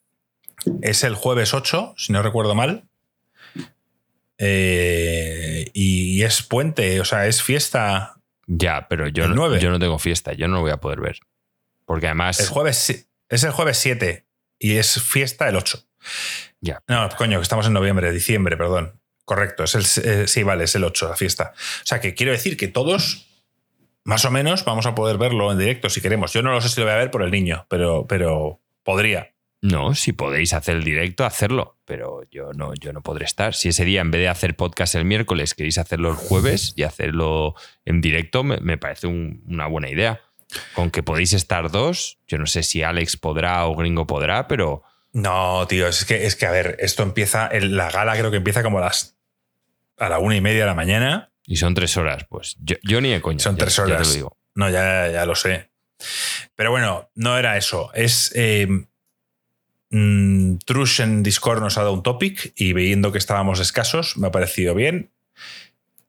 es 0.82 1.04
el 1.04 1.16
jueves 1.16 1.54
8, 1.54 1.96
si 1.98 2.14
no 2.14 2.22
recuerdo 2.22 2.56
mal. 2.56 2.86
Eh, 4.38 5.70
y 5.74 6.24
es 6.24 6.44
puente, 6.44 7.00
o 7.00 7.06
sea, 7.06 7.28
es 7.28 7.42
fiesta. 7.42 8.16
Ya, 8.48 8.88
pero 8.88 9.08
yo 9.08 9.28
no, 9.28 9.56
yo 9.58 9.70
no 9.72 9.80
tengo 9.80 9.98
fiesta. 9.98 10.34
Yo 10.34 10.48
no 10.48 10.56
lo 10.56 10.62
voy 10.62 10.72
a 10.72 10.78
poder 10.78 11.02
ver. 11.02 11.20
Porque 11.86 12.08
además. 12.08 12.40
El 12.40 12.48
jueves, 12.48 13.08
es 13.30 13.44
el 13.44 13.52
jueves 13.52 13.78
7 13.78 14.26
y 14.60 14.78
es 14.78 15.02
fiesta 15.02 15.48
el 15.48 15.56
8. 15.56 15.84
Ya. 16.62 16.84
No, 16.88 17.10
coño, 17.18 17.40
que 17.40 17.44
estamos 17.44 17.68
en 17.68 17.74
noviembre, 17.74 18.12
diciembre, 18.12 18.58
perdón. 18.58 19.00
Correcto, 19.26 19.64
es 19.64 19.76
el, 19.76 20.06
eh, 20.06 20.28
sí, 20.28 20.44
vale, 20.44 20.64
es 20.66 20.76
el 20.76 20.84
8, 20.84 21.10
la 21.10 21.16
fiesta. 21.16 21.54
O 21.56 21.86
sea, 21.86 22.00
que 22.00 22.14
quiero 22.14 22.32
decir 22.32 22.58
que 22.58 22.68
todos, 22.68 23.28
más 24.04 24.24
o 24.26 24.32
menos, 24.32 24.64
vamos 24.66 24.86
a 24.86 24.94
poder 24.96 25.18
verlo 25.18 25.52
en 25.52 25.58
directo 25.58 25.90
si 25.90 26.00
queremos. 26.02 26.32
Yo 26.32 26.42
no 26.44 26.52
lo 26.52 26.62
sé 26.62 26.70
si 26.70 26.80
lo 26.80 26.86
voy 26.86 26.94
a 26.94 26.98
ver 26.98 27.10
por 27.12 27.24
el 27.24 27.32
niño, 27.32 27.66
pero, 27.70 28.06
pero 28.08 28.62
podría. 28.84 29.32
No, 29.62 29.96
si 29.96 30.12
podéis 30.14 30.54
hacer 30.54 30.76
el 30.76 30.84
directo, 30.84 31.26
hacerlo. 31.26 31.80
Pero 31.86 32.22
yo 32.30 32.52
no, 32.56 32.74
yo 32.76 32.94
no 32.94 33.02
podré 33.02 33.26
estar. 33.26 33.56
Si 33.56 33.70
ese 33.70 33.84
día, 33.84 34.02
en 34.02 34.12
vez 34.12 34.22
de 34.22 34.28
hacer 34.28 34.56
podcast 34.56 34.94
el 34.94 35.06
miércoles, 35.06 35.56
queréis 35.56 35.80
hacerlo 35.80 36.10
el 36.10 36.16
jueves 36.16 36.74
y 36.76 36.84
hacerlo 36.84 37.56
en 37.84 38.02
directo, 38.02 38.44
me, 38.44 38.58
me 38.58 38.78
parece 38.78 39.08
un- 39.08 39.44
una 39.48 39.66
buena 39.66 39.90
idea. 39.90 40.22
Con 40.76 40.92
que 40.92 41.02
podéis 41.02 41.34
estar 41.34 41.72
dos, 41.72 42.20
yo 42.28 42.38
no 42.38 42.46
sé 42.46 42.62
si 42.62 42.84
Alex 42.84 43.18
podrá 43.18 43.66
o 43.66 43.76
Gringo 43.76 44.06
podrá, 44.06 44.48
pero 44.48 44.84
No, 45.14 45.66
tío, 45.68 45.88
es 45.88 46.06
que, 46.06 46.26
es 46.28 46.36
que 46.36 46.46
a 46.46 46.52
ver, 46.52 46.76
esto 46.80 47.02
empieza, 47.02 47.50
la 47.60 47.90
gala 47.90 48.16
creo 48.18 48.30
que 48.30 48.38
empieza 48.38 48.62
como 48.62 48.78
a 48.78 48.82
las 48.82 49.15
a 49.98 50.10
la 50.10 50.20
una 50.20 50.36
y 50.36 50.42
media 50.42 50.62
de 50.62 50.66
la 50.68 50.74
mañana. 50.74 51.32
y 51.48 51.58
son 51.58 51.74
tres 51.76 51.96
horas, 51.98 52.26
pues 52.30 52.56
yo, 52.60 52.76
yo 52.84 53.02
ni 53.02 53.10
de 53.12 53.22
coña. 53.22 53.40
Son 53.40 53.56
ya- 53.56 53.60
tres 53.66 53.76
ya 53.76 53.86
te 53.86 53.92
horas. 53.94 54.08
lo 54.08 54.14
digo. 54.14 54.38
No, 54.56 54.70
ya, 54.70 55.10
ya 55.12 55.26
lo 55.26 55.36
sé. 55.36 55.70
Pero 56.56 56.72
bueno, 56.72 57.10
no 57.16 57.38
era 57.38 57.58
eso. 57.58 57.92
Es. 57.94 58.32
Eh, 58.36 58.68
mm, 59.90 60.58
Trush 60.66 61.02
en 61.02 61.24
Discord 61.24 61.62
nos 61.62 61.78
ha 61.78 61.82
dado 61.82 61.94
un 61.94 62.04
topic 62.04 62.54
y 62.56 62.74
viendo 62.74 63.12
que 63.12 63.18
estábamos 63.18 63.60
escasos, 63.60 64.18
me 64.18 64.28
ha 64.28 64.32
parecido 64.32 64.74
bien. 64.76 65.12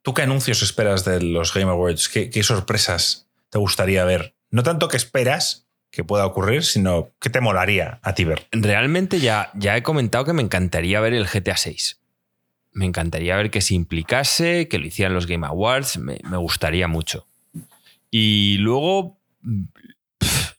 ¿Tú 0.03 0.15
qué 0.15 0.23
anuncios 0.23 0.63
esperas 0.63 1.05
de 1.05 1.21
los 1.21 1.53
Game 1.53 1.71
Awards? 1.71 2.09
¿Qué, 2.09 2.31
qué 2.31 2.43
sorpresas 2.43 3.29
te 3.51 3.59
gustaría 3.59 4.05
ver? 4.05 4.35
No 4.51 4.63
tanto 4.63 4.89
que 4.89 4.97
esperas 4.97 5.67
que 5.91 6.05
pueda 6.05 6.27
ocurrir, 6.27 6.63
sino 6.65 7.13
que 7.21 7.31
te 7.31 7.41
molaría 7.41 7.99
a 8.03 8.15
ti 8.15 8.25
ver. 8.25 8.47
Realmente 8.53 9.19
ya, 9.19 9.51
ya 9.55 9.77
he 9.77 9.83
comentado 9.83 10.25
que 10.25 10.33
me 10.33 10.43
encantaría 10.43 11.01
ver 11.01 11.15
el 11.15 11.27
GTA 11.27 11.57
6. 11.57 12.01
Me 12.77 12.85
encantaría 12.85 13.37
ver 13.37 13.51
que 13.51 13.63
se 13.63 13.75
implicase, 13.75 14.69
que 14.69 14.79
lo 14.79 14.87
hicieran 14.87 15.15
los 15.15 15.27
Game 15.27 15.47
Awards, 15.47 15.97
me, 15.97 16.19
me 16.29 16.37
gustaría 16.37 16.89
mucho. 16.89 17.27
Y 18.11 18.59
luego, 18.59 19.19
pff, 20.19 20.53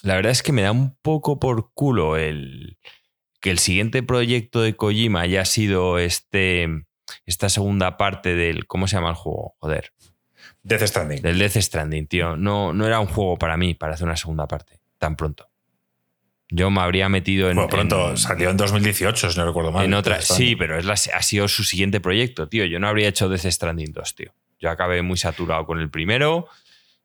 la 0.00 0.14
verdad 0.14 0.32
es 0.32 0.42
que 0.42 0.52
me 0.52 0.62
da 0.62 0.72
un 0.72 0.96
poco 1.02 1.38
por 1.38 1.74
culo 1.74 2.16
el 2.16 2.78
que 3.42 3.50
el 3.50 3.58
siguiente 3.58 4.02
proyecto 4.02 4.62
de 4.62 4.76
Kojima 4.76 5.20
haya 5.20 5.44
sido 5.44 5.98
este, 5.98 6.86
esta 7.26 7.50
segunda 7.50 7.98
parte 7.98 8.34
del, 8.34 8.66
¿cómo 8.66 8.88
se 8.88 8.96
llama 8.96 9.10
el 9.10 9.16
juego? 9.16 9.56
Joder, 9.58 9.92
Death 10.62 10.86
Stranding. 10.86 11.20
del 11.20 11.38
Death 11.38 11.58
Stranding, 11.58 12.06
tío. 12.06 12.38
No, 12.38 12.72
no 12.72 12.86
era 12.86 12.98
un 12.98 13.08
juego 13.08 13.36
para 13.36 13.58
mí 13.58 13.74
para 13.74 13.92
hacer 13.92 14.06
una 14.06 14.16
segunda 14.16 14.48
parte 14.48 14.80
tan 14.98 15.16
pronto. 15.16 15.50
Yo 16.48 16.70
me 16.70 16.80
habría 16.80 17.08
metido 17.08 17.50
en. 17.50 17.56
Bueno, 17.56 17.68
pronto, 17.70 18.10
en- 18.10 18.16
salió 18.16 18.50
en 18.50 18.56
2018, 18.56 19.30
si 19.30 19.38
no 19.38 19.46
recuerdo 19.46 19.72
mal. 19.72 19.84
en 19.84 19.94
otra, 19.94 20.20
sí, 20.22 20.54
pero 20.56 20.78
es 20.78 20.84
la- 20.84 20.92
ha 20.94 21.22
sido 21.22 21.48
su 21.48 21.64
siguiente 21.64 22.00
proyecto, 22.00 22.48
tío. 22.48 22.64
Yo 22.66 22.78
no 22.78 22.88
habría 22.88 23.08
hecho 23.08 23.28
Death 23.28 23.46
Stranding 23.46 23.92
2, 23.92 24.14
tío. 24.14 24.32
Yo 24.60 24.70
acabé 24.70 25.02
muy 25.02 25.16
saturado 25.18 25.66
con 25.66 25.80
el 25.80 25.90
primero. 25.90 26.48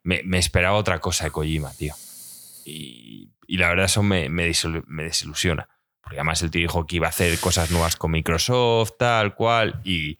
Me, 0.03 0.21
me 0.23 0.37
esperaba 0.37 0.77
otra 0.77 0.99
cosa 0.99 1.25
de 1.25 1.31
Kojima, 1.31 1.71
tío. 1.73 1.93
Y, 2.65 3.29
y 3.47 3.57
la 3.57 3.69
verdad, 3.69 3.85
eso 3.85 4.03
me, 4.03 4.29
me 4.29 4.51
me 4.87 5.03
desilusiona. 5.03 5.67
Porque 6.01 6.17
además 6.17 6.41
el 6.43 6.51
tío 6.51 6.61
dijo 6.61 6.85
que 6.85 6.95
iba 6.97 7.07
a 7.07 7.09
hacer 7.09 7.37
cosas 7.39 7.71
nuevas 7.71 7.95
con 7.95 8.11
Microsoft, 8.11 8.93
tal 8.99 9.35
cual. 9.35 9.81
Y, 9.83 10.17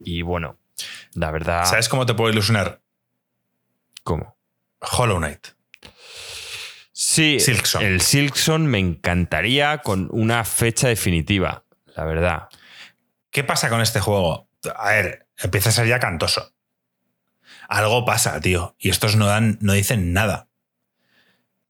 y 0.00 0.22
bueno, 0.22 0.56
la 1.14 1.30
verdad. 1.30 1.64
¿Sabes 1.66 1.88
cómo 1.88 2.04
te 2.06 2.14
puedo 2.14 2.32
ilusionar? 2.32 2.80
¿Cómo? 4.02 4.36
Hollow 4.80 5.18
Knight. 5.18 5.48
Sí, 6.98 7.36
el 7.78 8.00
Silkson 8.00 8.64
me 8.64 8.78
encantaría 8.78 9.82
con 9.82 10.08
una 10.12 10.44
fecha 10.44 10.88
definitiva, 10.88 11.62
la 11.94 12.04
verdad. 12.06 12.48
¿Qué 13.30 13.44
pasa 13.44 13.68
con 13.68 13.82
este 13.82 14.00
juego? 14.00 14.48
A 14.74 14.92
ver, 14.92 15.26
empieza 15.36 15.68
a 15.68 15.72
ser 15.72 15.88
ya 15.88 16.00
cantoso. 16.00 16.54
Algo 17.68 18.06
pasa, 18.06 18.40
tío. 18.40 18.74
Y 18.78 18.88
estos 18.88 19.14
no 19.14 19.26
dan, 19.26 19.58
no 19.60 19.74
dicen 19.74 20.14
nada. 20.14 20.48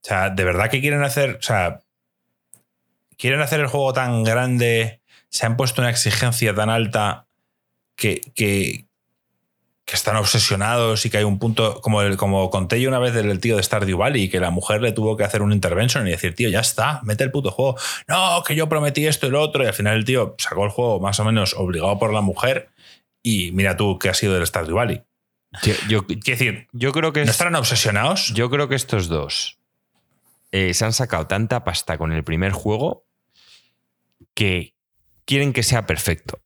O 0.01 0.07
sea, 0.07 0.29
de 0.29 0.45
verdad 0.45 0.69
que 0.69 0.79
quieren 0.79 1.03
hacer. 1.03 1.35
O 1.35 1.41
sea, 1.41 1.81
quieren 3.17 3.41
hacer 3.41 3.59
el 3.59 3.67
juego 3.67 3.91
tan 3.91 4.23
grande. 4.23 5.01
Se 5.27 5.45
han 5.45 5.57
puesto 5.57 5.81
una 5.81 5.89
exigencia 5.89 6.55
tan 6.55 6.69
alta 6.69 7.27
que, 7.97 8.21
que, 8.33 8.86
que 9.87 9.95
están 9.95 10.17
obsesionados 10.17 11.05
y 11.05 11.09
que 11.09 11.17
hay 11.19 11.23
un 11.23 11.39
punto. 11.39 11.79
Como, 11.79 12.01
el, 12.01 12.17
como 12.17 12.49
conté 12.49 12.81
yo 12.81 12.89
una 12.89 12.99
vez 12.99 13.13
del 13.13 13.39
tío 13.39 13.55
de 13.55 13.63
Stardew 13.63 13.97
Valley, 13.97 14.27
que 14.29 14.41
la 14.41 14.51
mujer 14.51 14.81
le 14.81 14.91
tuvo 14.91 15.15
que 15.15 15.23
hacer 15.23 15.41
un 15.41 15.53
intervention 15.53 16.05
y 16.05 16.11
decir, 16.11 16.35
tío, 16.35 16.49
ya 16.49 16.59
está, 16.59 16.99
mete 17.03 17.23
el 17.23 17.31
puto 17.31 17.51
juego. 17.51 17.77
No, 18.05 18.43
que 18.45 18.53
yo 18.53 18.67
prometí 18.67 19.07
esto 19.07 19.27
y 19.27 19.29
lo 19.29 19.41
otro. 19.41 19.63
Y 19.63 19.67
al 19.67 19.73
final 19.73 19.95
el 19.95 20.03
tío 20.03 20.35
sacó 20.39 20.65
el 20.65 20.71
juego 20.71 20.99
más 20.99 21.17
o 21.21 21.23
menos 21.23 21.53
obligado 21.53 21.97
por 21.99 22.11
la 22.13 22.19
mujer. 22.19 22.67
Y 23.23 23.53
mira 23.53 23.77
tú 23.77 23.97
qué 23.97 24.09
ha 24.09 24.13
sido 24.13 24.33
del 24.33 24.45
Stardew 24.45 24.75
Valley. 24.75 25.03
Yo, 25.63 25.73
yo- 25.87 26.05
Quiero 26.05 26.21
decir, 26.37 26.67
yo 26.73 26.91
creo 26.91 27.13
que 27.13 27.21
¿no 27.21 27.23
es- 27.23 27.29
estarán 27.31 27.55
obsesionados? 27.55 28.33
yo 28.33 28.49
creo 28.49 28.67
que 28.67 28.75
estos 28.75 29.07
dos 29.07 29.57
eh, 30.51 30.73
se 30.73 30.83
han 30.83 30.91
sacado 30.91 31.27
tanta 31.27 31.63
pasta 31.63 31.97
con 31.97 32.11
el 32.11 32.25
primer 32.25 32.51
juego 32.51 33.05
que 34.33 34.73
quieren 35.23 35.53
que 35.53 35.63
sea 35.63 35.85
perfecto. 35.85 36.41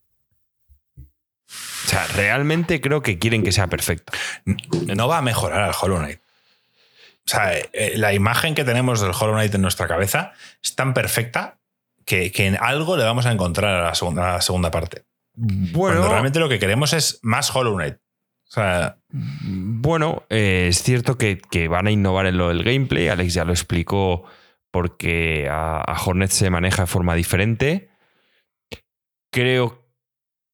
O 1.86 1.88
sea, 1.88 2.07
realmente 2.15 2.82
creo 2.82 3.01
que 3.01 3.19
quieren 3.19 3.43
que 3.43 3.51
sea 3.51 3.67
perfecto. 3.67 4.13
no 4.45 5.07
va 5.07 5.17
a 5.17 5.21
mejorar 5.21 5.61
al 5.61 5.73
Hollow 5.79 5.97
Knight. 5.97 6.19
O 7.25 7.29
sea, 7.29 7.53
eh, 7.53 7.93
la 7.95 8.13
imagen 8.13 8.55
que 8.55 8.63
tenemos 8.63 8.99
del 8.99 9.11
Hollow 9.11 9.34
Knight 9.34 9.53
en 9.53 9.61
nuestra 9.61 9.88
cabeza 9.88 10.34
es 10.63 10.75
tan 10.75 10.93
perfecta 10.93 11.59
que, 12.05 12.32
que 12.32 12.47
en 12.47 12.57
algo 12.59 12.97
le 12.97 13.03
vamos 13.03 13.25
a 13.25 13.32
encontrar 13.32 13.75
a 13.75 13.84
la 13.84 13.95
segunda, 13.95 14.29
a 14.29 14.34
la 14.34 14.41
segunda 14.41 14.71
parte. 14.71 15.05
Bueno, 15.34 15.97
Cuando 15.97 16.09
realmente 16.09 16.39
lo 16.39 16.49
que 16.49 16.59
queremos 16.59 16.93
es 16.93 17.19
más 17.21 17.55
Hollow 17.55 17.75
Knight. 17.75 17.95
O 17.95 18.53
sea, 18.53 18.97
Bueno, 19.09 20.23
eh, 20.29 20.67
es 20.69 20.84
cierto 20.84 21.17
que, 21.17 21.39
que 21.39 21.67
van 21.67 21.88
a 21.88 21.91
innovar 21.91 22.25
en 22.25 22.38
lo 22.38 22.49
del 22.49 22.63
gameplay. 22.63 23.07
Alex 23.07 23.34
ya 23.34 23.45
lo 23.45 23.53
explicó 23.53 24.25
porque 24.71 25.47
a, 25.49 25.82
a 25.82 26.03
Hornet 26.03 26.32
se 26.32 26.49
maneja 26.49 26.84
de 26.84 26.88
forma 26.88 27.15
diferente. 27.15 27.89
Creo 29.32 29.86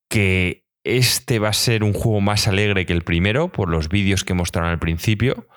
que 0.10 0.67
este 0.88 1.40
va 1.40 1.50
a 1.50 1.54
ser 1.54 1.84
un 1.84 1.94
juego 1.94 2.22
más 2.22 2.48
alegre 2.48 2.86
que 2.86 2.94
el 2.94 3.04
primero 3.04 3.52
por 3.52 3.70
los 3.70 3.90
vídeos 3.90 4.24
que 4.24 4.34
mostraron 4.34 4.72
al 4.72 4.80
principio. 4.80 5.48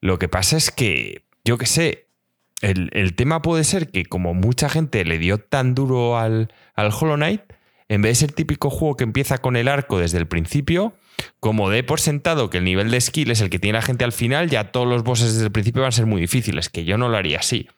Lo 0.00 0.18
que 0.18 0.28
pasa 0.28 0.56
es 0.56 0.70
que, 0.70 1.24
yo 1.44 1.58
qué 1.58 1.66
sé, 1.66 2.06
el, 2.60 2.90
el 2.92 3.14
tema 3.14 3.42
puede 3.42 3.64
ser 3.64 3.90
que 3.90 4.04
como 4.04 4.34
mucha 4.34 4.68
gente 4.68 5.04
le 5.04 5.18
dio 5.18 5.38
tan 5.38 5.74
duro 5.74 6.18
al, 6.18 6.52
al 6.74 6.90
Hollow 6.92 7.16
Knight, 7.16 7.42
en 7.88 8.02
vez 8.02 8.12
de 8.12 8.26
ser 8.26 8.32
típico 8.32 8.70
juego 8.70 8.96
que 8.96 9.04
empieza 9.04 9.38
con 9.38 9.56
el 9.56 9.68
arco 9.68 9.98
desde 9.98 10.18
el 10.18 10.26
principio, 10.26 10.94
como 11.40 11.70
dé 11.70 11.82
por 11.82 12.00
sentado 12.00 12.50
que 12.50 12.58
el 12.58 12.64
nivel 12.64 12.90
de 12.90 13.00
skill 13.00 13.30
es 13.30 13.40
el 13.40 13.50
que 13.50 13.58
tiene 13.58 13.78
la 13.78 13.82
gente 13.82 14.04
al 14.04 14.12
final, 14.12 14.48
ya 14.48 14.72
todos 14.72 14.86
los 14.86 15.02
bosses 15.02 15.34
desde 15.34 15.46
el 15.46 15.52
principio 15.52 15.82
van 15.82 15.90
a 15.90 15.92
ser 15.92 16.06
muy 16.06 16.20
difíciles, 16.20 16.68
que 16.68 16.84
yo 16.84 16.98
no 16.98 17.08
lo 17.08 17.16
haría 17.16 17.38
así. 17.38 17.68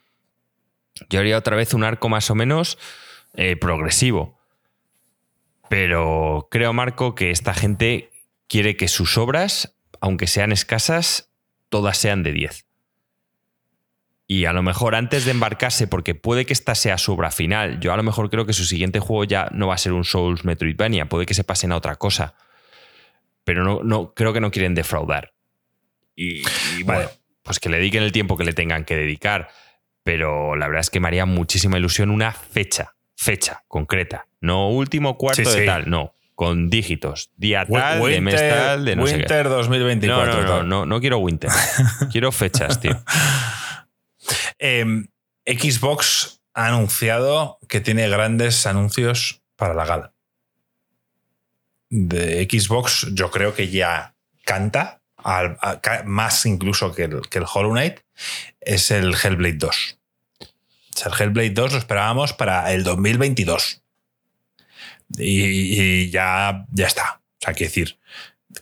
Yo 1.11 1.21
haría 1.21 1.37
otra 1.37 1.57
vez 1.57 1.75
un 1.75 1.83
arco 1.83 2.09
más 2.09 2.31
o 2.31 2.35
menos 2.35 2.79
eh, 3.35 3.57
progresivo. 3.57 4.39
Pero 5.69 6.49
creo, 6.51 6.73
Marco, 6.73 7.15
que 7.15 7.31
esta 7.31 7.55
gente 7.55 8.11
quiere 8.49 8.77
que 8.77 8.89
sus 8.89 9.19
obras, 9.19 9.77
aunque 10.01 10.27
sean 10.27 10.53
escasas, 10.53 11.31
todas 11.69 11.97
sean 11.99 12.23
de 12.23 12.33
10. 12.33 12.67
Y 14.27 14.47
a 14.47 14.53
lo 14.53 14.63
mejor 14.63 14.95
antes 14.95 15.25
de 15.25 15.33
embarcarse, 15.33 15.87
porque 15.87 16.15
puede 16.15 16.47
que 16.47 16.55
esta 16.55 16.75
sea 16.75 16.97
su 16.97 17.13
obra 17.13 17.31
final, 17.31 17.79
yo 17.81 17.93
a 17.93 17.97
lo 17.97 18.03
mejor 18.03 18.31
creo 18.31 18.47
que 18.47 18.53
su 18.55 18.65
siguiente 18.65 19.01
juego 19.01 19.25
ya 19.25 19.49
no 19.53 19.69
va 19.69 19.75
a 19.75 19.79
ser 19.79 19.93
un 19.93 20.05
Souls 20.05 20.45
Metroidvania, 20.45 21.09
puede 21.09 21.27
que 21.27 21.35
se 21.35 21.45
pasen 21.45 21.73
a 21.73 21.77
otra 21.77 21.97
cosa. 21.97 22.35
Pero 23.45 23.65
no, 23.65 23.83
no 23.83 24.15
creo 24.15 24.33
que 24.33 24.41
no 24.41 24.51
quieren 24.51 24.75
defraudar. 24.75 25.35
Y, 26.17 26.39
y 26.79 26.83
bueno, 26.85 27.07
Vale. 27.07 27.19
pues 27.43 27.61
que 27.61 27.69
le 27.69 27.77
dediquen 27.77 28.03
el 28.03 28.13
tiempo 28.13 28.39
que 28.39 28.45
le 28.45 28.55
tengan 28.55 28.85
que 28.85 28.97
dedicar. 28.97 29.51
Pero 30.05 30.57
la 30.57 30.69
verdad 30.69 30.81
es 30.81 30.91
que 30.91 31.01
me 31.01 31.09
haría 31.09 31.27
muchísima 31.27 31.79
ilusión 31.79 32.11
una 32.11 32.33
fecha, 32.33 32.95
fecha 33.17 33.65
concreta. 33.69 34.27
No 34.45 34.69
último 34.69 35.17
cuarto 35.17 35.43
Sí, 35.43 35.51
de 35.51 35.61
sí. 35.61 35.67
tal, 35.67 35.89
no. 35.89 36.15
Con 36.35 36.69
dígitos. 36.69 37.31
Día 37.37 37.65
tal, 37.65 37.99
de 37.99 38.03
Winter, 38.05 38.23
mes 38.23 38.35
tal, 38.35 38.85
de 38.85 38.97
no 38.97 39.07
sé 39.07 39.13
qué. 39.13 39.19
Winter 39.21 39.49
2024. 39.49 40.27
No, 40.27 40.33
no, 40.35 40.43
no, 40.43 40.57
tal. 40.59 40.69
no, 40.69 40.87
no 40.87 41.01
quiero 41.01 41.19
Winter. 41.19 41.51
quiero 42.13 42.31
fechas, 42.33 42.81
tío. 42.81 43.03
Eh, 44.59 44.85
Xbox 45.47 46.41
ha 46.55 46.69
anunciado 46.69 47.59
que 47.69 47.81
tiene 47.83 48.09
grandes 48.09 48.67
anuncios 48.67 49.43
para 49.57 49.75
la 49.75 49.85
gala. 49.85 50.15
De 51.91 52.49
Xbox, 52.51 53.09
yo 53.13 53.31
creo 53.31 53.55
que 53.55 53.69
ya 53.69 54.15
canta, 54.45 55.03
al- 55.19 55.59
a- 55.61 55.81
ca- 55.81 56.03
más 56.07 56.47
incluso 56.47 56.95
que 56.95 57.05
el, 57.05 57.21
que 57.29 57.39
el 57.39 57.45
Hollow 57.53 57.73
Knight, 57.73 58.01
es 58.61 58.91
el 58.91 59.15
Hellblade 59.15 59.57
2. 59.59 59.99
O 60.41 60.47
sea, 60.99 61.13
el 61.13 61.21
Hellblade 61.21 61.51
2 61.51 61.73
lo 61.73 61.79
esperábamos 61.79 62.33
para 62.33 62.73
el 62.73 62.83
2022. 62.85 63.83
Y, 65.19 66.11
ya, 66.11 66.67
ya 66.73 66.87
está. 66.87 67.21
O 67.21 67.45
sea, 67.45 67.55
quiero 67.55 67.71
decir, 67.71 67.99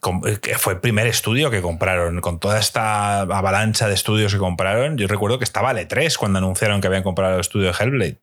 com- 0.00 0.22
que 0.22 0.58
fue 0.58 0.74
el 0.74 0.80
primer 0.80 1.06
estudio 1.06 1.50
que 1.50 1.62
compraron. 1.62 2.20
Con 2.20 2.40
toda 2.40 2.58
esta 2.58 3.20
avalancha 3.20 3.88
de 3.88 3.94
estudios 3.94 4.32
que 4.32 4.38
compraron, 4.38 4.98
yo 4.98 5.06
recuerdo 5.08 5.38
que 5.38 5.44
estaba 5.44 5.70
el 5.70 5.78
E3 5.78 6.16
cuando 6.16 6.38
anunciaron 6.38 6.80
que 6.80 6.86
habían 6.86 7.02
comprado 7.02 7.34
el 7.34 7.40
estudio 7.40 7.72
de 7.72 7.76
Hellblade. 7.78 8.18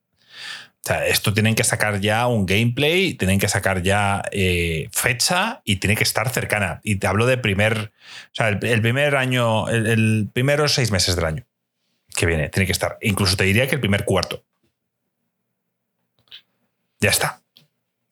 O 0.82 0.88
sea, 0.88 1.06
esto 1.08 1.34
tienen 1.34 1.56
que 1.56 1.66
sacar 1.66 2.00
ya 2.00 2.26
un 2.28 2.46
gameplay, 2.46 3.14
tienen 3.14 3.38
que 3.38 3.50
sacar 3.50 3.84
ya 3.84 4.24
eh, 4.32 4.88
fecha 4.94 5.62
y 5.66 5.76
tiene 5.76 5.96
que 5.98 6.04
estar 6.04 6.30
cercana. 6.30 6.80
Y 6.84 6.96
te 6.96 7.08
hablo 7.08 7.26
de 7.26 7.38
primer, 7.38 7.92
o 8.32 8.34
sea, 8.34 8.48
el, 8.48 8.60
primer 8.82 9.16
año, 9.18 9.68
el, 9.68 9.88
el 9.88 10.30
primeros 10.32 10.74
seis 10.74 10.90
meses 10.92 11.16
del 11.18 11.26
año 11.26 11.46
que 12.16 12.26
viene, 12.26 12.50
tiene 12.50 12.66
que 12.66 12.72
estar. 12.72 12.98
Incluso 13.02 13.36
te 13.36 13.44
diría 13.44 13.68
que 13.68 13.76
el 13.76 13.82
primer 13.82 14.06
cuarto. 14.06 14.44
Ya 17.00 17.10
está. 17.10 17.39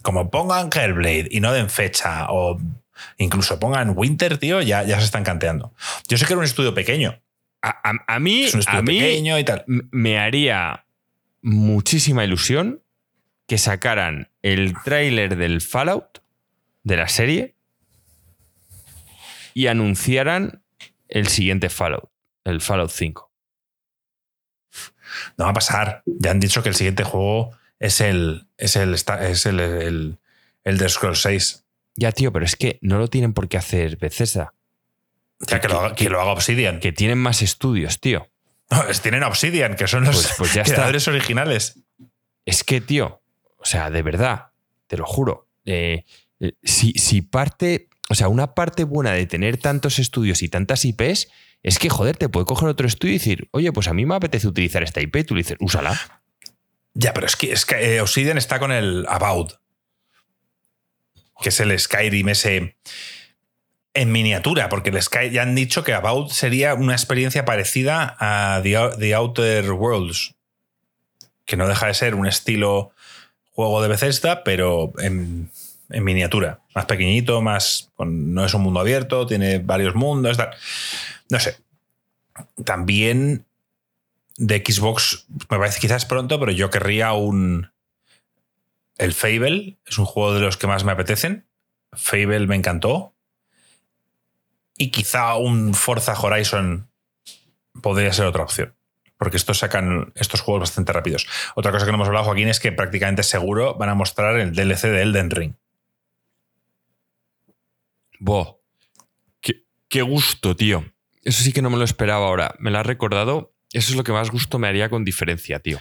Como 0.02 0.30
pongan 0.30 0.70
Hellblade 0.74 1.28
y 1.32 1.40
no 1.40 1.52
den 1.52 1.70
fecha 1.70 2.28
o 2.30 2.60
incluso 3.18 3.60
pongan 3.60 3.94
Winter, 3.96 4.38
tío, 4.38 4.62
ya, 4.62 4.84
ya 4.84 5.00
se 5.00 5.06
están 5.06 5.24
canteando. 5.24 5.74
Yo 6.08 6.18
sé 6.18 6.26
que 6.26 6.34
era 6.34 6.40
un 6.40 6.46
estudio 6.46 6.74
pequeño. 6.74 7.20
A, 7.62 7.70
a- 7.92 8.16
a 8.16 8.20
mí, 8.20 8.44
Es 8.46 8.54
un 8.54 8.60
estudio 8.62 8.80
a 8.80 8.84
mí 8.84 9.00
pequeño 9.00 9.38
y 9.40 9.44
tal. 9.44 9.64
me 9.68 10.20
haría 10.20 10.86
muchísima 11.42 12.24
ilusión 12.24 12.82
que 13.48 13.58
sacaran 13.58 14.30
el 14.42 14.74
tráiler 14.84 15.36
del 15.38 15.62
Fallout 15.62 16.20
de 16.84 16.98
la 16.98 17.08
serie 17.08 17.56
y 19.54 19.68
anunciaran 19.68 20.62
el 21.08 21.28
siguiente 21.28 21.70
Fallout, 21.70 22.10
el 22.44 22.62
Fallout 22.62 22.92
5. 22.92 23.32
No 25.38 25.46
va 25.46 25.52
a 25.52 25.54
pasar. 25.54 26.04
Ya 26.06 26.32
han 26.32 26.40
dicho 26.40 26.62
que 26.62 26.70
el 26.70 26.76
siguiente 26.76 27.04
juego 27.04 27.52
es 27.80 28.02
el, 28.02 28.48
es 28.58 28.76
el, 28.76 28.94
es 28.94 29.46
el, 29.46 29.60
el, 29.60 30.18
el 30.64 30.78
de 30.78 30.90
Scroll 30.90 31.16
6. 31.16 31.64
Ya, 31.96 32.12
tío, 32.12 32.32
pero 32.32 32.46
es 32.46 32.56
que 32.56 32.78
no 32.82 32.98
lo 33.00 33.08
tienen 33.08 33.34
por 33.34 33.48
qué 33.48 33.58
hacer 33.58 33.98
Bethesda. 33.98 34.54
Ya 35.40 35.60
que, 35.62 35.68
lo, 35.68 35.80
haga, 35.82 35.96
que 35.96 36.10
lo 36.10 36.22
haga 36.22 36.32
Obsidian. 36.32 36.80
Que 36.80 36.92
tienen 36.92 37.18
más 37.18 37.42
estudios, 37.42 38.00
tío. 38.00 38.28
No, 38.70 38.84
tienen 39.02 39.24
Obsidian, 39.24 39.76
que 39.76 39.88
son 39.88 40.04
los 40.06 40.16
Pues- 40.16 40.34
pues 40.38 40.54
ya 40.54 40.62
está. 40.62 40.76
creadores 40.76 41.08
originales. 41.08 41.80
Es 42.46 42.64
que, 42.64 42.82
tío, 42.82 43.22
o 43.58 43.66
sea, 43.66 43.90
de 43.90 44.02
verdad, 44.02 44.48
te 44.88 44.98
lo 44.98 45.06
juro. 45.06 45.48
eh, 45.66 46.06
eh, 46.40 46.54
si, 46.64 46.94
si 46.94 47.22
parte, 47.22 47.90
o 48.10 48.16
sea, 48.16 48.28
una 48.30 48.54
parte 48.54 48.84
buena 48.84 49.12
de 49.12 49.26
tener 49.26 49.58
tantos 49.58 49.98
estudios 50.00 50.42
y 50.44 50.50
tantas 50.50 50.86
IPs 50.86 51.28
es 51.64 51.80
que, 51.80 51.90
joder, 51.90 52.16
te 52.16 52.30
puede 52.30 52.46
coger 52.46 52.70
otro 52.70 52.86
estudio 52.88 53.16
y 53.16 53.18
decir, 53.18 53.48
oye, 53.52 53.72
pues 53.74 53.88
a 53.88 53.94
mí 53.94 54.06
me 54.06 54.16
apetece 54.16 54.48
utilizar 54.48 54.84
esta 54.84 55.02
IP, 55.02 55.26
tú 55.26 55.34
le 55.36 55.40
dices, 55.42 55.58
úsala. 55.60 56.17
Ya, 57.00 57.14
pero 57.14 57.28
es 57.28 57.36
que, 57.36 57.52
es 57.52 57.64
que 57.64 57.96
eh, 57.96 58.02
Obsidian 58.02 58.40
está 58.40 58.58
con 58.58 58.72
el 58.72 59.06
About, 59.08 59.54
que 61.40 61.50
es 61.50 61.60
el 61.60 61.78
Skyrim 61.78 62.30
ese 62.30 62.76
en 63.94 64.12
miniatura, 64.12 64.68
porque 64.70 64.90
el 64.90 65.02
Sky 65.02 65.30
ya 65.32 65.44
han 65.44 65.54
dicho 65.56 65.84
que 65.84 65.94
About 65.94 66.32
sería 66.32 66.74
una 66.74 66.94
experiencia 66.94 67.46
parecida 67.46 68.16
a 68.20 68.62
The, 68.62 68.90
The 68.98 69.14
Outer 69.14 69.72
Worlds, 69.72 70.36
que 71.46 71.56
no 71.56 71.68
deja 71.68 71.88
de 71.88 71.94
ser 71.94 72.16
un 72.16 72.28
estilo 72.28 72.92
juego 73.52 73.82
de 73.82 73.88
Bethesda, 73.90 74.44
pero 74.44 74.92
en, 75.00 75.52
en 75.90 76.04
miniatura, 76.04 76.62
más 76.74 76.86
pequeñito, 76.86 77.42
más 77.42 77.92
no 78.00 78.46
es 78.46 78.54
un 78.56 78.62
mundo 78.62 78.80
abierto, 78.80 79.26
tiene 79.26 79.60
varios 79.60 79.94
mundos, 79.96 80.38
no 81.30 81.40
sé. 81.40 81.58
También 82.66 83.47
de 84.38 84.64
Xbox 84.66 85.26
me 85.50 85.58
parece 85.58 85.80
quizás 85.80 86.06
pronto, 86.06 86.40
pero 86.40 86.52
yo 86.52 86.70
querría 86.70 87.14
un. 87.14 87.72
El 88.98 89.14
Fable 89.14 89.78
es 89.86 89.98
un 89.98 90.06
juego 90.06 90.34
de 90.34 90.42
los 90.42 90.58
que 90.58 90.68
más 90.68 90.84
me 90.84 90.92
apetecen. 90.92 91.48
Fable 91.92 92.48
me 92.48 92.56
encantó. 92.56 93.14
Y 94.78 94.92
quizá 94.92 95.36
un 95.36 95.74
Forza 95.74 96.14
Horizon 96.20 96.88
podría 97.82 98.14
ser 98.14 98.26
otra 98.26 98.44
opción. 98.44 98.76
Porque 99.18 99.38
estos 99.38 99.58
sacan 99.58 100.14
estos 100.16 100.42
juegos 100.42 100.62
bastante 100.62 100.94
rápidos. 100.94 101.28
Otra 101.56 101.72
cosa 101.72 101.86
que 101.86 101.92
no 101.92 101.96
hemos 101.96 102.08
hablado, 102.08 102.26
Joaquín, 102.26 102.48
es 102.48 102.60
que 102.60 102.72
prácticamente 102.72 103.24
seguro 103.24 103.76
van 103.76 103.90
a 103.90 103.96
mostrar 103.96 104.40
el 104.40 104.54
DLC 104.54 104.84
de 104.84 105.02
Elden 105.02 105.32
Ring. 105.32 105.54
Bo, 108.20 108.62
qué, 109.42 109.64
qué 109.90 110.04
gusto, 110.04 110.56
tío. 110.56 110.86
Eso 111.24 111.44
sí 111.44 111.52
que 111.52 111.64
no 111.64 111.72
me 111.72 111.78
lo 111.78 111.84
esperaba 111.84 112.28
ahora. 112.28 112.56
Me 112.60 112.70
lo 112.70 112.78
has 112.78 112.86
recordado. 112.86 113.57
Eso 113.74 113.92
es 113.92 113.96
lo 113.98 114.04
que 114.04 114.12
más 114.12 114.30
gusto 114.32 114.60
me 114.60 114.68
haría 114.68 114.90
con 114.90 115.04
diferencia, 115.06 115.60
tío. 115.60 115.80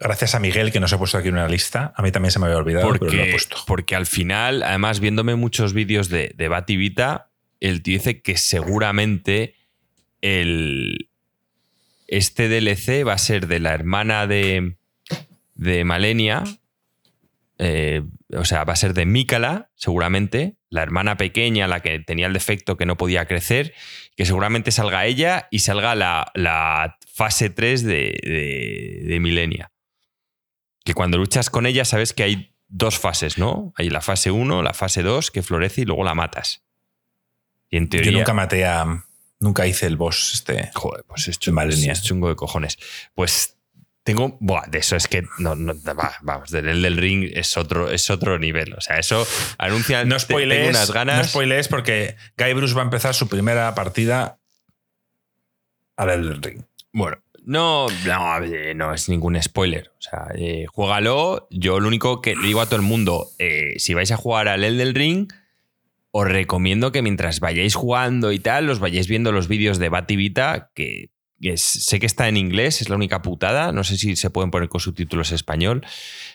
Gracias 0.00 0.34
a 0.34 0.40
Miguel, 0.40 0.70
que 0.72 0.80
nos 0.80 0.92
ha 0.92 0.98
puesto 0.98 1.18
aquí 1.18 1.28
una 1.28 1.48
lista. 1.48 1.92
A 1.96 2.02
mí 2.02 2.12
también 2.12 2.30
se 2.30 2.38
me 2.38 2.46
había 2.46 2.58
olvidado, 2.58 2.90
pero 2.92 3.06
lo 3.06 3.12
he 3.12 3.16
Porque, 3.16 3.30
puesto. 3.32 3.56
porque 3.66 3.96
al 3.96 4.06
final, 4.06 4.62
además, 4.62 5.00
viéndome 5.00 5.34
muchos 5.34 5.72
vídeos 5.72 6.08
de, 6.08 6.32
de 6.36 6.48
Bat 6.48 6.70
y 6.70 6.76
Vita, 6.76 7.30
el 7.60 7.82
tío 7.82 7.98
dice 7.98 8.22
que 8.22 8.36
seguramente 8.36 9.56
el, 10.22 11.08
este 12.06 12.48
DLC 12.48 13.06
va 13.06 13.14
a 13.14 13.18
ser 13.18 13.46
de 13.48 13.58
la 13.60 13.74
hermana 13.74 14.26
de, 14.26 14.76
de 15.54 15.84
Malenia. 15.84 16.44
eh, 17.58 18.02
o 18.36 18.44
sea, 18.44 18.62
va 18.64 18.74
a 18.74 18.76
ser 18.76 18.94
de 18.94 19.04
Mícala, 19.06 19.70
seguramente, 19.74 20.54
la 20.70 20.82
hermana 20.82 21.16
pequeña, 21.16 21.66
la 21.66 21.80
que 21.80 21.98
tenía 21.98 22.26
el 22.26 22.32
defecto 22.34 22.76
que 22.76 22.86
no 22.86 22.96
podía 22.96 23.26
crecer, 23.26 23.74
que 24.16 24.26
seguramente 24.26 24.70
salga 24.70 25.06
ella 25.06 25.48
y 25.50 25.60
salga 25.60 25.94
la, 25.94 26.30
la 26.34 26.97
fase 27.18 27.50
3 27.50 27.82
de, 27.82 28.20
de, 28.22 29.02
de 29.04 29.20
Milenia 29.20 29.72
que 30.88 30.94
cuando 30.94 31.18
luchas 31.18 31.50
con 31.50 31.66
ella 31.66 31.84
sabes 31.84 32.14
que 32.14 32.22
hay 32.22 32.54
dos 32.66 32.98
fases, 32.98 33.36
¿no? 33.36 33.74
Hay 33.76 33.90
la 33.90 34.00
fase 34.00 34.30
1, 34.30 34.62
la 34.62 34.72
fase 34.72 35.02
2, 35.02 35.30
que 35.30 35.42
florece 35.42 35.82
y 35.82 35.84
luego 35.84 36.02
la 36.02 36.14
matas. 36.14 36.62
Y 37.68 37.76
en 37.76 37.90
teoría... 37.90 38.10
Yo 38.10 38.18
nunca 38.18 38.32
maté 38.32 38.64
a. 38.64 39.04
Nunca 39.38 39.66
hice 39.66 39.84
el 39.84 39.96
boss 39.96 40.32
este. 40.32 40.70
Joder, 40.74 41.04
pues 41.06 41.28
es 41.28 41.38
chungo, 41.38 41.60
es 41.60 42.02
chungo 42.02 42.30
de 42.30 42.36
cojones. 42.36 42.78
Pues 43.14 43.58
tengo... 44.02 44.38
Buah, 44.40 44.66
de 44.68 44.78
eso 44.78 44.96
es 44.96 45.08
que... 45.08 45.24
No, 45.38 45.54
no, 45.54 45.74
va, 45.94 46.16
vamos, 46.22 46.50
del 46.50 46.80
del 46.80 46.96
ring 46.96 47.30
es 47.34 47.58
otro, 47.58 47.90
es 47.90 48.08
otro 48.08 48.38
nivel. 48.38 48.72
O 48.72 48.80
sea, 48.80 48.98
eso 48.98 49.26
anuncia... 49.58 50.06
No 50.06 50.18
spoilees, 50.18 50.60
Tengo 50.60 50.70
unas 50.70 50.90
ganas... 50.90 51.18
no 51.18 51.24
spoilees 51.24 51.68
porque 51.68 52.16
Guy 52.38 52.54
Bruce 52.54 52.74
va 52.74 52.80
a 52.80 52.84
empezar 52.84 53.14
su 53.14 53.28
primera 53.28 53.74
partida 53.74 54.40
al 55.98 56.08
Elden 56.08 56.42
Ring. 56.42 56.64
Bueno, 56.98 57.18
no, 57.44 57.86
no, 58.06 58.44
eh, 58.44 58.74
no 58.74 58.92
es 58.92 59.08
ningún 59.08 59.40
spoiler. 59.42 59.90
O 59.98 60.02
sea, 60.02 60.26
eh, 60.34 60.66
juégalo. 60.66 61.46
Yo 61.50 61.80
lo 61.80 61.88
único 61.88 62.20
que 62.20 62.34
le 62.36 62.46
digo 62.46 62.60
a 62.60 62.66
todo 62.66 62.76
el 62.76 62.82
mundo, 62.82 63.28
eh, 63.38 63.74
si 63.78 63.94
vais 63.94 64.10
a 64.10 64.16
jugar 64.16 64.48
al 64.48 64.64
Elden 64.64 64.94
Ring, 64.94 65.32
os 66.10 66.26
recomiendo 66.28 66.90
que 66.92 67.02
mientras 67.02 67.40
vayáis 67.40 67.74
jugando 67.74 68.32
y 68.32 68.38
tal, 68.38 68.68
os 68.68 68.80
vayáis 68.80 69.08
viendo 69.08 69.30
los 69.32 69.46
vídeos 69.48 69.78
de 69.78 69.88
Bativita, 69.88 70.70
que 70.74 71.10
es- 71.40 71.62
sé 71.62 72.00
que 72.00 72.06
está 72.06 72.28
en 72.28 72.36
inglés, 72.36 72.82
es 72.82 72.88
la 72.88 72.96
única 72.96 73.22
putada. 73.22 73.72
No 73.72 73.84
sé 73.84 73.96
si 73.96 74.16
se 74.16 74.30
pueden 74.30 74.50
poner 74.50 74.68
con 74.68 74.80
subtítulos 74.80 75.30
en 75.30 75.36
español, 75.36 75.86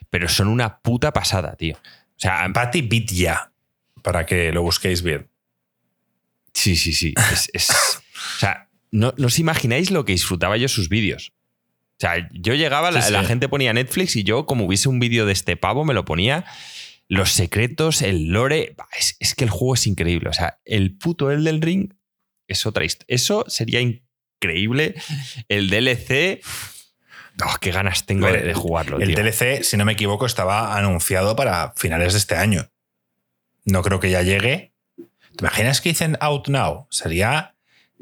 pero 0.10 0.30
son 0.30 0.48
una 0.48 0.80
puta 0.80 1.12
pasada, 1.12 1.56
tío. 1.58 1.76
O 1.76 2.20
sea, 2.24 2.48
ya, 3.08 3.52
para 4.02 4.26
que 4.26 4.52
lo 4.54 4.62
busquéis 4.62 5.02
bien. 5.02 5.30
Sí, 6.54 6.76
sí, 6.76 6.94
sí. 6.94 7.14
Es, 7.54 7.68
no, 8.94 9.14
no 9.18 9.28
os 9.28 9.40
imagináis 9.40 9.90
lo 9.92 10.06
que 10.06 10.12
disfrutaba 10.14 10.56
yo 10.58 10.68
sus 10.68 10.88
vídeos. 10.88 11.34
O 11.98 12.00
sea, 12.00 12.30
yo 12.32 12.54
llegaba, 12.54 12.92
la, 12.92 13.02
Sí, 13.02 13.08
sí. 13.08 13.14
la 13.14 13.24
gente 13.24 13.50
ponía 13.50 13.74
Netflix 13.74 14.16
y 14.16 14.24
yo, 14.24 14.46
como 14.46 14.66
hubiese 14.66 14.88
un 14.90 15.00
vídeo 15.00 15.26
de 15.26 15.34
este 15.34 15.58
pavo, 15.58 15.84
me 15.84 15.94
lo 15.94 16.06
ponía. 16.06 16.46
Los 17.08 17.32
secretos, 17.32 18.02
el 18.02 18.28
lore. 18.30 18.76
Es, 18.98 19.16
es 19.20 19.36
que 19.36 19.44
el 19.44 19.50
juego 19.50 19.74
es 19.74 19.88
increíble. 19.88 20.30
O 20.30 20.34
sea, 20.34 20.60
el 20.66 20.96
puto 20.96 21.32
Elden 21.32 21.62
Ring 21.62 21.94
es 22.48 22.66
otra 22.66 22.86
historia. 22.86 23.14
Eso 23.16 23.46
sería 23.48 23.82
increíble. 23.82 24.96
El 25.50 25.70
DLC. 25.70 26.42
Oh, 27.44 27.56
qué 27.60 27.72
ganas 27.72 28.06
tengo 28.06 28.28
de, 28.28 28.42
de 28.42 28.54
jugarlo, 28.54 29.00
El 29.00 29.08
tío. 29.16 29.24
DLC, 29.24 29.64
si 29.64 29.76
no 29.76 29.86
me 29.86 29.94
equivoco, 29.94 30.26
estaba 30.26 30.78
anunciado 30.78 31.36
para 31.36 31.74
finales 31.76 32.14
de 32.14 32.20
este 32.20 32.36
año. 32.36 32.70
No 33.66 33.82
creo 33.82 34.00
que 34.00 34.12
ya 34.12 34.22
llegue. 34.22 34.74
¿Te 34.98 35.40
imaginas 35.46 35.82
que 35.82 35.90
dicen 35.90 36.18
Out 36.20 36.48
Now? 36.50 36.88
Sería 36.92 37.53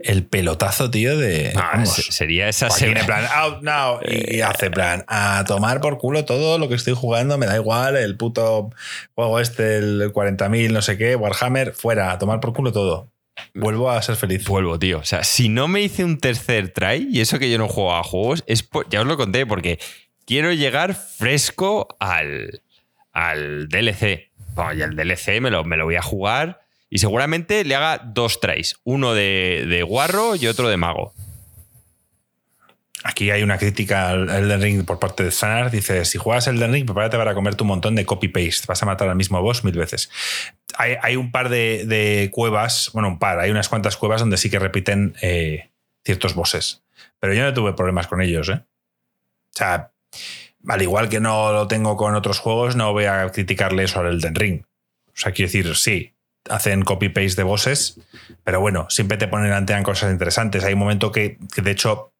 el 0.03 0.25
pelotazo, 0.25 0.89
tío, 0.91 1.17
de. 1.17 1.51
No, 1.53 1.61
vamos, 1.61 1.89
se- 1.93 2.11
sería 2.11 2.47
esa 2.49 2.69
semana. 2.69 2.99
en 3.01 3.05
plan, 3.05 3.25
Out 3.33 3.61
Now. 3.63 3.99
Y, 4.05 4.37
y 4.37 4.41
hace 4.41 4.69
plan, 4.71 5.03
a 5.07 5.43
tomar 5.47 5.81
por 5.81 5.97
culo 5.97 6.25
todo 6.25 6.57
lo 6.57 6.67
que 6.69 6.75
estoy 6.75 6.93
jugando, 6.93 7.37
me 7.37 7.45
da 7.45 7.55
igual, 7.55 7.95
el 7.97 8.17
puto 8.17 8.71
juego 9.15 9.39
este, 9.39 9.77
el 9.77 10.11
40.000, 10.13 10.71
no 10.71 10.81
sé 10.81 10.97
qué, 10.97 11.15
Warhammer, 11.15 11.73
fuera, 11.73 12.11
a 12.11 12.17
tomar 12.19 12.39
por 12.39 12.53
culo 12.53 12.71
todo. 12.71 13.11
Vuelvo 13.53 13.89
a 13.89 14.01
ser 14.01 14.15
feliz. 14.17 14.45
Vuelvo, 14.45 14.77
tío. 14.77 14.99
O 14.99 15.03
sea, 15.05 15.23
si 15.23 15.49
no 15.49 15.67
me 15.67 15.81
hice 15.81 16.03
un 16.03 16.19
tercer 16.19 16.69
try, 16.69 17.07
y 17.11 17.21
eso 17.21 17.39
que 17.39 17.49
yo 17.49 17.57
no 17.57 17.67
juego 17.67 17.95
a 17.95 18.03
juegos, 18.03 18.43
es 18.47 18.61
por- 18.63 18.87
ya 18.89 19.01
os 19.01 19.07
lo 19.07 19.17
conté, 19.17 19.45
porque 19.45 19.79
quiero 20.25 20.51
llegar 20.53 20.93
fresco 20.95 21.87
al, 21.99 22.61
al 23.13 23.67
DLC. 23.69 24.29
Bueno, 24.53 24.73
y 24.73 24.81
el 24.81 24.95
DLC 24.95 25.39
me 25.41 25.49
lo, 25.49 25.63
me 25.63 25.77
lo 25.77 25.85
voy 25.85 25.95
a 25.95 26.01
jugar 26.01 26.59
y 26.91 26.99
seguramente 26.99 27.63
le 27.63 27.73
haga 27.73 27.99
dos 28.05 28.41
tries. 28.41 28.75
Uno 28.83 29.13
de, 29.13 29.65
de 29.67 29.81
guarro 29.81 30.35
y 30.35 30.45
otro 30.45 30.67
de 30.69 30.75
mago. 30.75 31.13
Aquí 33.03 33.31
hay 33.31 33.41
una 33.41 33.57
crítica 33.57 34.09
al 34.09 34.29
Elden 34.29 34.61
Ring 34.61 34.85
por 34.85 34.99
parte 34.99 35.23
de 35.23 35.31
Zanar. 35.31 35.71
Dice: 35.71 36.03
Si 36.05 36.17
juegas 36.17 36.47
Elden 36.47 36.73
Ring, 36.73 36.85
prepárate 36.85 37.17
para 37.17 37.33
comerte 37.33 37.63
un 37.63 37.69
montón 37.69 37.95
de 37.95 38.05
copy-paste. 38.05 38.65
Vas 38.67 38.83
a 38.83 38.85
matar 38.85 39.07
al 39.07 39.15
mismo 39.15 39.41
boss 39.41 39.63
mil 39.63 39.75
veces. 39.75 40.11
Hay, 40.77 40.97
hay 41.01 41.15
un 41.15 41.31
par 41.31 41.49
de, 41.49 41.85
de 41.85 42.29
cuevas, 42.31 42.91
bueno, 42.93 43.07
un 43.07 43.19
par, 43.19 43.39
hay 43.39 43.49
unas 43.49 43.69
cuantas 43.69 43.95
cuevas 43.97 44.19
donde 44.19 44.37
sí 44.37 44.49
que 44.49 44.59
repiten 44.59 45.15
eh, 45.21 45.71
ciertos 46.03 46.35
bosses. 46.35 46.83
Pero 47.19 47.33
yo 47.33 47.43
no 47.43 47.53
tuve 47.53 47.73
problemas 47.73 48.07
con 48.07 48.21
ellos, 48.21 48.49
¿eh? 48.49 48.61
O 48.61 49.57
sea, 49.57 49.91
al 50.67 50.81
igual 50.81 51.07
que 51.07 51.21
no 51.21 51.53
lo 51.53 51.67
tengo 51.67 51.95
con 51.95 52.15
otros 52.15 52.39
juegos, 52.39 52.75
no 52.75 52.91
voy 52.91 53.05
a 53.05 53.27
criticarle 53.29 53.85
eso 53.85 54.01
al 54.01 54.07
Elden 54.07 54.35
Ring. 54.35 54.61
O 55.07 55.13
sea, 55.15 55.31
quiero 55.31 55.51
decir, 55.51 55.75
sí, 55.75 56.13
hacen 56.49 56.83
copy-paste 56.83 57.35
de 57.35 57.43
bosses, 57.43 57.99
pero 58.43 58.59
bueno, 58.59 58.87
siempre 58.89 59.17
te 59.17 59.27
ponen 59.27 59.51
antean 59.53 59.83
cosas 59.83 60.11
interesantes. 60.11 60.63
Hay 60.63 60.73
un 60.73 60.79
momento 60.79 61.11
que, 61.11 61.37
que, 61.53 61.61
de 61.61 61.71
hecho, 61.71 62.13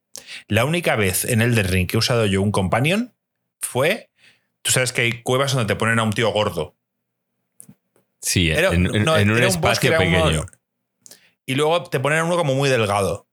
la 0.48 0.66
única 0.66 0.96
vez 0.96 1.26
en 1.26 1.42
Elden 1.42 1.68
Ring 1.68 1.88
que 1.88 1.98
he 1.98 2.00
usado 2.00 2.26
yo 2.26 2.42
un 2.42 2.52
companion 2.52 3.14
fue. 3.62 4.10
Tú 4.62 4.72
sabes 4.72 4.94
que 4.94 5.02
hay 5.02 5.22
cuevas 5.24 5.54
donde 5.54 5.74
te 5.74 5.78
ponen 5.78 5.98
a 6.00 6.04
un 6.04 6.12
tío 6.14 6.30
gordo. 6.32 6.76
Sí, 8.22 8.52
Era- 8.52 8.70
en, 8.70 8.94
en- 8.96 9.04
no, 9.04 9.18
en 9.18 9.32
un 9.32 9.42
espacio 9.44 9.90
uno- 9.92 10.00
pequeño. 10.00 10.46
y 11.48 11.56
luego 11.56 11.84
te 11.86 12.00
ponen 12.00 12.20
a 12.20 12.24
uno 12.24 12.36
como 12.38 12.54
muy 12.54 12.70
delgado. 12.70 13.28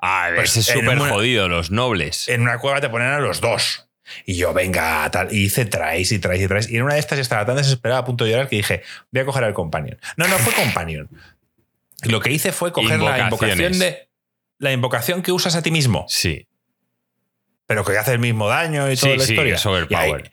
Ah, 0.00 0.30
Pues 0.34 0.56
es 0.56 0.66
súper 0.66 0.98
jodido, 0.98 1.48
los 1.48 1.70
nobles. 1.70 2.28
En 2.28 2.42
una 2.42 2.58
cueva 2.58 2.80
te 2.80 2.88
ponen 2.90 3.08
a 3.08 3.20
los 3.20 3.40
dos. 3.40 3.85
Y 4.24 4.36
yo, 4.36 4.52
venga, 4.52 5.10
tal. 5.10 5.32
Y 5.32 5.44
hice 5.44 5.64
traes 5.64 6.12
y 6.12 6.18
traes 6.18 6.40
y 6.42 6.48
traes. 6.48 6.70
Y 6.70 6.76
en 6.76 6.82
una 6.82 6.94
de 6.94 7.00
estas 7.00 7.18
estaba 7.18 7.44
tan 7.46 7.56
desesperada 7.56 8.00
a 8.00 8.04
punto 8.04 8.24
de 8.24 8.30
llorar 8.30 8.48
que 8.48 8.56
dije, 8.56 8.82
voy 9.10 9.22
a 9.22 9.24
coger 9.24 9.44
al 9.44 9.54
companion. 9.54 9.98
No, 10.16 10.26
no 10.28 10.36
fue 10.38 10.52
companion. 10.54 11.08
Lo 12.02 12.20
que 12.20 12.30
hice 12.32 12.52
fue 12.52 12.72
coger 12.72 13.00
la 13.00 13.18
invocación 13.18 13.78
de. 13.78 14.08
La 14.58 14.72
invocación 14.72 15.22
que 15.22 15.32
usas 15.32 15.54
a 15.56 15.62
ti 15.62 15.70
mismo, 15.70 16.06
Sí. 16.08 16.46
pero 17.66 17.84
que 17.84 17.96
hace 17.98 18.12
el 18.12 18.18
mismo 18.18 18.48
daño 18.48 18.90
y 18.90 18.96
toda 18.96 19.12
Sí, 19.12 19.18
la 19.18 19.24
sí, 19.24 19.32
historia. 19.32 19.54
es 19.56 19.64
y, 19.64 19.68
ahí- 19.68 19.74
overpower. 20.10 20.30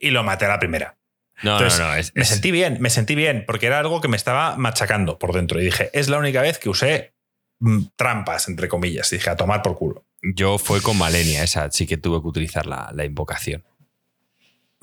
y 0.00 0.10
lo 0.10 0.22
maté 0.22 0.46
a 0.46 0.48
la 0.48 0.58
primera. 0.58 0.96
No, 1.42 1.52
Entonces, 1.56 1.78
no, 1.80 1.88
no. 1.88 1.94
es- 1.96 2.12
me 2.14 2.22
es- 2.22 2.28
sentí 2.28 2.50
bien, 2.50 2.78
me 2.80 2.90
sentí 2.90 3.14
bien, 3.14 3.44
porque 3.46 3.66
era 3.66 3.78
algo 3.78 4.00
que 4.00 4.08
me 4.08 4.16
estaba 4.16 4.56
machacando 4.56 5.18
por 5.18 5.32
dentro. 5.32 5.60
Y 5.60 5.64
dije, 5.64 5.90
es 5.92 6.08
la 6.08 6.18
única 6.18 6.40
vez 6.42 6.58
que 6.58 6.68
usé 6.68 7.12
mm, 7.62 7.88
trampas, 7.96 8.48
entre 8.48 8.68
comillas. 8.68 9.12
Y 9.12 9.16
dije, 9.16 9.28
a 9.30 9.36
tomar 9.36 9.60
por 9.62 9.76
culo. 9.76 10.04
Yo 10.22 10.58
fue 10.58 10.82
con 10.82 10.98
Malenia, 10.98 11.42
esa 11.42 11.70
sí 11.70 11.86
que 11.86 11.96
tuve 11.96 12.20
que 12.20 12.26
utilizar 12.28 12.66
la, 12.66 12.90
la 12.94 13.04
invocación. 13.04 13.64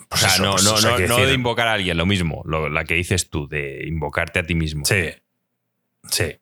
Pues 0.10 0.24
o 0.24 0.26
sea, 0.26 0.34
eso, 0.36 0.44
no, 0.44 0.52
pues 0.54 0.64
no, 0.64 0.72
no, 1.20 1.26
de 1.26 1.34
invocar 1.34 1.68
a 1.68 1.74
alguien, 1.74 1.98
lo 1.98 2.06
mismo, 2.06 2.42
lo- 2.46 2.70
la 2.70 2.86
que 2.86 2.94
dices 2.96 3.30
tú, 3.30 3.48
de 3.48 3.84
invocarte 3.88 4.40
a 4.40 4.44
ti 4.44 4.56
mismo. 4.56 4.86
Sí. 4.86 5.10
Sí. 6.10 6.38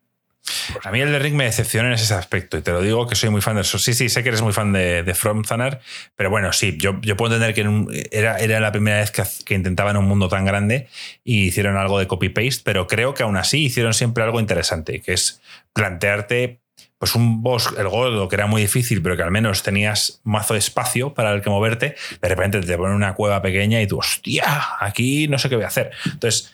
A 0.84 0.92
mí 0.92 1.02
el 1.02 1.12
de 1.12 1.18
Ring 1.18 1.34
me 1.34 1.46
decepciona 1.46 1.88
en 1.88 1.96
ese 1.96 2.14
aspecto 2.14 2.56
y 2.58 2.62
te 2.62 2.70
lo 2.72 2.80
digo 2.82 3.08
que 3.08 3.16
soy 3.16 3.32
muy 3.32 3.42
fan 3.42 3.56
de 3.56 3.62
eso. 3.62 3.80
Sí, 3.80 3.96
sí, 3.96 4.10
sé 4.10 4.22
que 4.22 4.30
eres 4.30 4.44
muy 4.44 4.54
fan 4.54 4.72
de, 4.74 5.02
de 5.02 5.16
From 5.16 5.42
Thaner, 5.44 5.82
pero 6.16 6.30
bueno, 6.30 6.54
sí, 6.54 6.78
yo, 6.80 7.02
yo 7.02 7.18
puedo 7.18 7.34
entender 7.34 7.56
que 7.56 7.62
en 7.62 7.68
un- 7.70 7.92
era, 8.12 8.38
era 8.38 8.60
la 8.60 8.72
primera 8.72 8.98
vez 9.00 9.10
que, 9.10 9.24
que 9.44 9.56
intentaban 9.56 9.98
un 9.98 10.06
mundo 10.06 10.30
tan 10.30 10.46
grande 10.46 10.88
y 11.24 11.46
hicieron 11.48 11.78
algo 11.78 11.98
de 11.98 12.06
copy-paste, 12.08 12.62
pero 12.64 12.86
creo 12.86 13.16
que 13.16 13.24
aún 13.24 13.38
así 13.38 13.64
hicieron 13.66 13.96
siempre 13.96 14.24
algo 14.24 14.40
interesante, 14.40 15.02
que 15.02 15.14
es 15.14 15.42
plantearte 15.74 16.60
pues 17.06 17.14
un 17.14 17.44
boss, 17.44 17.72
el 17.78 17.88
gordo, 17.88 18.28
que 18.28 18.36
era 18.36 18.48
muy 18.48 18.64
difícil, 18.64 19.00
pero 19.04 19.16
que 19.16 19.22
al 19.22 19.30
menos 19.30 19.62
tenías 19.62 20.22
mazo 20.24 20.54
de 20.54 20.60
espacio 20.60 21.14
para 21.14 21.32
el 21.34 21.44
que 21.44 21.52
moverte, 21.52 21.96
de 22.20 22.28
repente 22.28 22.60
te 22.62 22.78
ponen 22.78 22.96
una 22.96 23.14
cueva 23.14 23.44
pequeña 23.44 23.80
y 23.80 23.86
tú, 23.86 24.00
hostia, 24.00 24.44
aquí 24.80 25.28
no 25.28 25.38
sé 25.38 25.48
qué 25.50 25.56
voy 25.56 25.66
a 25.66 25.68
hacer. 25.68 25.92
Entonces, 26.06 26.52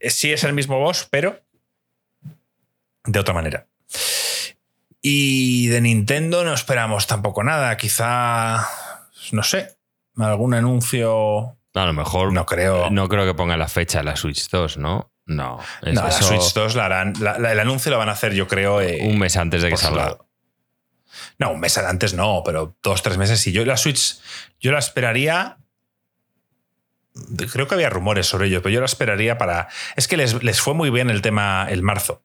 eh, 0.00 0.10
sí 0.10 0.30
es 0.30 0.44
el 0.44 0.52
mismo 0.52 0.78
boss, 0.78 1.08
pero 1.10 1.40
de 3.06 3.18
otra 3.18 3.32
manera. 3.32 3.66
Y 5.00 5.68
de 5.68 5.80
Nintendo 5.80 6.44
no 6.44 6.52
esperamos 6.52 7.06
tampoco 7.06 7.42
nada. 7.42 7.74
Quizá, 7.78 8.66
no 9.32 9.42
sé, 9.42 9.78
algún 10.18 10.52
anuncio. 10.52 11.56
A 11.72 11.86
lo 11.86 11.92
mejor 11.94 12.30
No 12.34 12.44
creo. 12.44 12.90
no 12.90 13.08
creo 13.08 13.24
que 13.24 13.32
ponga 13.34 13.56
la 13.56 13.68
fecha 13.68 14.02
la 14.02 14.16
Switch 14.16 14.50
2, 14.50 14.76
¿no? 14.76 15.10
No. 15.26 15.58
es 15.82 15.94
No, 15.94 16.02
la 16.02 16.08
eso 16.08 16.24
Switch 16.24 16.52
2 16.54 16.74
la 16.74 16.84
harán. 16.86 17.14
la- 17.20 17.38
la- 17.38 17.52
el 17.52 17.60
anuncio 17.60 17.90
lo 17.90 17.98
van 17.98 18.08
a 18.08 18.12
hacer, 18.12 18.34
yo 18.34 18.46
creo. 18.48 18.80
eh, 18.80 18.98
un 19.02 19.18
mes 19.18 19.36
antes 19.36 19.62
de 19.62 19.70
que 19.70 19.76
salga. 19.76 20.18
No, 21.38 21.52
un 21.52 21.60
mes 21.60 21.76
antes 21.78 22.14
no, 22.14 22.42
pero 22.44 22.76
dos, 22.82 23.02
tres 23.02 23.16
meses 23.18 23.40
sí. 23.40 23.50
Yo 23.52 23.64
la 23.64 23.76
Switch, 23.76 24.18
yo 24.60 24.72
la 24.72 24.78
esperaría. 24.78 25.58
Creo 27.52 27.68
que 27.68 27.74
había 27.74 27.90
rumores 27.90 28.26
sobre 28.26 28.48
ello, 28.48 28.60
pero 28.62 28.72
yo 28.74 28.80
la 28.80 28.86
esperaría 28.86 29.38
para. 29.38 29.68
Es 29.96 30.08
que 30.08 30.16
les, 30.16 30.42
les 30.42 30.60
fue 30.60 30.74
muy 30.74 30.90
bien 30.90 31.10
el 31.10 31.22
tema 31.22 31.66
el 31.70 31.82
marzo. 31.82 32.22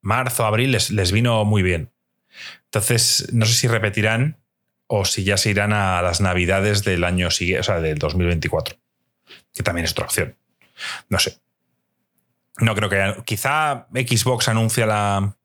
Marzo, 0.00 0.46
abril 0.46 0.70
les, 0.72 0.90
les 0.90 1.10
vino 1.12 1.44
muy 1.44 1.62
bien. 1.62 1.90
Entonces, 2.64 3.28
no 3.32 3.46
sé 3.46 3.54
si 3.54 3.66
repetirán 3.68 4.38
o 4.86 5.04
si 5.04 5.24
ya 5.24 5.36
se 5.36 5.50
irán 5.50 5.72
a 5.72 6.00
las 6.02 6.20
navidades 6.20 6.84
del 6.84 7.02
año 7.04 7.30
siguiente, 7.30 7.60
o 7.60 7.64
sea, 7.64 7.80
del 7.80 7.98
2024. 7.98 8.76
Que 9.52 9.62
también 9.64 9.84
es 9.84 9.92
otra 9.92 10.04
opción. 10.04 10.36
No 11.08 11.18
sé. 11.18 11.38
No 12.58 12.74
creo 12.74 12.88
que. 12.88 13.22
Quizá 13.24 13.86
Xbox 13.92 14.48
anuncia 14.48 14.86
la, 14.86 15.36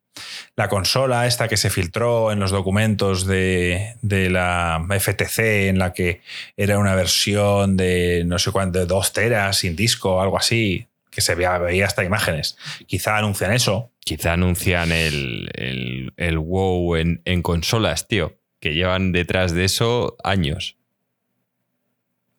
la 0.55 0.69
consola 0.69 1.27
esta 1.27 1.47
que 1.47 1.57
se 1.57 1.69
filtró 1.69 2.31
en 2.31 2.39
los 2.39 2.51
documentos 2.51 3.25
de, 3.25 3.95
de 4.01 4.29
la 4.29 4.85
FTC 4.89 5.39
en 5.69 5.79
la 5.79 5.93
que 5.93 6.21
era 6.57 6.77
una 6.77 6.95
versión 6.95 7.77
de 7.77 8.23
no 8.25 8.39
sé 8.39 8.51
cuánto, 8.51 8.79
de 8.79 8.85
dos 8.85 9.13
teras 9.13 9.57
sin 9.57 9.75
disco 9.75 10.21
algo 10.21 10.37
así, 10.37 10.87
que 11.09 11.21
se 11.21 11.35
veía, 11.35 11.57
veía 11.57 11.85
hasta 11.85 12.03
imágenes. 12.03 12.57
Quizá 12.87 13.17
anuncian 13.17 13.53
eso. 13.53 13.91
Quizá 13.99 14.33
anuncian 14.33 14.91
el, 14.91 15.49
el, 15.53 16.13
el 16.17 16.39
WoW 16.39 16.95
en, 16.97 17.21
en 17.25 17.41
consolas, 17.41 18.07
tío. 18.07 18.35
Que 18.59 18.73
llevan 18.73 19.11
detrás 19.11 19.53
de 19.53 19.65
eso 19.65 20.15
años. 20.23 20.77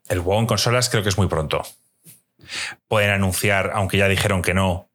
El 0.08 0.20
WoW 0.20 0.40
en 0.40 0.46
consolas 0.46 0.88
creo 0.90 1.02
que 1.02 1.08
es 1.08 1.18
muy 1.18 1.28
pronto. 1.28 1.64
Pueden 2.88 3.10
anunciar, 3.10 3.72
aunque 3.74 3.98
ya 3.98 4.08
dijeron 4.08 4.42
que 4.42 4.54
no, 4.54 4.90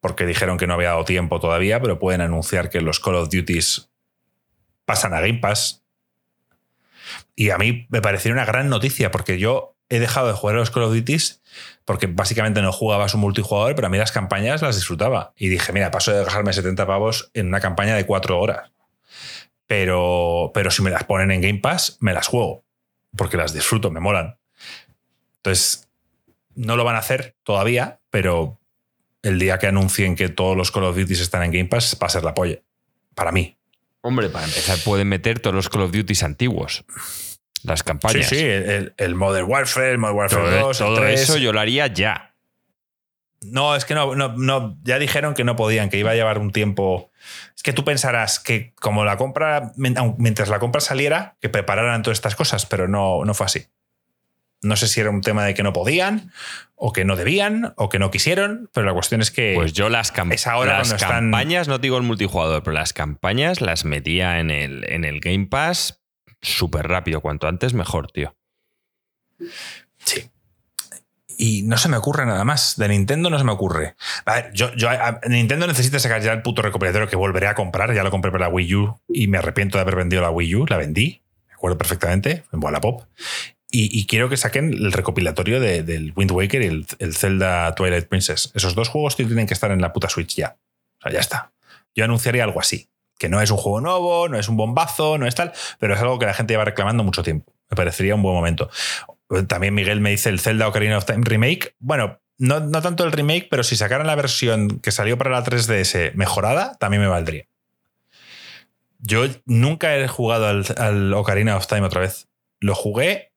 porque 0.00 0.26
dijeron 0.26 0.58
que 0.58 0.66
no 0.66 0.74
había 0.74 0.90
dado 0.90 1.04
tiempo 1.04 1.40
todavía, 1.40 1.80
pero 1.80 1.98
pueden 1.98 2.20
anunciar 2.20 2.70
que 2.70 2.80
los 2.80 3.00
Call 3.00 3.16
of 3.16 3.30
Duties 3.30 3.90
pasan 4.84 5.14
a 5.14 5.20
Game 5.20 5.38
Pass. 5.38 5.84
Y 7.34 7.50
a 7.50 7.58
mí 7.58 7.86
me 7.90 8.02
pareció 8.02 8.32
una 8.32 8.44
gran 8.44 8.68
noticia, 8.68 9.10
porque 9.10 9.38
yo 9.38 9.76
he 9.88 9.98
dejado 9.98 10.28
de 10.28 10.34
jugar 10.34 10.56
a 10.56 10.58
los 10.60 10.70
Call 10.70 10.84
of 10.84 10.94
Duties 10.94 11.40
porque 11.84 12.06
básicamente 12.06 12.62
no 12.62 12.70
jugaba 12.70 13.08
su 13.08 13.18
multijugador, 13.18 13.74
pero 13.74 13.88
a 13.88 13.90
mí 13.90 13.98
las 13.98 14.12
campañas 14.12 14.62
las 14.62 14.76
disfrutaba. 14.76 15.32
Y 15.36 15.48
dije, 15.48 15.72
mira, 15.72 15.90
paso 15.90 16.12
de 16.12 16.20
dejarme 16.20 16.52
70 16.52 16.86
pavos 16.86 17.32
en 17.34 17.48
una 17.48 17.58
campaña 17.60 17.96
de 17.96 18.06
cuatro 18.06 18.38
horas. 18.38 18.70
Pero, 19.66 20.52
pero 20.54 20.70
si 20.70 20.82
me 20.82 20.90
las 20.90 21.02
ponen 21.02 21.32
en 21.32 21.40
Game 21.40 21.58
Pass, 21.58 21.96
me 21.98 22.14
las 22.14 22.28
juego, 22.28 22.64
porque 23.16 23.36
las 23.36 23.52
disfruto, 23.52 23.90
me 23.90 23.98
molan. 23.98 24.38
Entonces, 25.38 25.89
no 26.60 26.76
lo 26.76 26.84
van 26.84 26.96
a 26.96 26.98
hacer 26.98 27.36
todavía, 27.42 28.00
pero 28.10 28.60
el 29.22 29.38
día 29.38 29.58
que 29.58 29.66
anuncien 29.66 30.16
que 30.16 30.28
todos 30.28 30.56
los 30.56 30.70
Call 30.70 30.84
of 30.84 30.96
Duty 30.96 31.14
están 31.14 31.42
en 31.42 31.52
Game 31.52 31.66
Pass 31.66 31.96
va 32.00 32.06
a 32.06 32.10
ser 32.10 32.22
la 32.22 32.34
polla. 32.34 32.58
Para 33.14 33.32
mí. 33.32 33.56
Hombre, 34.02 34.28
para 34.28 34.46
empezar, 34.46 34.78
pueden 34.84 35.08
meter 35.08 35.40
todos 35.40 35.54
los 35.54 35.68
Call 35.68 35.82
of 35.82 35.92
Duty 35.92 36.14
antiguos. 36.24 36.84
Las 37.62 37.82
campañas. 37.82 38.28
Sí, 38.28 38.36
sí, 38.36 38.44
el, 38.44 38.94
el 38.96 39.14
Modern 39.14 39.50
Warfare, 39.50 39.90
el 39.90 39.98
Modern 39.98 40.16
Warfare 40.18 40.50
Todo, 40.50 40.68
2, 40.68 40.80
el 40.80 40.86
todo 40.86 40.96
3. 40.96 41.20
eso 41.20 41.36
yo 41.38 41.52
lo 41.52 41.60
haría 41.60 41.86
ya. 41.86 42.34
No, 43.42 43.74
es 43.74 43.86
que 43.86 43.94
no, 43.94 44.14
no, 44.14 44.34
no, 44.36 44.78
ya 44.82 44.98
dijeron 44.98 45.32
que 45.34 45.44
no 45.44 45.56
podían, 45.56 45.88
que 45.88 45.98
iba 45.98 46.10
a 46.10 46.14
llevar 46.14 46.38
un 46.38 46.52
tiempo. 46.52 47.10
Es 47.56 47.62
que 47.62 47.72
tú 47.72 47.84
pensarás 47.84 48.38
que 48.38 48.74
como 48.74 49.04
la 49.04 49.16
compra, 49.16 49.72
mientras 49.76 50.50
la 50.50 50.58
compra 50.58 50.80
saliera, 50.82 51.36
que 51.40 51.48
prepararan 51.48 52.02
todas 52.02 52.18
estas 52.18 52.36
cosas, 52.36 52.66
pero 52.66 52.86
no, 52.86 53.24
no 53.24 53.32
fue 53.32 53.46
así. 53.46 53.66
No 54.62 54.76
sé 54.76 54.88
si 54.88 55.00
era 55.00 55.10
un 55.10 55.22
tema 55.22 55.44
de 55.44 55.54
que 55.54 55.62
no 55.62 55.72
podían, 55.72 56.32
o 56.74 56.92
que 56.92 57.04
no 57.06 57.16
debían, 57.16 57.72
o 57.76 57.88
que 57.88 57.98
no 57.98 58.10
quisieron, 58.10 58.68
pero 58.74 58.86
la 58.86 58.92
cuestión 58.92 59.20
es 59.22 59.30
que. 59.30 59.52
Pues 59.54 59.72
yo 59.72 59.88
las, 59.88 60.12
cam- 60.12 60.32
es 60.34 60.46
ahora 60.46 60.78
las 60.78 60.88
cuando 60.88 60.96
están- 60.96 61.10
campañas, 61.30 61.68
no 61.68 61.78
digo 61.78 61.96
el 61.96 62.02
multijugador, 62.02 62.62
pero 62.62 62.74
las 62.74 62.92
campañas 62.92 63.60
las 63.62 63.84
metía 63.84 64.38
en 64.38 64.50
el, 64.50 64.84
en 64.90 65.04
el 65.04 65.20
Game 65.20 65.46
Pass 65.46 66.02
súper 66.42 66.88
rápido. 66.88 67.20
Cuanto 67.22 67.48
antes, 67.48 67.72
mejor, 67.74 68.10
tío. 68.12 68.36
Sí. 70.04 70.30
Y 71.38 71.62
no 71.62 71.78
se 71.78 71.88
me 71.88 71.96
ocurre 71.96 72.26
nada 72.26 72.44
más. 72.44 72.76
De 72.76 72.86
Nintendo 72.88 73.30
no 73.30 73.38
se 73.38 73.44
me 73.44 73.52
ocurre. 73.52 73.94
A 74.26 74.34
ver, 74.34 74.50
yo, 74.52 74.74
yo, 74.74 74.90
a- 74.90 75.20
Nintendo 75.26 75.66
necesita 75.66 75.98
sacar 75.98 76.20
ya 76.20 76.32
el 76.32 76.42
puto 76.42 76.60
recopilatorio 76.60 77.08
que 77.08 77.16
volveré 77.16 77.46
a 77.46 77.54
comprar. 77.54 77.94
Ya 77.94 78.02
lo 78.04 78.10
compré 78.10 78.30
para 78.30 78.48
la 78.48 78.52
Wii 78.54 78.74
U 78.74 79.00
y 79.08 79.26
me 79.28 79.38
arrepiento 79.38 79.78
de 79.78 79.82
haber 79.82 79.96
vendido 79.96 80.20
la 80.22 80.30
Wii 80.30 80.54
U. 80.56 80.66
La 80.68 80.76
vendí, 80.76 81.22
me 81.48 81.54
acuerdo 81.54 81.78
perfectamente, 81.78 82.44
en 82.52 82.62
Wallapop. 82.62 83.04
Y, 83.72 84.06
quiero 84.06 84.28
que 84.28 84.36
saquen 84.36 84.72
el 84.72 84.92
recopilatorio 84.92 85.60
de- 85.60 85.84
del 85.84 86.12
Wind 86.16 86.32
Waker 86.32 86.62
y 86.62 86.66
el, 86.66 86.86
el 86.98 87.14
Zelda 87.14 87.72
Twilight 87.76 88.08
Princess. 88.08 88.50
Esos 88.54 88.74
dos 88.74 88.88
juegos 88.88 89.14
tienen 89.14 89.46
que 89.46 89.54
estar 89.54 89.70
en 89.70 89.80
la 89.80 89.92
puta 89.92 90.08
Switch 90.08 90.34
ya. 90.34 90.56
O 90.98 91.02
sea, 91.02 91.12
ya 91.12 91.20
está. 91.20 91.52
Yo 91.94 92.04
anunciaría 92.04 92.42
algo 92.42 92.58
así. 92.58 92.88
Que 93.16 93.28
no 93.28 93.40
es 93.40 93.50
un 93.50 93.58
juego 93.58 93.80
nuevo, 93.80 94.28
no 94.28 94.38
es 94.38 94.48
un 94.48 94.56
bombazo, 94.56 95.18
no 95.18 95.26
es 95.26 95.34
tal, 95.34 95.52
pero 95.78 95.94
es 95.94 96.00
algo 96.00 96.18
que 96.18 96.26
la 96.26 96.34
gente 96.34 96.52
lleva 96.54 96.64
reclamando 96.64 97.04
mucho 97.04 97.22
tiempo. 97.22 97.52
Me 97.70 97.76
parecería 97.76 98.14
un 98.16 98.22
buen 98.22 98.34
momento. 98.34 98.70
También 99.46 99.74
Miguel 99.74 100.00
me 100.00 100.10
dice 100.10 100.30
el 100.30 100.40
Zelda 100.40 100.66
Ocarina 100.66 100.98
of 100.98 101.04
Time 101.04 101.22
Remake. 101.22 101.76
Bueno, 101.78 102.18
no, 102.38 102.58
no 102.60 102.82
tanto 102.82 103.04
el 103.04 103.12
remake, 103.12 103.46
pero 103.50 103.62
si 103.62 103.76
sacaran 103.76 104.06
la 104.06 104.16
versión 104.16 104.80
que 104.80 104.90
salió 104.90 105.16
para 105.18 105.30
la 105.30 105.44
3DS 105.44 106.14
mejorada, 106.14 106.74
también 106.80 107.02
me 107.02 107.08
valdría. 107.08 107.44
Yo 108.98 109.26
nunca 109.46 109.96
he 109.96 110.08
jugado 110.08 110.46
al 110.48 111.14
Ocarina 111.14 111.56
of 111.56 111.66
Time 111.66 111.82
otra 111.82 112.00
vez. 112.00 112.28
Lo 112.58 112.74
jugué, 112.74 113.29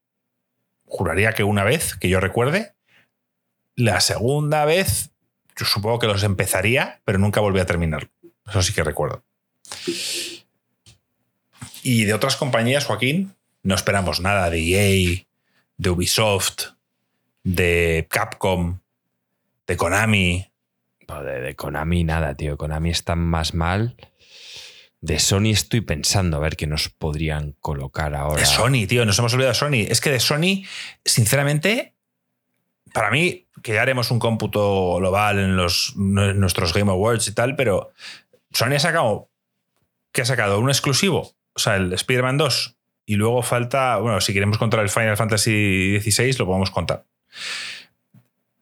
juraría 0.94 1.34
que 1.34 1.44
una 1.44 1.64
vez, 1.64 1.95
que 1.95 2.07
yo 2.07 2.20
recuerde. 2.20 2.76
La 3.76 3.99
segunda 3.99 4.64
vez, 4.64 5.10
yo 5.57 5.65
supongo 5.65 5.98
que 5.98 6.06
los 6.06 6.22
empezaría, 6.22 7.02
pero 7.03 7.18
nunca 7.18 7.41
volví 7.41 7.60
a 7.60 7.65
terminar. 7.65 8.11
Eso 8.48 8.61
sí 8.61 8.74
que 8.74 8.84
recuerdo. 8.84 9.24
Y 11.82 12.03
de 12.06 12.14
otras 12.14 12.36
compañías, 12.36 12.86
Joaquín, 12.86 13.34
no 13.64 13.74
esperamos 13.74 14.22
nada 14.22 14.52
de 14.52 14.60
EA, 14.60 15.26
de 15.78 15.90
Ubisoft, 15.90 16.74
de 17.44 18.06
Capcom, 18.07 18.80
de 19.65 19.76
Konami. 19.76 20.52
De, 21.07 21.41
de 21.41 21.56
Konami 21.56 22.03
nada, 22.03 22.36
tío. 22.36 22.56
Konami 22.56 22.91
está 22.91 23.15
más 23.15 23.56
mal. 23.56 23.95
De 25.03 25.19
Sony 25.19 25.47
estoy 25.47 25.81
pensando 25.81 26.38
a 26.38 26.39
ver 26.39 26.55
qué 26.55 26.65
nos 26.65 26.88
podrían 26.88 27.57
colocar 27.59 28.15
ahora. 28.15 28.39
De 28.39 28.45
Sony, 28.45 28.88
tío, 28.88 29.03
nos 29.03 29.19
hemos 29.19 29.34
olvidado 29.34 29.51
de 29.51 29.59
Sony. 29.59 29.91
Es 29.91 29.99
que 29.99 30.09
de 30.09 30.21
Sony, 30.21 30.63
sinceramente, 31.03 31.93
para 32.93 33.11
mí, 33.11 33.45
que 33.61 33.73
ya 33.73 33.81
haremos 33.81 34.11
un 34.11 34.19
cómputo 34.19 34.95
global 34.95 35.39
en 35.39 35.57
los, 35.57 35.93
nuestros 35.97 36.73
Game 36.73 36.89
Awards 36.89 37.27
y 37.27 37.34
tal, 37.34 37.57
pero 37.57 37.91
Sony 38.53 38.75
ha 38.75 38.80
sacado. 38.80 39.30
¿Qué 40.13 40.21
ha 40.21 40.25
sacado? 40.25 40.57
¿Un 40.57 40.69
exclusivo? 40.69 41.35
O 41.53 41.59
sea, 41.59 41.75
el 41.75 41.91
Spider-Man 41.91 42.38
2. 42.38 42.77
Y 43.05 43.15
luego 43.15 43.43
falta. 43.43 43.97
Bueno, 43.97 44.21
si 44.21 44.34
queremos 44.34 44.57
contar 44.57 44.80
el 44.80 44.89
Final 44.89 45.17
Fantasy 45.17 45.99
XVI, 45.99 46.38
lo 46.38 46.45
podemos 46.45 46.71
contar. 46.71 47.03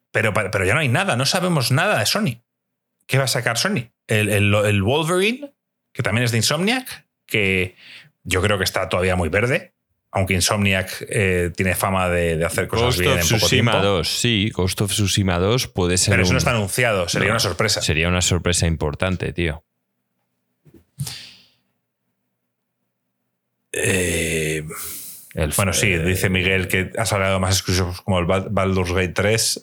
Pero, 0.09 0.33
pero 0.33 0.65
ya 0.65 0.73
no 0.73 0.79
hay 0.79 0.89
nada, 0.89 1.15
no 1.15 1.27
sabemos 1.27 1.71
nada 1.71 1.99
de 1.99 2.07
Sony. 2.07 2.41
¿Qué 3.05 3.19
va 3.19 3.25
a 3.25 3.27
sacar 3.27 3.59
Sony? 3.59 3.91
El, 4.07 4.29
el, 4.29 4.55
el 4.55 4.81
Wolverine, 4.81 5.53
que 5.93 6.03
también 6.03 6.23
es 6.25 6.31
de 6.31 6.37
Insomniac, 6.37 7.05
que 7.25 7.75
yo 8.23 8.41
creo 8.41 8.57
que 8.57 8.63
está 8.63 8.87
todavía 8.89 9.15
muy 9.15 9.29
verde. 9.29 9.73
aunque 10.13 10.33
Insomniac 10.33 11.05
eh, 11.09 11.51
tiene 11.55 11.73
fama 11.73 12.09
de, 12.09 12.43
hacer 12.45 12.67
cosas 12.67 12.87
Ghost 12.87 12.99
bien 12.99 13.11
of 13.13 13.17
en 13.21 13.27
poco 13.27 13.37
Tsushima 13.37 13.71
tiempo. 13.71 13.87
2, 13.87 14.07
sí, 14.19 14.49
Ghost 14.53 14.81
of 14.81 14.91
Tsushima 14.91 15.39
2 15.39 15.67
puede 15.69 15.97
ser. 15.97 16.11
Pero 16.11 16.23
eso 16.23 16.31
un- 16.31 16.33
no 16.33 16.37
está 16.39 16.51
anunciado, 16.51 17.07
sería 17.07 17.27
No, 17.29 17.33
una 17.35 17.39
sorpresa. 17.39 17.81
Sería 17.81 18.09
una 18.09 18.21
sorpresa 18.21 18.67
importante, 18.67 19.31
tío. 19.31 19.63
Eh, 23.71 24.63
El- 25.33 25.53
bueno, 25.55 25.71
sí, 25.73 25.93
eh, 25.93 25.99
dice 26.03 26.29
Miguel 26.29 26.67
que 26.67 26.91
ha 26.97 27.05
salido 27.05 27.39
más 27.39 27.55
exclusivos 27.55 28.01
como 28.01 28.19
el 28.19 28.25
Bal- 28.25 28.47
Baldur's 28.51 28.91
Gate 28.91 29.09
3, 29.09 29.61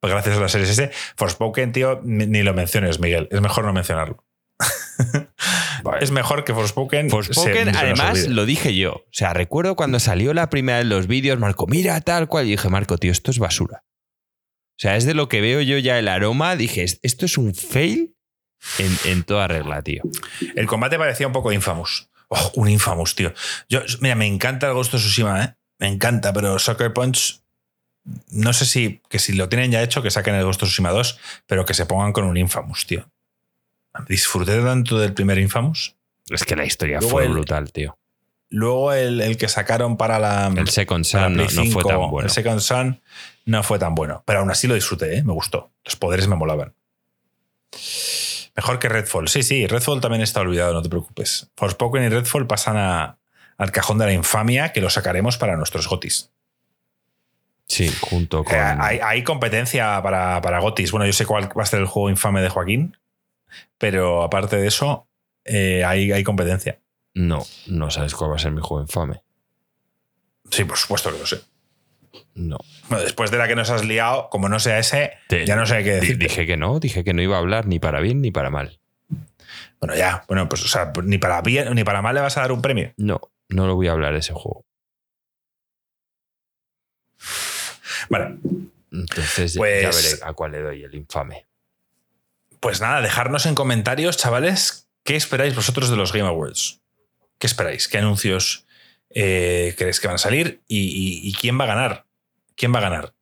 pues 0.00 0.12
gracias 0.12 0.36
a 0.36 0.40
la 0.40 0.48
serie 0.48 0.68
S. 0.70 0.90
Forspoken, 1.16 1.72
tío, 1.72 2.00
ni 2.04 2.42
lo 2.44 2.54
menciones, 2.54 3.00
Miguel. 3.00 3.28
Es 3.32 3.40
mejor 3.40 3.64
no 3.64 3.72
mencionarlo. 3.72 4.24
Vale. 5.82 6.04
Es 6.04 6.10
mejor 6.10 6.44
que 6.44 6.54
Forspoken. 6.54 7.10
Forspoken, 7.10 7.72
se- 7.72 7.78
además, 7.78 8.28
lo 8.28 8.46
dije 8.46 8.74
yo. 8.76 8.92
O 8.92 9.04
sea, 9.10 9.32
recuerdo 9.34 9.74
cuando 9.76 9.98
salió 10.00 10.32
la 10.34 10.48
primera 10.50 10.78
de 10.78 10.84
los 10.84 11.06
vídeos, 11.06 11.38
Marco, 11.38 11.66
mira 11.66 12.00
tal 12.00 12.28
cual. 12.28 12.46
Y 12.46 12.50
dije, 12.52 12.68
Marco, 12.68 12.98
tío, 12.98 13.10
esto 13.12 13.30
es 13.30 13.38
basura. 13.38 13.84
O 14.70 14.78
sea, 14.82 14.96
es 14.96 15.04
de 15.04 15.14
lo 15.14 15.28
que 15.28 15.40
veo 15.40 15.60
yo 15.60 15.78
ya 15.78 15.98
el 15.98 16.08
aroma. 16.08 16.56
Dije, 16.56 16.84
esto 16.84 17.26
es 17.26 17.36
un 17.38 17.54
fail 17.54 18.14
en, 18.78 18.96
en 19.06 19.22
toda 19.24 19.48
regla, 19.48 19.82
tío. 19.82 20.02
El 20.56 20.66
combate 20.66 20.98
parecía 20.98 21.26
un 21.26 21.32
poco 21.32 21.52
Infamous. 21.52 22.08
Oh, 22.28 22.52
un 22.54 22.68
Infamous, 22.70 23.14
tío. 23.14 23.32
Yo, 23.68 23.80
mira, 24.00 24.14
me 24.14 24.26
encanta 24.26 24.68
el 24.68 24.74
Ghost 24.74 24.94
of 24.94 25.00
Tsushima, 25.00 25.44
¿eh? 25.44 25.54
Me 25.78 25.88
encanta, 25.88 26.32
pero 26.32 26.58
Soccer 26.58 26.92
Punch. 26.92 27.42
No 28.28 28.52
sé 28.52 28.66
si 28.66 29.00
que 29.08 29.18
si 29.18 29.32
lo 29.34 29.48
tienen 29.48 29.70
ya 29.70 29.82
hecho, 29.82 30.02
que 30.02 30.10
saquen 30.10 30.34
el 30.34 30.44
Ghost 30.44 30.62
of 30.62 30.68
Tsushima 30.68 30.90
2, 30.90 31.18
pero 31.46 31.64
que 31.64 31.74
se 31.74 31.86
pongan 31.86 32.12
con 32.12 32.24
un 32.24 32.36
Infamous, 32.36 32.86
tío. 32.86 33.08
Disfruté 34.08 34.60
tanto 34.62 34.98
del 34.98 35.12
primer 35.12 35.38
Infamous. 35.38 35.94
Es 36.28 36.44
que 36.44 36.56
la 36.56 36.64
historia 36.64 36.98
Luego 36.98 37.10
fue 37.10 37.24
el- 37.26 37.32
brutal, 37.32 37.72
tío. 37.72 37.98
Luego 38.54 38.92
el, 38.92 39.20
el 39.22 39.38
que 39.38 39.48
sacaron 39.48 39.96
para 39.96 40.18
la. 40.18 40.52
El 40.54 40.68
Second 40.68 41.04
Son 41.06 41.34
no, 41.36 41.48
fue 41.48 41.64
5, 41.64 41.84
tan 41.84 42.10
bueno. 42.10 42.26
El 42.26 42.30
Second 42.30 42.60
Son 42.60 43.00
no 43.46 43.62
fue 43.62 43.78
tan 43.78 43.94
bueno. 43.94 44.22
Pero 44.26 44.40
aún 44.40 44.50
así 44.50 44.66
lo 44.68 44.74
disfruté, 44.74 45.16
¿eh? 45.16 45.22
me 45.24 45.32
gustó. 45.32 45.72
Los 45.84 45.96
poderes 45.96 46.28
me 46.28 46.36
molaban. 46.36 46.74
Mejor 48.54 48.78
que 48.78 48.88
Redfall. 48.90 49.28
Sí, 49.28 49.42
sí, 49.42 49.66
Redfall 49.66 50.00
también 50.02 50.20
está 50.22 50.40
olvidado, 50.40 50.74
no 50.74 50.82
te 50.82 50.90
preocupes. 50.90 51.50
Forspoken 51.56 52.02
y 52.04 52.08
Redfall 52.10 52.46
pasan 52.46 52.76
a- 52.76 53.18
al 53.56 53.72
cajón 53.72 53.96
de 53.98 54.06
la 54.06 54.12
infamia 54.12 54.72
que 54.72 54.80
lo 54.82 54.90
sacaremos 54.90 55.38
para 55.38 55.56
nuestros 55.56 55.88
gotis. 55.88 56.30
Sí, 57.68 57.90
junto 58.02 58.44
con. 58.44 58.54
Eh, 58.54 58.58
hay, 58.60 58.98
hay 59.02 59.24
competencia 59.24 60.02
para, 60.02 60.42
para 60.42 60.58
gotis. 60.60 60.90
Bueno, 60.92 61.06
yo 61.06 61.14
sé 61.14 61.24
cuál 61.24 61.48
va 61.58 61.62
a 61.62 61.66
ser 61.66 61.80
el 61.80 61.86
juego 61.86 62.10
infame 62.10 62.42
de 62.42 62.50
Joaquín, 62.50 62.98
pero 63.78 64.22
aparte 64.22 64.56
de 64.56 64.66
eso, 64.68 65.08
eh, 65.44 65.84
hay, 65.84 66.12
hay 66.12 66.22
competencia. 66.24 66.78
No, 67.14 67.44
no 67.66 67.90
sabes 67.90 68.14
cuál 68.14 68.30
va 68.32 68.36
a 68.36 68.38
ser 68.38 68.52
mi 68.52 68.60
juego 68.62 68.82
infame. 68.82 69.22
Sí, 70.50 70.64
por 70.64 70.76
supuesto 70.78 71.12
que 71.12 71.18
lo 71.18 71.26
sé. 71.26 71.40
No. 72.34 72.58
Bueno, 72.88 73.04
después 73.04 73.30
de 73.30 73.38
la 73.38 73.48
que 73.48 73.54
nos 73.56 73.70
has 73.70 73.84
liado, 73.84 74.28
como 74.30 74.48
no 74.48 74.58
sea 74.60 74.78
ese, 74.78 75.12
Te- 75.28 75.44
ya 75.46 75.56
no 75.56 75.66
sé 75.66 75.82
qué 75.84 75.92
decir. 75.94 76.18
Dije 76.18 76.46
que 76.46 76.56
no, 76.56 76.78
dije 76.80 77.04
que 77.04 77.12
no 77.14 77.22
iba 77.22 77.36
a 77.36 77.40
hablar 77.40 77.66
ni 77.66 77.78
para 77.78 78.00
bien 78.00 78.20
ni 78.20 78.30
para 78.30 78.50
mal. 78.50 78.78
Bueno, 79.80 79.96
ya, 79.96 80.24
bueno, 80.28 80.48
pues 80.48 80.62
o 80.64 80.68
sea, 80.68 80.92
ni 81.04 81.18
para 81.18 81.40
bien 81.42 81.74
ni 81.74 81.84
para 81.84 82.02
mal 82.02 82.14
le 82.14 82.20
vas 82.20 82.36
a 82.38 82.42
dar 82.42 82.52
un 82.52 82.62
premio. 82.62 82.92
No, 82.96 83.20
no 83.48 83.66
lo 83.66 83.74
voy 83.74 83.88
a 83.88 83.92
hablar 83.92 84.12
de 84.12 84.20
ese 84.20 84.32
juego. 84.32 84.64
Vale, 88.08 88.36
Entonces 88.90 89.54
ya- 89.54 89.58
Pues- 89.58 89.82
ya 89.82 89.90
veré 89.90 90.22
a 90.30 90.32
cuál 90.34 90.52
le 90.52 90.60
doy 90.60 90.82
el 90.82 90.94
infame. 90.94 91.46
Pues 92.62 92.80
nada, 92.80 93.00
dejarnos 93.02 93.44
en 93.46 93.56
comentarios, 93.56 94.16
chavales, 94.16 94.88
¿qué 95.02 95.16
esperáis 95.16 95.56
vosotros 95.56 95.90
de 95.90 95.96
los 95.96 96.12
Game 96.12 96.28
Awards? 96.28 96.80
¿Qué 97.40 97.48
esperáis? 97.48 97.88
¿Qué 97.88 97.98
anuncios 97.98 98.66
eh, 99.10 99.74
creéis 99.76 99.98
que 99.98 100.06
van 100.06 100.14
a 100.14 100.18
salir? 100.18 100.60
¿Y, 100.68 101.34
quién 101.40 101.58
va 101.58 101.64
a 101.64 101.66
ganar? 101.66 102.06
¿Quién 102.54 102.72
va 102.72 102.78
a 102.78 102.82
ganar? 102.82 103.14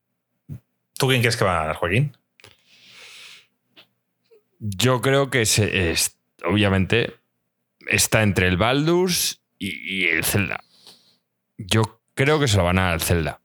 ¿Tú 0.99 1.09
quién 1.09 1.23
crees 1.23 1.39
que 1.39 1.45
va 1.45 1.57
a 1.57 1.61
ganar, 1.63 1.77
Joaquín? 1.77 2.15
Yo 4.59 5.01
creo 5.01 5.31
que 5.31 5.47
se, 5.47 5.91
es- 5.91 6.19
obviamente 6.45 7.17
está 7.89 8.23
entre 8.23 8.47
el 8.47 8.59
Baldur's 8.59 9.41
y, 9.59 10.03
y 10.03 10.09
el 10.09 10.23
Zelda. 10.23 10.63
Yo 11.57 12.03
creo 12.15 12.39
que 12.39 12.47
se 12.47 12.59
lo 12.59 12.65
van 12.65 12.79
a 12.79 12.83
dar 12.83 12.93
al 12.93 13.01
Zelda. 13.01 13.41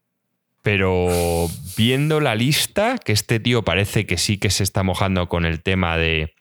Pero 0.66 1.48
viendo 1.78 2.20
la 2.20 2.34
lista, 2.34 2.98
que 2.98 3.12
este 3.12 3.40
tío 3.40 3.62
parece 3.62 4.08
que 4.08 4.18
sí 4.18 4.40
que 4.40 4.50
se 4.50 4.64
está 4.64 4.82
mojando 4.82 5.30
con 5.30 5.46
el 5.46 5.62
tema 5.62 5.96
de, 5.96 6.34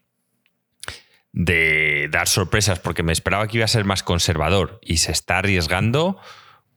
de 1.32 2.08
dar 2.10 2.26
sorpresas, 2.26 2.78
porque 2.78 3.02
me 3.02 3.12
esperaba 3.12 3.46
que 3.46 3.58
iba 3.58 3.66
a 3.66 3.68
ser 3.68 3.84
más 3.84 4.02
conservador 4.02 4.80
y 4.80 4.96
se 4.96 5.12
está 5.12 5.40
arriesgando, 5.40 6.18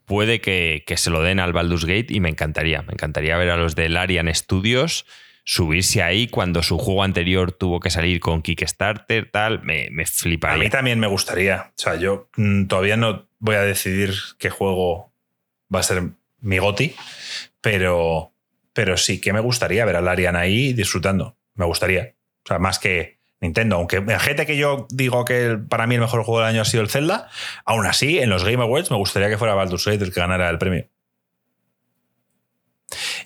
puede 0.03 0.41
que, 0.41 0.83
que 0.85 0.97
se 0.97 1.09
lo 1.09 1.23
den 1.23 1.39
al 1.39 1.53
Baldur's 1.53 1.85
Gate 1.85 2.07
y 2.09 2.19
me 2.19 2.27
encantaría. 2.27 2.81
Me 2.81 2.91
encantaría 2.91 3.37
ver 3.37 3.51
a 3.51 3.55
los 3.55 3.75
del 3.75 3.95
Arian 3.95 4.27
Studios 4.35 5.05
subirse 5.45 6.03
ahí 6.03 6.27
cuando 6.27 6.63
su 6.63 6.77
juego 6.77 7.03
anterior 7.03 7.53
tuvo 7.53 7.79
que 7.79 7.89
salir 7.89 8.19
con 8.19 8.41
Kickstarter, 8.41 9.31
tal, 9.31 9.63
me, 9.63 9.87
me 9.91 10.03
A 10.03 10.05
fliparía. 10.05 10.61
mí 10.61 10.69
también 10.69 10.99
me 10.99 11.07
gustaría. 11.07 11.71
O 11.77 11.81
sea, 11.81 11.95
yo 11.95 12.27
mm, 12.35 12.65
todavía 12.65 12.97
no 12.97 13.29
voy 13.39 13.55
a 13.55 13.61
decidir 13.61 14.13
qué 14.37 14.49
juego 14.49 15.13
va 15.73 15.79
a 15.79 15.83
ser 15.83 16.03
mi 16.47 16.59
goti, 16.59 16.95
pero, 17.61 18.31
pero 18.73 18.97
sí 18.97 19.19
que 19.19 19.33
me 19.33 19.41
gustaría 19.41 19.85
ver 19.85 19.97
al 19.97 20.07
Arian 20.07 20.35
ahí 20.35 20.73
disfrutando. 20.73 21.35
Me 21.55 21.65
gustaría. 21.65 22.13
O 22.45 22.47
sea, 22.47 22.59
más 22.59 22.79
que 22.79 23.17
Nintendo. 23.41 23.75
Aunque 23.75 24.01
gente 24.19 24.45
que 24.45 24.57
yo 24.57 24.87
digo 24.89 25.25
que 25.25 25.59
para 25.69 25.87
mí 25.87 25.95
el 25.95 26.01
mejor 26.01 26.23
juego 26.23 26.39
del 26.39 26.49
año 26.49 26.61
ha 26.61 26.65
sido 26.65 26.81
el 26.83 26.89
Zelda, 26.89 27.29
aún 27.65 27.85
así, 27.85 28.19
en 28.19 28.29
los 28.29 28.43
Game 28.43 28.63
Awards 28.63 28.89
me 28.89 28.97
gustaría 28.97 29.29
que 29.29 29.37
fuera 29.37 29.55
Baldur's 29.55 29.85
Gate 29.85 30.03
el 30.03 30.13
que 30.13 30.21
ganara 30.21 30.49
el 30.49 30.57
premio. 30.57 30.87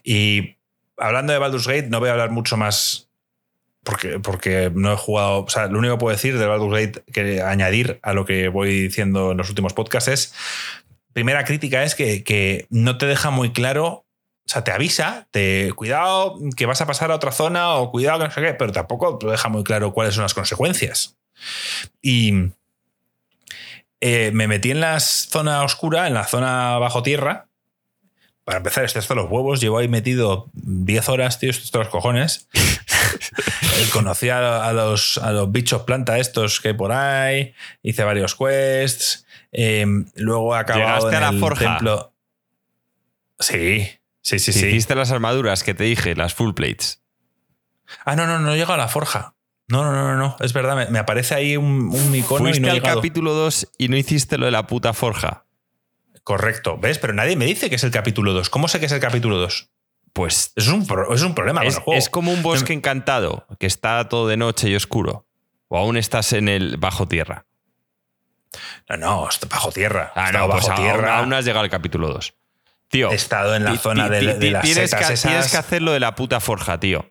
Y 0.03 0.57
hablando 0.97 1.31
de 1.31 1.39
Baldur's 1.39 1.67
Gate, 1.67 1.89
no 1.89 1.99
voy 1.99 2.09
a 2.09 2.13
hablar 2.13 2.31
mucho 2.31 2.57
más 2.57 3.11
porque, 3.83 4.19
porque 4.19 4.71
no 4.73 4.93
he 4.93 4.97
jugado. 4.97 5.43
O 5.43 5.49
sea, 5.49 5.67
lo 5.67 5.79
único 5.79 5.95
que 5.95 5.99
puedo 5.99 6.15
decir 6.15 6.37
de 6.37 6.45
Baldur's 6.47 6.73
Gate 6.73 7.03
que 7.11 7.41
añadir 7.41 7.99
a 8.01 8.13
lo 8.13 8.25
que 8.25 8.47
voy 8.47 8.81
diciendo 8.81 9.31
en 9.31 9.37
los 9.37 9.49
últimos 9.49 9.73
podcasts 9.73 10.09
es. 10.09 10.33
Primera 11.13 11.43
crítica 11.43 11.83
es 11.83 11.95
que, 11.95 12.23
que 12.23 12.67
no 12.69 12.97
te 12.97 13.05
deja 13.05 13.29
muy 13.29 13.51
claro. 13.51 14.05
O 14.45 14.49
sea, 14.51 14.63
te 14.63 14.71
avisa, 14.71 15.27
te 15.31 15.71
cuidado 15.73 16.37
que 16.57 16.65
vas 16.65 16.81
a 16.81 16.87
pasar 16.87 17.11
a 17.11 17.15
otra 17.15 17.31
zona 17.31 17.75
o 17.75 17.91
cuidado 17.91 18.19
que 18.19 18.25
no 18.25 18.31
sé 18.31 18.41
qué, 18.41 18.53
pero 18.53 18.71
tampoco 18.71 19.17
te 19.17 19.27
deja 19.27 19.49
muy 19.49 19.63
claro 19.63 19.93
cuáles 19.93 20.15
son 20.15 20.23
las 20.23 20.33
consecuencias. 20.33 21.17
Y 22.01 22.51
eh, 24.01 24.31
me 24.33 24.47
metí 24.47 24.71
en 24.71 24.81
la 24.81 24.99
zona 24.99 25.63
oscura, 25.63 26.07
en 26.07 26.15
la 26.15 26.25
zona 26.25 26.79
bajo 26.79 27.03
tierra. 27.03 27.47
Para 28.43 28.57
empezar, 28.57 28.83
esto 28.83 28.97
hasta 28.97 29.13
los 29.13 29.29
huevos. 29.29 29.61
Llevo 29.61 29.77
ahí 29.77 29.87
metido 29.87 30.49
10 30.53 31.09
horas, 31.09 31.39
tío, 31.39 31.51
esto 31.51 31.63
es 31.63 31.71
todos 31.71 31.85
los 31.85 31.91
cojones. 31.91 32.49
Conocí 33.93 34.29
a, 34.29 34.65
a 34.65 34.73
los, 34.73 35.19
a 35.19 35.31
los 35.31 35.51
bichos 35.51 35.83
planta 35.83 36.17
estos 36.17 36.59
que 36.59 36.69
hay 36.69 36.73
por 36.73 36.91
ahí. 36.91 37.53
Hice 37.83 38.03
varios 38.03 38.35
quests. 38.35 39.25
Eh, 39.51 39.85
luego 40.15 40.55
he 40.55 40.59
acabado 40.59 40.85
¿Llegaste 40.87 41.09
en 41.09 41.15
a 41.15 41.19
la 41.19 41.29
el 41.29 41.39
forja? 41.39 41.65
templo. 41.77 42.13
Sí, 43.39 43.87
sí, 44.21 44.39
sí, 44.39 44.53
sí. 44.53 44.67
hiciste 44.67 44.95
las 44.95 45.11
armaduras 45.11 45.63
que 45.63 45.73
te 45.73 45.83
dije, 45.85 46.15
las 46.15 46.33
full 46.33 46.53
plates. 46.53 47.01
Ah, 48.05 48.15
no, 48.15 48.27
no, 48.27 48.39
no 48.39 48.53
he 48.53 48.55
llegado 48.55 48.73
a 48.73 48.77
la 48.77 48.87
forja. 48.87 49.35
No, 49.67 49.83
no, 49.83 49.91
no, 49.93 50.15
no. 50.15 50.35
Es 50.39 50.53
verdad, 50.53 50.75
me, 50.75 50.85
me 50.87 50.99
aparece 50.99 51.33
ahí 51.33 51.57
un, 51.57 51.89
un 51.93 52.15
icono 52.15 52.45
y 52.45 52.49
Fuiste 52.49 52.61
no 52.61 52.67
he 52.67 52.71
al 52.71 52.75
llegado. 52.77 52.97
capítulo 52.97 53.33
2 53.33 53.71
y 53.77 53.87
no 53.87 53.97
hiciste 53.97 54.37
lo 54.37 54.45
de 54.45 54.51
la 54.51 54.67
puta 54.67 54.93
forja. 54.93 55.45
Correcto. 56.23 56.77
¿Ves? 56.77 56.99
Pero 56.99 57.13
nadie 57.13 57.35
me 57.35 57.45
dice 57.45 57.69
que 57.69 57.75
es 57.75 57.83
el 57.83 57.91
capítulo 57.91 58.33
2. 58.33 58.49
¿Cómo 58.49 58.67
sé 58.67 58.79
que 58.79 58.85
es 58.85 58.91
el 58.91 58.99
capítulo 58.99 59.37
2? 59.37 59.69
Pues 60.13 60.51
Es 60.57 60.67
un, 60.67 60.85
es 61.13 61.21
un 61.23 61.33
problema 61.33 61.61
es, 61.63 61.75
con 61.75 61.79
el 61.79 61.83
juego. 61.83 61.97
es 61.97 62.09
como 62.09 62.31
un 62.33 62.43
bosque 62.43 62.73
encantado, 62.73 63.47
que 63.59 63.65
está 63.65 64.07
todo 64.09 64.27
de 64.27 64.35
noche 64.37 64.69
y 64.69 64.75
oscuro. 64.75 65.25
O 65.69 65.77
aún 65.77 65.95
estás 65.97 66.33
en 66.33 66.49
el 66.49 66.75
bajo 66.77 67.07
tierra. 67.07 67.45
No, 68.89 68.97
no, 68.97 69.29
está 69.29 69.47
bajo 69.47 69.71
tierra. 69.71 70.11
Ah, 70.15 70.31
no, 70.31 70.47
pues 70.49 70.67
bajo 70.67 70.71
aún, 70.73 70.81
tierra. 70.83 71.17
aún 71.19 71.29
no 71.29 71.37
has 71.37 71.45
llegado 71.45 71.63
al 71.63 71.69
capítulo 71.69 72.09
2. 72.09 72.33
Tío, 72.89 73.11
He 73.11 73.15
estado 73.15 73.55
en 73.55 73.63
la 73.63 73.77
zona 73.77 74.09
de, 74.09 74.35
de 74.37 74.51
las 74.51 74.63
tienes, 74.63 74.89
setas 74.89 75.07
que, 75.07 75.13
esas. 75.13 75.29
tienes 75.31 75.51
que 75.51 75.57
hacer 75.57 75.81
lo 75.81 75.93
de 75.93 75.99
la 76.01 76.13
puta 76.15 76.39
forja, 76.41 76.79
tío. 76.79 77.09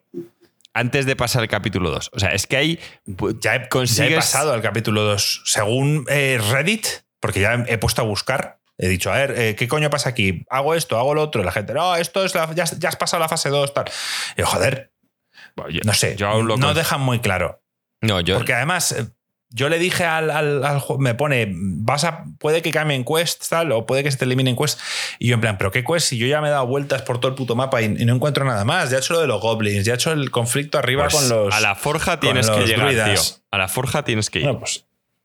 Antes 0.74 1.06
de 1.06 1.16
pasar 1.16 1.42
al 1.42 1.48
capítulo 1.48 1.90
2. 1.90 2.10
O 2.12 2.18
sea, 2.18 2.32
es 2.34 2.46
que 2.46 2.56
ahí 2.56 2.78
ya, 3.06 3.14
he, 3.28 3.34
ya 3.40 3.54
he 3.56 3.68
consigues- 3.68 4.16
pasado 4.16 4.52
al 4.52 4.60
capítulo 4.62 5.02
2. 5.02 5.42
Según 5.46 6.04
eh, 6.08 6.38
Reddit, 6.50 6.86
porque 7.18 7.40
ya 7.40 7.64
he 7.66 7.78
puesto 7.78 8.02
a 8.02 8.04
buscar, 8.04 8.60
he 8.78 8.88
dicho, 8.88 9.10
a 9.10 9.16
ver, 9.16 9.34
eh, 9.38 9.56
¿qué 9.56 9.66
coño 9.68 9.88
pasa 9.90 10.10
aquí? 10.10 10.44
Hago 10.50 10.74
esto, 10.74 10.98
hago 10.98 11.14
lo 11.14 11.22
otro. 11.22 11.40
Y 11.42 11.44
la 11.46 11.52
gente, 11.52 11.72
no, 11.72 11.96
esto 11.96 12.24
es 12.24 12.34
la, 12.34 12.52
ya, 12.54 12.64
has- 12.64 12.78
ya 12.78 12.90
has 12.90 12.96
pasado 12.96 13.20
la 13.20 13.28
fase 13.28 13.48
2, 13.48 13.72
tal. 13.74 13.86
Y 14.36 14.40
yo, 14.42 14.46
joder, 14.46 14.92
Yo- 15.70 15.80
no 15.84 15.94
sé, 15.94 16.14
yo 16.16 16.28
aún 16.28 16.46
no 16.46 16.74
dejan 16.74 17.00
muy 17.00 17.20
claro. 17.20 17.62
No, 18.02 18.20
yo. 18.20 18.36
Porque 18.36 18.54
además, 18.54 18.92
eh, 18.92 19.06
yo 19.52 19.68
le 19.68 19.78
dije 19.78 20.04
al, 20.04 20.30
al, 20.30 20.82
me 20.98 21.14
pone, 21.14 21.48
vas 21.52 22.04
a, 22.04 22.24
puede 22.38 22.62
que 22.62 22.70
cambien 22.70 23.04
quests, 23.04 23.48
tal, 23.48 23.72
o 23.72 23.84
puede 23.84 24.02
que 24.04 24.10
se 24.10 24.16
te 24.16 24.24
eliminen 24.24 24.56
quests. 24.56 24.80
Y 25.18 25.28
yo 25.28 25.34
en 25.34 25.40
plan, 25.40 25.58
¿pero 25.58 25.70
qué 25.72 25.82
quests? 25.84 26.08
Si 26.10 26.18
yo 26.18 26.26
ya 26.26 26.40
me 26.40 26.48
he 26.48 26.50
dado 26.50 26.66
vueltas 26.66 27.02
por 27.02 27.18
todo 27.18 27.30
el 27.30 27.34
puto 27.36 27.56
mapa 27.56 27.82
y, 27.82 27.86
y 27.86 28.04
no 28.04 28.14
encuentro 28.14 28.44
nada 28.44 28.64
más. 28.64 28.90
Ya 28.90 28.96
he 28.96 29.00
hecho 29.00 29.14
lo 29.14 29.20
de 29.20 29.26
los 29.26 29.40
goblins, 29.40 29.84
ya 29.84 29.92
he 29.92 29.96
hecho 29.96 30.12
el 30.12 30.30
conflicto 30.30 30.78
arriba 30.78 31.08
pues, 31.08 31.14
con 31.14 31.28
los... 31.28 31.54
a 31.54 31.60
la 31.60 31.74
forja 31.74 32.20
tienes 32.20 32.48
que 32.48 32.60
llegar, 32.66 32.86
druidas. 32.86 33.32
tío. 33.34 33.42
A 33.50 33.58
la 33.58 33.68
forja 33.68 34.04
tienes 34.04 34.30
que 34.30 34.38
ir. 34.38 34.44
Bueno, 34.44 34.60
pues, 34.60 34.84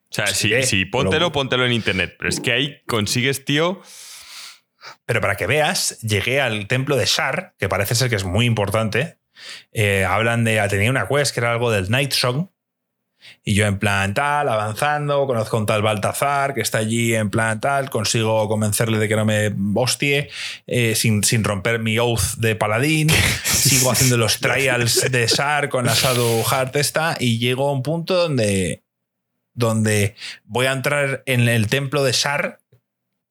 O 0.10 0.14
sea, 0.16 0.28
Sí, 0.28 0.48
sí, 0.48 0.54
eh, 0.54 0.64
sí, 0.64 0.86
póntelo, 0.86 1.26
lo- 1.28 1.32
póntelo 1.32 1.66
en 1.66 1.72
internet. 1.74 2.16
Pero 2.18 2.30
es 2.30 2.40
que 2.40 2.52
ahí 2.52 2.82
consigues, 2.88 3.46
tío, 3.46 3.82
Pero 5.06 5.22
para 5.22 5.36
que 5.36 5.46
veas, 5.48 6.00
llegué 6.02 6.42
al 6.42 6.68
templo 6.68 6.96
de 6.96 7.06
Shar, 7.06 7.54
que 7.58 7.70
parece 7.70 7.96
ser 7.96 8.10
que 8.10 8.16
es 8.16 8.24
muy 8.24 8.46
importante. 8.46 9.20
Eh, 9.72 10.06
hablan 10.08 10.44
de. 10.44 10.66
Tenía 10.70 10.90
una 10.90 11.08
quest 11.08 11.34
que 11.34 11.40
era 11.42 11.52
algo 11.52 11.70
del 11.72 11.90
Night 11.92 12.12
Song. 12.14 12.48
Y 13.44 13.54
yo, 13.54 13.68
en 13.68 13.78
plan 13.78 14.14
tal, 14.14 14.50
avanzando, 14.50 15.28
conozco 15.28 15.58
a 15.58 15.60
un 15.60 15.66
tal 15.66 15.82
Baltazar 15.82 16.54
que 16.54 16.62
está 16.62 16.80
allí, 16.80 17.14
en 17.14 17.30
plan 17.30 17.60
tal, 17.60 17.90
consigo 17.90 18.48
convencerle 18.48 18.98
de 18.98 19.08
que 19.08 19.16
no 19.16 19.26
me 19.26 19.54
hostie, 19.76 20.30
eh, 20.66 20.96
sin, 20.96 21.24
sin, 21.24 21.44
romper 21.44 21.80
mi 21.80 22.00
oath 22.00 22.38
de 22.38 22.56
paladín. 22.56 23.10
sigo 23.44 23.92
haciendo 23.92 24.18
los 24.18 24.40
trials 24.40 25.12
de 25.12 25.28
Shar 25.28 25.70
con 25.70 25.86
la 25.86 25.94
Shadow 25.94 26.44
Heart 26.44 26.76
esta, 26.76 27.18
y 27.20 27.38
llego 27.38 27.70
a 27.70 27.72
un 27.72 27.84
punto 27.84 28.16
donde, 28.16 28.84
donde 29.54 30.16
voy 30.46 30.66
a 30.66 30.72
entrar 30.72 31.22
en 31.26 31.48
el 31.48 31.68
templo 31.68 32.04
de 32.04 32.14
Shar 32.14 32.60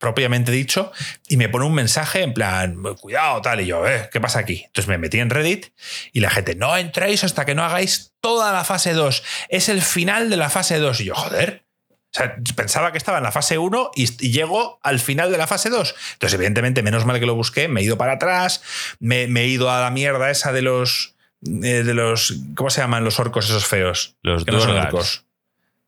propiamente 0.05 0.53
dicho, 0.53 0.93
y 1.29 1.39
me 1.39 1.49
pone 1.49 1.65
un 1.65 1.73
mensaje 1.73 2.23
en 2.23 2.35
plan, 2.35 2.83
cuidado, 3.01 3.41
tal, 3.41 3.63
y 3.63 3.67
yo, 3.67 3.89
eh, 3.89 4.11
¿qué 4.13 4.21
pasa 4.21 4.41
aquí? 4.41 4.65
Entonces 4.67 4.87
me 4.87 4.99
metí 4.99 5.19
en 5.19 5.31
Reddit 5.31 5.69
y 6.13 6.21
la 6.21 6.29
gente, 6.29 6.55
no 6.55 6.77
entréis 6.77 7.25
hasta 7.25 7.47
que 7.47 7.55
no 7.55 7.65
hagáis 7.65 8.13
toda 8.21 8.53
la 8.53 8.65
fase 8.65 8.93
2, 8.93 9.23
es 9.49 9.71
el 9.71 9.81
final 9.81 10.29
de 10.29 10.37
la 10.37 10.51
fase 10.51 10.79
2, 10.79 11.01
y 11.01 11.05
yo, 11.07 11.15
joder. 11.15 11.65
O 11.89 12.17
sea, 12.19 12.37
pensaba 12.55 12.93
que 12.93 12.99
estaba 12.99 13.17
en 13.17 13.25
la 13.25 13.33
fase 13.33 13.57
1 13.57 13.93
y, 13.95 14.05
llego 14.31 14.79
al 14.83 15.01
final 15.01 15.33
de 15.33 15.39
la 15.39 15.47
fase 15.47 15.71
2. 15.71 15.95
Entonces, 16.13 16.35
evidentemente, 16.35 16.83
menos 16.83 17.07
mal 17.07 17.19
que 17.19 17.25
lo 17.25 17.35
busqué, 17.35 17.67
me 17.67 17.81
he 17.81 17.85
ido 17.85 17.97
para 17.97 18.13
atrás, 18.13 18.63
me, 19.01 19.25
he 19.25 19.47
ido 19.47 19.71
a 19.71 19.81
la 19.81 19.91
mierda 19.91 20.31
esa 20.31 20.53
de 20.53 20.61
los. 20.61 21.15
Eh, 21.45 21.83
de 21.83 21.95
los. 21.95 22.41
¿Cómo 22.55 22.69
se 22.69 22.83
llaman 22.83 23.05
los 23.05 23.19
orcos 23.19 23.47
esos 23.47 23.67
feos? 23.67 24.17
Los 24.23 24.47
no 24.47 24.59
orcos. 24.59 25.25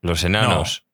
Los 0.00 0.24
enanos. 0.24 0.86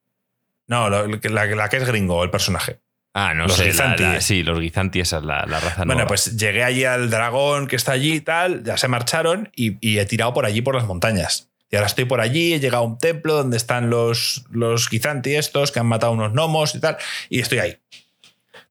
No, 0.67 0.91
la, 0.91 1.07
la, 1.07 1.69
que 1.69 1.77
es 1.79 1.87
gringo, 1.87 2.23
el 2.25 2.31
personaje. 2.31 2.82
Ah, 3.15 3.35
no 3.35 3.45
los 3.45 3.57
sé. 3.57 3.73
sí, 4.21 4.43
los 4.43 4.59
Gizanti, 4.59 5.01
esa 5.01 5.19
es 5.19 5.25
la, 5.25 5.45
raza 5.45 5.85
Bueno, 5.85 6.07
pues 6.07 6.37
llegué 6.37 6.65
allí 6.65 6.85
al 6.85 7.11
dragón 7.11 7.67
que 7.67 7.77
está 7.77 7.93
allí 7.93 8.15
y 8.15 8.21
tal, 8.21 8.65
ya 8.65 8.79
se 8.79 8.89
marcharon 8.89 9.51
y, 9.55 9.99
he 9.99 10.07
tirado 10.07 10.33
por 10.33 10.47
allí 10.47 10.63
por 10.63 10.75
las 10.75 10.87
montañas. 10.87 11.51
Y 11.71 11.77
ahora 11.77 11.87
estoy 11.87 12.07
por 12.07 12.21
allí, 12.21 12.55
he 12.55 12.61
llegado 12.61 12.85
a 12.85 12.87
un 12.87 12.99
templo 12.99 13.35
donde 13.35 13.57
están 13.57 13.91
los, 13.91 14.45
los 14.51 14.89
Gizanti 14.89 15.35
estos 15.35 15.73
que 15.73 15.81
han 15.81 15.87
matado 15.87 16.13
unos 16.13 16.33
gnomos 16.33 16.75
y 16.75 16.81
tal, 16.81 16.97
y 17.29 17.41
estoy 17.41 17.59
ahí. 17.59 17.79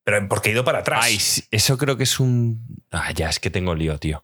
Pero 0.03 0.27
porque 0.27 0.49
he 0.49 0.53
ido 0.53 0.63
para 0.63 0.80
atrás. 0.80 0.99
Ay, 1.03 1.19
eso 1.51 1.77
creo 1.77 1.95
que 1.95 2.03
es 2.03 2.19
un. 2.19 2.65
Ah, 2.91 3.11
ya, 3.11 3.30
es 3.30 3.39
que 3.39 3.51
tengo 3.51 3.76
lío, 3.76 3.99
tío. 3.99 4.23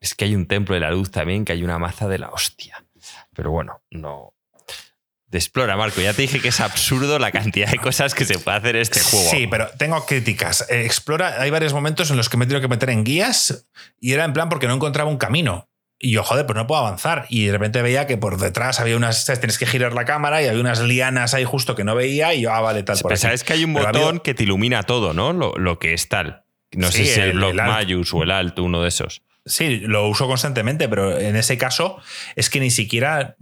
Es 0.00 0.14
que 0.14 0.24
hay 0.24 0.34
un 0.34 0.46
templo 0.46 0.74
de 0.74 0.80
la 0.80 0.90
luz 0.90 1.10
también, 1.10 1.44
que 1.44 1.52
hay 1.52 1.62
una 1.62 1.78
maza 1.78 2.08
de 2.08 2.18
la 2.18 2.30
hostia. 2.30 2.84
Pero 3.34 3.50
bueno, 3.50 3.82
no, 3.90 4.32
de 5.30 5.38
Explora, 5.38 5.76
Marco. 5.76 6.00
Ya 6.00 6.14
te 6.14 6.22
dije 6.22 6.40
que 6.40 6.48
es 6.48 6.60
absurdo 6.60 7.18
la 7.18 7.30
cantidad 7.30 7.70
de 7.70 7.78
cosas 7.78 8.14
que 8.14 8.24
se 8.24 8.38
puede 8.38 8.56
hacer 8.56 8.76
en 8.76 8.82
este 8.82 9.00
juego. 9.00 9.30
Sí, 9.30 9.46
pero 9.46 9.68
tengo 9.76 10.04
críticas. 10.06 10.66
Eh, 10.70 10.84
Explora, 10.84 11.40
hay 11.40 11.50
varios 11.50 11.74
momentos 11.74 12.10
en 12.10 12.16
los 12.16 12.28
que 12.28 12.36
me 12.36 12.44
he 12.44 12.48
tenido 12.48 12.62
que 12.62 12.68
meter 12.68 12.90
en 12.90 13.04
guías 13.04 13.66
y 14.00 14.12
era 14.12 14.24
en 14.24 14.32
plan 14.32 14.48
porque 14.48 14.66
no 14.66 14.74
encontraba 14.74 15.10
un 15.10 15.18
camino. 15.18 15.68
Y 16.00 16.12
yo, 16.12 16.22
joder, 16.22 16.46
pues 16.46 16.56
no 16.56 16.66
puedo 16.66 16.80
avanzar. 16.80 17.26
Y 17.28 17.46
de 17.46 17.52
repente 17.52 17.82
veía 17.82 18.06
que 18.06 18.16
por 18.16 18.38
detrás 18.38 18.78
había 18.78 18.96
unas. 18.96 19.24
Tienes 19.24 19.58
que 19.58 19.66
girar 19.66 19.94
la 19.94 20.04
cámara 20.04 20.40
y 20.40 20.46
había 20.46 20.60
unas 20.60 20.80
lianas 20.80 21.34
ahí 21.34 21.44
justo 21.44 21.74
que 21.74 21.82
no 21.82 21.96
veía. 21.96 22.34
Y 22.34 22.42
yo, 22.42 22.52
ah, 22.52 22.60
vale, 22.60 22.84
tal. 22.84 22.98
Por 23.00 23.18
sabes 23.18 23.42
que 23.42 23.54
hay 23.54 23.64
un 23.64 23.74
botón 23.74 24.20
que 24.20 24.32
te 24.32 24.44
ilumina 24.44 24.84
todo, 24.84 25.12
¿no? 25.12 25.32
Lo, 25.32 25.78
que 25.80 25.94
es 25.94 26.08
tal. 26.08 26.44
No 26.70 26.92
sé 26.92 27.04
si 27.04 27.20
el, 27.20 27.30
el 27.30 27.36
Block 27.38 27.54
Mayus 27.54 28.14
o 28.14 28.22
el 28.22 28.30
Alt, 28.30 28.60
uno 28.60 28.82
de 28.82 28.88
esos. 28.88 29.22
Sí, 29.44 29.80
lo 29.80 30.06
uso 30.08 30.26
constantemente, 30.26 30.88
pero 30.88 31.18
en 31.18 31.34
ese 31.34 31.58
caso 31.58 32.00
es 32.36 32.50
que 32.50 32.60
ni 32.60 32.70
siquiera 32.70 33.36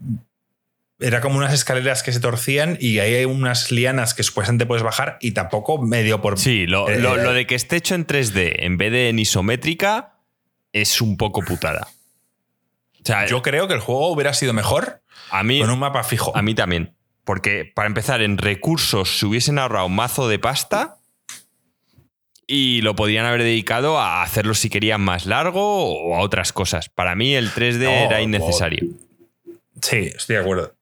era 0.99 1.21
como 1.21 1.39
unas 1.39 1.53
escaleras 1.53 2.03
que 2.03 2.13
se 2.13 2.21
torcían 2.21 2.79
y 2.81 2.99
ahí 3.01 3.15
hay 3.15 3.25
unas 3.25 3.71
lianas 3.71 4.15
que 4.15 4.23
supuestamente 4.23 4.67
puedes 4.67 4.83
bajar 4.83 5.19
y 5.21 5.33
tampoco 5.33 5.81
medio 5.81 6.23
por... 6.23 6.39
Sí, 6.39 6.67
lo, 6.67 6.89
eh, 6.89 6.99
de 6.99 7.47
que 7.47 7.55
esté 7.55 7.77
hecho 7.77 7.95
en 7.95 8.07
3D 8.07 8.57
en 8.61 8.79
vez 8.79 8.93
de 8.93 9.09
en 9.11 9.19
isométrica 9.19 10.15
es 10.73 11.01
un 11.01 11.17
poco 11.17 11.43
putada. 11.43 11.89
O 13.03 13.07
sea, 13.07 13.27
yo 13.27 13.43
creo 13.43 13.69
que 13.69 13.75
el 13.75 13.81
juego 13.81 14.09
hubiera 14.09 14.35
sido 14.35 14.53
mejor 14.53 15.03
a 15.31 15.43
mí, 15.43 15.61
con 15.61 15.71
un 15.71 15.79
mapa 15.79 16.03
fijo. 16.03 16.37
A 16.37 16.43
mí 16.43 16.55
también. 16.55 16.97
Porque 17.25 17.71
para 17.73 17.87
empezar, 17.87 18.23
en 18.23 18.39
recursos 18.39 19.19
se 19.19 19.27
hubiesen 19.27 19.59
ahorrado 19.59 19.87
un 19.87 19.95
mazo 19.95 20.29
de 20.29 20.39
pasta 20.39 20.99
y 22.47 22.81
lo 22.83 22.95
podrían 22.95 23.27
haber 23.27 23.43
dedicado 23.43 23.99
a 23.99 24.23
hacerlo 24.23 24.55
si 24.55 24.71
querían 24.71 25.01
más 25.01 25.27
largo 25.27 25.85
o 25.85 26.17
a 26.17 26.21
otras 26.21 26.53
cosas. 26.53 26.89
Para 26.89 27.15
mí 27.15 27.35
el 27.35 27.51
3D 27.51 28.07
era 28.07 28.23
innecesario. 28.23 28.89
Sí, 29.83 30.11
estoy 30.17 30.37
de 30.37 30.43
acuerdo. 30.43 30.76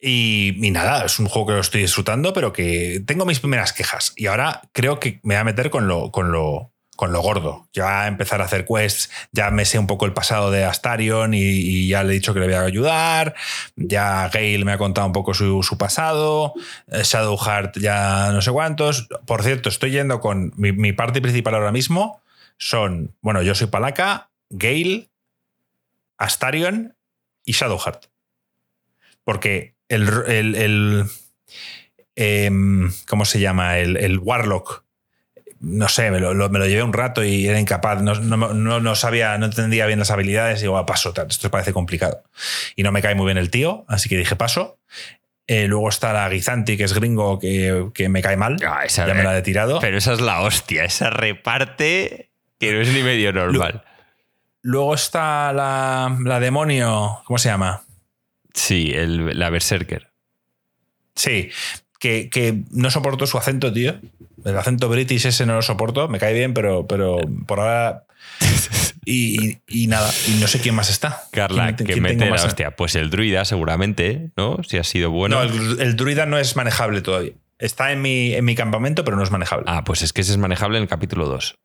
Y, 0.00 0.54
nada, 0.70 1.04
es 1.04 1.18
un 1.18 1.26
juego 1.26 1.48
que 1.48 1.54
lo 1.54 1.60
estoy 1.60 1.80
disfrutando, 1.82 2.32
pero 2.32 2.52
que 2.52 3.02
tengo 3.04 3.24
mis 3.24 3.40
primeras 3.40 3.72
quejas. 3.72 4.12
Y 4.16 4.26
ahora 4.26 4.62
creo 4.72 5.00
que 5.00 5.20
me 5.22 5.34
voy 5.34 5.40
a 5.40 5.44
meter 5.44 5.70
con 5.70 5.88
lo, 5.88 6.12
con 6.12 6.30
lo, 6.30 6.72
con 6.94 7.12
lo 7.12 7.20
gordo. 7.20 7.68
Ya 7.72 8.06
empezar 8.06 8.40
a 8.40 8.44
hacer 8.44 8.64
quests, 8.64 9.10
ya 9.32 9.50
me 9.50 9.64
sé 9.64 9.78
un 9.78 9.88
poco 9.88 10.06
el 10.06 10.12
pasado 10.12 10.52
de 10.52 10.64
Astarion 10.64 11.34
y, 11.34 11.88
ya 11.88 12.04
le 12.04 12.10
he 12.10 12.14
dicho 12.14 12.32
que 12.32 12.40
le 12.40 12.46
voy 12.46 12.54
a 12.54 12.62
ayudar. 12.62 13.34
Ya 13.74 14.28
Gale 14.28 14.64
me 14.64 14.72
ha 14.72 14.78
contado 14.78 15.06
un 15.06 15.12
poco 15.12 15.34
su, 15.34 15.76
pasado. 15.78 16.54
Eh, 16.86 17.02
Shadowheart 17.02 17.78
ya 17.78 18.30
no 18.32 18.40
sé 18.40 18.52
cuántos. 18.52 19.08
Por 19.26 19.42
cierto, 19.42 19.68
estoy 19.68 19.90
yendo 19.90 20.20
con 20.20 20.52
mi, 20.56 20.70
mi 20.70 20.92
parte 20.92 21.20
principal 21.20 21.56
ahora 21.56 21.72
mismo. 21.72 22.22
Son, 22.56 23.16
bueno, 23.20 23.42
yo 23.42 23.54
soy 23.56 23.66
Palaka, 23.66 24.30
Gale, 24.50 25.08
Astarion 26.18 26.94
y 27.44 27.52
Shadowheart 27.52 28.06
porque 29.28 29.74
el, 29.90 31.04
em, 32.16 32.90
¿cómo 33.06 33.26
se 33.26 33.40
llama? 33.40 33.76
El, 33.76 34.18
Warlock, 34.20 34.84
no 35.60 35.90
sé, 35.90 36.10
me 36.10 36.18
lo, 36.18 36.32
llevé 36.32 36.82
un 36.82 36.94
rato 36.94 37.22
y 37.22 37.46
era 37.46 37.60
incapaz, 37.60 38.00
no, 38.00 38.14
no, 38.14 38.94
sabía, 38.94 39.36
no 39.36 39.44
entendía 39.44 39.84
bien 39.84 39.98
las 39.98 40.10
habilidades 40.10 40.60
y 40.60 40.62
digo, 40.62 40.78
ah, 40.78 40.86
paso, 40.86 41.12
esto 41.28 41.50
parece 41.50 41.74
complicado. 41.74 42.22
Y 42.74 42.82
no 42.84 42.90
me 42.90 43.02
cae 43.02 43.14
muy 43.14 43.26
bien 43.26 43.36
el 43.36 43.50
tío, 43.50 43.84
así 43.86 44.08
que 44.08 44.16
dije, 44.16 44.34
paso. 44.34 44.78
Eh, 45.46 45.66
luego 45.66 45.90
está 45.90 46.14
la 46.14 46.26
Guizanti, 46.30 46.78
que 46.78 46.84
es 46.84 46.94
gringo, 46.94 47.38
que, 47.38 48.08
me 48.08 48.22
cae 48.22 48.38
mal. 48.38 48.56
Ah, 48.66 48.86
esa 48.86 49.06
ya 49.06 49.12
me 49.12 49.24
la 49.24 49.36
he 49.36 49.42
tirado. 49.42 49.78
Pero 49.80 49.98
esa 49.98 50.14
es 50.14 50.22
la 50.22 50.40
hostia, 50.40 50.84
esa 50.84 51.10
reparte 51.10 52.30
que 52.58 52.72
no 52.72 52.80
es 52.80 52.88
ni 52.94 53.02
medio 53.02 53.34
normal. 53.34 53.84
Luego 54.62 54.94
está 54.94 55.52
la, 55.52 56.16
la 56.24 56.40
demonio, 56.40 57.20
¿cómo 57.26 57.36
se 57.36 57.50
llama? 57.50 57.82
Sí, 58.58 58.92
el, 58.92 59.38
la 59.38 59.50
Berserker. 59.50 60.08
Sí, 61.14 61.50
que, 61.98 62.64
no 62.70 62.90
soporto 62.90 63.26
su 63.26 63.38
acento, 63.38 63.72
tío. 63.72 63.94
El 64.44 64.56
acento 64.56 64.88
british 64.88 65.26
ese 65.26 65.46
no 65.46 65.54
lo 65.54 65.62
soporto, 65.62 66.08
me 66.08 66.18
cae 66.18 66.34
bien, 66.34 66.54
pero, 66.54 66.86
pero 66.86 67.18
por 67.46 67.60
ahora. 67.60 68.04
Y, 69.10 69.86
nada, 69.86 70.10
y 70.26 70.32
no 70.32 70.46
sé 70.48 70.60
quién 70.60 70.74
más 70.74 70.90
está. 70.90 71.22
Carla, 71.30 71.74
que 71.74 71.98
mete 71.98 72.28
la 72.28 72.44
hostia. 72.44 72.76
Pues 72.76 72.94
el 72.94 73.08
druida, 73.08 73.46
seguramente, 73.46 74.32
¿no? 74.36 74.58
Si 74.62 74.76
ha 74.76 74.84
sido 74.84 75.10
bueno. 75.10 75.42
No, 75.42 75.50
el, 75.80 75.96
druida 75.96 76.26
no 76.26 76.36
es 76.36 76.56
manejable 76.56 77.00
todavía. 77.00 77.32
Está 77.58 77.90
en 77.92 78.02
mi, 78.02 78.34
en 78.34 78.44
mi 78.44 78.54
campamento, 78.54 79.04
pero 79.04 79.16
no 79.16 79.22
es 79.22 79.30
manejable. 79.30 79.64
Ah, 79.66 79.82
pues 79.82 80.02
es 80.02 80.12
que 80.12 80.20
ese 80.20 80.32
es 80.32 80.36
manejable 80.36 80.76
en 80.76 80.82
el 80.82 80.90
capítulo 80.90 81.26
2. 81.26 81.56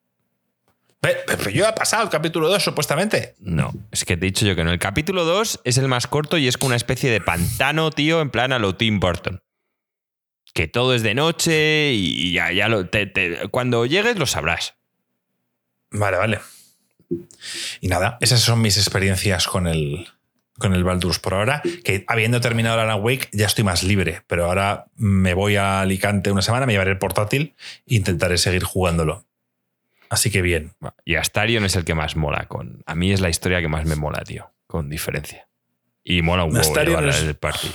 Pero 1.04 1.50
yo 1.50 1.68
he 1.68 1.74
pasado 1.74 2.04
el 2.04 2.10
capítulo 2.10 2.48
2, 2.48 2.64
supuestamente. 2.64 3.36
No, 3.40 3.74
es 3.92 4.06
que 4.06 4.16
te 4.16 4.26
he 4.26 4.30
dicho 4.30 4.46
yo 4.46 4.56
que 4.56 4.64
no. 4.64 4.72
El 4.72 4.80
capítulo 4.80 5.26
2 5.26 5.60
es 5.66 5.78
el 5.78 5.90
más 5.90 6.08
corto 6.08 6.38
y 6.38 6.48
es 6.48 6.58
como 6.58 6.68
una 6.68 6.78
especie 6.78 7.12
de 7.12 7.20
pantano, 7.20 7.92
tío, 7.92 8.22
en 8.22 8.30
plan 8.30 8.54
a 8.54 8.60
lo 8.60 8.76
Tim 8.78 9.02
Burton. 9.02 9.44
Que 10.54 10.68
todo 10.68 10.96
es 10.96 11.04
de 11.04 11.14
noche 11.14 11.92
y 11.92 12.32
ya, 12.32 12.54
ya 12.54 12.70
lo, 12.70 12.90
cuando 13.52 13.86
llegues 13.86 14.18
lo 14.18 14.26
sabrás. 14.26 14.76
Vale, 15.92 16.16
vale. 16.16 16.40
Y 17.82 17.90
nada, 17.90 18.18
esas 18.22 18.40
son 18.40 18.62
mis 18.62 18.78
experiencias 18.78 19.48
con 19.48 19.68
el, 19.68 20.08
con 20.58 20.74
el 20.74 20.86
Baldur's 20.86 21.20
por 21.20 21.34
ahora. 21.34 21.62
Que 21.84 22.06
habiendo 22.08 22.40
terminado 22.40 22.82
la 22.86 22.96
Wake 22.96 23.28
ya 23.34 23.48
estoy 23.48 23.66
más 23.66 23.84
libre, 23.84 24.22
pero 24.28 24.46
ahora 24.46 24.86
me 24.96 25.34
voy 25.34 25.58
a 25.58 25.82
Alicante 25.82 26.32
una 26.32 26.42
semana, 26.42 26.66
me 26.66 26.72
llevaré 26.72 26.92
el 26.92 26.98
portátil 26.98 27.56
e 27.88 27.96
intentaré 27.96 28.38
seguir 28.38 28.64
jugándolo. 28.64 29.26
Así 30.14 30.30
que 30.30 30.44
bien. 30.44 30.74
Y 31.06 31.16
Astarion 31.16 31.66
es 31.66 31.76
el 31.76 31.86
que 31.86 31.96
más 31.96 32.16
mola. 32.16 32.46
Con, 32.48 32.84
a 32.86 32.94
mí 32.94 33.12
es 33.12 33.20
la 33.20 33.30
historia 33.30 33.62
que 33.62 33.68
más 33.68 33.86
me 33.86 33.96
mola, 33.96 34.24
tío. 34.24 34.52
Con 34.68 34.88
diferencia. 34.88 35.48
Y 36.04 36.22
mola 36.22 36.44
un 36.44 36.56
huevo 36.56 36.76
llevar 36.76 37.06
el 37.06 37.34
party. 37.34 37.72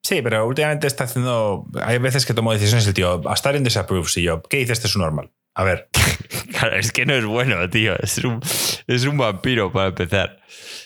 Sí, 0.00 0.22
pero 0.22 0.46
últimamente 0.46 0.86
está 0.86 1.04
haciendo. 1.04 1.66
Hay 1.82 1.98
veces 1.98 2.24
que 2.24 2.34
tomo 2.34 2.52
decisiones 2.52 2.86
el 2.86 2.94
tío. 2.94 3.20
Astarion 3.28 3.64
disapproves 3.64 4.16
y 4.16 4.22
yo. 4.22 4.42
¿Qué 4.42 4.58
dice 4.58 4.74
este 4.74 4.86
es 4.86 4.94
un 4.94 5.02
normal? 5.02 5.32
A 5.54 5.64
ver. 5.64 5.88
claro, 6.52 6.76
es 6.76 6.92
que 6.92 7.04
no 7.04 7.14
es 7.14 7.24
bueno, 7.24 7.68
tío. 7.68 7.98
Es 8.00 8.18
un, 8.18 8.40
es 8.86 9.04
un 9.04 9.18
vampiro 9.18 9.72
para 9.72 9.88
empezar. 9.88 10.40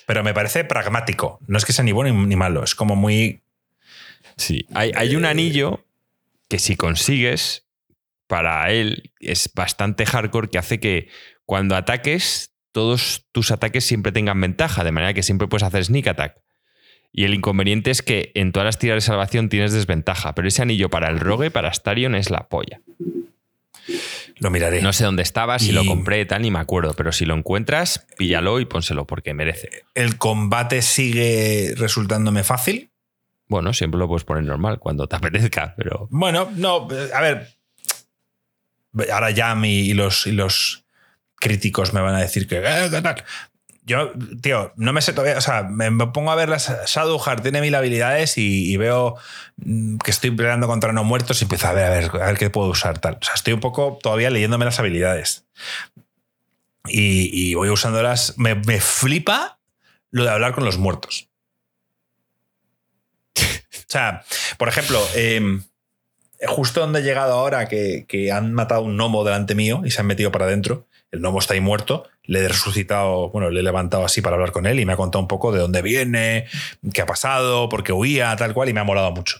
Pero 0.06 0.24
me 0.24 0.32
parece 0.32 0.64
pragmático. 0.64 1.40
No 1.46 1.58
es 1.58 1.66
que 1.66 1.74
sea 1.74 1.84
ni 1.84 1.92
bueno 1.92 2.10
ni 2.24 2.36
malo. 2.36 2.64
Es 2.64 2.74
como 2.74 2.96
muy. 2.96 3.42
Sí. 4.38 4.66
Hay, 4.72 4.92
hay 4.96 5.14
un 5.14 5.26
anillo 5.26 5.84
que 6.48 6.58
si 6.58 6.74
consigues 6.74 7.65
para 8.26 8.70
él 8.72 9.12
es 9.20 9.50
bastante 9.54 10.06
hardcore 10.06 10.48
que 10.48 10.58
hace 10.58 10.80
que 10.80 11.08
cuando 11.44 11.76
ataques, 11.76 12.54
todos 12.72 13.26
tus 13.32 13.50
ataques 13.50 13.84
siempre 13.84 14.12
tengan 14.12 14.40
ventaja, 14.40 14.84
de 14.84 14.92
manera 14.92 15.14
que 15.14 15.22
siempre 15.22 15.48
puedes 15.48 15.62
hacer 15.62 15.84
sneak 15.84 16.08
attack. 16.08 16.42
Y 17.12 17.24
el 17.24 17.32
inconveniente 17.32 17.90
es 17.90 18.02
que 18.02 18.32
en 18.34 18.52
todas 18.52 18.66
las 18.66 18.78
tiras 18.78 18.96
de 18.96 19.00
salvación 19.00 19.48
tienes 19.48 19.72
desventaja, 19.72 20.34
pero 20.34 20.48
ese 20.48 20.62
anillo 20.62 20.90
para 20.90 21.08
el 21.08 21.18
rogue, 21.18 21.50
para 21.50 21.72
Starion, 21.72 22.14
es 22.14 22.30
la 22.30 22.48
polla. 22.48 22.82
Lo 24.38 24.50
miraré. 24.50 24.82
No 24.82 24.92
sé 24.92 25.04
dónde 25.04 25.22
estaba, 25.22 25.58
si 25.58 25.72
lo 25.72 25.86
compré, 25.86 26.26
tal, 26.26 26.42
ni 26.42 26.50
me 26.50 26.58
acuerdo, 26.58 26.92
pero 26.92 27.12
si 27.12 27.24
lo 27.24 27.34
encuentras, 27.34 28.06
píllalo 28.18 28.60
y 28.60 28.66
pónselo 28.66 29.06
porque 29.06 29.32
merece. 29.32 29.84
El 29.94 30.18
combate 30.18 30.82
sigue 30.82 31.72
resultándome 31.76 32.42
fácil. 32.44 32.90
Bueno, 33.48 33.72
siempre 33.72 33.98
lo 33.98 34.08
puedes 34.08 34.24
poner 34.24 34.44
normal 34.44 34.78
cuando 34.78 35.06
te 35.06 35.16
apetezca, 35.16 35.74
pero 35.76 36.08
Bueno, 36.10 36.50
no, 36.56 36.88
a 37.14 37.20
ver. 37.22 37.55
Ahora 39.12 39.30
ya 39.30 39.54
mi, 39.54 39.80
y, 39.80 39.94
los, 39.94 40.26
y 40.26 40.32
los 40.32 40.84
críticos 41.36 41.92
me 41.92 42.00
van 42.00 42.14
a 42.14 42.20
decir 42.20 42.46
que. 42.46 42.58
"Eh, 42.58 42.88
¿qué 42.90 43.02
tal?". 43.02 43.24
Yo, 43.84 44.12
tío, 44.42 44.72
no 44.76 44.92
me 44.92 45.00
sé 45.00 45.12
todavía. 45.12 45.38
O 45.38 45.40
sea, 45.40 45.62
me, 45.62 45.88
pongo 46.08 46.32
a 46.32 46.34
ver 46.34 46.48
las 46.48 46.72
Shadowheart, 46.86 47.42
tiene 47.42 47.60
mil 47.60 47.74
habilidades 47.74 48.36
y, 48.36 48.72
y 48.72 48.76
veo 48.76 49.16
mm, 49.58 49.98
que 49.98 50.10
estoy 50.10 50.32
peleando 50.32 50.66
contra 50.66 50.92
no 50.92 51.04
muertos 51.04 51.40
y 51.40 51.44
empiezo 51.44 51.68
a 51.68 51.72
ver, 51.72 51.84
a 51.84 51.90
ver, 51.90 52.10
a 52.22 52.26
ver 52.26 52.36
qué 52.36 52.50
puedo 52.50 52.68
usar. 52.68 52.98
Tal. 52.98 53.18
O 53.20 53.24
sea, 53.24 53.34
estoy 53.34 53.52
un 53.52 53.60
poco 53.60 53.98
todavía 54.02 54.30
leyéndome 54.30 54.64
las 54.64 54.80
habilidades. 54.80 55.44
Y, 56.88 57.30
y 57.32 57.54
voy 57.54 57.68
usándolas. 57.68 58.34
Me, 58.38 58.56
me 58.56 58.80
flipa 58.80 59.60
lo 60.10 60.24
de 60.24 60.30
hablar 60.30 60.52
con 60.52 60.64
los 60.64 60.78
muertos. 60.78 61.28
O 63.88 63.88
sea, 63.88 64.24
por 64.58 64.68
ejemplo, 64.68 65.00
em, 65.14 65.62
justo 66.46 66.80
donde 66.80 67.00
he 67.00 67.02
llegado 67.02 67.32
ahora, 67.34 67.66
que, 67.68 68.04
que 68.08 68.32
han 68.32 68.52
matado 68.52 68.82
un 68.82 68.96
gnomo 68.96 69.24
delante 69.24 69.54
mío 69.54 69.82
y 69.84 69.90
se 69.90 70.00
han 70.00 70.06
metido 70.06 70.30
para 70.32 70.46
adentro, 70.46 70.86
el 71.12 71.20
gnomo 71.20 71.38
está 71.38 71.54
ahí 71.54 71.60
muerto, 71.60 72.08
le 72.24 72.40
he 72.40 72.48
resucitado, 72.48 73.30
bueno, 73.30 73.50
le 73.50 73.60
he 73.60 73.62
levantado 73.62 74.04
así 74.04 74.20
para 74.20 74.34
hablar 74.34 74.52
con 74.52 74.66
él 74.66 74.80
y 74.80 74.84
me 74.84 74.92
ha 74.92 74.96
contado 74.96 75.22
un 75.22 75.28
poco 75.28 75.52
de 75.52 75.60
dónde 75.60 75.80
viene, 75.82 76.46
qué 76.92 77.02
ha 77.02 77.06
pasado, 77.06 77.68
por 77.68 77.84
qué 77.84 77.92
huía, 77.92 78.34
tal 78.36 78.52
cual, 78.54 78.68
y 78.68 78.72
me 78.72 78.80
ha 78.80 78.84
molado 78.84 79.12
mucho. 79.12 79.38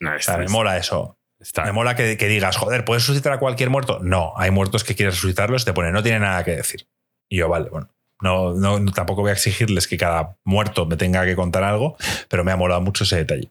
no, 0.00 0.14
O 0.16 0.20
sea, 0.20 0.36
me 0.38 0.48
mola 0.48 0.76
eso. 0.76 1.16
está- 1.40 1.64
Me 1.64 1.72
mola 1.72 1.94
que, 1.94 2.16
que 2.16 2.26
digas, 2.28 2.56
joder, 2.56 2.84
¿puedes 2.84 3.04
resucitar 3.06 3.32
a 3.32 3.38
cualquier 3.38 3.70
muerto? 3.70 4.00
No, 4.02 4.32
hay 4.36 4.50
muertos 4.50 4.82
que 4.84 4.94
quieres 4.94 5.14
resucitarlos 5.14 5.62
y 5.62 5.64
te 5.66 5.72
ponen, 5.72 5.92
no 5.92 6.02
tiene 6.02 6.20
nada 6.20 6.42
que 6.44 6.56
decir. 6.56 6.86
Y 7.28 7.36
yo, 7.38 7.48
vale, 7.48 7.68
bueno. 7.70 7.88
No, 8.22 8.54
no, 8.54 8.78
no, 8.80 8.92
tampoco 8.92 9.22
voy 9.22 9.30
a 9.30 9.34
exigirles 9.34 9.86
que 9.86 9.96
cada 9.98 10.36
muerto 10.44 10.86
me 10.86 10.96
tenga 10.96 11.24
que 11.24 11.36
contar 11.36 11.62
algo, 11.64 11.96
pero 12.28 12.44
me 12.44 12.52
ha 12.52 12.56
molado 12.56 12.80
mucho 12.80 13.04
ese 13.04 13.16
detalle. 13.16 13.50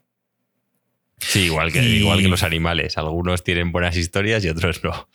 Sí, 1.26 1.44
igual 1.44 1.72
que, 1.72 1.82
Y- 1.82 1.96
igual 2.00 2.20
que 2.20 2.28
los 2.28 2.42
animales. 2.42 2.98
Algunos 2.98 3.42
tienen 3.42 3.72
buenas 3.72 3.96
historias 3.96 4.44
y 4.44 4.48
otros 4.48 4.82
no. 4.84 5.08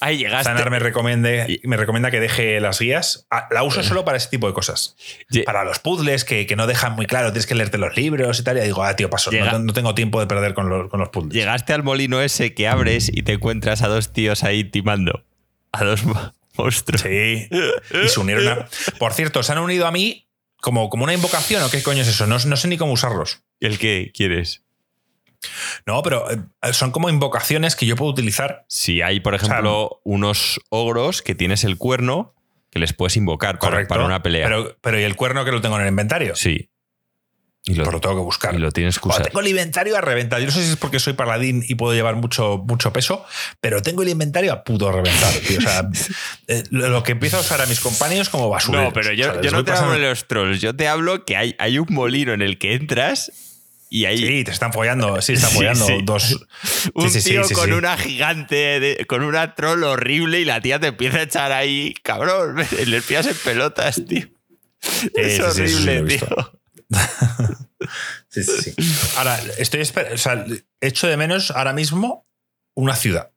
Ahí 0.00 0.18
llegaste. 0.18 0.44
Zanar 0.50 0.70
me, 0.70 0.78
recomiende, 0.78 1.60
me 1.64 1.76
recomienda 1.76 2.10
que 2.10 2.20
deje 2.20 2.60
las 2.60 2.78
guías. 2.78 3.26
Ah, 3.30 3.48
La 3.50 3.62
uso 3.62 3.82
solo 3.82 4.04
para 4.04 4.16
ese 4.16 4.28
tipo 4.28 4.46
de 4.46 4.54
cosas. 4.54 4.96
Para 5.44 5.64
los 5.64 5.78
puzzles 5.78 6.24
que, 6.24 6.46
que 6.46 6.56
no 6.56 6.66
dejan 6.66 6.94
muy 6.94 7.06
claro, 7.06 7.32
tienes 7.32 7.46
que 7.46 7.54
leerte 7.54 7.78
los 7.78 7.96
libros 7.96 8.38
y 8.40 8.44
tal. 8.44 8.58
Y 8.58 8.60
digo, 8.62 8.82
ah, 8.84 8.94
tío, 8.96 9.10
paso, 9.10 9.30
Llega- 9.30 9.52
no, 9.52 9.58
no 9.60 9.72
tengo 9.72 9.94
tiempo 9.94 10.20
de 10.20 10.26
perder 10.26 10.54
con 10.54 10.68
los, 10.68 10.88
con 10.90 11.00
los 11.00 11.08
puzzles. 11.10 11.34
Llegaste 11.34 11.72
al 11.72 11.82
molino 11.82 12.20
ese 12.20 12.54
que 12.54 12.68
abres 12.68 13.10
y 13.12 13.22
te 13.22 13.32
encuentras 13.32 13.82
a 13.82 13.88
dos 13.88 14.12
tíos 14.12 14.44
ahí 14.44 14.64
timando. 14.64 15.24
A 15.72 15.84
dos 15.84 16.04
mo- 16.04 16.34
monstruos. 16.56 17.02
Sí. 17.02 17.48
Y 18.04 18.08
se 18.08 18.20
unieron 18.20 18.48
a. 18.48 18.68
Por 18.98 19.12
cierto, 19.12 19.42
se 19.42 19.52
han 19.52 19.58
unido 19.58 19.86
a 19.86 19.90
mí 19.92 20.26
como, 20.60 20.88
como 20.90 21.04
una 21.04 21.14
invocación 21.14 21.62
o 21.62 21.70
qué 21.70 21.82
coño 21.82 22.02
es 22.02 22.08
eso. 22.08 22.26
No, 22.26 22.38
no 22.38 22.56
sé 22.56 22.68
ni 22.68 22.76
cómo 22.78 22.92
usarlos. 22.92 23.42
¿El 23.60 23.78
qué 23.78 24.10
quieres? 24.14 24.62
No, 25.86 26.02
pero 26.02 26.30
eh, 26.30 26.38
son 26.72 26.90
como 26.90 27.08
invocaciones 27.08 27.76
que 27.76 27.86
yo 27.86 27.96
puedo 27.96 28.10
utilizar. 28.10 28.64
Si 28.68 29.02
hay, 29.02 29.20
por 29.20 29.34
ejemplo, 29.34 30.00
unos 30.04 30.60
ogros 30.70 31.22
que 31.22 31.34
tienes 31.34 31.64
el 31.64 31.76
cuerno 31.78 32.34
que 32.70 32.78
les 32.78 32.92
puedes 32.92 33.16
invocar 33.16 33.58
para, 33.58 33.70
Correcto. 33.72 33.94
para 33.94 34.04
una 34.04 34.22
pelea. 34.22 34.46
Pero, 34.46 34.76
pero 34.80 35.00
¿y 35.00 35.04
el 35.04 35.16
cuerno 35.16 35.44
que 35.44 35.52
lo 35.52 35.60
tengo 35.60 35.76
en 35.76 35.82
el 35.82 35.88
inventario? 35.88 36.34
sí. 36.36 36.70
Y 37.64 37.74
lo, 37.74 37.84
Pues 37.84 37.94
lo 37.94 38.00
tengo 38.00 38.14
que 38.14 38.22
buscar. 38.22 38.54
y 38.54 38.58
lo 38.58 38.70
tienes 38.72 38.98
que 38.98 39.08
usar. 39.08 39.24
tengo 39.26 39.40
el 39.40 39.48
inventario 39.48 39.94
a 39.94 40.00
reventar. 40.00 40.40
Yo 40.40 40.46
no 40.46 40.52
sé 40.52 40.64
si 40.64 40.70
es 40.70 40.76
porque 40.76 40.98
soy 40.98 41.12
paladín 41.12 41.62
y 41.68 41.74
puedo 41.74 41.92
llevar 41.92 42.14
mucho, 42.14 42.64
mucho 42.66 42.94
peso, 42.94 43.26
pero 43.60 43.82
tengo 43.82 44.02
el 44.02 44.08
inventario 44.08 44.54
a 44.54 44.64
puto 44.64 44.90
reventar. 44.90 45.34
tío. 45.34 45.58
O 45.58 45.60
sea, 45.60 45.86
eh, 46.48 46.62
lo 46.70 47.02
que 47.02 47.12
empiezo 47.12 47.36
a 47.36 47.40
usar 47.40 47.60
a 47.60 47.66
mis 47.66 47.80
compañeros 47.80 48.30
como 48.30 48.48
basura. 48.48 48.84
No, 48.84 48.92
pero 48.94 49.12
yo, 49.12 49.42
yo 49.42 49.50
no 49.50 49.64
te 49.64 49.72
hablo 49.72 49.92
de 49.92 49.98
los 49.98 50.26
trolls. 50.26 50.62
Yo 50.62 50.74
te 50.76 50.88
hablo 50.88 51.26
que 51.26 51.36
hay, 51.36 51.56
hay 51.58 51.78
un 51.78 51.88
molino 51.90 52.32
en 52.32 52.40
el 52.40 52.56
que 52.58 52.72
entras 52.72 53.32
y 53.90 54.04
hay 54.04 54.18
Sí, 54.18 54.44
te 54.44 54.50
están 54.50 54.72
follando. 54.72 55.20
Sí, 55.22 55.34
están 55.34 55.50
follando 55.52 55.86
sí. 55.86 56.00
dos. 56.02 56.46
un 56.94 57.10
sí, 57.10 57.22
tío 57.22 57.42
con 57.54 57.72
una 57.72 57.96
gigante, 57.96 58.80
de- 58.80 59.06
con 59.06 59.22
una 59.22 59.54
troll 59.54 59.82
horrible 59.84 60.40
y 60.40 60.44
la 60.44 60.60
tía 60.60 60.78
te 60.78 60.88
empieza 60.88 61.18
a 61.18 61.22
echar 61.22 61.52
ahí, 61.52 61.94
cabrón, 62.02 62.56
le 62.86 63.00
pillas 63.02 63.26
en 63.26 63.36
pelotas, 63.36 64.02
tío. 64.06 64.28
es 65.14 65.40
horrible, 65.40 66.02
tío. 66.02 66.52
Sí, 68.28 68.42
sí, 68.44 68.72
sí. 68.74 68.74
Ahora, 69.16 69.40
estoy 69.58 69.80
o 69.82 70.18
sea, 70.18 70.44
echo 70.80 71.06
de 71.06 71.16
menos 71.16 71.50
ahora 71.50 71.72
mismo 71.72 72.26
una 72.74 72.94
ciudad. 72.96 73.30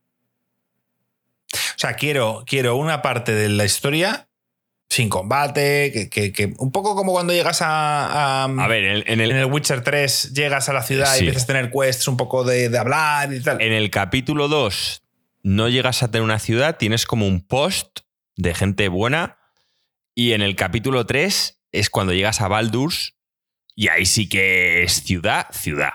O 1.53 1.77
sea, 1.81 1.93
quiero, 1.95 2.43
quiero 2.45 2.75
una 2.75 3.01
parte 3.01 3.33
de 3.33 3.49
la 3.49 3.65
historia 3.65 4.29
sin 4.91 5.07
combate, 5.07 5.89
que, 5.93 6.09
que- 6.09 6.33
que- 6.33 6.53
un 6.57 6.69
poco 6.73 6.95
como 6.97 7.13
cuando 7.13 7.31
llegas 7.31 7.61
a, 7.61 8.43
a, 8.43 8.43
A 8.43 8.67
ver, 8.67 8.83
en, 8.83 9.03
en 9.07 9.21
el, 9.21 9.31
en 9.31 9.37
el 9.37 9.45
Witcher 9.45 9.81
3 9.85 10.33
llegas 10.33 10.67
a 10.67 10.73
la 10.73 10.83
ciudad 10.83 11.15
y 11.15 11.19
empiezas 11.19 11.43
a 11.43 11.47
tener 11.47 11.71
quests 11.71 12.09
un 12.09 12.17
poco 12.17 12.43
de, 12.43 12.67
de 12.67 12.77
hablar 12.77 13.31
y 13.33 13.41
tal. 13.41 13.61
en 13.61 13.71
el 13.71 13.89
capítulo 13.89 14.49
2 14.49 15.01
no 15.43 15.69
llegas 15.69 16.03
a 16.03 16.11
tener 16.11 16.23
una 16.23 16.39
ciudad, 16.39 16.75
tienes 16.77 17.05
como 17.05 17.25
un 17.25 17.39
post 17.39 17.99
de 18.35 18.53
gente 18.53 18.89
buena. 18.89 19.37
Y 20.13 20.33
en 20.33 20.41
el 20.41 20.57
capítulo 20.57 21.05
3 21.05 21.61
es 21.71 21.89
cuando 21.89 22.11
llegas 22.11 22.41
a 22.41 22.49
Baldur's 22.49 23.15
y 23.75 23.87
ahí 23.87 24.05
sí 24.05 24.27
que 24.27 24.83
es 24.83 25.03
ciudad, 25.03 25.47
ciudad. 25.53 25.93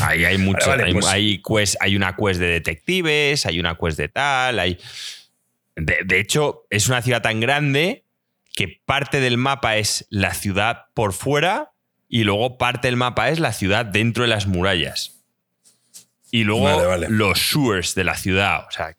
Ahí 0.00 0.24
hay 0.24 0.38
mucho. 0.38 0.66
vale, 0.68 0.84
hay, 0.84 0.92
pues- 0.94 1.06
hay 1.06 1.42
quest- 1.42 1.76
hay 1.80 1.94
una 1.96 2.16
quest 2.16 2.40
de 2.40 2.46
detectives, 2.46 3.44
hay 3.46 3.60
una 3.60 3.76
quest 3.76 3.98
de 3.98 4.08
tal, 4.08 4.58
hay. 4.58 4.78
De, 5.80 5.98
de 6.04 6.20
hecho, 6.20 6.66
es 6.70 6.88
una 6.88 7.02
ciudad 7.02 7.22
tan 7.22 7.40
grande 7.40 8.04
que 8.54 8.80
parte 8.84 9.20
del 9.20 9.36
mapa 9.36 9.76
es 9.76 10.06
la 10.10 10.34
ciudad 10.34 10.86
por 10.94 11.12
fuera 11.12 11.72
y 12.08 12.24
luego 12.24 12.58
parte 12.58 12.88
del 12.88 12.96
mapa 12.96 13.28
es 13.30 13.38
la 13.38 13.52
ciudad 13.52 13.84
dentro 13.86 14.22
de 14.24 14.28
las 14.28 14.46
murallas. 14.46 15.20
Y 16.30 16.44
luego 16.44 16.64
Vale, 16.64 16.86
vale. 16.86 17.06
los 17.08 17.38
sewers 17.50 17.94
de 17.94 18.04
la 18.04 18.16
ciudad. 18.16 18.66
O 18.68 18.70
sea, 18.70 18.96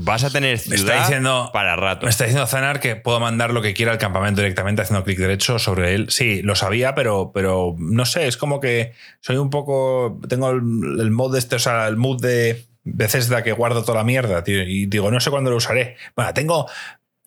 vas 0.00 0.22
a 0.24 0.30
tener 0.30 0.50
Me 0.50 0.54
está 0.54 0.76
ciudad 0.76 1.00
diciendo- 1.00 1.50
para 1.52 1.76
rato. 1.76 2.04
Me 2.06 2.10
está 2.10 2.24
diciendo 2.24 2.46
Zanar 2.46 2.78
que 2.80 2.94
puedo 2.96 3.20
mandar 3.20 3.52
lo 3.52 3.62
que 3.62 3.74
quiera 3.74 3.92
al 3.92 3.98
campamento 3.98 4.40
directamente 4.42 4.82
haciendo 4.82 5.04
clic 5.04 5.18
derecho 5.18 5.58
sobre 5.58 5.94
él. 5.94 6.10
Sí, 6.10 6.42
lo 6.42 6.54
sabía, 6.54 6.94
pero, 6.94 7.32
pero 7.32 7.74
no 7.78 8.04
sé, 8.06 8.26
es 8.28 8.36
como 8.36 8.60
que 8.60 8.92
soy 9.20 9.36
un 9.36 9.50
poco. 9.50 10.20
Tengo 10.28 10.50
el, 10.50 10.56
el 11.00 11.10
mod 11.10 11.32
de 11.32 11.38
este, 11.38 11.56
o 11.56 11.58
sea, 11.58 11.86
el 11.88 11.96
mood 11.96 12.20
de 12.20 12.64
Bethesda 12.94 13.42
que 13.42 13.52
guardo 13.52 13.82
toda 13.82 13.98
la 13.98 14.04
mierda, 14.04 14.42
tío. 14.44 14.62
Y 14.62 14.86
digo, 14.86 15.10
no 15.10 15.20
sé 15.20 15.30
cuándo 15.30 15.50
lo 15.50 15.56
usaré. 15.56 15.96
Bueno, 16.16 16.32
tengo 16.34 16.68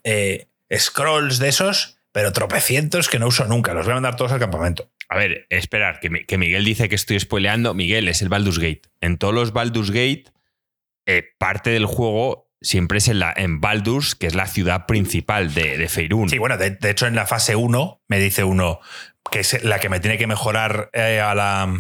eh, 0.03 0.47
scrolls 0.75 1.39
de 1.39 1.49
esos, 1.49 1.97
pero 2.11 2.31
tropecientos 2.31 3.09
que 3.09 3.19
no 3.19 3.27
uso 3.27 3.45
nunca. 3.45 3.73
Los 3.73 3.85
voy 3.85 3.91
a 3.91 3.95
mandar 3.95 4.15
todos 4.15 4.31
al 4.31 4.39
campamento. 4.39 4.89
A 5.09 5.17
ver, 5.17 5.45
esperar, 5.49 5.99
que, 5.99 6.25
que 6.25 6.37
Miguel 6.37 6.65
dice 6.65 6.89
que 6.89 6.95
estoy 6.95 7.19
spoileando. 7.19 7.73
Miguel, 7.73 8.07
es 8.07 8.21
el 8.21 8.29
Baldur's 8.29 8.59
Gate. 8.59 8.83
En 9.01 9.17
todos 9.17 9.33
los 9.33 9.53
Baldur's 9.53 9.91
Gate, 9.91 10.25
eh, 11.05 11.23
parte 11.37 11.71
del 11.71 11.85
juego 11.85 12.49
siempre 12.61 12.99
es 12.99 13.07
en, 13.07 13.19
la, 13.19 13.33
en 13.35 13.59
Baldur's, 13.59 14.15
que 14.15 14.27
es 14.27 14.35
la 14.35 14.47
ciudad 14.47 14.85
principal 14.85 15.53
de, 15.53 15.77
de 15.77 15.89
Feirún. 15.89 16.29
Sí, 16.29 16.37
bueno, 16.37 16.57
de, 16.57 16.71
de 16.71 16.89
hecho 16.91 17.07
en 17.07 17.15
la 17.15 17.25
fase 17.25 17.55
1 17.55 18.01
me 18.07 18.19
dice 18.19 18.43
uno 18.43 18.79
que 19.29 19.39
es 19.39 19.63
la 19.63 19.79
que 19.79 19.89
me 19.89 19.99
tiene 19.99 20.17
que 20.17 20.27
mejorar 20.27 20.89
eh, 20.93 21.19
a 21.19 21.35
la 21.35 21.73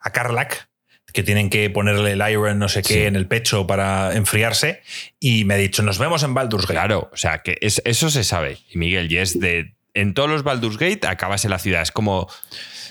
a 0.00 0.10
Karlak, 0.10 0.68
que 1.16 1.22
tienen 1.22 1.48
que 1.48 1.70
ponerle 1.70 2.12
el 2.12 2.22
iron 2.30 2.58
no 2.58 2.68
sé 2.68 2.82
qué 2.82 2.92
Sí. 2.92 3.00
en 3.00 3.16
el 3.16 3.26
pecho 3.26 3.66
para 3.66 4.14
enfriarse 4.14 4.82
y 5.18 5.46
me 5.46 5.54
ha 5.54 5.56
dicho, 5.56 5.82
nos 5.82 5.98
vemos 5.98 6.22
en 6.22 6.34
Baldur's 6.34 6.64
Gate. 6.66 6.74
Claro, 6.74 7.08
o 7.10 7.16
sea, 7.16 7.38
que 7.38 7.56
es- 7.62 7.80
eso 7.86 8.10
se 8.10 8.22
sabe. 8.22 8.58
Y 8.70 8.76
Miguel, 8.76 9.10
y 9.10 9.16
es 9.16 9.40
de. 9.40 9.74
En 9.94 10.12
todos 10.12 10.28
los 10.28 10.42
Baldur's 10.42 10.76
Gate 10.76 11.06
acabas 11.06 11.46
en 11.46 11.50
la 11.52 11.58
ciudad. 11.58 11.80
Es 11.80 11.90
como 11.90 12.28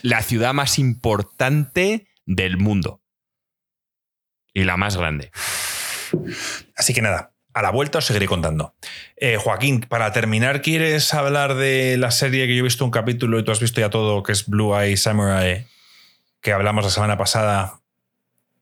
la 0.02 0.24
ciudad 0.24 0.54
más 0.56 0.80
importante 0.80 2.08
del 2.26 2.58
mundo. 2.58 3.00
Y 4.56 4.64
la 4.64 4.76
más 4.76 4.98
grande. 4.98 5.30
Así 6.76 6.96
que 6.96 7.04
nada, 7.04 7.32
a 7.54 7.62
la 7.62 7.70
vuelta 7.70 8.00
os 8.00 8.06
seguiré 8.06 8.26
contando. 8.26 8.74
Eh, 9.18 9.38
Joaquín, 9.38 9.82
para 9.82 10.12
terminar, 10.14 10.64
¿quieres 10.64 11.14
hablar 11.14 11.54
de 11.54 11.98
la 11.98 12.10
serie 12.10 12.48
que 12.48 12.56
yo 12.56 12.62
he 12.62 12.64
visto 12.64 12.84
un 12.86 12.90
capítulo 12.92 13.38
y 13.38 13.44
tú 13.44 13.52
has 13.52 13.60
visto 13.60 13.82
ya 13.82 13.92
todo, 13.92 14.24
que 14.24 14.32
es 14.32 14.48
Blue 14.48 14.76
Eye 14.76 14.98
Samurai, 14.98 15.68
que 16.42 16.54
hablamos 16.54 16.86
la 16.86 16.90
semana 16.92 17.18
pasada? 17.20 17.82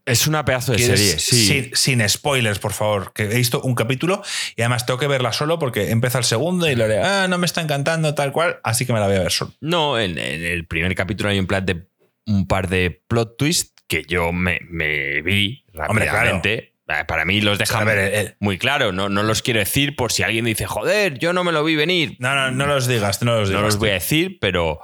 Es 0.06 0.28
una 0.28 0.44
pedazo 0.44 0.74
de 0.74 0.80
¿Quieres- 0.80 1.00
serie, 1.00 1.20
sí. 1.20 1.48
Sin, 1.48 2.00
sin 2.00 2.10
spoilers, 2.10 2.60
por 2.60 2.74
favor, 2.74 3.14
que 3.14 3.24
he 3.24 3.36
visto 3.36 3.62
un 3.62 3.74
capítulo 3.74 4.22
y 4.58 4.62
además 4.62 4.86
tengo 4.86 5.00
que 5.00 5.08
verla 5.08 5.32
solo 5.32 5.60
porque 5.60 5.92
empieza 5.92 6.18
el 6.18 6.26
segundo 6.26 6.70
y 6.70 6.76
lo 6.76 6.84
haré, 6.86 7.00
ah, 7.02 7.28
no 7.30 7.38
me 7.38 7.46
está 7.46 7.62
encantando, 7.62 8.14
tal 8.14 8.32
cual, 8.34 8.60
así 8.64 8.86
que 8.86 8.92
me 8.94 9.00
la 9.00 9.08
voy 9.08 9.16
a 9.16 9.20
ver 9.22 9.32
solo. 9.32 9.54
No, 9.62 9.98
en, 9.98 10.18
en 10.20 10.44
el 10.44 10.68
primer 10.68 10.94
capítulo 10.96 11.30
hay 11.30 11.40
un, 11.40 11.48
plan 11.48 11.66
de, 11.66 11.88
un 12.26 12.48
par 12.48 12.68
de 12.68 13.02
plot 13.08 13.38
twists 13.38 13.74
que 13.88 14.04
yo 14.08 14.34
me, 14.34 14.60
me 14.70 15.22
vi 15.22 15.64
Hombre, 15.88 16.06
rápidamente. 16.06 16.74
Eh, 16.86 17.06
Para 17.08 17.24
mí 17.24 17.40
los 17.40 17.58
dejan 17.58 17.86
ver, 17.86 17.98
eh, 18.00 18.20
eh. 18.22 18.36
muy 18.40 18.58
claro. 18.58 18.92
No, 18.92 19.08
no 19.08 19.24
los 19.24 19.42
quiero 19.42 19.62
decir 19.62 19.96
por 19.96 20.12
si 20.12 20.22
alguien 20.24 20.44
dice, 20.44 20.66
joder, 20.66 21.18
yo 21.18 21.32
no 21.32 21.46
me 21.46 21.54
lo 21.54 21.64
vi 21.64 21.76
venir. 21.78 22.18
No, 22.20 22.36
no, 22.36 22.52
no 22.52 22.66
los 22.68 22.88
digas, 22.88 23.22
no 23.24 23.40
los 23.40 23.50
No 23.50 23.58
digas. 23.58 23.64
los 23.64 23.78
voy 23.78 23.90
a 23.92 23.94
decir, 23.94 24.38
pero 24.42 24.80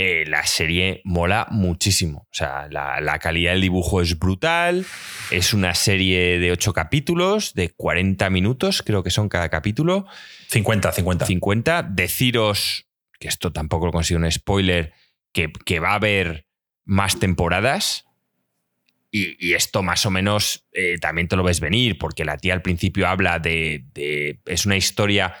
eh, 0.00 0.22
la 0.28 0.46
serie 0.46 1.00
mola 1.02 1.48
muchísimo. 1.50 2.28
O 2.30 2.34
sea, 2.34 2.68
la, 2.70 3.00
la, 3.00 3.18
calidad 3.18 3.50
del 3.50 3.62
dibujo 3.62 4.00
es 4.00 4.16
brutal. 4.16 4.86
Es 5.32 5.52
una 5.52 5.74
serie 5.74 6.38
de 6.38 6.52
ocho 6.52 6.72
capítulos, 6.72 7.52
de 7.54 7.70
40 7.70 8.30
minutos, 8.30 8.82
creo 8.82 9.02
que 9.02 9.10
son 9.10 9.28
cada 9.28 9.48
capítulo. 9.48 10.06
50, 10.50 10.92
50. 10.92 11.26
50. 11.26 11.82
Deciros, 11.82 12.86
que 13.18 13.26
esto 13.26 13.52
tampoco 13.52 13.86
lo 13.86 13.92
considero 13.92 14.24
un 14.24 14.30
spoiler, 14.30 14.92
que, 15.32 15.50
que 15.64 15.80
va 15.80 15.90
a 15.90 15.94
haber 15.94 16.46
más 16.84 17.18
temporadas. 17.18 18.04
Y, 19.10 19.34
y 19.44 19.54
esto 19.54 19.82
más 19.82 20.06
o 20.06 20.12
menos 20.12 20.68
eh, 20.74 20.98
también 21.00 21.26
te 21.26 21.34
lo 21.34 21.42
ves 21.42 21.58
venir, 21.58 21.98
porque 21.98 22.24
la 22.24 22.38
tía 22.38 22.54
al 22.54 22.62
principio 22.62 23.08
habla 23.08 23.40
de, 23.40 23.84
de 23.94 24.38
es 24.46 24.64
una 24.64 24.76
historia 24.76 25.34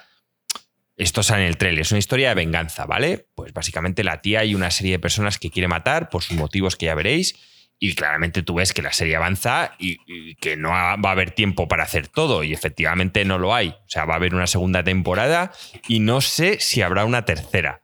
esto 0.98 1.22
sale 1.22 1.42
en 1.42 1.48
el 1.48 1.56
trailer, 1.56 1.82
es 1.82 1.92
una 1.92 2.00
historia 2.00 2.30
de 2.30 2.34
venganza, 2.34 2.84
¿vale? 2.84 3.26
Pues 3.36 3.52
básicamente 3.52 4.02
la 4.02 4.20
tía 4.20 4.44
y 4.44 4.56
una 4.56 4.72
serie 4.72 4.92
de 4.92 4.98
personas 4.98 5.38
que 5.38 5.48
quiere 5.48 5.68
matar 5.68 6.10
por 6.10 6.24
sus 6.24 6.36
motivos 6.36 6.74
que 6.74 6.86
ya 6.86 6.94
veréis. 6.96 7.36
Y 7.78 7.94
claramente 7.94 8.42
tú 8.42 8.54
ves 8.54 8.72
que 8.72 8.82
la 8.82 8.92
serie 8.92 9.14
avanza 9.14 9.76
y, 9.78 10.34
que 10.34 10.56
no 10.56 10.70
va 10.70 10.94
a 10.94 11.10
haber 11.10 11.30
tiempo 11.30 11.68
para 11.68 11.84
hacer 11.84 12.08
todo. 12.08 12.42
Y 12.42 12.52
efectivamente 12.52 13.24
no 13.24 13.38
lo 13.38 13.54
hay. 13.54 13.68
O 13.68 13.84
sea, 13.86 14.04
va 14.04 14.14
a 14.14 14.16
haber 14.16 14.34
una 14.34 14.48
segunda 14.48 14.82
temporada 14.82 15.52
y 15.86 16.00
no 16.00 16.20
sé 16.20 16.58
si 16.58 16.82
habrá 16.82 17.04
una 17.04 17.24
tercera. 17.24 17.80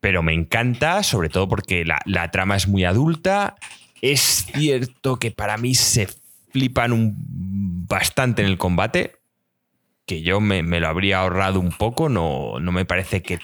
Pero 0.00 0.22
me 0.22 0.34
encanta, 0.34 1.02
sobre 1.02 1.30
todo 1.30 1.48
porque 1.48 1.86
la, 1.86 2.02
la 2.04 2.30
trama 2.30 2.56
es 2.56 2.68
muy 2.68 2.84
adulta. 2.84 3.56
Es 4.02 4.46
cierto 4.52 5.18
que 5.18 5.30
para 5.30 5.56
mí 5.56 5.74
se 5.74 6.08
flipan 6.52 6.92
un, 6.92 7.14
bastante 7.88 8.42
en 8.42 8.48
el 8.48 8.58
combate 8.58 9.19
que 10.10 10.22
yo 10.22 10.40
me, 10.40 10.64
me, 10.64 10.80
lo 10.80 10.88
habría 10.88 11.20
ahorrado 11.20 11.60
un 11.60 11.70
poco, 11.70 12.08
no, 12.08 12.58
no 12.58 12.72
me 12.72 12.84
parece 12.84 13.22
que 13.22 13.38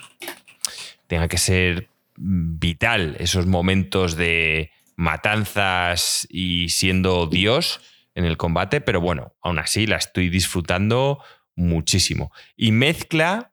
tenga 1.07 1.29
que 1.29 1.39
ser 1.39 1.87
vital 2.17 3.15
esos 3.21 3.47
momentos 3.47 4.17
de 4.17 4.73
matanzas 4.97 6.27
y 6.29 6.71
siendo 6.71 7.29
Dios 7.29 7.81
en 8.17 8.25
el 8.25 8.37
combate, 8.37 8.81
pero 8.81 9.01
bueno, 9.01 9.33
aún 9.43 9.61
así 9.61 9.87
la 9.87 9.95
estoy 9.95 10.29
disfrutando 10.29 11.23
muchísimo. 11.55 12.33
Y 12.57 12.73
mezcla 12.73 13.53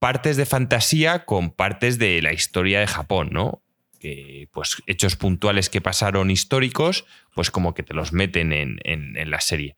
partes 0.00 0.36
de 0.36 0.46
fantasía 0.46 1.26
con 1.26 1.52
partes 1.52 1.96
de 2.00 2.20
la 2.22 2.32
historia 2.32 2.80
de 2.80 2.88
Japón, 2.88 3.28
¿no? 3.30 3.62
Que, 4.00 4.48
pues 4.52 4.82
hechos 4.88 5.14
puntuales 5.14 5.70
que 5.70 5.80
pasaron 5.80 6.32
históricos, 6.32 7.04
pues 7.36 7.52
como 7.52 7.72
que 7.72 7.84
te 7.84 7.94
los 7.94 8.12
meten 8.12 8.52
en, 8.52 8.80
en, 8.82 9.16
en 9.16 9.30
la 9.30 9.40
serie. 9.40 9.76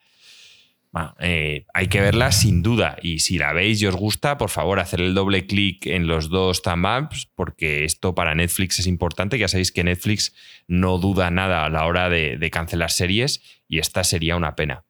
Bueno, 0.90 1.14
eh, 1.20 1.66
hay 1.74 1.88
que 1.88 2.00
verla 2.00 2.32
sin 2.32 2.62
duda. 2.62 2.96
Y 3.02 3.18
si 3.18 3.38
la 3.38 3.52
veis 3.52 3.80
y 3.82 3.86
os 3.86 3.94
gusta, 3.94 4.38
por 4.38 4.50
favor, 4.50 4.80
hacer 4.80 5.00
el 5.00 5.14
doble 5.14 5.46
clic 5.46 5.86
en 5.86 6.06
los 6.06 6.30
dos 6.30 6.62
thumb-ups, 6.62 7.28
porque 7.34 7.84
esto 7.84 8.14
para 8.14 8.34
Netflix 8.34 8.78
es 8.78 8.86
importante. 8.86 9.38
Ya 9.38 9.48
sabéis 9.48 9.70
que 9.70 9.84
Netflix 9.84 10.34
no 10.66 10.98
duda 10.98 11.30
nada 11.30 11.64
a 11.64 11.68
la 11.68 11.84
hora 11.84 12.08
de, 12.08 12.38
de 12.38 12.50
cancelar 12.50 12.90
series 12.90 13.42
y 13.68 13.78
esta 13.78 14.02
sería 14.02 14.36
una 14.36 14.56
pena. 14.56 14.84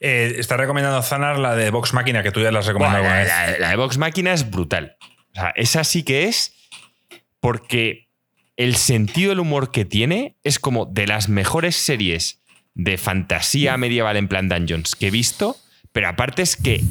Eh, 0.00 0.34
está 0.38 0.56
recomendando 0.56 1.02
Zanar 1.02 1.38
la 1.38 1.54
de 1.54 1.70
Vox 1.70 1.92
Máquina, 1.92 2.22
que 2.22 2.32
tú 2.32 2.40
ya 2.40 2.50
la 2.50 2.60
has 2.60 2.66
recomendado 2.66 3.02
bueno, 3.02 3.16
alguna 3.16 3.36
la, 3.36 3.46
vez. 3.46 3.60
La, 3.60 3.66
la 3.66 3.70
de 3.70 3.76
Vox 3.76 3.98
Máquina 3.98 4.32
es 4.32 4.50
brutal. 4.50 4.96
O 5.32 5.34
sea, 5.34 5.52
esa 5.56 5.84
sí 5.84 6.02
que 6.02 6.24
es 6.24 6.56
porque 7.38 8.08
el 8.56 8.76
sentido 8.76 9.30
del 9.30 9.40
humor 9.40 9.70
que 9.70 9.84
tiene 9.84 10.36
es 10.42 10.58
como 10.58 10.86
de 10.86 11.06
las 11.06 11.28
mejores 11.28 11.76
series 11.76 12.39
de 12.82 12.96
fantasía 12.98 13.76
medieval 13.76 14.16
en 14.16 14.28
plan 14.28 14.48
Dungeons 14.48 14.96
que 14.96 15.08
he 15.08 15.10
visto, 15.10 15.56
pero 15.92 16.08
aparte 16.08 16.42
es 16.42 16.56
que 16.56 16.82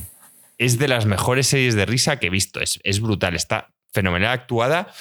es 0.57 0.77
de 0.77 0.87
las 0.87 1.05
mejores 1.05 1.47
series 1.47 1.75
de 1.75 1.85
risa 1.85 2.19
que 2.19 2.27
he 2.27 2.29
visto. 2.29 2.59
Es, 2.59 2.79
es 2.83 2.99
brutal, 2.99 3.35
está 3.35 3.73
fenomenal 3.91 4.31
actuada. 4.31 4.93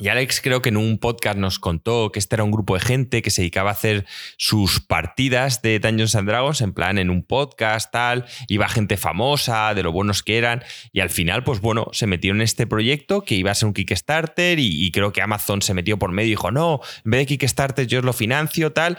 Y 0.00 0.08
Alex 0.08 0.40
creo 0.40 0.62
que 0.62 0.68
en 0.68 0.76
un 0.76 0.98
podcast 0.98 1.36
nos 1.36 1.58
contó 1.58 2.12
que 2.12 2.20
este 2.20 2.36
era 2.36 2.44
un 2.44 2.52
grupo 2.52 2.74
de 2.74 2.80
gente 2.80 3.20
que 3.20 3.30
se 3.30 3.42
dedicaba 3.42 3.70
a 3.70 3.72
hacer 3.72 4.06
sus 4.36 4.80
partidas 4.80 5.60
de 5.60 5.80
Dungeons 5.80 6.14
and 6.14 6.28
Dragons 6.28 6.60
en 6.60 6.72
plan 6.72 6.98
en 6.98 7.10
un 7.10 7.24
podcast, 7.24 7.90
tal, 7.90 8.24
iba 8.46 8.68
gente 8.68 8.96
famosa, 8.96 9.74
de 9.74 9.82
lo 9.82 9.90
buenos 9.90 10.22
que 10.22 10.38
eran, 10.38 10.62
y 10.92 11.00
al 11.00 11.10
final, 11.10 11.42
pues 11.42 11.60
bueno, 11.60 11.88
se 11.92 12.06
metieron 12.06 12.38
en 12.38 12.42
este 12.42 12.68
proyecto 12.68 13.22
que 13.22 13.34
iba 13.34 13.50
a 13.50 13.54
ser 13.56 13.66
un 13.66 13.74
Kickstarter 13.74 14.60
y, 14.60 14.88
creo 14.92 15.12
que 15.12 15.20
Amazon 15.20 15.62
se 15.62 15.74
metió 15.74 15.98
por 15.98 16.12
medio 16.12 16.28
y 16.28 16.30
dijo, 16.30 16.52
no, 16.52 16.80
en 17.04 17.10
vez 17.10 17.20
de 17.20 17.26
Kickstarter 17.26 17.86
yo 17.88 18.00
lo 18.00 18.12
financio, 18.12 18.72
tal, 18.72 18.98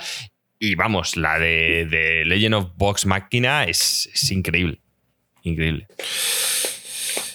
y 0.60 0.76
vamos, 0.76 1.16
la 1.16 1.40
de, 1.40 1.86
de 1.86 2.26
Legend 2.26 2.56
of 2.56 2.72
Box 2.76 3.06
Máquina 3.06 3.64
es, 3.64 4.10
es, 4.14 4.32
increíble. 4.32 4.82
Increíble. 5.44 5.88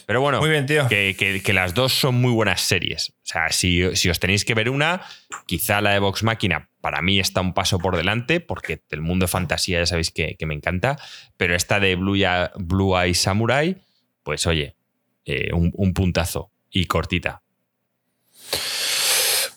Pero 0.06 0.20
bueno, 0.20 0.40
muy 0.40 0.50
bien, 0.50 0.66
tío. 0.66 0.86
Que, 0.88 1.16
que, 1.18 1.42
que, 1.42 1.52
las 1.54 1.72
dos 1.72 1.94
son 1.94 2.16
muy 2.16 2.32
buenas 2.32 2.60
series. 2.60 3.14
O 3.22 3.26
sea, 3.26 3.50
si, 3.50 3.96
si, 3.96 4.10
os 4.10 4.20
tenéis 4.20 4.44
que 4.44 4.52
ver 4.52 4.68
una, 4.68 5.00
quizá 5.46 5.80
la 5.80 5.92
de 5.92 5.98
Vox 5.98 6.22
Máquina 6.22 6.68
para 6.82 7.00
mí 7.00 7.18
está 7.18 7.40
un 7.40 7.54
paso 7.54 7.78
por 7.78 7.96
delante, 7.96 8.40
porque 8.40 8.82
el 8.90 9.00
mundo 9.00 9.24
de 9.24 9.28
fantasía 9.28 9.78
ya 9.78 9.86
sabéis 9.86 10.10
que, 10.10 10.36
que 10.36 10.44
me 10.44 10.54
encanta. 10.54 10.98
Pero 11.38 11.54
esta 11.54 11.80
de 11.80 11.96
Blue, 11.96 12.18
Blue 12.56 12.98
Eye 12.98 13.14
Samurai, 13.14 13.78
pues 14.22 14.46
oye, 14.46 14.76
eh, 15.24 15.50
un, 15.54 15.72
un 15.74 15.94
puntazo 15.94 16.50
y 16.70 16.84
cortita. 16.84 17.43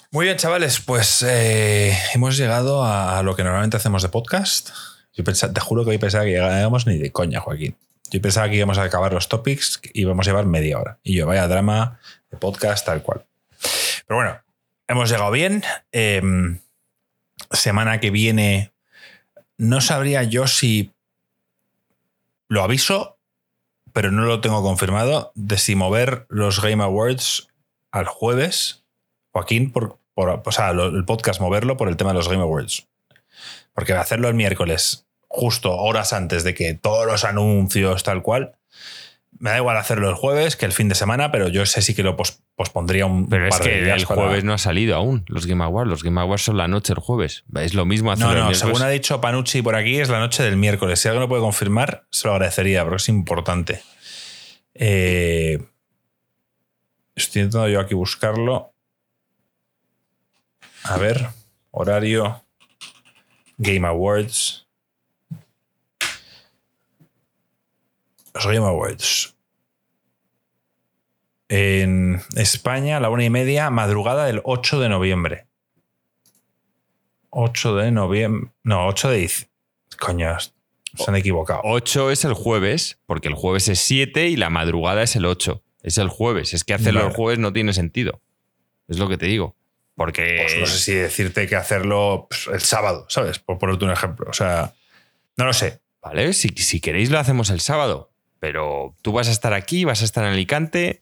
Muy 0.09 0.25
bien, 0.25 0.37
chavales, 0.37 0.79
pues 0.79 1.21
eh, 1.21 1.97
hemos 2.13 2.37
llegado 2.37 2.85
a 2.85 3.21
lo 3.23 3.35
que 3.35 3.43
normalmente 3.43 3.75
hacemos 3.75 4.01
de 4.01 4.09
podcast. 4.09 4.69
Yo 5.13 5.25
pensaba, 5.25 5.51
te 5.51 5.59
juro 5.59 5.83
que 5.83 5.89
hoy 5.89 5.97
pensaba 5.97 6.23
que 6.23 6.31
llegábamos 6.31 6.87
ni 6.87 6.97
de 6.97 7.11
coña, 7.11 7.41
Joaquín. 7.41 7.75
Yo 8.09 8.21
pensaba 8.21 8.47
que 8.49 8.55
íbamos 8.55 8.77
a 8.77 8.83
acabar 8.83 9.11
los 9.11 9.27
topics 9.27 9.81
y 9.83 10.03
íbamos 10.03 10.25
a 10.25 10.29
llevar 10.29 10.45
media 10.45 10.79
hora. 10.79 10.99
Y 11.03 11.15
yo, 11.15 11.25
vaya 11.25 11.45
drama 11.49 11.99
de 12.31 12.37
podcast, 12.37 12.85
tal 12.85 13.01
cual. 13.01 13.25
Pero 14.07 14.17
bueno, 14.17 14.39
hemos 14.87 15.09
llegado 15.09 15.29
bien. 15.31 15.63
Eh, 15.91 16.21
semana 17.51 17.99
que 17.99 18.09
viene, 18.09 18.71
no 19.57 19.81
sabría 19.81 20.23
yo 20.23 20.47
si 20.47 20.93
lo 22.47 22.63
aviso, 22.63 23.17
pero 23.91 24.11
no 24.11 24.21
lo 24.21 24.39
tengo 24.39 24.61
confirmado, 24.63 25.33
de 25.35 25.57
si 25.57 25.75
mover 25.75 26.27
los 26.29 26.61
Game 26.61 26.81
Awards 26.81 27.49
al 27.91 28.05
jueves. 28.05 28.85
Joaquín, 29.37 29.71
por, 29.71 29.99
por, 30.15 30.41
o 30.43 30.51
sea, 30.51 30.71
el 30.71 31.05
podcast 31.05 31.39
moverlo 31.39 31.77
por 31.77 31.89
el 31.89 31.95
tema 31.95 32.09
de 32.09 32.15
los 32.15 32.27
Game 32.27 32.41
Awards. 32.41 32.87
Porque 33.73 33.93
hacerlo 33.93 34.29
el 34.29 34.33
miércoles, 34.33 35.05
justo 35.27 35.71
horas 35.77 36.11
antes 36.11 36.43
de 36.43 36.55
que 36.55 36.73
todos 36.73 37.05
los 37.05 37.23
anuncios, 37.23 38.01
tal 38.01 38.23
cual, 38.23 38.57
me 39.37 39.51
da 39.51 39.57
igual 39.57 39.77
hacerlo 39.77 40.09
el 40.09 40.15
jueves 40.15 40.55
que 40.55 40.65
el 40.65 40.71
fin 40.71 40.89
de 40.89 40.95
semana, 40.95 41.31
pero 41.31 41.49
yo 41.49 41.63
sé 41.67 41.83
sí 41.83 41.93
que 41.93 42.01
lo 42.01 42.15
pos, 42.15 42.41
pospondría 42.55 43.05
un 43.05 43.29
Pero 43.29 43.47
par 43.49 43.61
es 43.61 43.67
que 43.67 43.75
de 43.75 43.83
días 43.83 44.01
el 44.01 44.07
para... 44.07 44.21
jueves 44.21 44.43
no 44.43 44.53
ha 44.53 44.57
salido 44.57 44.95
aún 44.95 45.23
los 45.27 45.45
Game 45.45 45.63
Awards. 45.63 45.87
Los 45.87 46.03
Game 46.03 46.19
Awards 46.19 46.43
son 46.43 46.57
la 46.57 46.67
noche 46.67 46.93
el 46.93 46.99
jueves. 46.99 47.43
Es 47.55 47.75
lo 47.75 47.85
mismo 47.85 48.11
hacerlo 48.11 48.33
No, 48.33 48.43
no, 48.45 48.49
el 48.49 48.55
según 48.55 48.81
ha 48.81 48.89
dicho 48.89 49.21
Panucci 49.21 49.61
por 49.61 49.75
aquí, 49.75 49.99
es 49.99 50.09
la 50.09 50.19
noche 50.19 50.41
del 50.41 50.57
miércoles. 50.57 50.99
Si 50.99 51.07
alguien 51.07 51.21
lo 51.21 51.29
puede 51.29 51.43
confirmar, 51.43 52.07
se 52.09 52.27
lo 52.27 52.33
agradecería, 52.33 52.83
porque 52.83 52.97
es 52.97 53.09
importante. 53.09 53.83
Eh, 54.73 55.59
estoy 57.15 57.43
intentando 57.43 57.69
yo 57.69 57.79
aquí 57.79 57.93
buscarlo. 57.93 58.73
A 60.89 60.97
ver, 60.97 61.27
horario, 61.71 62.41
Game 63.57 63.85
Awards. 63.85 64.65
Los 68.33 68.45
Game 68.45 68.65
Awards. 68.65 69.35
En 71.49 72.21
España, 72.35 72.97
a 72.97 72.99
la 73.01 73.09
una 73.09 73.25
y 73.25 73.29
media, 73.29 73.69
madrugada 73.69 74.25
del 74.25 74.41
8 74.45 74.79
de 74.79 74.89
noviembre. 74.89 75.47
8 77.31 77.75
de 77.75 77.91
noviembre. 77.91 78.51
No, 78.63 78.87
8 78.87 79.09
de. 79.09 79.31
Coño, 79.99 80.37
se 80.39 80.51
han 81.05 81.15
equivocado. 81.17 81.61
8 81.65 82.11
es 82.11 82.23
el 82.23 82.33
jueves, 82.33 82.97
porque 83.05 83.27
el 83.27 83.33
jueves 83.33 83.67
es 83.67 83.79
7 83.79 84.29
y 84.29 84.37
la 84.37 84.49
madrugada 84.49 85.03
es 85.03 85.17
el 85.17 85.25
8. 85.25 85.61
Es 85.83 85.97
el 85.97 86.07
jueves. 86.07 86.53
Es 86.53 86.63
que 86.63 86.73
hacerlo 86.73 87.01
vale. 87.01 87.11
el 87.11 87.15
jueves 87.15 87.39
no 87.39 87.51
tiene 87.51 87.73
sentido. 87.73 88.21
Es 88.87 88.99
lo 88.99 89.09
que 89.09 89.17
te 89.17 89.25
digo. 89.25 89.56
Porque. 89.97 90.43
Pues 90.43 90.59
no 90.59 90.65
sé 90.67 90.77
si 90.77 90.93
decirte 90.93 91.47
que 91.47 91.55
hacerlo 91.55 92.27
pues, 92.29 92.47
el 92.53 92.61
sábado, 92.61 93.07
¿sabes? 93.09 93.39
Por 93.39 93.57
ponerte 93.57 93.83
un 93.83 93.91
ejemplo. 93.91 94.29
O 94.29 94.33
sea, 94.33 94.73
no 95.35 95.45
lo 95.45 95.53
sé. 95.53 95.81
Vale, 96.01 96.31
si, 96.33 96.49
si 96.49 96.79
queréis 96.79 97.09
lo 97.09 97.19
hacemos 97.19 97.49
el 97.49 97.59
sábado. 97.59 98.11
Pero 98.39 98.95
tú 99.01 99.11
vas 99.11 99.27
a 99.27 99.31
estar 99.31 99.53
aquí, 99.53 99.83
vas 99.83 100.03
a 100.03 100.05
estar 100.05 100.23
en 100.23 100.33
Alicante. 100.33 101.01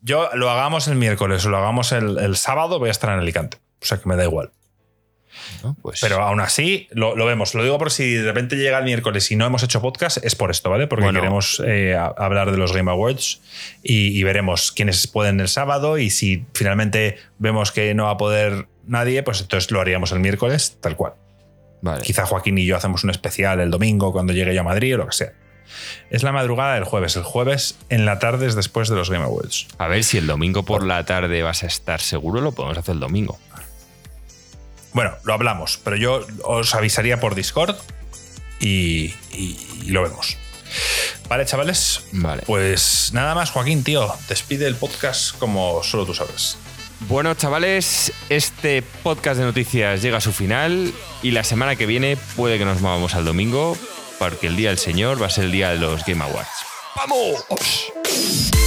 Yo 0.00 0.30
lo 0.32 0.48
hagamos 0.48 0.88
el 0.88 0.96
miércoles 0.96 1.44
o 1.44 1.50
lo 1.50 1.58
hagamos 1.58 1.92
el, 1.92 2.18
el 2.18 2.36
sábado, 2.36 2.78
voy 2.78 2.88
a 2.88 2.92
estar 2.92 3.10
en 3.12 3.18
Alicante. 3.18 3.58
O 3.82 3.84
sea 3.84 3.98
que 3.98 4.08
me 4.08 4.16
da 4.16 4.24
igual. 4.24 4.50
No, 5.62 5.76
pues... 5.80 6.00
Pero 6.00 6.22
aún 6.22 6.40
así, 6.40 6.88
lo, 6.90 7.16
lo, 7.16 7.26
vemos. 7.26 7.54
Lo 7.54 7.62
digo 7.62 7.78
por 7.78 7.90
si 7.90 8.14
de 8.14 8.24
repente 8.24 8.56
llega 8.56 8.78
el 8.78 8.84
miércoles 8.84 9.30
y 9.30 9.36
no 9.36 9.46
hemos 9.46 9.62
hecho 9.62 9.80
podcast, 9.80 10.24
es 10.24 10.34
por 10.34 10.50
esto, 10.50 10.70
¿vale? 10.70 10.86
Porque 10.86 11.04
bueno, 11.04 11.20
queremos 11.20 11.62
eh, 11.66 11.96
hablar 11.96 12.50
de 12.50 12.56
los 12.56 12.72
Game 12.72 12.90
Awards 12.90 13.40
y, 13.82 14.18
y, 14.18 14.22
veremos 14.22 14.72
quiénes 14.72 15.06
pueden 15.06 15.40
el 15.40 15.48
sábado 15.48 15.98
y 15.98 16.10
si 16.10 16.44
finalmente 16.54 17.18
vemos 17.38 17.72
que 17.72 17.94
no 17.94 18.04
va 18.04 18.10
a 18.10 18.16
poder 18.16 18.66
nadie, 18.86 19.22
pues 19.22 19.40
entonces 19.40 19.70
lo 19.70 19.80
haríamos 19.80 20.12
el 20.12 20.20
miércoles, 20.20 20.78
tal 20.80 20.96
cual. 20.96 21.14
Vale. 21.82 22.02
Quizá 22.02 22.26
Joaquín 22.26 22.58
y 22.58 22.66
yo 22.66 22.76
hacemos 22.76 23.04
un 23.04 23.10
especial 23.10 23.60
el 23.60 23.70
domingo 23.70 24.12
cuando 24.12 24.32
llegue 24.32 24.54
yo 24.54 24.60
a 24.60 24.64
Madrid 24.64 24.94
o 24.94 24.98
lo 24.98 25.06
que 25.06 25.16
sea. 25.16 25.32
Es 26.10 26.22
la 26.22 26.32
madrugada 26.32 26.74
del 26.74 26.84
jueves. 26.84 27.16
El 27.16 27.22
jueves 27.22 27.78
en 27.88 28.04
la 28.04 28.18
tarde 28.18 28.46
es 28.46 28.54
después 28.54 28.88
de 28.88 28.96
los 28.96 29.10
Game 29.10 29.24
Awards. 29.24 29.68
A 29.78 29.88
ver 29.88 30.04
si 30.04 30.18
el 30.18 30.26
domingo 30.26 30.64
por 30.64 30.84
la 30.84 31.04
tarde 31.04 31.42
vas 31.42 31.62
a 31.62 31.66
estar 31.66 32.00
seguro, 32.00 32.40
lo 32.40 32.52
podemos 32.52 32.78
hacer 32.78 32.94
el 32.94 33.00
domingo. 33.00 33.38
Bueno, 34.92 35.12
lo 35.24 35.32
hablamos, 35.34 35.78
pero 35.82 35.96
yo 35.96 36.26
os 36.44 36.74
avisaría 36.74 37.20
por 37.20 37.34
Discord 37.34 37.76
y, 38.60 39.14
y- 39.32 39.56
y 39.84 39.90
lo 39.90 40.02
vemos. 40.02 40.36
Vale, 41.28 41.46
chavales. 41.46 42.02
Vale. 42.12 42.42
Pues 42.46 43.10
nada 43.12 43.34
más, 43.34 43.50
Joaquín, 43.50 43.82
tío. 43.84 44.12
Despide 44.28 44.66
el 44.66 44.76
podcast 44.76 45.36
como 45.38 45.82
solo 45.82 46.04
tú 46.06 46.14
sabes. 46.14 46.56
Bueno, 47.08 47.34
chavales, 47.34 48.12
este 48.28 48.82
podcast 48.82 49.38
de 49.38 49.46
noticias 49.46 50.02
llega 50.02 50.18
a 50.18 50.20
su 50.20 50.32
final 50.32 50.92
y 51.22 51.30
la 51.30 51.44
semana 51.44 51.76
que 51.76 51.86
viene 51.86 52.16
puede 52.36 52.58
que 52.58 52.64
nos 52.66 52.80
movamos 52.80 53.14
al 53.14 53.24
domingo 53.24 53.76
porque 54.18 54.48
el 54.48 54.56
día 54.56 54.68
del 54.68 54.78
Señor 54.78 55.20
va 55.22 55.26
a 55.26 55.30
ser 55.30 55.44
el 55.44 55.52
día 55.52 55.70
de 55.70 55.76
los 55.78 56.04
Game 56.04 56.22
Awards. 56.22 56.48
¡Vamos! 56.96 58.59